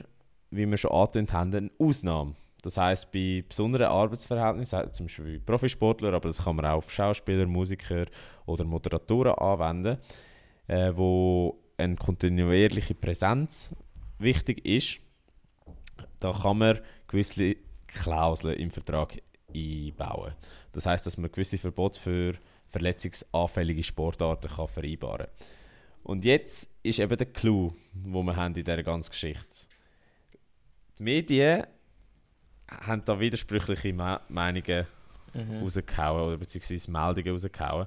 wie 0.51 0.67
wir 0.67 0.77
schon 0.77 0.93
angetönt 0.93 1.33
haben, 1.33 1.53
eine 1.53 1.71
Ausnahme. 1.81 2.35
Das 2.63 2.77
heißt, 2.77 3.13
bei 3.13 3.45
besonderen 3.49 3.87
Arbeitsverhältnissen, 3.87 4.93
zum 4.93 5.07
Beispiel 5.07 5.39
bei 5.39 5.45
Profisportlern, 5.45 6.15
aber 6.15 6.29
das 6.29 6.45
kann 6.45 6.57
man 6.57 6.65
auch 6.67 6.79
auf 6.79 6.91
Schauspieler, 6.91 7.47
Musiker 7.47 8.07
oder 8.47 8.65
Moderatoren 8.65 9.35
anwenden, 9.35 9.99
äh, 10.67 10.93
wo 10.95 11.61
eine 11.77 11.95
kontinuierliche 11.95 12.95
Präsenz 12.95 13.71
wichtig 14.19 14.65
ist. 14.67 14.99
Da 16.19 16.33
kann 16.33 16.59
man 16.59 16.81
gewisse 17.07 17.57
Klauseln 17.87 18.59
im 18.59 18.71
Vertrag 18.71 19.17
einbauen. 19.55 20.35
Das 20.73 20.87
heißt, 20.87 21.07
dass 21.07 21.17
man 21.17 21.31
gewisse 21.31 21.59
Verbote 21.59 21.99
für 21.99 22.35
verletzungsanfällige 22.69 23.83
Sportarten 23.83 24.49
kann 24.49 24.69
vereinbaren 24.69 25.27
kann. 25.27 25.47
Und 26.03 26.25
jetzt 26.25 26.77
ist 26.83 26.99
eben 26.99 27.17
der 27.17 27.33
Clou, 27.33 27.73
wo 27.93 28.23
wir 28.23 28.37
haben 28.37 28.55
in 28.55 28.65
dieser 28.65 28.83
ganzen 28.83 29.11
Geschichte. 29.11 29.67
Die 30.99 31.03
Medien 31.03 31.67
haben 32.71 33.05
da 33.05 33.19
widersprüchliche 33.21 33.93
Me 33.93 34.21
Meinungen 34.29 34.87
mhm. 35.35 35.63
rausgehauen 35.63 36.23
oder 36.23 36.37
beziehungsweise 36.37 36.91
Meldungen 36.91 37.33
rausgehauen. 37.33 37.87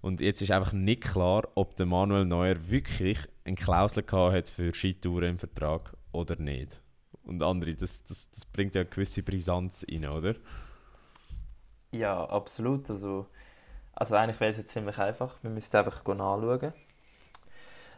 Und 0.00 0.20
jetzt 0.20 0.42
ist 0.42 0.50
einfach 0.50 0.72
nicht 0.72 1.02
klar, 1.02 1.48
ob 1.54 1.74
der 1.76 1.86
Manuel 1.86 2.24
Neuer 2.24 2.68
wirklich 2.68 3.18
eine 3.44 3.56
Klausel 3.56 4.04
gehabt 4.04 4.34
hat 4.34 4.48
für 4.48 4.72
Skitouren 4.72 5.30
im 5.30 5.38
Vertrag 5.38 5.92
oder 6.12 6.36
nicht. 6.36 6.80
Und 7.24 7.42
andere, 7.42 7.74
das, 7.74 8.04
das, 8.04 8.30
das 8.30 8.44
bringt 8.46 8.74
ja 8.74 8.82
eine 8.82 8.90
gewisse 8.90 9.22
Brisanz 9.22 9.84
rein, 9.90 10.06
oder? 10.06 10.34
Ja, 11.90 12.24
absolut. 12.24 12.88
Also, 12.88 13.26
also 13.92 14.14
eigentlich 14.14 14.40
wäre 14.40 14.50
es 14.50 14.56
jetzt 14.56 14.72
ziemlich 14.72 14.98
einfach. 14.98 15.36
Wir 15.42 15.50
müssten 15.50 15.76
einfach 15.76 16.04
nachschauen. 16.06 16.72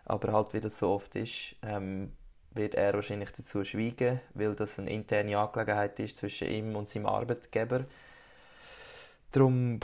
Aber 0.04 0.32
halt, 0.32 0.54
wie 0.54 0.60
das 0.60 0.78
so 0.78 0.90
oft 0.90 1.14
ist, 1.14 1.54
ähm, 1.62 2.12
wird 2.52 2.74
er 2.74 2.94
wahrscheinlich 2.94 3.32
dazu 3.32 3.64
schweigen, 3.64 4.20
weil 4.34 4.54
das 4.54 4.78
eine 4.78 4.90
interne 4.90 5.38
Angelegenheit 5.38 5.98
ist 6.00 6.16
zwischen 6.16 6.48
ihm 6.48 6.76
und 6.76 6.88
seinem 6.88 7.06
Arbeitgeber. 7.06 7.84
Darum, 9.32 9.78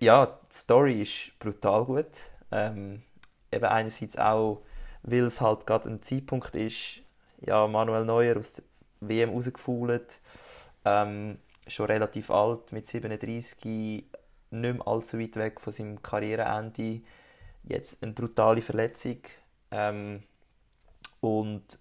ja, 0.00 0.26
die 0.26 0.54
Story 0.54 1.02
ist 1.02 1.38
brutal 1.38 1.84
gut. 1.84 2.06
Ähm, 2.50 3.02
eben 3.52 3.64
einerseits 3.64 4.18
auch, 4.18 4.62
weil 5.02 5.24
es 5.24 5.40
halt 5.40 5.66
gerade 5.66 5.88
ein 5.88 6.02
Zeitpunkt 6.02 6.54
ist, 6.54 7.02
ja, 7.40 7.66
Manuel 7.66 8.04
Neuer 8.04 8.36
aus 8.36 8.54
der 8.54 8.64
WM 9.00 9.30
rausgefault, 9.30 10.18
ähm, 10.84 11.38
schon 11.66 11.86
relativ 11.86 12.30
alt, 12.30 12.72
mit 12.72 12.86
37, 12.86 13.56
nicht 13.62 14.06
mehr 14.50 14.86
allzu 14.86 15.18
weit 15.18 15.36
weg 15.36 15.60
von 15.60 15.72
seinem 15.72 16.02
Karriereende, 16.02 17.02
jetzt 17.64 18.02
eine 18.02 18.12
brutale 18.12 18.62
Verletzung 18.62 19.18
ähm, 19.70 20.22
und 21.20 21.78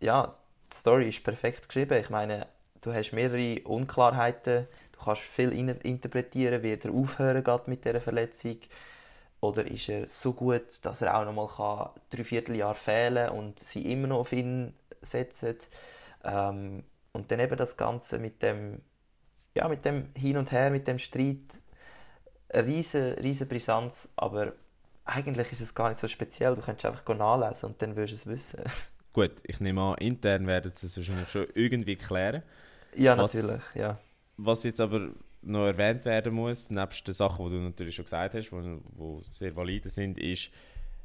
ja, 0.00 0.34
die 0.72 0.76
Story 0.76 1.08
ist 1.08 1.24
perfekt 1.24 1.68
geschrieben. 1.68 1.98
Ich 1.98 2.10
meine, 2.10 2.46
du 2.80 2.92
hast 2.92 3.12
mehrere 3.12 3.60
Unklarheiten, 3.62 4.66
du 4.92 5.04
kannst 5.04 5.22
viel 5.22 5.52
interpretieren, 5.52 6.62
wird 6.62 6.84
er 6.84 6.92
aufhören 6.92 7.44
geht 7.44 7.68
mit 7.68 7.84
dieser 7.84 8.00
Verletzung 8.00 8.58
oder 9.40 9.66
ist 9.66 9.88
er 9.88 10.08
so 10.08 10.32
gut, 10.32 10.84
dass 10.84 11.02
er 11.02 11.16
auch 11.16 11.24
noch 11.24 11.32
mal 11.32 11.90
drei 12.10 12.24
Vierteljahr 12.24 12.74
fehlen 12.74 13.30
und 13.30 13.60
sie 13.60 13.90
immer 13.90 14.08
noch 14.08 14.20
auf 14.20 14.32
ihn 14.32 14.74
setzen. 15.00 15.56
Ähm, 16.24 16.84
und 17.12 17.30
dann 17.30 17.40
eben 17.40 17.56
das 17.56 17.76
Ganze 17.76 18.18
mit 18.18 18.42
dem, 18.42 18.80
ja, 19.54 19.68
mit 19.68 19.84
dem 19.84 20.08
Hin 20.16 20.36
und 20.36 20.50
Her, 20.52 20.70
mit 20.70 20.86
dem 20.86 20.98
Streit, 20.98 21.60
eine 22.50 22.66
riesen 22.66 23.48
Brisanz, 23.48 24.08
aber 24.16 24.52
eigentlich 25.04 25.52
ist 25.52 25.60
es 25.60 25.74
gar 25.74 25.88
nicht 25.88 25.98
so 25.98 26.08
speziell. 26.08 26.54
Du 26.54 26.62
könntest 26.62 26.86
einfach 26.86 27.16
nachlesen 27.16 27.70
und 27.70 27.82
dann 27.82 27.96
wirst 27.96 28.12
du 28.12 28.16
es 28.16 28.26
wissen. 28.26 28.62
Gut, 29.18 29.32
ich 29.48 29.58
nehme 29.58 29.80
an, 29.80 29.96
intern 29.98 30.46
werden 30.46 30.70
sie 30.72 30.86
es 30.86 30.96
wahrscheinlich 30.96 31.28
schon 31.28 31.48
irgendwie 31.56 31.96
klären. 31.96 32.44
Ja, 32.94 33.18
was, 33.18 33.34
natürlich, 33.34 33.62
ja. 33.74 33.98
Was 34.36 34.62
jetzt 34.62 34.80
aber 34.80 35.10
noch 35.42 35.66
erwähnt 35.66 36.04
werden 36.04 36.34
muss, 36.34 36.70
nebst 36.70 37.04
den 37.04 37.14
Sachen, 37.14 37.46
die 37.46 37.56
du 37.56 37.62
natürlich 37.62 37.96
schon 37.96 38.04
gesagt 38.04 38.34
hast, 38.34 38.48
die 38.52 39.18
sehr 39.22 39.56
valide 39.56 39.88
sind, 39.88 40.18
ist 40.18 40.52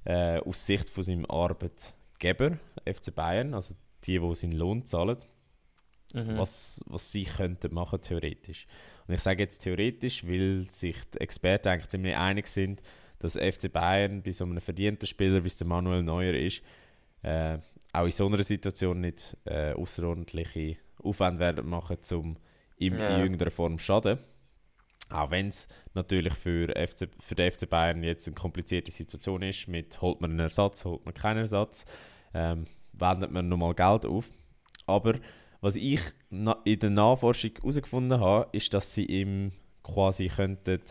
äh, 0.05 0.37
aus 0.37 0.63
Sicht 0.63 0.91
von 0.91 1.03
seinem 1.03 1.25
Arbeitgeber, 1.25 2.59
FC 2.85 3.15
Bayern, 3.15 3.55
also 3.55 3.73
die, 4.03 4.19
die 4.19 4.35
seinen 4.35 4.51
Lohn 4.51 4.85
zahlen, 4.85 5.17
mhm. 6.13 6.37
was, 6.37 6.83
was 6.85 7.11
sie 7.11 7.23
könnten 7.23 7.73
machen 7.73 7.99
theoretisch. 7.99 8.67
Und 9.07 9.15
ich 9.15 9.21
sage 9.21 9.41
jetzt 9.41 9.63
theoretisch, 9.63 10.23
weil 10.27 10.67
sich 10.69 10.97
die 11.15 11.19
Experten 11.19 11.69
eigentlich 11.69 11.89
ziemlich 11.89 12.15
einig 12.15 12.45
sind, 12.45 12.83
dass 13.17 13.39
FC 13.39 13.73
Bayern 13.73 14.21
bei 14.21 14.33
so 14.33 14.43
einem 14.43 14.61
verdienten 14.61 15.07
Spieler, 15.07 15.43
wie 15.43 15.47
es 15.47 15.57
der 15.57 15.65
Manuel 15.65 16.03
Neuer 16.03 16.35
ist, 16.35 16.61
äh, 17.23 17.57
auch 17.93 18.05
in 18.05 18.11
so 18.11 18.25
einer 18.25 18.43
Situation 18.43 19.01
nicht 19.01 19.37
äh, 19.45 19.73
außerordentliche 19.73 20.77
Aufwände 21.01 21.39
werden 21.39 21.69
machen, 21.69 21.97
um 22.13 22.37
ihm 22.77 22.95
ja. 22.95 23.15
in 23.15 23.21
irgendeiner 23.21 23.51
Form 23.51 23.77
zu 23.77 23.85
schaden. 23.85 24.19
Auch 25.09 25.29
wenn 25.29 25.49
es 25.49 25.67
natürlich 25.93 26.33
für, 26.33 26.69
FC, 26.69 27.09
für 27.19 27.35
den 27.35 27.51
FC 27.51 27.69
Bayern 27.69 28.03
jetzt 28.03 28.27
eine 28.27 28.35
komplizierte 28.35 28.91
Situation 28.91 29.43
ist, 29.43 29.67
mit 29.67 30.01
holt 30.01 30.21
man 30.21 30.31
einen 30.31 30.39
Ersatz, 30.39 30.85
holt 30.85 31.05
man 31.05 31.13
keinen 31.13 31.39
Ersatz, 31.39 31.85
ähm, 32.33 32.65
wendet 32.93 33.31
man 33.31 33.47
nochmal 33.47 33.75
Geld 33.75 34.05
auf. 34.05 34.29
Aber 34.87 35.19
was 35.61 35.75
ich 35.75 36.01
in 36.29 36.79
der 36.79 36.89
Nachforschung 36.89 37.51
herausgefunden 37.55 38.19
habe, 38.19 38.49
ist, 38.53 38.73
dass 38.73 38.93
sie 38.93 39.05
ihm 39.05 39.51
quasi 39.83 40.27
könnten 40.27 40.81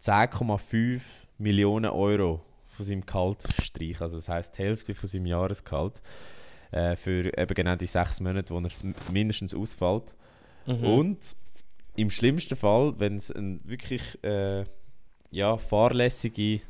10,5 0.00 1.00
Millionen 1.38 1.90
Euro 1.90 2.42
von 2.76 2.84
seinem 2.84 3.04
Gehalt 3.04 3.44
streichen. 3.62 4.02
Also 4.02 4.16
das 4.16 4.28
heißt 4.28 4.56
die 4.56 4.62
Hälfte 4.62 4.94
von 4.94 5.08
seinem 5.08 5.26
Jahresgehalt 5.26 6.02
äh, 6.70 6.96
für 6.96 7.36
eben 7.36 7.54
genau 7.54 7.76
die 7.76 7.86
sechs 7.86 8.20
Monate, 8.20 8.54
wo 8.54 8.58
er 8.58 8.70
mindestens 9.12 9.54
ausfällt. 9.54 10.14
Mhm. 10.66 10.84
Und 10.84 11.36
im 11.96 12.10
schlimmsten 12.10 12.56
Fall, 12.56 12.94
wenn 12.98 13.16
es 13.16 13.30
eine 13.30 13.60
wirklich 13.64 14.22
äh, 14.22 14.64
ja, 15.30 15.56
fahrlässige 15.56 16.60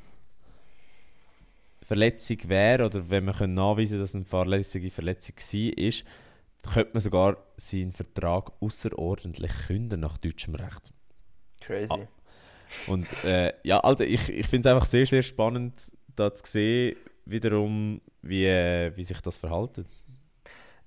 Verletzung 1.83 2.39
wäre 2.49 2.87
oder 2.87 3.11
wenn 3.11 3.25
man 3.25 3.55
nachweisen 3.55 3.91
könnte, 3.91 3.99
dass 3.99 4.11
es 4.11 4.17
eine 4.17 4.25
fahrlässige 4.25 4.91
Verletzung 4.91 5.37
war, 5.37 6.73
könnte 6.73 6.91
man 6.95 7.01
sogar 7.01 7.37
seinen 7.57 7.93
Vertrag 7.93 8.53
außerordentlich 8.61 9.53
künden 9.67 10.01
nach 10.01 10.19
deutschem 10.19 10.57
Recht. 10.57 10.93
Crazy. 11.61 11.87
Ah, 11.91 12.09
und 12.87 13.07
äh, 13.25 13.53
ja, 13.63 13.81
also 13.81 14.05
ich, 14.05 14.29
ich 14.29 14.47
finde 14.47 14.69
es 14.69 14.75
einfach 14.75 14.87
sehr, 14.87 15.07
sehr 15.07 15.23
spannend, 15.23 15.93
da 16.17 16.35
zu 16.35 16.47
sehen, 16.47 16.97
wiederum, 17.25 18.01
wie, 18.23 18.47
wie 18.95 19.05
sich 19.05 19.21
das 19.21 19.37
verhält. 19.37 19.85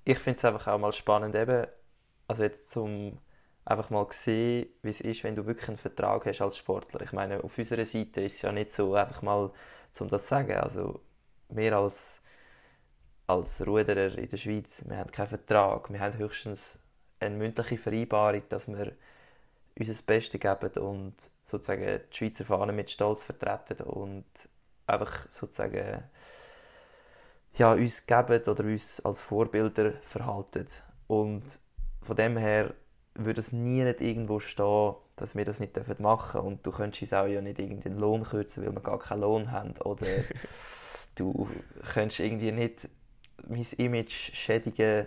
Ich 0.04 0.18
finde 0.18 0.38
es 0.38 0.44
einfach 0.44 0.66
auch 0.68 0.78
mal 0.78 0.92
spannend, 0.92 1.34
eben, 1.34 1.66
also 2.26 2.42
jetzt 2.42 2.70
zum 2.70 3.18
einfach 3.64 3.90
mal 3.90 4.06
sehen, 4.10 4.68
wie 4.82 4.90
es 4.90 5.00
ist, 5.00 5.22
wenn 5.24 5.36
du 5.36 5.46
wirklich 5.46 5.68
einen 5.68 5.78
Vertrag 5.78 6.26
hast 6.26 6.40
als 6.40 6.56
Sportler. 6.56 7.02
Ich 7.02 7.12
meine, 7.12 7.42
auf 7.42 7.56
unserer 7.56 7.84
Seite 7.84 8.22
ist 8.22 8.36
es 8.36 8.42
ja 8.42 8.52
nicht 8.52 8.70
so 8.70 8.94
einfach 8.94 9.22
mal, 9.22 9.50
um 9.98 10.08
das 10.08 10.24
zu 10.24 10.28
sagen. 10.28 10.56
Also, 10.56 11.00
wir 11.48 11.76
als, 11.76 12.20
als 13.26 13.64
Ruderer 13.64 14.16
in 14.18 14.28
der 14.28 14.36
Schweiz, 14.36 14.84
wir 14.88 14.96
haben 14.96 15.10
keinen 15.10 15.28
Vertrag. 15.28 15.92
Wir 15.92 16.00
haben 16.00 16.18
höchstens 16.18 16.78
eine 17.20 17.36
mündliche 17.36 17.78
Vereinbarung, 17.78 18.42
dass 18.48 18.66
wir 18.66 18.92
unser 19.78 20.02
Bestes 20.02 20.40
geben 20.40 20.82
und 20.82 21.14
sozusagen 21.44 22.00
die 22.10 22.16
Schweizer 22.16 22.44
Fahne 22.44 22.72
mit 22.72 22.90
Stolz 22.90 23.22
vertreten 23.24 23.84
und 23.84 24.24
einfach 24.90 25.30
sozusagen 25.30 26.02
ja, 27.54 27.72
uns 27.72 28.06
geben 28.06 28.42
oder 28.44 28.64
uns 28.64 29.00
als 29.00 29.22
Vorbilder 29.22 29.92
verhalten. 30.02 30.66
Und 31.06 31.42
von 32.02 32.16
dem 32.16 32.36
her 32.36 32.74
würde 33.14 33.40
es 33.40 33.52
nie 33.52 33.82
nicht 33.82 34.00
irgendwo 34.00 34.38
stehen, 34.40 34.94
dass 35.16 35.34
wir 35.34 35.44
das 35.44 35.60
nicht 35.60 35.76
machen 36.00 36.32
dürfen. 36.32 36.46
Und 36.46 36.66
du 36.66 36.70
könntest 36.70 37.02
uns 37.02 37.12
auch 37.12 37.26
ja 37.26 37.40
nicht 37.40 37.58
irgendeinen 37.58 37.98
Lohn 37.98 38.22
kürzen, 38.22 38.64
weil 38.64 38.72
wir 38.72 38.80
gar 38.80 38.98
keinen 38.98 39.22
Lohn 39.22 39.50
haben. 39.50 39.74
Oder 39.84 40.06
du 41.16 41.48
könntest 41.92 42.20
irgendwie 42.20 42.52
nicht 42.52 42.88
mein 43.46 43.66
Image 43.78 44.32
schädigen. 44.34 45.06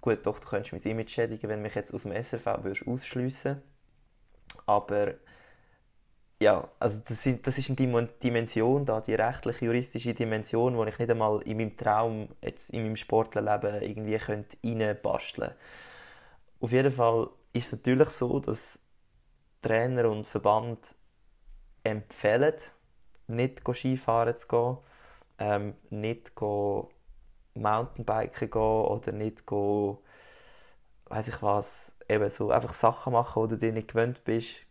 Gut, 0.00 0.26
doch, 0.26 0.38
du 0.38 0.48
könntest 0.48 0.72
mein 0.72 0.92
Image 0.92 1.10
schädigen, 1.10 1.48
wenn 1.48 1.62
mich 1.62 1.74
jetzt 1.74 1.92
aus 1.92 2.02
dem 2.02 2.12
SRV 2.12 2.46
ausschliessen 2.86 3.56
würdest 3.56 3.74
aber 4.66 5.14
ja, 6.40 6.68
also 6.78 7.00
das 7.08 7.24
ist, 7.26 7.46
das 7.46 7.58
ist 7.58 7.70
eine 7.70 8.08
Dimension 8.22 8.84
da, 8.84 9.00
die 9.00 9.14
rechtliche, 9.14 9.66
juristische 9.66 10.14
Dimension, 10.14 10.76
die 10.76 10.88
ich 10.88 10.98
nicht 10.98 11.10
einmal 11.10 11.40
in 11.42 11.56
meinem 11.56 11.76
Traum, 11.76 12.28
jetzt 12.42 12.70
in 12.70 12.82
meinem 12.82 12.96
Sportlerleben 12.96 13.82
irgendwie 13.82 14.18
könnte 14.18 14.56
reinbasteln 14.64 15.50
könnte. 15.50 15.56
Auf 16.60 16.72
jeden 16.72 16.92
Fall 16.92 17.30
ist 17.52 17.66
es 17.66 17.72
natürlich 17.72 18.08
so, 18.10 18.40
dass 18.40 18.78
Trainer 19.62 20.10
und 20.10 20.26
Verband 20.26 20.94
empfehlen, 21.84 22.54
nicht 23.26 23.62
Skifahren 23.72 24.36
zu 24.36 24.48
gehen, 24.48 24.76
ähm, 25.38 25.74
nicht 25.90 26.32
Mountainbiken 27.54 28.50
gehen 28.50 28.60
oder 28.60 29.12
nicht 29.12 29.46
weiß 31.06 31.28
ich 31.28 31.42
was, 31.42 31.94
eben 32.08 32.28
so 32.28 32.50
einfach 32.50 32.72
Sachen 32.72 33.12
machen, 33.12 33.44
die 33.44 33.54
du 33.54 33.58
dir 33.58 33.72
nicht 33.72 33.88
gewöhnt 33.88 34.24
bist. 34.24 34.66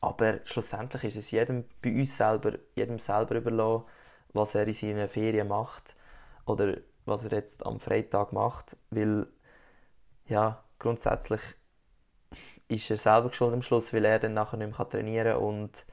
Aber 0.00 0.40
schlussendlich 0.44 1.04
ist 1.04 1.16
es 1.16 1.30
jedem 1.30 1.64
bei 1.82 1.92
uns 1.92 2.16
selber, 2.16 2.58
jedem 2.74 2.98
selber 2.98 3.36
überlassen, 3.36 3.84
was 4.32 4.54
er 4.54 4.66
in 4.66 4.74
seinen 4.74 5.08
Ferien 5.08 5.48
macht 5.48 5.96
oder 6.46 6.76
was 7.04 7.24
er 7.24 7.32
jetzt 7.32 7.64
am 7.66 7.80
Freitag 7.80 8.32
macht, 8.32 8.76
weil 8.90 9.26
ja, 10.26 10.62
grundsätzlich 10.78 11.40
ist 12.68 12.90
er 12.90 12.98
selber 12.98 13.32
schuld 13.32 13.54
am 13.54 13.62
Schluss, 13.62 13.92
weil 13.92 14.04
er 14.04 14.18
dann 14.18 14.34
nachher 14.34 14.58
nicht 14.58 14.78
mehr 14.78 14.88
trainieren 14.88 15.32
kann 15.32 15.42
und 15.42 15.86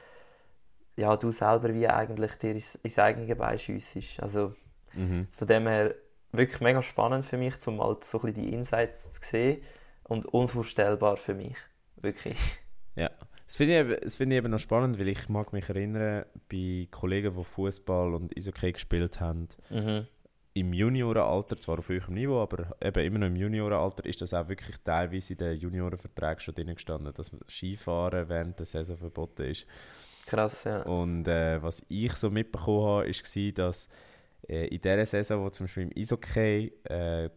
ja, 0.97 1.15
du 1.17 1.31
selber 1.31 1.73
wie 1.73 1.87
eigentlich 1.87 2.33
dir 2.35 2.51
ins, 2.51 2.75
ins 2.75 2.99
eigene 2.99 3.35
Bein 3.35 3.57
schiessest. 3.57 4.21
Also 4.21 4.53
mhm. 4.93 5.27
von 5.31 5.47
dem 5.47 5.67
her 5.67 5.95
wirklich 6.31 6.61
mega 6.61 6.81
spannend 6.81 7.25
für 7.25 7.37
mich, 7.37 7.55
um 7.67 7.81
halt 7.81 8.03
so 8.03 8.19
ein 8.19 8.33
bisschen 8.33 8.43
die 8.43 8.53
Insights 8.53 9.11
zu 9.13 9.21
sehen 9.23 9.63
und 10.03 10.25
unvorstellbar 10.25 11.17
für 11.17 11.33
mich. 11.33 11.57
Wirklich. 11.97 12.37
Ja. 12.95 13.09
Das 13.47 13.57
finde 13.57 13.99
ich, 14.03 14.13
find 14.13 14.31
ich 14.31 14.37
eben 14.37 14.51
noch 14.51 14.59
spannend, 14.59 14.99
weil 14.99 15.07
ich 15.07 15.29
mag 15.29 15.53
mich 15.53 15.69
erinnern, 15.69 16.25
bei 16.51 16.87
Kollegen, 16.89 17.35
die 17.35 17.43
Fußball 17.43 18.15
und 18.15 18.35
Eishockey 18.35 18.71
gespielt 18.71 19.19
haben, 19.21 19.47
mhm. 19.69 20.07
im 20.53 20.73
Juniorenalter, 20.73 21.57
zwar 21.57 21.77
auf 21.77 21.89
höherem 21.89 22.15
Niveau, 22.15 22.41
aber 22.41 22.75
eben 22.81 23.05
immer 23.05 23.19
noch 23.19 23.27
im 23.27 23.35
Juniorenalter, 23.35 24.03
ist 24.05 24.21
das 24.21 24.33
auch 24.33 24.47
wirklich 24.49 24.77
teilweise 24.83 25.33
in 25.33 25.37
den 25.37 25.59
Juniorenverträgen 25.59 26.39
schon 26.39 26.55
drin 26.55 26.73
gestanden, 26.73 27.13
dass 27.13 27.31
Skifahren 27.47 28.27
während 28.29 28.57
der 28.57 28.65
Saison 28.65 28.97
verboten 28.97 29.43
ist. 29.43 29.67
Krass, 30.25 30.63
ja. 30.63 30.81
Und 30.81 31.27
äh, 31.27 31.61
was 31.61 31.85
ich 31.87 32.13
so 32.13 32.31
mitbekommen 32.31 33.05
habe, 33.05 33.07
war, 33.07 33.51
dass 33.53 33.87
äh, 34.47 34.67
in 34.67 34.81
dieser 34.81 35.05
Saison, 35.05 35.43
wo 35.43 35.49
zum 35.51 35.65
Beispiel 35.65 35.83
im 35.83 35.91
Eishockey 35.95 36.73
äh, 36.85 37.29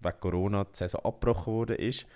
wegen 0.00 0.20
Corona 0.20 0.64
die 0.64 0.76
Saison 0.76 1.04
abgebrochen 1.04 1.52
wurde, 1.52 1.74
ist, 1.74 2.06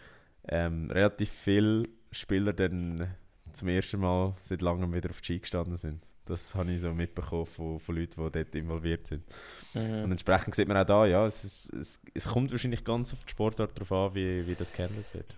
ähm, 0.48 0.90
relativ 0.90 1.30
viele 1.30 1.88
Spieler 2.10 2.54
dann 2.54 3.14
zum 3.54 3.68
ersten 3.68 4.00
Mal 4.00 4.34
seit 4.40 4.62
langem 4.62 4.92
wieder 4.92 5.10
auf 5.10 5.20
die 5.20 5.24
Ski 5.24 5.38
gestanden 5.40 5.76
sind. 5.76 6.02
Das 6.26 6.54
habe 6.54 6.72
ich 6.72 6.80
so 6.80 6.92
mitbekommen 6.92 7.46
von, 7.46 7.78
von 7.78 7.96
Leuten, 7.96 8.24
die 8.24 8.30
dort 8.30 8.54
involviert 8.54 9.06
sind. 9.06 9.24
Mhm. 9.74 10.04
Und 10.04 10.10
entsprechend 10.12 10.54
sieht 10.54 10.68
man 10.68 10.78
auch 10.78 10.86
da, 10.86 11.06
ja, 11.06 11.26
es, 11.26 11.44
ist, 11.44 11.72
es, 11.74 12.00
es 12.14 12.28
kommt 12.28 12.50
wahrscheinlich 12.50 12.82
ganz 12.84 13.12
auf 13.12 13.24
die 13.24 13.30
Sportart 13.30 13.78
drauf 13.78 13.92
an, 13.92 14.14
wie, 14.14 14.46
wie 14.46 14.54
das 14.54 14.72
gehandelt 14.72 15.12
wird. 15.12 15.34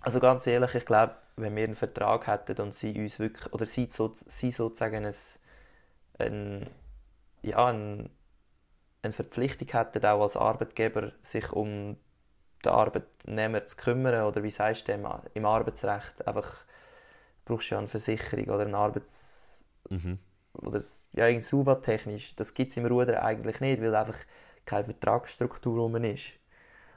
Also 0.00 0.20
ganz 0.20 0.46
ehrlich, 0.46 0.74
ich 0.74 0.84
glaube, 0.84 1.14
wenn 1.36 1.54
wir 1.54 1.64
einen 1.64 1.76
Vertrag 1.76 2.26
hätten 2.26 2.60
und 2.60 2.74
sie 2.74 2.98
uns 3.00 3.18
wirklich, 3.18 3.52
oder 3.52 3.66
sie, 3.66 3.88
so, 3.90 4.14
sie 4.26 4.50
sozusagen 4.50 5.06
ein, 5.06 5.14
ein, 6.18 6.66
ja, 7.42 7.66
ein, 7.66 8.10
eine 9.02 9.12
Verpflichtung 9.12 9.68
hätten, 9.68 10.04
auch 10.04 10.22
als 10.22 10.36
Arbeitgeber, 10.36 11.12
sich 11.22 11.52
um 11.52 11.96
den 12.64 12.72
Arbeitnehmer 12.72 13.64
zu 13.66 13.76
kümmern, 13.76 14.24
oder 14.24 14.42
wie 14.42 14.50
sagst 14.50 14.88
du 14.88 14.92
im 15.34 15.46
Arbeitsrecht 15.46 16.26
einfach 16.26 16.64
brauchst 17.44 17.70
du 17.70 17.74
ja 17.74 17.78
eine 17.78 17.88
Versicherung 17.88 18.46
oder 18.46 18.66
eine 18.66 18.76
Arbeits... 18.76 19.64
Mhm. 19.90 20.18
oder 20.54 20.80
ja, 21.12 21.28
irgendwie 21.28 21.46
SUVA-technisch, 21.46 22.34
das 22.36 22.54
gibt 22.54 22.70
es 22.70 22.76
im 22.78 22.86
Ruder 22.86 23.22
eigentlich 23.22 23.60
nicht, 23.60 23.82
weil 23.82 23.94
einfach 23.94 24.18
keine 24.64 24.84
Vertragsstruktur 24.84 25.78
rum 25.78 25.96
ist. 25.96 26.32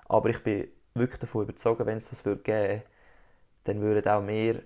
Aber 0.06 0.30
ich 0.30 0.41
bin 0.41 0.68
wirklich 0.94 1.19
davon 1.19 1.44
überzeugt, 1.44 1.86
wenn 1.86 1.98
es 1.98 2.10
das 2.10 2.24
würde 2.24 2.41
geben 2.44 2.84
dann 3.68 3.82
würden 3.82 4.10
auch 4.10 4.22
mehr 4.22 4.56
äh, 4.56 4.61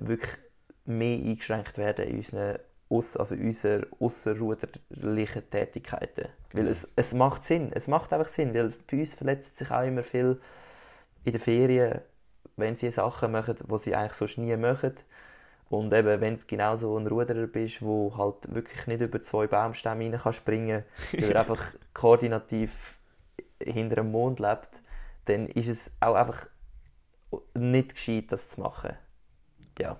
wirklich 0.00 0.38
mehr 0.84 1.18
eingeschränkt 1.18 1.78
werden 1.78 2.08
in 2.08 2.16
unseren 2.16 2.58
Aus, 2.88 3.16
also 3.16 3.34
unserer 3.34 3.86
ausserruderlichen 4.00 5.48
Tätigkeiten. 5.50 6.28
Weil 6.52 6.68
es, 6.68 6.90
es 6.96 7.14
macht 7.14 7.42
Sinn, 7.42 7.70
es 7.72 7.88
macht 7.88 8.12
einfach 8.12 8.28
Sinn, 8.28 8.52
weil 8.52 8.72
bei 8.90 8.98
uns 9.00 9.14
verletzt 9.14 9.56
sich 9.56 9.70
auch 9.70 9.86
immer 9.86 10.02
viel 10.02 10.40
in 11.24 11.32
den 11.32 11.40
Ferien, 11.40 12.00
wenn 12.56 12.76
sie 12.76 12.90
Sachen 12.90 13.32
machen, 13.32 13.56
die 13.70 13.78
sie 13.78 13.94
eigentlich 13.96 14.14
sonst 14.14 14.38
nie 14.38 14.56
machen. 14.56 14.94
Und 15.70 15.92
eben, 15.94 16.20
wenn 16.20 16.36
du 16.36 16.42
genau 16.46 16.76
so 16.76 16.98
ein 16.98 17.06
Ruderer 17.06 17.46
bist, 17.46 17.82
wo 17.82 18.14
halt 18.16 18.54
wirklich 18.54 18.86
nicht 18.86 19.02
über 19.02 19.22
zwei 19.22 19.46
Baumstämme 19.46 20.04
rein 20.12 20.18
kann 20.20 20.32
springen 20.34 20.84
weil 21.18 21.30
er 21.32 21.40
einfach 21.40 21.62
koordinativ 21.94 22.98
hinter 23.62 23.96
dem 23.96 24.12
Mond 24.12 24.40
lebt, 24.40 24.70
dann 25.26 25.46
ist 25.48 25.68
es 25.68 25.90
auch 26.00 26.14
einfach 26.16 26.48
nicht 27.54 27.94
gescheit, 27.94 28.30
das 28.32 28.50
zu 28.50 28.60
machen. 28.60 28.96
Ja. 29.78 29.98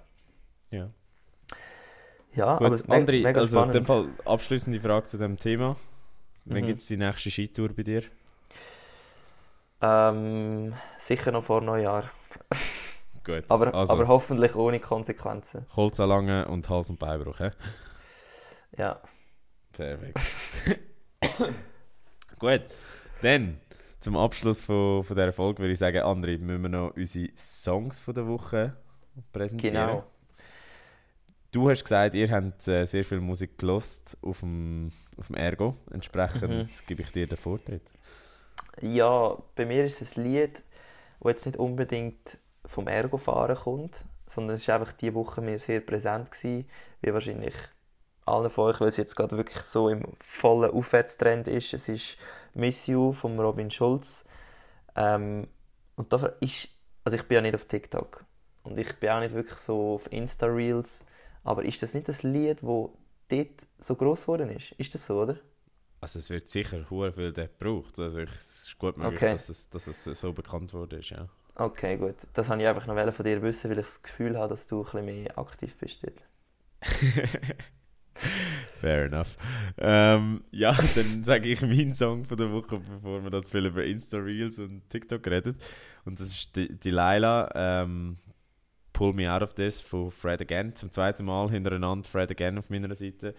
Ja. 0.70 0.92
Ja, 2.34 2.56
Gut, 2.56 2.80
aber 2.80 2.80
André, 2.88 3.18
mega 3.20 3.42
also 3.42 3.60
in 3.60 3.70
spannend. 3.70 3.72
dem 3.72 3.84
Fall 3.84 4.08
abschließende 4.24 4.80
Frage 4.80 5.06
zu 5.06 5.18
dem 5.18 5.38
Thema. 5.38 5.76
Wann 6.46 6.64
Mhm. 6.64 6.66
gibt 6.66 6.82
es 6.82 6.88
die 6.88 6.96
nächste 6.98 7.30
Skitour 7.30 7.70
bei 7.74 7.84
dir? 7.84 8.04
Ähm, 9.80 10.74
sicher 10.98 11.32
noch 11.32 11.44
vor 11.44 11.60
Neujahr. 11.60 12.10
Gut, 13.24 13.44
Aber, 13.48 13.72
also 13.72 13.92
aber 13.92 14.08
hoffentlich 14.08 14.56
ohne 14.56 14.80
Konsequenzen. 14.80 15.64
Holz 15.76 16.00
anlangen 16.00 16.44
und 16.46 16.68
Hals- 16.68 16.90
und 16.90 16.98
Beinbruch, 16.98 17.38
hä? 17.38 17.50
Ja. 18.76 19.00
Perfekt. 19.72 20.18
Gut, 22.38 22.62
dann 23.22 23.60
zum 24.00 24.16
Abschluss 24.16 24.62
von, 24.62 25.04
von 25.04 25.14
dieser 25.16 25.32
Folge 25.32 25.60
würde 25.60 25.72
ich 25.72 25.78
sagen, 25.78 25.98
André, 26.02 26.38
müssen 26.38 26.62
wir 26.62 26.68
noch 26.68 26.96
unsere 26.96 27.28
Songs 27.36 28.00
von 28.00 28.14
der 28.14 28.26
Woche 28.26 28.76
präsentieren. 29.32 29.74
Genau. 29.74 30.04
Du 31.52 31.70
hast 31.70 31.84
gesagt, 31.84 32.14
ihr 32.14 32.30
habt 32.30 32.66
äh, 32.66 32.84
sehr 32.86 33.04
viel 33.04 33.20
Musik 33.20 33.58
gelost 33.58 34.16
auf 34.22 34.40
dem, 34.40 34.90
auf 35.18 35.26
dem 35.28 35.36
Ergo. 35.36 35.76
Entsprechend 35.92 36.50
Mhm. 36.50 36.86
gebe 36.86 37.02
ich 37.02 37.12
dir 37.12 37.26
den 37.28 37.36
Vortritt. 37.36 37.92
Ja, 38.80 39.36
bei 39.54 39.66
mir 39.66 39.84
ist 39.84 40.00
es 40.02 40.16
ein 40.16 40.24
Lied, 40.24 40.62
das 41.20 41.30
jetzt 41.30 41.46
nicht 41.46 41.58
unbedingt 41.58 42.38
vom 42.66 42.88
Ergo-Fahren 42.88 43.56
kommt, 43.56 44.04
sondern 44.26 44.56
es 44.56 44.66
war 44.68 44.76
einfach 44.80 44.92
diese 44.92 45.14
Woche 45.14 45.40
mir 45.40 45.58
sehr 45.58 45.80
präsent 45.80 46.30
gewesen, 46.30 46.68
wie 47.00 47.12
wahrscheinlich 47.12 47.54
allen 48.24 48.50
von 48.50 48.70
euch, 48.70 48.80
weil 48.80 48.88
es 48.88 48.96
jetzt 48.96 49.16
gerade 49.16 49.36
wirklich 49.36 49.62
so 49.64 49.88
im 49.88 50.04
vollen 50.26 50.70
Aufwärtstrend 50.70 51.48
ist. 51.48 51.74
Es 51.74 51.88
ist 51.88 52.16
«Miss 52.54 52.86
You» 52.86 53.12
von 53.12 53.38
Robin 53.38 53.70
Schulz. 53.70 54.24
Ähm, 54.96 55.48
und 55.96 56.12
da 56.12 56.26
ist, 56.40 56.68
also 57.04 57.16
ich 57.16 57.24
bin 57.24 57.36
ja 57.36 57.40
nicht 57.42 57.54
auf 57.54 57.66
TikTok 57.66 58.24
und 58.62 58.78
ich 58.78 58.94
bin 59.00 59.10
auch 59.10 59.20
nicht 59.20 59.34
wirklich 59.34 59.58
so 59.58 59.94
auf 59.94 60.10
Insta-Reels, 60.12 61.04
aber 61.44 61.64
ist 61.64 61.82
das 61.82 61.94
nicht 61.94 62.08
das 62.08 62.22
Lied, 62.22 62.58
das 62.62 62.90
dort 63.28 63.66
so 63.78 63.96
groß 63.96 64.22
geworden 64.22 64.50
ist? 64.50 64.72
Ist 64.72 64.94
das 64.94 65.06
so, 65.06 65.22
oder? 65.22 65.36
Also 66.00 66.18
es 66.18 66.28
wird 66.30 66.48
sicher 66.48 66.90
hure 66.90 67.12
viel 67.12 67.32
dort 67.32 67.58
gebraucht. 67.58 67.98
Also 67.98 68.18
ich, 68.18 68.30
es 68.34 68.66
ist 68.68 68.78
gut 68.78 68.96
möglich, 68.98 69.22
Okay. 69.22 69.32
dass, 69.32 69.48
es, 69.48 69.70
dass 69.70 69.86
es 69.86 70.04
so 70.04 70.32
bekannt 70.32 70.74
wurde. 70.74 70.96
Ist, 70.96 71.10
ja. 71.10 71.28
Okay, 71.54 71.96
gut. 71.96 72.16
Das 72.32 72.48
wollte 72.48 72.62
ich 72.62 72.68
einfach 72.68 72.86
noch 72.86 73.14
von 73.14 73.24
dir 73.24 73.42
wissen, 73.42 73.70
weil 73.70 73.78
ich 73.78 73.86
das 73.86 74.02
Gefühl 74.02 74.38
habe, 74.38 74.48
dass 74.48 74.66
du 74.66 74.80
ein 74.80 74.84
bisschen 74.84 75.04
mehr 75.04 75.38
aktiv 75.38 75.76
bist 75.76 76.02
dort. 76.02 76.22
Fair 78.80 79.06
enough. 79.06 79.36
Ähm, 79.78 80.44
ja, 80.50 80.72
dann 80.94 81.24
sage 81.24 81.48
ich 81.48 81.60
meinen 81.60 81.94
Song 81.94 82.24
von 82.24 82.36
der 82.36 82.50
Woche, 82.52 82.78
bevor 82.78 83.22
wir 83.22 83.30
da 83.30 83.42
zu 83.42 83.52
viel 83.52 83.66
über 83.66 83.84
Insta-Reels 83.84 84.58
und 84.60 84.88
TikTok 84.88 85.26
reden. 85.26 85.56
Und 86.04 86.20
das 86.20 86.28
ist 86.28 86.56
die, 86.56 86.90
Laila, 86.90 87.50
ähm, 87.54 88.16
Pull 88.92 89.12
Me 89.12 89.32
Out 89.32 89.42
of 89.42 89.54
This 89.54 89.80
von 89.80 90.10
Fred 90.10 90.40
Again. 90.40 90.74
Zum 90.74 90.90
zweiten 90.90 91.24
Mal 91.24 91.50
hintereinander 91.50 92.08
Fred 92.08 92.30
Again 92.30 92.58
auf 92.58 92.70
meiner 92.70 92.94
Seite. 92.94 93.34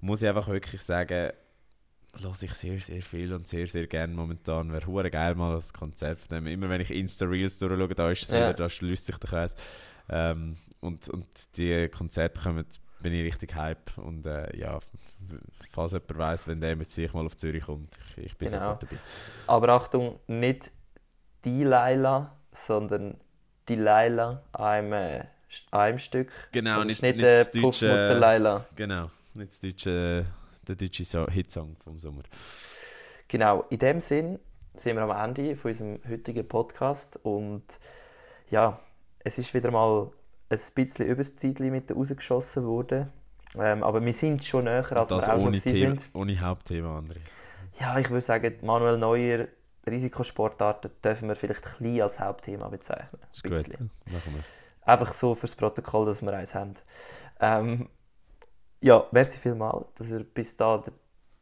Muss 0.00 0.22
ich 0.22 0.28
einfach 0.28 0.48
wirklich 0.48 0.82
sagen, 0.82 1.32
höre 2.20 2.34
ich 2.42 2.54
sehr, 2.54 2.78
sehr 2.80 3.02
viel 3.02 3.32
und 3.32 3.46
sehr, 3.46 3.66
sehr 3.66 3.86
gerne 3.86 4.12
momentan. 4.14 4.72
Wäre 4.72 4.86
hure 4.86 5.10
geil 5.10 5.34
mal 5.34 5.54
das 5.54 5.72
Konzert 5.72 6.18
von 6.18 6.28
dem. 6.36 6.46
Immer 6.46 6.68
wenn 6.68 6.80
ich 6.80 6.90
Insta-Reels 6.90 7.58
durchschaue, 7.58 7.88
da 7.94 8.10
ist 8.10 8.22
es 8.22 8.30
Ja. 8.30 8.36
wieder, 8.36 8.54
da 8.54 8.68
schließt 8.68 9.06
sich 9.06 9.16
der 9.18 9.28
Kreis. 9.30 9.56
Ähm, 10.08 10.56
und, 10.80 11.08
und 11.08 11.26
die 11.56 11.88
Konzerte 11.88 12.40
kommen, 12.40 12.64
bin 13.02 13.12
ich 13.12 13.24
richtig 13.24 13.54
hype. 13.54 13.96
Und 13.98 14.26
äh, 14.26 14.56
ja, 14.56 14.78
falls 15.70 15.92
jemand 15.92 16.18
weiss, 16.18 16.48
wenn 16.48 16.60
der 16.60 16.76
mit 16.76 16.90
sich 16.90 17.12
mal 17.12 17.26
auf 17.26 17.36
Zürich 17.36 17.64
kommt, 17.64 17.98
ich, 18.16 18.24
ich 18.26 18.36
bin 18.36 18.48
Genau. 18.48 18.60
sofort 18.60 18.82
dabei. 18.84 18.96
Aber 19.46 19.68
Achtung, 19.70 20.18
nicht 20.26 20.70
die 21.44 21.62
Laila, 21.64 22.36
sondern 22.52 23.16
die 23.68 23.76
Laila 23.76 24.42
einem, 24.52 24.92
äh, 24.92 25.24
einem 25.70 25.98
Stück. 25.98 26.30
Genau, 26.52 26.82
nicht, 26.84 27.02
nicht 27.02 27.16
nicht 27.16 27.24
der 27.24 27.44
das 27.44 27.52
deutsche, 27.52 28.12
Laila. 28.14 28.66
genau, 28.74 29.10
nicht 29.34 29.50
das 29.50 29.60
deutsche, 29.60 30.26
der 30.68 30.76
deutsche 30.76 31.04
so 31.04 31.26
Hitsong 31.26 31.76
vom 31.82 31.98
Sommer. 31.98 32.22
Genau, 33.28 33.64
in 33.70 33.78
dem 33.78 34.00
Sinn 34.00 34.38
sind 34.74 34.96
wir 34.96 35.02
am 35.02 35.10
Ende 35.10 35.56
von 35.56 35.70
unserem 35.70 36.00
heutigen 36.08 36.46
Podcast 36.46 37.18
und 37.22 37.64
ja, 38.50 38.78
es 39.20 39.38
ist 39.38 39.52
wieder 39.52 39.70
mal 39.70 40.10
ein 40.50 40.58
bisschen 40.74 41.06
übers 41.06 41.36
Zeitlimit 41.36 41.94
rausgeschossen 41.94 42.64
worden. 42.64 43.12
Ähm, 43.58 43.82
aber 43.82 44.04
wir 44.04 44.12
sind 44.12 44.44
schon 44.44 44.64
näher, 44.64 44.90
als 44.96 45.08
das 45.08 45.26
wir 45.26 45.34
auch 45.34 45.38
ohne, 45.38 45.56
sind. 45.58 46.10
ohne 46.12 46.40
Hauptthema, 46.40 46.98
André. 46.98 47.18
Ja, 47.80 47.98
ich 47.98 48.10
würde 48.10 48.20
sagen, 48.20 48.54
Manuel 48.62 48.98
Neuer, 48.98 49.48
Risikosportarten 49.86 50.90
dürfen 51.02 51.28
wir 51.28 51.36
vielleicht 51.36 51.64
ein 51.64 51.72
bisschen 51.78 52.02
als 52.02 52.20
Hauptthema 52.20 52.68
bezeichnen. 52.68 53.20
Ist 53.32 53.44
Ein 53.44 53.50
bisschen. 53.50 53.90
machen 54.06 54.34
wir. 54.34 54.44
Einfach 54.82 55.12
so 55.12 55.34
fürs 55.34 55.54
Protokoll, 55.54 56.06
dass 56.06 56.22
wir 56.22 56.32
eins 56.32 56.54
haben. 56.54 56.74
Ähm, 57.40 57.88
ja, 58.80 59.06
merci 59.10 59.38
vielmals, 59.38 59.86
dass 59.94 60.10
ihr 60.10 60.24
bis, 60.24 60.56
da, 60.56 60.82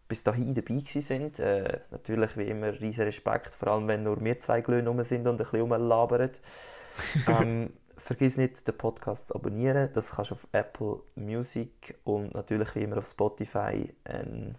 bis 0.08 0.24
dahin 0.24 0.54
dabei 0.54 0.82
sind. 0.86 1.38
Äh, 1.38 1.80
natürlich 1.90 2.36
wie 2.36 2.44
immer 2.44 2.78
riesen 2.80 3.04
Respekt, 3.04 3.54
vor 3.54 3.68
allem 3.68 3.88
wenn 3.88 4.02
nur 4.02 4.22
wir 4.22 4.38
zwei 4.38 4.60
Glöhne 4.60 4.88
rum 4.88 5.02
sind 5.04 5.26
und 5.26 5.34
ein 5.34 5.36
bisschen 5.38 5.60
rumlabern. 5.60 6.30
ähm, 7.28 7.72
vergiss 7.96 8.36
nicht, 8.36 8.66
den 8.66 8.76
Podcast 8.76 9.28
zu 9.28 9.34
abonnieren. 9.34 9.90
Das 9.92 10.12
kannst 10.12 10.30
du 10.30 10.34
auf 10.34 10.46
Apple 10.52 11.00
Music 11.14 11.98
und 12.04 12.34
natürlich 12.34 12.74
wie 12.74 12.82
immer 12.82 12.98
auf 12.98 13.06
Spotify 13.06 13.88
ein 14.04 14.56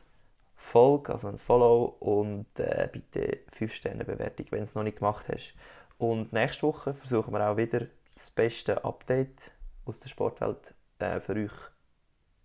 Folge, 0.55 1.13
also 1.13 1.27
ein 1.29 1.37
Follow 1.37 1.95
und 1.99 2.59
äh, 2.59 2.89
bitte 2.91 3.39
5-Sterne-Bewertung, 3.57 4.47
wenn 4.49 4.59
du 4.59 4.63
es 4.63 4.75
noch 4.75 4.83
nicht 4.83 4.97
gemacht 4.97 5.27
hast. 5.29 5.53
Und 5.97 6.33
nächste 6.33 6.63
Woche 6.63 6.93
versuchen 6.93 7.33
wir 7.33 7.49
auch 7.49 7.57
wieder 7.57 7.87
das 8.15 8.29
beste 8.29 8.83
Update 8.83 9.51
aus 9.85 9.99
der 9.99 10.09
Sportwelt 10.09 10.73
äh, 10.99 11.19
für 11.19 11.33
euch 11.33 11.51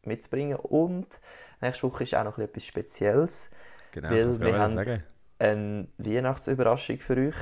mitzubringen. 0.04 0.56
Und 0.56 1.20
nächste 1.60 1.84
Woche 1.84 2.04
ist 2.04 2.14
auch 2.14 2.24
noch 2.24 2.38
etwas 2.38 2.64
Spezielles. 2.64 3.50
Genau, 3.92 4.10
Weil 4.10 4.40
wir 4.40 4.58
haben- 4.58 4.74
sagen. 4.74 5.02
Eine 5.38 5.88
Weihnachtsüberraschung 5.98 6.98
für 6.98 7.16
euch. 7.16 7.34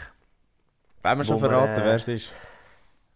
Wollen 1.03 1.19
wir 1.19 1.25
schon 1.25 1.39
verraten, 1.39 1.77
wer 1.85 1.95
es 1.97 2.09
ist? 2.09 2.33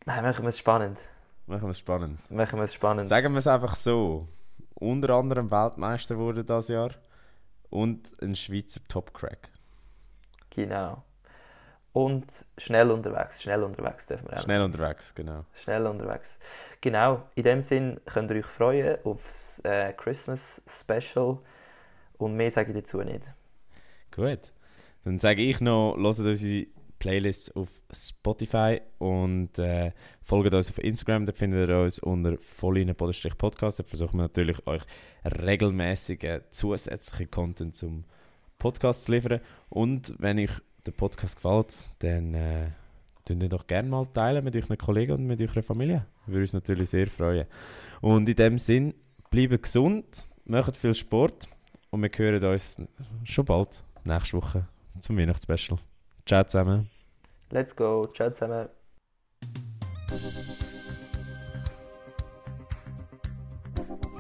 Nein, 0.05 0.23
machen 0.23 0.43
wir 0.45 0.51
es 0.51 0.59
spannend. 0.59 0.99
Machen 1.47 1.63
wir 1.63 1.71
es 1.71 1.79
spannend. 1.79 2.31
Machen 2.31 2.59
wir 2.59 2.65
es 2.65 2.75
spannend. 2.75 3.09
Sagen 3.09 3.33
wir 3.33 3.39
es 3.39 3.47
einfach 3.47 3.75
so. 3.77 4.29
Unter 4.75 5.15
anderem 5.15 5.51
Weltmeister 5.51 6.19
wurde 6.19 6.45
das 6.45 6.69
Jahr 6.69 6.91
und 7.71 8.09
ein 8.23 8.37
Schweizer 8.37 8.81
Topcrack. 8.89 9.49
Genau. 10.51 11.03
Und 11.95 12.27
schnell 12.59 12.91
unterwegs. 12.91 13.41
Schnell 13.41 13.63
unterwegs 13.63 14.09
dürfen 14.09 14.29
wir 14.29 14.37
auch. 14.37 14.43
Schnell 14.43 14.63
unterwegs, 14.63 15.15
genau. 15.15 15.45
Schnell 15.63 15.87
unterwegs. 15.87 16.39
Genau, 16.81 17.23
in 17.37 17.45
dem 17.45 17.61
Sinn 17.61 18.01
könnt 18.05 18.33
ihr 18.33 18.39
euch 18.39 18.47
freuen 18.47 18.99
aufs 19.05 19.61
äh, 19.61 19.93
Christmas 19.93 20.61
Special. 20.67 21.39
Und 22.19 22.37
mehr 22.37 22.51
sage 22.51 22.73
ich 22.73 22.77
dazu 22.77 22.99
nicht. 22.99 23.23
Gut. 24.11 24.41
Dann 25.05 25.21
sage 25.21 25.43
ich 25.43 25.61
noch, 25.61 25.97
hört 25.97 26.19
unsere 26.19 26.67
Playlists 26.99 27.55
auf 27.55 27.69
Spotify 27.93 28.81
und 28.99 29.57
äh, 29.61 29.93
folgt 30.23 30.53
uns 30.53 30.71
auf 30.71 30.79
Instagram, 30.83 31.27
da 31.27 31.33
findet 31.33 31.69
ihr 31.69 31.79
uns 31.79 32.01
unter 32.01 32.39
volline-podcast. 32.39 33.79
Da 33.79 33.85
versuchen 33.85 34.19
wir 34.19 34.23
natürlich 34.23 34.67
euch 34.67 34.83
regelmäßigen 35.25 36.41
zusätzlichen 36.51 37.31
Content 37.31 37.77
zum 37.77 38.05
Podcast 38.59 39.05
zu 39.05 39.13
liefern. 39.13 39.41
Und 39.69 40.15
wenn 40.19 40.41
euch 40.41 40.61
der 40.87 40.93
Podcast 40.93 41.37
gefällt, 41.37 41.89
dann 42.01 42.35
äh, 42.35 42.71
teilt 43.25 43.43
ihr 43.43 43.49
doch 43.49 43.67
gerne 43.67 43.89
mal 43.89 44.07
teilen 44.13 44.45
mit 44.45 44.55
euren 44.57 44.79
Kollegen 44.79 45.13
und 45.13 45.27
mit 45.27 45.41
eurer 45.41 45.63
Familie. 45.63 46.07
Würde 46.27 46.43
uns 46.43 46.53
natürlich 46.53 46.91
sehr 46.91 47.07
freuen. 47.07 47.47
Und 48.01 48.29
in 48.29 48.37
dem 48.37 48.59
Sinn, 48.59 48.95
bleibt 49.31 49.63
gesund, 49.63 50.27
macht 50.45 50.77
viel 50.77 50.95
Sport 50.95 51.49
und 51.91 52.03
wir 52.03 52.11
hören 52.15 52.45
uns 52.45 52.79
schon 53.25 53.45
bald, 53.45 53.83
nächste 54.05 54.37
Woche, 54.37 54.67
zum 55.01 55.17
Weihnachtsspecial. 55.19 55.79
Ciao 56.27 56.45
zusammen. 56.45 56.89
Let's 57.51 57.75
go. 57.75 58.07
Ciao 58.15 58.31
zusammen. 58.31 58.69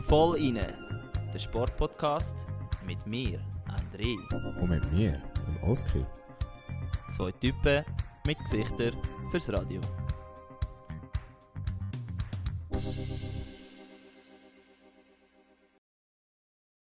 Voll 0.08 0.36
inne, 0.36 0.74
der 1.32 1.38
Sportpodcast 1.38 2.46
mit 2.86 3.06
mir, 3.06 3.40
André. 3.66 4.16
Und 4.60 4.68
mit 4.68 4.92
mir, 4.92 5.22
dem 5.46 5.70
Oskar. 5.70 6.06
Zwei 7.16 7.30
Typen 7.30 7.84
mit 8.26 8.38
Gesichtern 8.50 8.94
fürs 9.30 9.48
Radio. 9.52 9.80